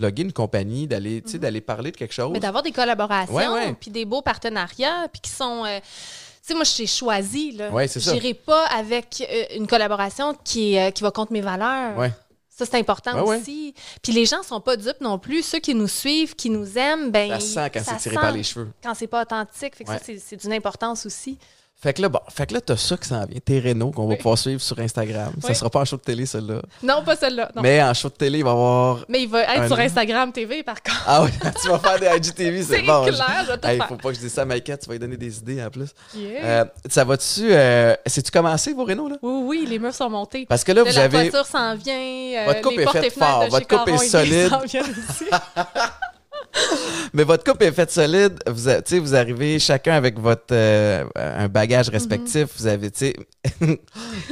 plugger 0.00 0.22
une 0.22 0.32
compagnie, 0.32 0.86
d'aller, 0.86 1.22
tu 1.22 1.32
sais, 1.32 1.38
d'aller 1.38 1.60
parler 1.60 1.90
de 1.92 1.96
quelque 1.96 2.14
chose. 2.14 2.30
Mais 2.32 2.40
d'avoir 2.40 2.62
des 2.62 2.72
collaborations, 2.72 3.34
Ouais, 3.34 3.74
puis 3.78 3.90
des 3.90 4.04
beaux 4.04 4.22
partenariats, 4.22 5.08
puis 5.12 5.20
qui 5.20 5.30
sont. 5.30 5.64
euh, 5.66 5.78
tu 5.80 5.86
sais, 6.42 6.54
moi, 6.54 6.64
je 6.64 6.74
t'ai 6.76 6.86
choisi. 6.86 7.52
Là. 7.52 7.70
Ouais, 7.70 7.86
c'est. 7.86 8.00
J'irai 8.00 8.34
pas 8.34 8.64
avec 8.66 9.22
euh, 9.30 9.56
une 9.56 9.66
collaboration 9.66 10.34
qui, 10.42 10.78
euh, 10.78 10.90
qui 10.90 11.02
va 11.02 11.10
contre 11.10 11.32
mes 11.32 11.42
valeurs. 11.42 11.96
Ouais. 11.98 12.10
Ça, 12.48 12.66
c'est 12.66 12.76
important 12.78 13.24
Ouais, 13.24 13.38
aussi. 13.38 13.74
Puis 14.02 14.12
les 14.12 14.26
gens 14.26 14.42
sont 14.42 14.60
pas 14.60 14.76
dupes 14.76 15.00
non 15.00 15.18
plus. 15.18 15.42
Ceux 15.42 15.60
qui 15.60 15.74
nous 15.74 15.88
suivent, 15.88 16.34
qui 16.34 16.50
nous 16.50 16.76
aiment, 16.76 17.10
ben 17.10 17.30
Ça 17.30 17.40
sent 17.40 17.70
quand 17.72 17.82
c'est 17.84 17.96
tiré 17.96 18.16
par 18.16 18.32
les 18.32 18.42
cheveux. 18.42 18.68
Quand 18.82 18.94
c'est 18.94 19.06
pas 19.06 19.22
authentique. 19.22 19.76
Fait 19.76 19.84
que 19.84 19.90
Ouais. 19.90 19.96
ça, 19.98 20.04
c'est- 20.04 20.18
c'est 20.18 20.36
d'une 20.36 20.52
importance 20.52 21.06
aussi. 21.06 21.38
Fait 21.82 21.94
que 21.94 22.02
là, 22.02 22.10
bon, 22.10 22.20
fait 22.28 22.44
que 22.46 22.52
là, 22.54 22.60
t'as 22.60 22.76
ça 22.76 22.96
qui 22.98 23.08
s'en 23.08 23.24
vient. 23.24 23.40
Tes 23.42 23.58
Renault 23.58 23.90
qu'on 23.90 24.02
va 24.02 24.08
Oui. 24.10 24.16
pouvoir 24.16 24.36
suivre 24.36 24.60
sur 24.60 24.78
Instagram. 24.80 25.32
Ça 25.42 25.54
sera 25.54 25.70
pas 25.70 25.80
en 25.80 25.84
show 25.86 25.96
de 25.96 26.02
télé, 26.02 26.26
celle-là. 26.26 26.60
Non, 26.82 27.02
pas 27.02 27.16
celle-là. 27.16 27.50
non. 27.56 27.62
Mais 27.62 27.82
en 27.82 27.94
show 27.94 28.08
de 28.10 28.14
télé, 28.14 28.38
il 28.40 28.44
va 28.44 28.50
y 28.50 28.52
avoir. 28.52 28.98
Mais 29.08 29.22
il 29.22 29.28
va 29.30 29.42
être 29.44 29.62
Un- 29.62 29.66
sur 29.66 29.78
Instagram 29.78 30.30
TV, 30.30 30.62
par 30.62 30.82
contre. 30.82 31.02
Ah 31.06 31.22
oui, 31.24 31.30
tu 31.62 31.68
vas 31.68 31.78
faire 31.78 31.98
des 31.98 32.06
IGTV, 32.18 32.62
c'est 32.62 32.76
C'est 32.76 32.82
bon. 32.82 33.04
clair, 33.04 33.46
je 33.46 33.66
Hey, 33.68 33.78
faire. 33.78 33.88
faut 33.88 33.96
pas 33.96 34.10
que 34.10 34.14
je 34.16 34.20
dise 34.20 34.32
ça 34.32 34.42
à 34.42 34.44
Maïka, 34.44 34.76
tu 34.76 34.86
vas 34.88 34.92
lui 34.92 34.98
donner 35.00 35.16
des 35.16 35.38
idées 35.38 35.62
en 35.64 35.70
plus. 35.70 35.88
Yeah. 36.14 36.44
Euh, 36.44 36.64
ça 36.88 37.02
va-tu. 37.04 37.48
Euh, 37.50 37.94
C'est-tu 38.04 38.30
commencé, 38.30 38.74
vos 38.74 38.84
Renault, 38.84 39.08
là? 39.08 39.16
Oui, 39.22 39.42
oui, 39.46 39.66
les 39.66 39.78
murs 39.78 39.94
sont 39.94 40.10
montés. 40.10 40.44
Parce 40.46 40.64
que 40.64 40.72
là, 40.72 40.82
vous 40.82 40.92
la 40.94 41.04
avez. 41.04 41.30
voiture 41.30 41.46
s'en 41.46 41.76
vient. 41.76 41.94
euh, 41.94 42.44
Votre 42.46 42.60
coupe 42.60 42.78
est 42.78 42.86
faite 42.92 43.12
fort, 43.18 43.46
votre 43.48 43.66
coupe 43.66 43.88
est 43.88 43.96
solide. 44.06 44.50
Mais 47.12 47.24
votre 47.24 47.44
couple 47.44 47.64
est 47.64 47.72
faite 47.72 47.90
solide. 47.90 48.38
Vous, 48.46 48.68
a- 48.68 48.80
vous 49.00 49.14
arrivez 49.14 49.58
chacun 49.58 49.94
avec 49.94 50.18
votre 50.18 50.52
euh, 50.52 51.04
un 51.16 51.48
bagage 51.48 51.88
respectif. 51.88 52.46
Vous 52.58 52.66
avez, 52.66 52.90
tu 52.90 52.98
sais, 53.06 53.14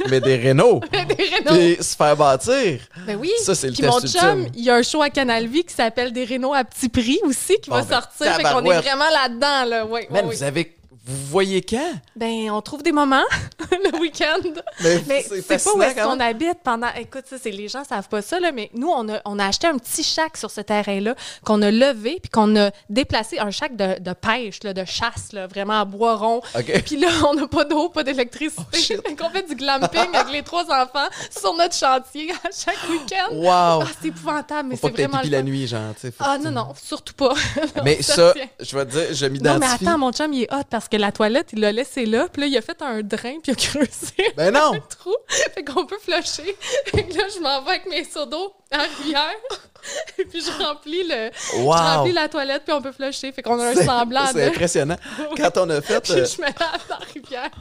mais 0.09 0.21
des 0.21 0.49
Renault. 0.49 0.81
des 1.51 1.81
se 1.81 1.95
faire 1.95 2.15
bâtir. 2.15 2.79
Ben 3.05 3.17
oui. 3.19 3.31
Ça, 3.43 3.55
c'est 3.55 3.67
le 3.67 3.73
Puis 3.73 3.81
test 3.83 3.93
mon 3.93 3.99
chum, 4.07 4.47
il 4.55 4.63
y 4.63 4.69
a 4.69 4.75
un 4.75 4.81
show 4.83 5.01
à 5.01 5.09
Canal 5.09 5.47
Vie 5.47 5.63
qui 5.63 5.73
s'appelle 5.73 6.13
Des 6.13 6.25
Renault 6.25 6.53
à 6.53 6.63
petit 6.63 6.89
prix 6.89 7.19
aussi 7.23 7.57
qui 7.61 7.69
Bon, 7.69 7.77
va 7.77 7.83
ben, 7.83 7.95
sortir. 8.01 8.35
Fait 8.35 8.43
qu'on 8.43 8.63
est 8.65 8.79
vraiment 8.81 9.09
là-dedans, 9.09 9.65
là. 9.69 9.85
Oui, 9.85 10.01
oui, 10.01 10.07
Man, 10.11 10.25
oui. 10.27 10.35
vous 10.35 10.43
avez. 10.43 10.75
Vous 11.05 11.25
voyez 11.27 11.61
quand? 11.61 11.93
Ben, 12.15 12.51
on 12.51 12.61
trouve 12.61 12.83
des 12.83 12.91
moments 12.91 13.23
le 13.71 13.99
week-end. 13.99 14.39
Mais, 14.81 15.01
Mais 15.07 15.23
c'est 15.23 15.63
pas 15.63 15.73
où 15.73 15.81
est-ce 15.81 15.95
qu'on 16.03 16.19
habite 16.19 16.59
pendant. 16.63 16.89
Écoute, 16.99 17.23
ça, 17.29 17.37
c'est 17.41 17.51
les 17.51 17.67
gens 17.67 17.83
savent 17.83 18.09
pas 18.09 18.21
ça, 18.21 18.39
là, 18.39 18.51
mais 18.51 18.69
nous, 18.73 18.89
on 18.89 19.09
a, 19.09 19.19
on 19.25 19.39
a 19.39 19.45
acheté 19.45 19.67
un 19.67 19.77
petit 19.77 20.03
shack 20.03 20.37
sur 20.37 20.51
ce 20.51 20.61
terrain-là 20.61 21.15
qu'on 21.43 21.61
a 21.61 21.71
levé 21.71 22.19
puis 22.21 22.29
qu'on 22.29 22.55
a 22.57 22.71
déplacé, 22.89 23.39
un 23.39 23.49
shack 23.51 23.75
de, 23.75 23.99
de 23.99 24.13
pêche, 24.13 24.61
là, 24.63 24.73
de 24.73 24.85
chasse, 24.85 25.33
là, 25.33 25.47
vraiment 25.47 25.79
à 25.81 25.85
bois 25.85 26.15
rond. 26.15 26.41
OK. 26.55 26.83
Puis 26.85 26.97
là, 26.97 27.07
on 27.27 27.33
n'a 27.33 27.47
pas 27.47 27.65
d'eau, 27.65 27.89
pas 27.89 28.03
d'électricité. 28.03 28.61
Oh, 28.71 28.77
shit. 28.77 29.01
Fait 29.07 29.15
qu'on 29.17 29.29
fait 29.29 29.47
du 29.47 29.55
glamping 29.55 30.13
avec 30.13 30.31
les 30.33 30.43
trois 30.43 30.65
enfants 30.65 31.07
sur 31.31 31.55
notre 31.55 31.75
chantier 31.75 32.31
à 32.31 32.49
chaque 32.51 32.89
week-end. 32.89 33.33
Wow! 33.33 33.81
Ah, 33.83 33.87
c'est 34.01 34.09
épouvantable, 34.09 34.69
mais 34.69 34.75
c'est 34.75 34.89
vraiment 34.89 35.17
pipi 35.19 35.29
la 35.29 35.41
nuit, 35.41 35.65
genre. 35.65 35.93
Ah 36.19 36.37
non, 36.37 36.51
non, 36.51 36.73
surtout 36.81 37.13
pas. 37.13 37.33
Mais 37.83 38.01
ça, 38.01 38.33
je 38.59 38.75
vais 38.77 38.85
te 38.85 38.91
dire, 38.91 39.13
je 39.13 39.25
Non, 39.25 39.31
mais 39.31 39.39
m'identifie. 39.39 39.87
attends, 39.87 39.97
mon 39.97 40.11
chum, 40.11 40.33
il 40.33 40.43
est 40.43 40.53
hot 40.53 40.63
parce 40.69 40.87
que 40.89 40.97
la 40.97 41.11
toilette, 41.11 41.49
il 41.53 41.59
l'a 41.61 41.71
laissé 41.71 42.05
là, 42.05 42.27
puis 42.31 42.41
là, 42.41 42.47
il 42.47 42.57
a 42.57 42.61
fait 42.61 42.81
un 42.81 43.01
drain, 43.01 43.35
puis 43.41 43.47
il 43.47 43.51
a 43.51 43.55
creusé 43.55 44.33
Ben 44.35 44.53
non! 44.53 44.73
un 44.73 44.79
trou. 44.79 45.15
Fait 45.55 45.63
qu'on 45.63 45.85
peut 45.85 45.97
flusher. 46.01 46.55
Fait 46.85 47.03
que 47.03 47.15
là, 47.17 47.23
je 47.33 47.39
m'en 47.39 47.61
vais 47.63 47.69
avec 47.71 47.85
mes 47.89 48.03
seaux 48.03 48.25
d'eau 48.25 48.53
la 48.71 48.83
rivière, 48.97 49.31
et 50.17 50.25
puis 50.25 50.41
je 50.41 50.63
remplis, 50.63 51.03
le, 51.03 51.29
je 51.55 51.61
Wow! 51.61 51.71
remplis 51.73 52.13
la 52.13 52.27
toilette, 52.29 52.63
puis 52.65 52.73
on 52.73 52.81
peut 52.81 52.91
flusher. 52.91 53.31
Fait 53.31 53.41
qu'on 53.41 53.59
a 53.59 53.67
un 53.69 53.75
semblant 53.75 54.25
C'est 54.27 54.45
de... 54.45 54.49
impressionnant. 54.49 54.97
Quand 55.37 55.57
on 55.57 55.69
a 55.69 55.81
fait 55.81 56.01
Puis 56.01 56.13
euh, 56.13 56.25
je 56.25 56.41
me 56.41 56.45
lave 56.47 56.87
dans 56.89 56.97
la 56.99 57.05
rivière. 57.13 57.51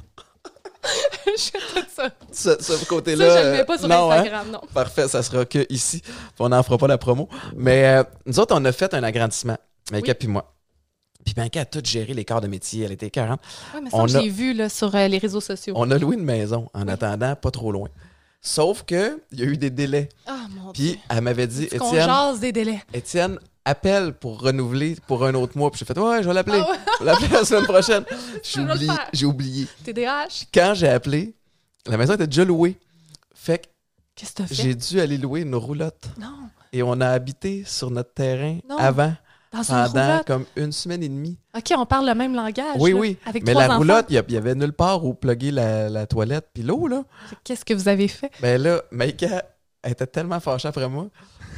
je 1.27 1.43
fais 1.43 1.59
tout 1.81 1.87
ça. 1.95 2.11
ce, 2.33 2.63
ce 2.63 2.77
Ça, 2.79 2.85
côté-là. 2.87 3.29
je 3.43 3.45
le 3.47 3.51
mets 3.53 3.61
euh, 3.61 3.65
pas 3.65 3.79
sur 3.79 3.89
non, 3.89 4.11
hein? 4.11 4.17
Instagram, 4.19 4.51
non. 4.51 4.61
Parfait, 4.73 5.09
ça 5.09 5.23
sera 5.23 5.45
que 5.45 5.67
ici. 5.71 6.03
On 6.39 6.49
n'en 6.51 6.63
fera 6.63 6.79
pas 6.79 6.87
la 6.87 6.99
promo. 6.99 7.29
Mais 7.57 7.85
euh, 7.87 8.05
nous 8.27 8.39
autres, 8.39 8.55
on 8.57 8.65
a 8.65 8.73
fait 8.73 8.95
un 8.95 9.03
agrandissement, 9.03 9.57
Maïka 9.91 10.13
Oui. 10.13 10.15
puis 10.19 10.29
moi. 10.29 10.55
Puis 11.29 11.35
Maïka 11.37 11.61
a 11.61 11.65
tout 11.67 11.83
géré 11.85 12.15
les 12.15 12.25
corps 12.25 12.41
de 12.41 12.47
métier. 12.47 12.85
Elle 12.85 12.93
était 12.93 13.11
40. 13.11 13.39
Ouais, 13.75 13.81
mais 13.83 13.91
On 13.93 14.09
ça, 14.09 14.19
a- 14.19 14.23
j'ai 14.23 14.29
vu 14.31 14.55
là, 14.55 14.69
sur 14.71 14.95
euh, 14.95 15.09
les 15.09 15.19
réseaux 15.19 15.41
sociaux. 15.43 15.75
On 15.77 15.91
a 15.91 15.99
loué 15.99 16.17
une 16.17 16.25
maison 16.25 16.71
en 16.73 16.89
attendant, 16.89 17.37
pas 17.37 17.51
trop 17.51 17.71
loin. 17.71 17.89
Sauf 18.41 18.83
que 18.85 19.21
il 19.33 19.41
y 19.41 19.43
a 19.43 19.47
eu 19.47 19.57
des 19.59 19.69
délais. 19.71 20.09
Ah, 20.27 20.47
mon 20.51 20.73
Dieu. 20.73 20.93
Puis 20.95 21.01
elle 21.11 21.21
m'avait 21.21 21.47
dit, 21.47 21.67
Qu'on 21.69 21.89
Étienne, 21.89 22.07
jase 22.07 22.41
des 22.41 22.53
délais? 22.53 22.83
Étienne, 22.95 23.39
appelle 23.65 24.15
pour 24.15 24.41
renouveler 24.41 24.97
pour 25.07 25.25
un 25.27 25.35
autre 25.35 25.59
mois. 25.59 25.71
Puis 25.71 25.81
j'ai 25.81 25.85
fait, 25.85 25.99
ouais, 25.99 26.23
je 26.23 26.29
vais 26.29 26.35
l'appeler. 26.35 26.63
Ah 26.65 26.71
ouais. 26.71 26.79
Je 27.01 27.05
vais 27.05 27.11
l'appeler 27.11 27.29
la 27.29 27.45
semaine 27.45 27.65
prochaine. 27.65 28.05
J'ai 28.43 28.61
oublié. 28.63 28.89
J'ai 29.13 29.27
oublié. 29.27 29.67
TDAH. 29.85 30.47
Quand 30.55 30.73
j'ai 30.75 30.89
appelé, 30.89 31.35
la 31.87 31.97
maison 31.99 32.15
était 32.15 32.27
déjà 32.27 32.45
louée. 32.45 32.79
Fait 33.35 33.59
que 33.59 33.67
Qu'est-ce 34.15 34.33
que 34.33 34.43
j'ai 34.51 34.75
dû 34.75 35.01
aller 35.01 35.17
louer 35.19 35.43
une 35.43 35.55
roulotte. 35.55 36.09
Non. 36.19 36.35
Et 36.73 36.83
on 36.83 37.01
a 37.01 37.07
habité 37.09 37.63
sur 37.67 37.91
notre 37.91 38.15
terrain 38.15 38.59
Non. 38.69 38.77
avant, 38.79 39.13
Dans 39.53 39.63
une 39.63 39.75
pendant 39.93 40.09
roulotte. 40.11 40.27
comme 40.27 40.45
une 40.57 40.73
semaine 40.73 41.03
et 41.03 41.09
demie. 41.09 41.39
OK, 41.57 41.73
on 41.77 41.87
parle 41.87 42.07
le 42.07 42.15
même 42.15 42.35
langage. 42.35 42.77
oui, 42.79 42.93
là, 42.93 42.99
oui. 42.99 43.17
Avec 43.25 43.45
Mais 43.47 43.53
trois 43.53 43.63
la 43.63 43.69
enfants. 43.71 43.79
roulotte, 43.79 44.07
il 44.11 44.23
y 44.29 44.33
y, 44.33 44.37
avait 44.37 44.55
nulle 44.55 44.73
part 44.75 45.05
où 45.05 45.15
plugger 45.15 45.51
la, 45.51 45.89
la 45.89 46.07
toilette. 46.07 46.49
Puis 46.53 46.63
l'eau, 46.63 46.87
là, 46.87 47.05
Qu'est-ce 47.45 47.65
que 47.65 47.73
vous 47.75 47.89
avez 47.89 48.09
fait? 48.09 48.31
ben 48.43 48.61
là, 48.61 48.83
Maïka 48.91 49.45
elle 49.83 49.93
était 49.93 50.07
tellement 50.09 50.41
fâchée 50.41 50.67
après 50.69 50.89
moi 50.89 51.07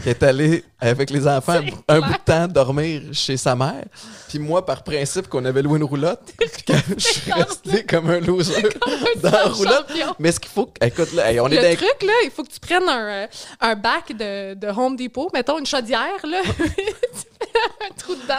qu'elle 0.02 0.10
est 0.12 0.22
allée 0.22 0.64
avec 0.80 1.10
les 1.10 1.26
enfants 1.28 1.52
un, 1.52 1.60
clair. 1.62 2.02
bout 2.02 2.12
de 2.12 2.24
temps 2.24 2.48
dormir 2.48 3.02
chez 3.12 3.36
sa 3.36 3.54
mère. 3.54 3.84
Puis 4.28 4.38
moi, 4.38 4.64
par 4.64 4.82
principe 4.82 5.28
qu'on 5.28 5.44
avait 5.44 5.62
loué 5.62 5.78
une 5.78 5.84
roulotte, 5.84 6.32
je 6.96 6.98
suis 6.98 7.32
resté 7.32 7.84
comme 7.84 8.10
un 8.10 8.20
loser 8.20 8.62
dans 9.22 9.30
la 9.30 9.44
roulotte. 9.48 9.88
champion. 9.88 10.14
Mais 10.18 10.32
ce 10.32 10.40
qu'il 10.40 10.50
faut... 10.50 10.66
que- 10.66 10.84
Écoute, 10.86 11.12
là, 11.12 11.30
hey, 11.32 11.40
on 11.40 11.48
est 11.48 11.56
Le 11.56 11.62
dans... 11.70 11.76
truc, 11.76 12.02
là, 12.02 12.12
il 12.24 12.30
faut 12.30 12.42
que 12.42 12.50
tu 12.50 12.60
prennes 12.60 12.88
un, 12.88 13.08
euh, 13.08 13.26
un 13.60 13.74
bac 13.74 14.12
de, 14.16 14.54
de 14.54 14.66
Home 14.68 14.96
Depot, 14.96 15.30
mettons 15.34 15.58
une 15.58 15.66
chaudière, 15.66 16.16
là. 16.24 16.40
tu 16.44 16.52
fais 16.62 17.58
un 17.90 17.94
trou 17.96 18.14
dedans. 18.14 18.34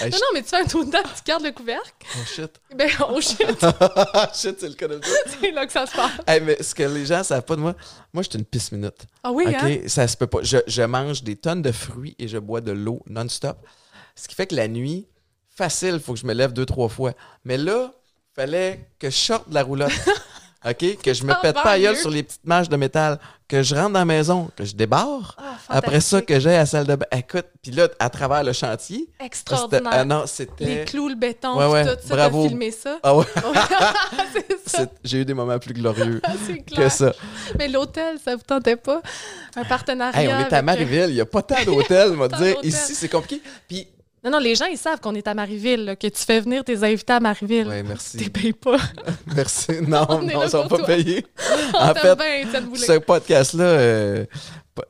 Hey, 0.00 0.10
Non, 0.10 0.18
non, 0.18 0.26
mais 0.34 0.42
tu 0.42 0.48
fais 0.48 0.56
un 0.60 0.64
trou 0.64 0.84
dedans, 0.84 1.02
tu 1.02 1.22
gardes 1.26 1.42
le 1.42 1.52
couvercle. 1.52 1.90
oh 2.16 2.24
shit. 2.26 2.60
Ben, 2.74 2.88
oh 3.08 3.20
shit, 3.20 3.38
shit, 4.34 4.60
c'est 4.60 4.68
le 4.68 4.74
cas 4.74 4.88
de 4.88 5.00
c'est 5.40 5.50
là 5.50 5.66
que 5.66 5.72
ça 5.72 5.86
se 5.86 5.94
passe. 5.96 6.12
Hey, 6.26 6.40
mais 6.40 6.62
ce 6.62 6.74
que 6.74 6.82
les 6.84 7.06
gens 7.06 7.22
savent 7.24 7.42
pas 7.44 7.56
de 7.56 7.60
moi, 7.60 7.74
moi, 8.12 8.22
je 8.22 8.30
suis 8.30 8.38
une 8.38 8.44
pisse 8.44 8.70
minute. 8.72 9.06
Ah 9.22 9.32
oui, 9.32 9.44
OK? 9.48 9.54
hein? 9.60 9.78
Ça 9.86 10.06
se 10.06 10.16
peut 10.16 10.26
pas. 10.26 10.38
Je, 10.42 10.58
je 10.66 10.82
mange 10.82 11.22
des 11.22 11.36
tonnes 11.36 11.62
de 11.62 11.72
fruits 11.72 12.14
et 12.18 12.28
je 12.28 12.38
bois 12.38 12.60
de 12.60 12.72
l'eau 12.72 13.00
non-stop. 13.06 13.58
Ce 14.14 14.28
qui 14.28 14.34
fait 14.34 14.46
que 14.46 14.54
la 14.54 14.68
nuit, 14.68 15.08
facile, 15.48 15.94
il 15.94 16.00
faut 16.00 16.14
que 16.14 16.20
je 16.20 16.26
me 16.26 16.34
lève 16.34 16.52
deux, 16.52 16.66
trois 16.66 16.88
fois. 16.88 17.12
Mais 17.44 17.56
là, 17.56 17.92
fallait 18.34 18.88
que 18.98 19.10
je 19.10 19.16
sorte 19.16 19.48
de 19.48 19.54
la 19.54 19.62
roulotte. 19.62 19.90
OK? 20.68 20.98
Que 21.02 21.14
je 21.14 21.24
me 21.24 21.30
Ça 21.32 21.36
pète 21.36 21.54
va 21.56 21.62
pas 21.62 21.78
gueule 21.78 21.96
sur 21.96 22.10
les 22.10 22.22
petites 22.22 22.44
marches 22.44 22.68
de 22.68 22.76
métal. 22.76 23.18
Que 23.48 23.62
je 23.62 23.74
rentre 23.74 23.94
dans 23.94 23.98
la 24.00 24.04
maison, 24.04 24.48
que 24.54 24.64
je 24.64 24.74
débarre. 24.76 25.34
Ah, 25.38 25.56
Après 25.70 26.00
ça, 26.00 26.20
que 26.22 26.38
j'aille 26.38 26.54
à 26.54 26.58
la 26.58 26.66
salle 26.66 26.86
de 26.86 26.94
bain. 26.94 27.06
Écoute, 27.10 27.46
puis 27.62 27.72
là, 27.72 27.88
à 27.98 28.08
travers 28.10 28.44
le 28.44 28.52
chantier. 28.52 29.08
Extraordinaire. 29.18 29.90
Ah 29.90 30.04
non, 30.04 30.20
Les 30.20 30.26
c'était. 30.28 30.84
clous, 30.84 31.08
le 31.08 31.14
béton, 31.16 31.58
Ouais, 31.58 31.66
ouais, 31.66 31.84
tout 31.96 32.00
ça, 32.06 32.14
bravo. 32.14 32.46
filmé 32.46 32.70
ça? 32.70 32.98
Ah 33.02 33.16
ouais, 33.16 33.24
c'est 34.32 34.70
ça, 34.70 34.78
c'est- 34.78 34.90
j'ai 35.02 35.18
eu 35.22 35.24
des 35.24 35.34
moments 35.34 35.58
plus 35.58 35.74
glorieux 35.74 36.20
que 36.76 36.88
ça. 36.88 37.12
Mais 37.58 37.66
l'hôtel, 37.68 38.18
ça 38.24 38.36
vous 38.36 38.42
tentait 38.42 38.76
pas? 38.76 39.00
Un 39.56 39.64
partenariat 39.64 40.20
Hey, 40.22 40.28
on 40.28 40.38
est 40.48 40.52
à 40.52 40.58
euh, 40.58 40.62
Marieville, 40.62 41.06
il 41.08 41.14
n'y 41.14 41.20
a 41.20 41.26
pas 41.26 41.42
tant 41.42 41.64
d'hôtels, 41.64 42.12
on 42.12 42.16
va 42.18 42.28
dire. 42.28 42.56
Ici, 42.62 42.94
c'est 42.94 43.08
compliqué. 43.08 43.42
Puis, 43.66 43.88
Non, 44.22 44.30
non, 44.32 44.38
les 44.38 44.54
gens, 44.54 44.66
ils 44.66 44.76
savent 44.76 45.00
qu'on 45.00 45.14
est 45.14 45.26
à 45.26 45.32
Marieville, 45.34 45.84
là, 45.86 45.96
que 45.96 46.06
tu 46.06 46.22
fais 46.22 46.40
venir 46.40 46.62
tes 46.62 46.82
invités 46.84 47.12
à 47.14 47.20
Marieville. 47.20 47.68
T'es 47.68 47.82
merci. 47.88 48.30
payes 48.30 48.52
pas. 48.52 48.76
Merci. 49.34 49.72
Non, 49.86 50.04
On 50.10 50.22
non, 50.22 50.42
ils 50.44 50.50
sont 50.50 50.68
pas 50.68 50.76
toi. 50.76 50.86
payés. 50.86 51.24
On 51.74 51.78
En 51.78 51.94
fait, 51.94 52.14
bien. 52.16 52.76
Ce 52.76 52.98
podcast-là, 52.98 53.64
euh, 53.64 54.26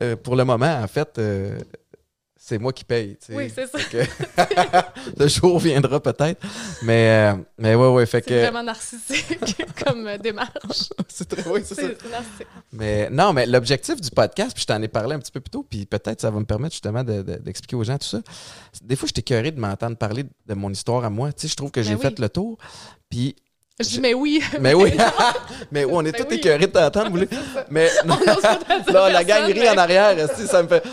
euh, 0.03 0.15
pour 0.17 0.35
le 0.35 0.43
moment, 0.43 0.81
en 0.83 0.87
fait, 0.87 1.17
euh, 1.17 1.57
c'est 2.43 2.57
moi 2.57 2.73
qui 2.73 2.83
paye. 2.83 3.17
tu 3.17 3.27
sais. 3.27 3.35
Oui, 3.35 3.51
c'est 3.53 3.67
ça. 3.67 3.77
Que- 3.83 5.19
le 5.19 5.27
jour 5.27 5.59
viendra 5.59 5.99
peut-être. 6.01 6.41
Mais, 6.81 7.31
euh, 7.33 7.37
mais 7.59 7.75
ouais, 7.75 7.87
ouais, 7.89 8.05
fait 8.07 8.23
C'est 8.27 8.29
que. 8.33 8.41
vraiment 8.41 8.63
narcissique 8.63 9.63
comme 9.85 10.07
euh, 10.07 10.17
démarche. 10.17 10.89
C'est 11.07 11.29
très, 11.29 11.47
oui, 11.47 11.61
c'est 11.63 11.75
ça. 11.75 11.81
C'est 11.83 11.97
c'est 12.01 12.09
narcissique. 12.09 12.47
Mais 12.73 13.09
non, 13.11 13.31
mais 13.31 13.45
l'objectif 13.45 14.01
du 14.01 14.09
podcast, 14.09 14.53
puis 14.55 14.61
je 14.63 14.65
t'en 14.67 14.81
ai 14.81 14.87
parlé 14.87 15.13
un 15.15 15.19
petit 15.19 15.31
peu 15.31 15.39
plus 15.39 15.51
tôt, 15.51 15.63
puis 15.69 15.85
peut-être 15.85 16.19
ça 16.21 16.31
va 16.31 16.39
me 16.39 16.45
permettre 16.45 16.73
justement 16.73 17.03
de- 17.03 17.21
de- 17.21 17.35
d'expliquer 17.35 17.75
aux 17.75 17.83
gens 17.83 17.97
tout 17.99 18.07
ça. 18.07 18.21
Des 18.83 18.95
fois, 18.95 19.05
j'étais 19.07 19.21
curieux 19.21 19.51
de 19.51 19.59
m'entendre 19.59 19.95
parler 19.97 20.23
de 20.47 20.53
mon 20.55 20.71
histoire 20.71 21.05
à 21.05 21.11
moi. 21.11 21.31
Tu 21.33 21.41
sais, 21.43 21.47
je 21.47 21.55
trouve 21.55 21.69
que 21.69 21.83
j'ai 21.83 21.91
Ben 21.91 21.97
oui. 21.97 22.01
fait 22.01 22.19
le 22.19 22.29
tour. 22.29 22.57
Puis, 23.09 23.35
Je 23.83 23.89
dis, 23.89 23.99
mais 23.99 24.13
oui. 24.13 24.41
mais 24.59 24.73
oui, 24.73 24.93
mais 25.71 25.83
oui, 25.85 25.91
on 25.93 26.05
est 26.05 26.11
Ben 26.11 26.23
tous 26.23 26.29
oui. 26.29 26.35
écœurés 26.37 26.67
de 26.67 26.71
t'entendre, 26.71 27.09
Boulay. 27.09 27.27
Mais 27.69 27.89
non, 28.05 28.17
là, 28.93 29.09
la 29.09 29.23
gangerie 29.23 29.69
en 29.69 29.77
arrière, 29.77 30.15
ça 30.47 30.63
me 30.63 30.67
fait. 30.67 30.83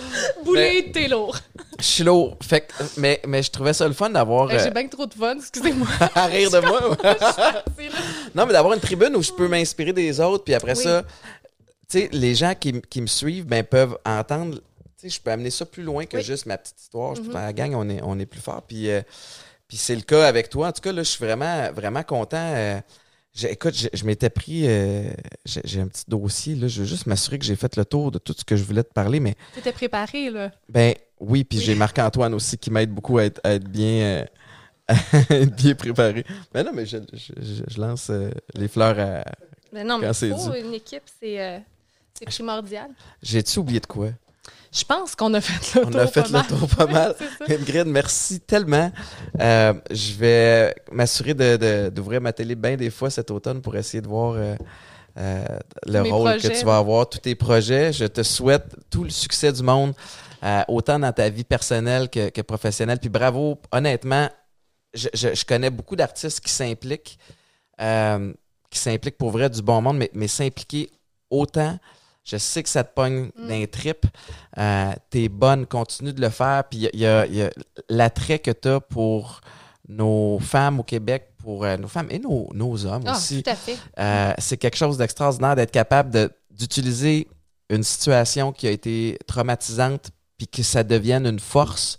Boulay, 0.45 0.91
t'es 0.93 1.09
lourd. 1.09 1.37
Je 1.79 1.85
suis 1.85 2.05
lourd. 2.05 2.37
Fait 2.43 2.63
que- 2.63 2.73
mais, 2.97 3.21
mais 3.27 3.43
je 3.43 3.51
trouvais 3.51 3.73
ça 3.73 3.87
le 3.87 3.95
fun 3.95 4.11
d'avoir. 4.11 4.49
Euh, 4.49 4.59
J'ai 4.59 4.67
euh, 4.67 4.71
bien 4.71 4.89
trop 4.89 5.07
de 5.07 5.15
fun, 5.15 5.37
excusez-moi. 5.39 5.87
à 6.15 6.27
rire 6.27 6.51
de 6.51 6.59
moi. 6.61 6.81
Non, 8.35 8.47
mais 8.47 8.53
d'avoir 8.53 8.75
une 8.75 8.81
tribune 8.81 9.15
où 9.17 9.23
je 9.23 9.33
peux 9.33 9.49
m'inspirer 9.49 9.93
des 9.93 10.21
autres, 10.21 10.45
puis 10.45 10.55
après 10.55 10.77
Oui. 10.77 10.83
ça, 10.83 11.03
tu 11.89 12.01
sais, 12.01 12.09
les 12.13 12.35
gens 12.35 12.55
qui, 12.59 12.81
qui 12.83 13.01
me 13.01 13.07
suivent 13.07 13.47
ben, 13.47 13.63
peuvent 13.65 13.97
entendre. 14.05 14.57
Tu 15.01 15.09
sais, 15.09 15.09
je 15.11 15.21
peux 15.21 15.31
amener 15.31 15.51
ça 15.51 15.65
plus 15.65 15.83
loin 15.85 16.05
que 16.07 16.17
Oui. 16.17 16.23
juste 16.25 16.47
ma 16.47 16.59
petite 16.59 16.81
histoire. 16.81 17.15
Je 17.15 17.21
peux 17.21 17.29
Mhm. 17.29 17.33
faire 17.33 17.43
la 17.43 17.53
gang, 17.53 17.75
on 17.77 17.89
est, 17.89 18.01
on 18.03 18.19
est 18.19 18.27
plus 18.27 18.41
fort. 18.41 18.63
Puis, 18.67 18.91
euh, 18.91 19.01
puis 19.69 19.77
c'est 19.77 19.95
le 19.95 20.01
cas 20.03 20.27
avec 20.27 20.49
toi. 20.49 20.69
En 20.69 20.73
tout 20.73 20.81
cas, 20.81 20.93
là, 20.93 21.03
je 21.03 21.09
suis 21.11 21.25
vraiment, 21.25 21.71
vraiment 21.73 22.03
content. 22.03 22.37
euh, 22.55 22.81
écoute, 23.43 23.75
je, 23.93 24.05
m'étais 24.05 24.31
pris. 24.31 24.63
euh, 24.67 25.11
j'ai 25.45 25.81
un 25.81 25.87
petit 25.89 26.05
dossier. 26.09 26.55
Là, 26.55 26.69
je 26.69 26.81
veux 26.81 26.87
juste 26.87 27.07
m'assurer 27.07 27.39
que 27.39 27.45
j'ai 27.45 27.57
fait 27.57 27.77
le 27.77 27.85
tour 27.85 28.11
de 28.11 28.19
tout 28.19 28.35
ce 28.37 28.45
que 28.45 28.57
je 28.57 28.65
voulais 28.65 28.83
te 28.83 28.93
parler. 28.93 29.21
Mais 29.21 29.35
T'étais 29.55 29.73
préparé, 29.73 30.31
là. 30.31 30.51
ben 30.69 30.95
oui, 31.21 31.45
puis 31.45 31.59
Oui. 31.59 31.65
j'ai 31.65 31.75
Marc-Antoine 31.75 32.33
aussi 32.35 32.57
qui 32.59 32.71
m'aide 32.71 32.91
beaucoup 32.91 33.19
à 33.19 33.25
être, 33.25 33.41
à 33.45 33.53
être 33.55 33.69
bien, 33.69 34.03
euh, 34.03 34.25
à 34.89 35.35
être 35.35 35.55
bien 35.55 35.75
préparé. 35.75 36.25
Ben 36.53 36.65
non, 36.65 36.73
mais 36.73 36.87
je, 36.87 36.97
je- 37.13 37.33
je- 37.41 37.65
je 37.69 37.81
lance 37.81 38.11
les 38.55 38.69
fleurs 38.69 38.99
à. 38.99 39.25
Mais 39.73 39.85
non, 39.85 39.99
mais 39.99 40.07
Quand 40.07 40.13
dû. 40.53 40.61
une 40.61 40.73
équipe, 40.75 41.03
c'est 41.21 41.63
c'est 42.15 42.25
primordial. 42.25 42.91
J'ai-tu 43.23 43.59
oublié 43.59 43.81
de 43.81 43.87
quoi? 43.87 44.09
Je 44.73 44.85
pense 44.85 45.15
qu'on 45.15 45.33
a 45.35 45.41
fait 45.41 45.79
le 45.81 45.87
On 45.87 45.91
tour 45.91 46.01
a 46.01 46.07
fait 46.07 46.21
pas 46.23 46.27
le 46.27 46.33
mal. 46.33 46.47
tour 46.47 46.69
pas 46.69 46.87
mal. 46.93 47.15
Ingrid, 47.49 47.87
merci 47.87 48.41
tellement. 48.41 48.93
Euh, 49.41 49.73
je 49.91 50.13
vais 50.15 50.75
m'assurer 50.93 51.33
de- 51.35 51.57
de- 51.57 51.89
d'ouvrir 51.89 52.21
ma 52.21 52.33
télé 52.33 52.55
bien 52.55 52.77
des 52.77 52.91
fois 52.91 53.09
cet 53.11 53.31
automne 53.31 53.63
pour 53.63 53.75
essayer 53.77 54.01
de 54.03 54.09
voir 54.09 54.35
euh, 54.35 54.55
euh, 55.19 55.45
le 55.87 56.03
Mes 56.03 56.11
rôle 56.11 56.37
que 56.37 56.49
tu 56.49 56.65
vas 56.67 56.77
avoir, 56.77 57.09
tous 57.09 57.19
tes 57.19 57.35
projets. 57.35 57.93
Je 57.93 58.05
te 58.05 58.23
souhaite 58.23 58.77
tout 58.91 59.05
le 59.05 59.11
succès 59.11 59.53
du 59.53 59.63
monde, 59.63 59.95
autant 60.69 60.99
dans 60.99 61.13
ta 61.13 61.29
vie 61.31 61.45
personnelle 61.45 62.09
que, 62.11 62.29
que 62.29 62.43
professionnelle. 62.43 62.99
Puis 63.01 63.09
bravo, 63.09 63.59
honnêtement, 63.73 64.29
je, 64.95 65.09
je- 65.15 65.35
je 65.35 65.45
connais 65.47 65.71
beaucoup 65.71 65.97
d'artistes 65.97 66.41
qui 66.41 66.53
s'impliquent, 66.53 67.19
qui 68.71 68.79
s'impliquent 68.79 69.19
pour 69.19 69.31
vrai 69.31 69.49
du 69.49 69.63
bon 69.63 69.81
monde, 69.81 69.97
mais, 69.97 70.11
mais 70.13 70.29
s'impliquer 70.29 70.91
autant. 71.31 71.79
Je 72.31 72.37
sais 72.37 72.63
que 72.63 72.69
ça 72.69 72.85
te 72.85 72.95
pogne 72.95 73.31
Mm. 73.37 73.49
d'un 73.49 73.67
trip. 73.67 74.07
Euh, 74.59 74.93
T'es 75.11 75.29
bonne, 75.29 75.67
continue 75.67 76.13
de 76.13 76.21
le 76.21 76.29
faire. 76.29 76.65
Puis 76.71 76.89
il 76.93 77.01
y 77.01 77.07
a- 77.07 77.27
l'attrait 77.89 78.39
que 78.39 78.51
tu 78.51 78.69
as 78.69 78.81
pour 78.81 79.41
nos 79.89 80.39
femmes 80.39 80.81
au 80.81 80.83
Québec, 80.83 81.31
pour 81.39 81.65
euh, 81.65 81.77
nos 81.79 81.89
femmes 81.89 82.09
et 82.11 82.19
nos, 82.19 82.51
nos 82.53 82.85
hommes 82.85 83.05
Ah, 83.07 83.13
aussi. 83.17 83.43
tout 83.43 83.51
à 83.51 83.55
fait. 83.55 83.77
Euh, 83.99 84.33
c'est 84.39 84.59
quelque 84.59 84.77
chose 84.77 84.99
d'extraordinaire 84.99 85.57
d'être 85.57 85.71
capable 85.71 86.31
d'utiliser 86.51 87.29
une 87.71 87.83
situation 87.83 88.53
qui 88.53 88.67
a 88.67 88.71
été 88.71 89.19
traumatisante 89.27 90.11
puis 90.37 90.47
que 90.49 90.63
ça 90.63 90.83
devienne 90.83 91.27
une 91.27 91.41
force, 91.41 91.97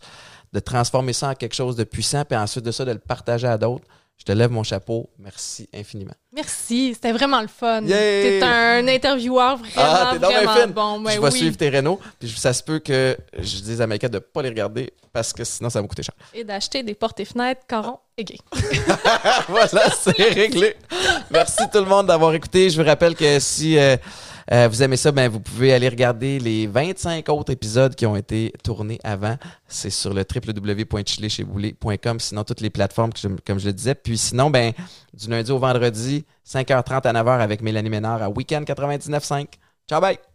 de 0.54 0.60
transformer 0.60 1.14
ça 1.14 1.30
en 1.30 1.34
quelque 1.36 1.56
chose 1.56 1.76
de 1.76 1.84
puissant, 1.84 2.24
puis 2.26 2.38
ensuite 2.38 2.66
de 2.66 2.72
ça, 2.72 2.86
de 2.86 2.92
le 2.92 3.00
partager 3.00 3.48
à 3.48 3.58
d'autres. 3.58 3.86
Je 4.20 4.26
te 4.26 4.32
lève 4.34 4.52
mon 4.52 4.64
chapeau. 4.64 5.10
Merci 5.18 5.70
infiniment. 5.74 6.14
Merci, 6.34 6.92
c'était 6.94 7.14
vraiment 7.14 7.42
le 7.42 7.48
fun. 7.48 7.82
T'es 7.88 8.42
un 8.44 8.86
intervieweur 8.88 9.56
vraiment, 9.58 9.74
Ah, 9.78 10.16
vraiment 10.20 10.68
bon. 10.68 11.00
Ben 11.00 11.12
je 11.16 11.22
vais 11.22 11.32
oui. 11.32 11.38
suivre 11.40 11.56
tes 11.58 11.70
rénaux, 11.70 12.00
puis 12.20 12.30
ça 12.30 12.52
se 12.54 12.62
peut 12.62 12.80
que 12.80 13.18
je 13.38 13.60
dise 13.62 13.82
à 13.82 13.88
Maïka 13.88 14.10
de 14.10 14.16
ne 14.16 14.20
pas 14.20 14.42
les 14.42 14.50
regarder 14.50 14.92
parce 15.14 15.32
que 15.32 15.44
sinon, 15.46 15.70
ça 15.70 15.80
va 15.80 15.84
me 15.84 15.88
coûter 15.88 16.04
cher. 16.04 16.14
Et 16.34 16.44
d'acheter 16.44 16.84
des 16.84 16.94
portes 16.96 17.20
et 17.22 17.26
fenêtres, 17.26 17.62
carons 17.66 18.00
et 18.18 18.26
gays. 18.26 18.38
voilà, 19.48 19.90
c'est 19.98 20.22
réglé. 20.22 20.76
Merci 21.32 21.64
tout 21.72 21.80
le 21.80 21.86
monde 21.86 22.08
d'avoir 22.08 22.34
écouté. 22.34 22.70
Je 22.70 22.80
vous 22.82 22.88
rappelle 22.88 23.16
que 23.16 23.40
si 23.40 23.78
euh, 23.78 23.96
Euh, 24.52 24.68
vous 24.68 24.82
aimez 24.82 24.98
ça, 24.98 25.12
ben, 25.12 25.30
vous 25.30 25.40
pouvez 25.40 25.74
aller 25.74 25.88
regarder 25.88 26.40
les 26.40 26.66
25 26.66 27.30
autres 27.30 27.52
épisodes 27.52 27.94
qui 27.94 28.06
ont 28.06 28.16
été 28.16 28.52
tournés 28.64 29.00
avant. 29.04 29.38
C'est 29.68 29.92
sur 29.92 30.14
le 30.14 30.24
www.chiléchezboulé.com, 30.24 32.20
sinon 32.20 32.44
toutes 32.44 32.62
les 32.62 32.72
plateformes, 32.72 33.12
comme 33.46 33.60
je 33.60 33.68
le 33.68 33.74
disais. 33.74 33.96
Puis 33.96 34.18
sinon, 34.18 34.50
ben, 34.50 34.74
du 35.14 35.30
lundi 35.30 35.52
au 35.52 35.60
vendredi, 35.60 36.26
5h30 36.48 37.08
à 37.08 37.14
9h 37.14 37.40
avec 37.40 37.62
Mélanie 37.62 37.90
Ménard 37.90 38.24
à 38.24 38.30
Weekend 38.30 38.66
99.5. 38.66 39.48
Ciao, 39.88 40.02
bye! 40.02 40.29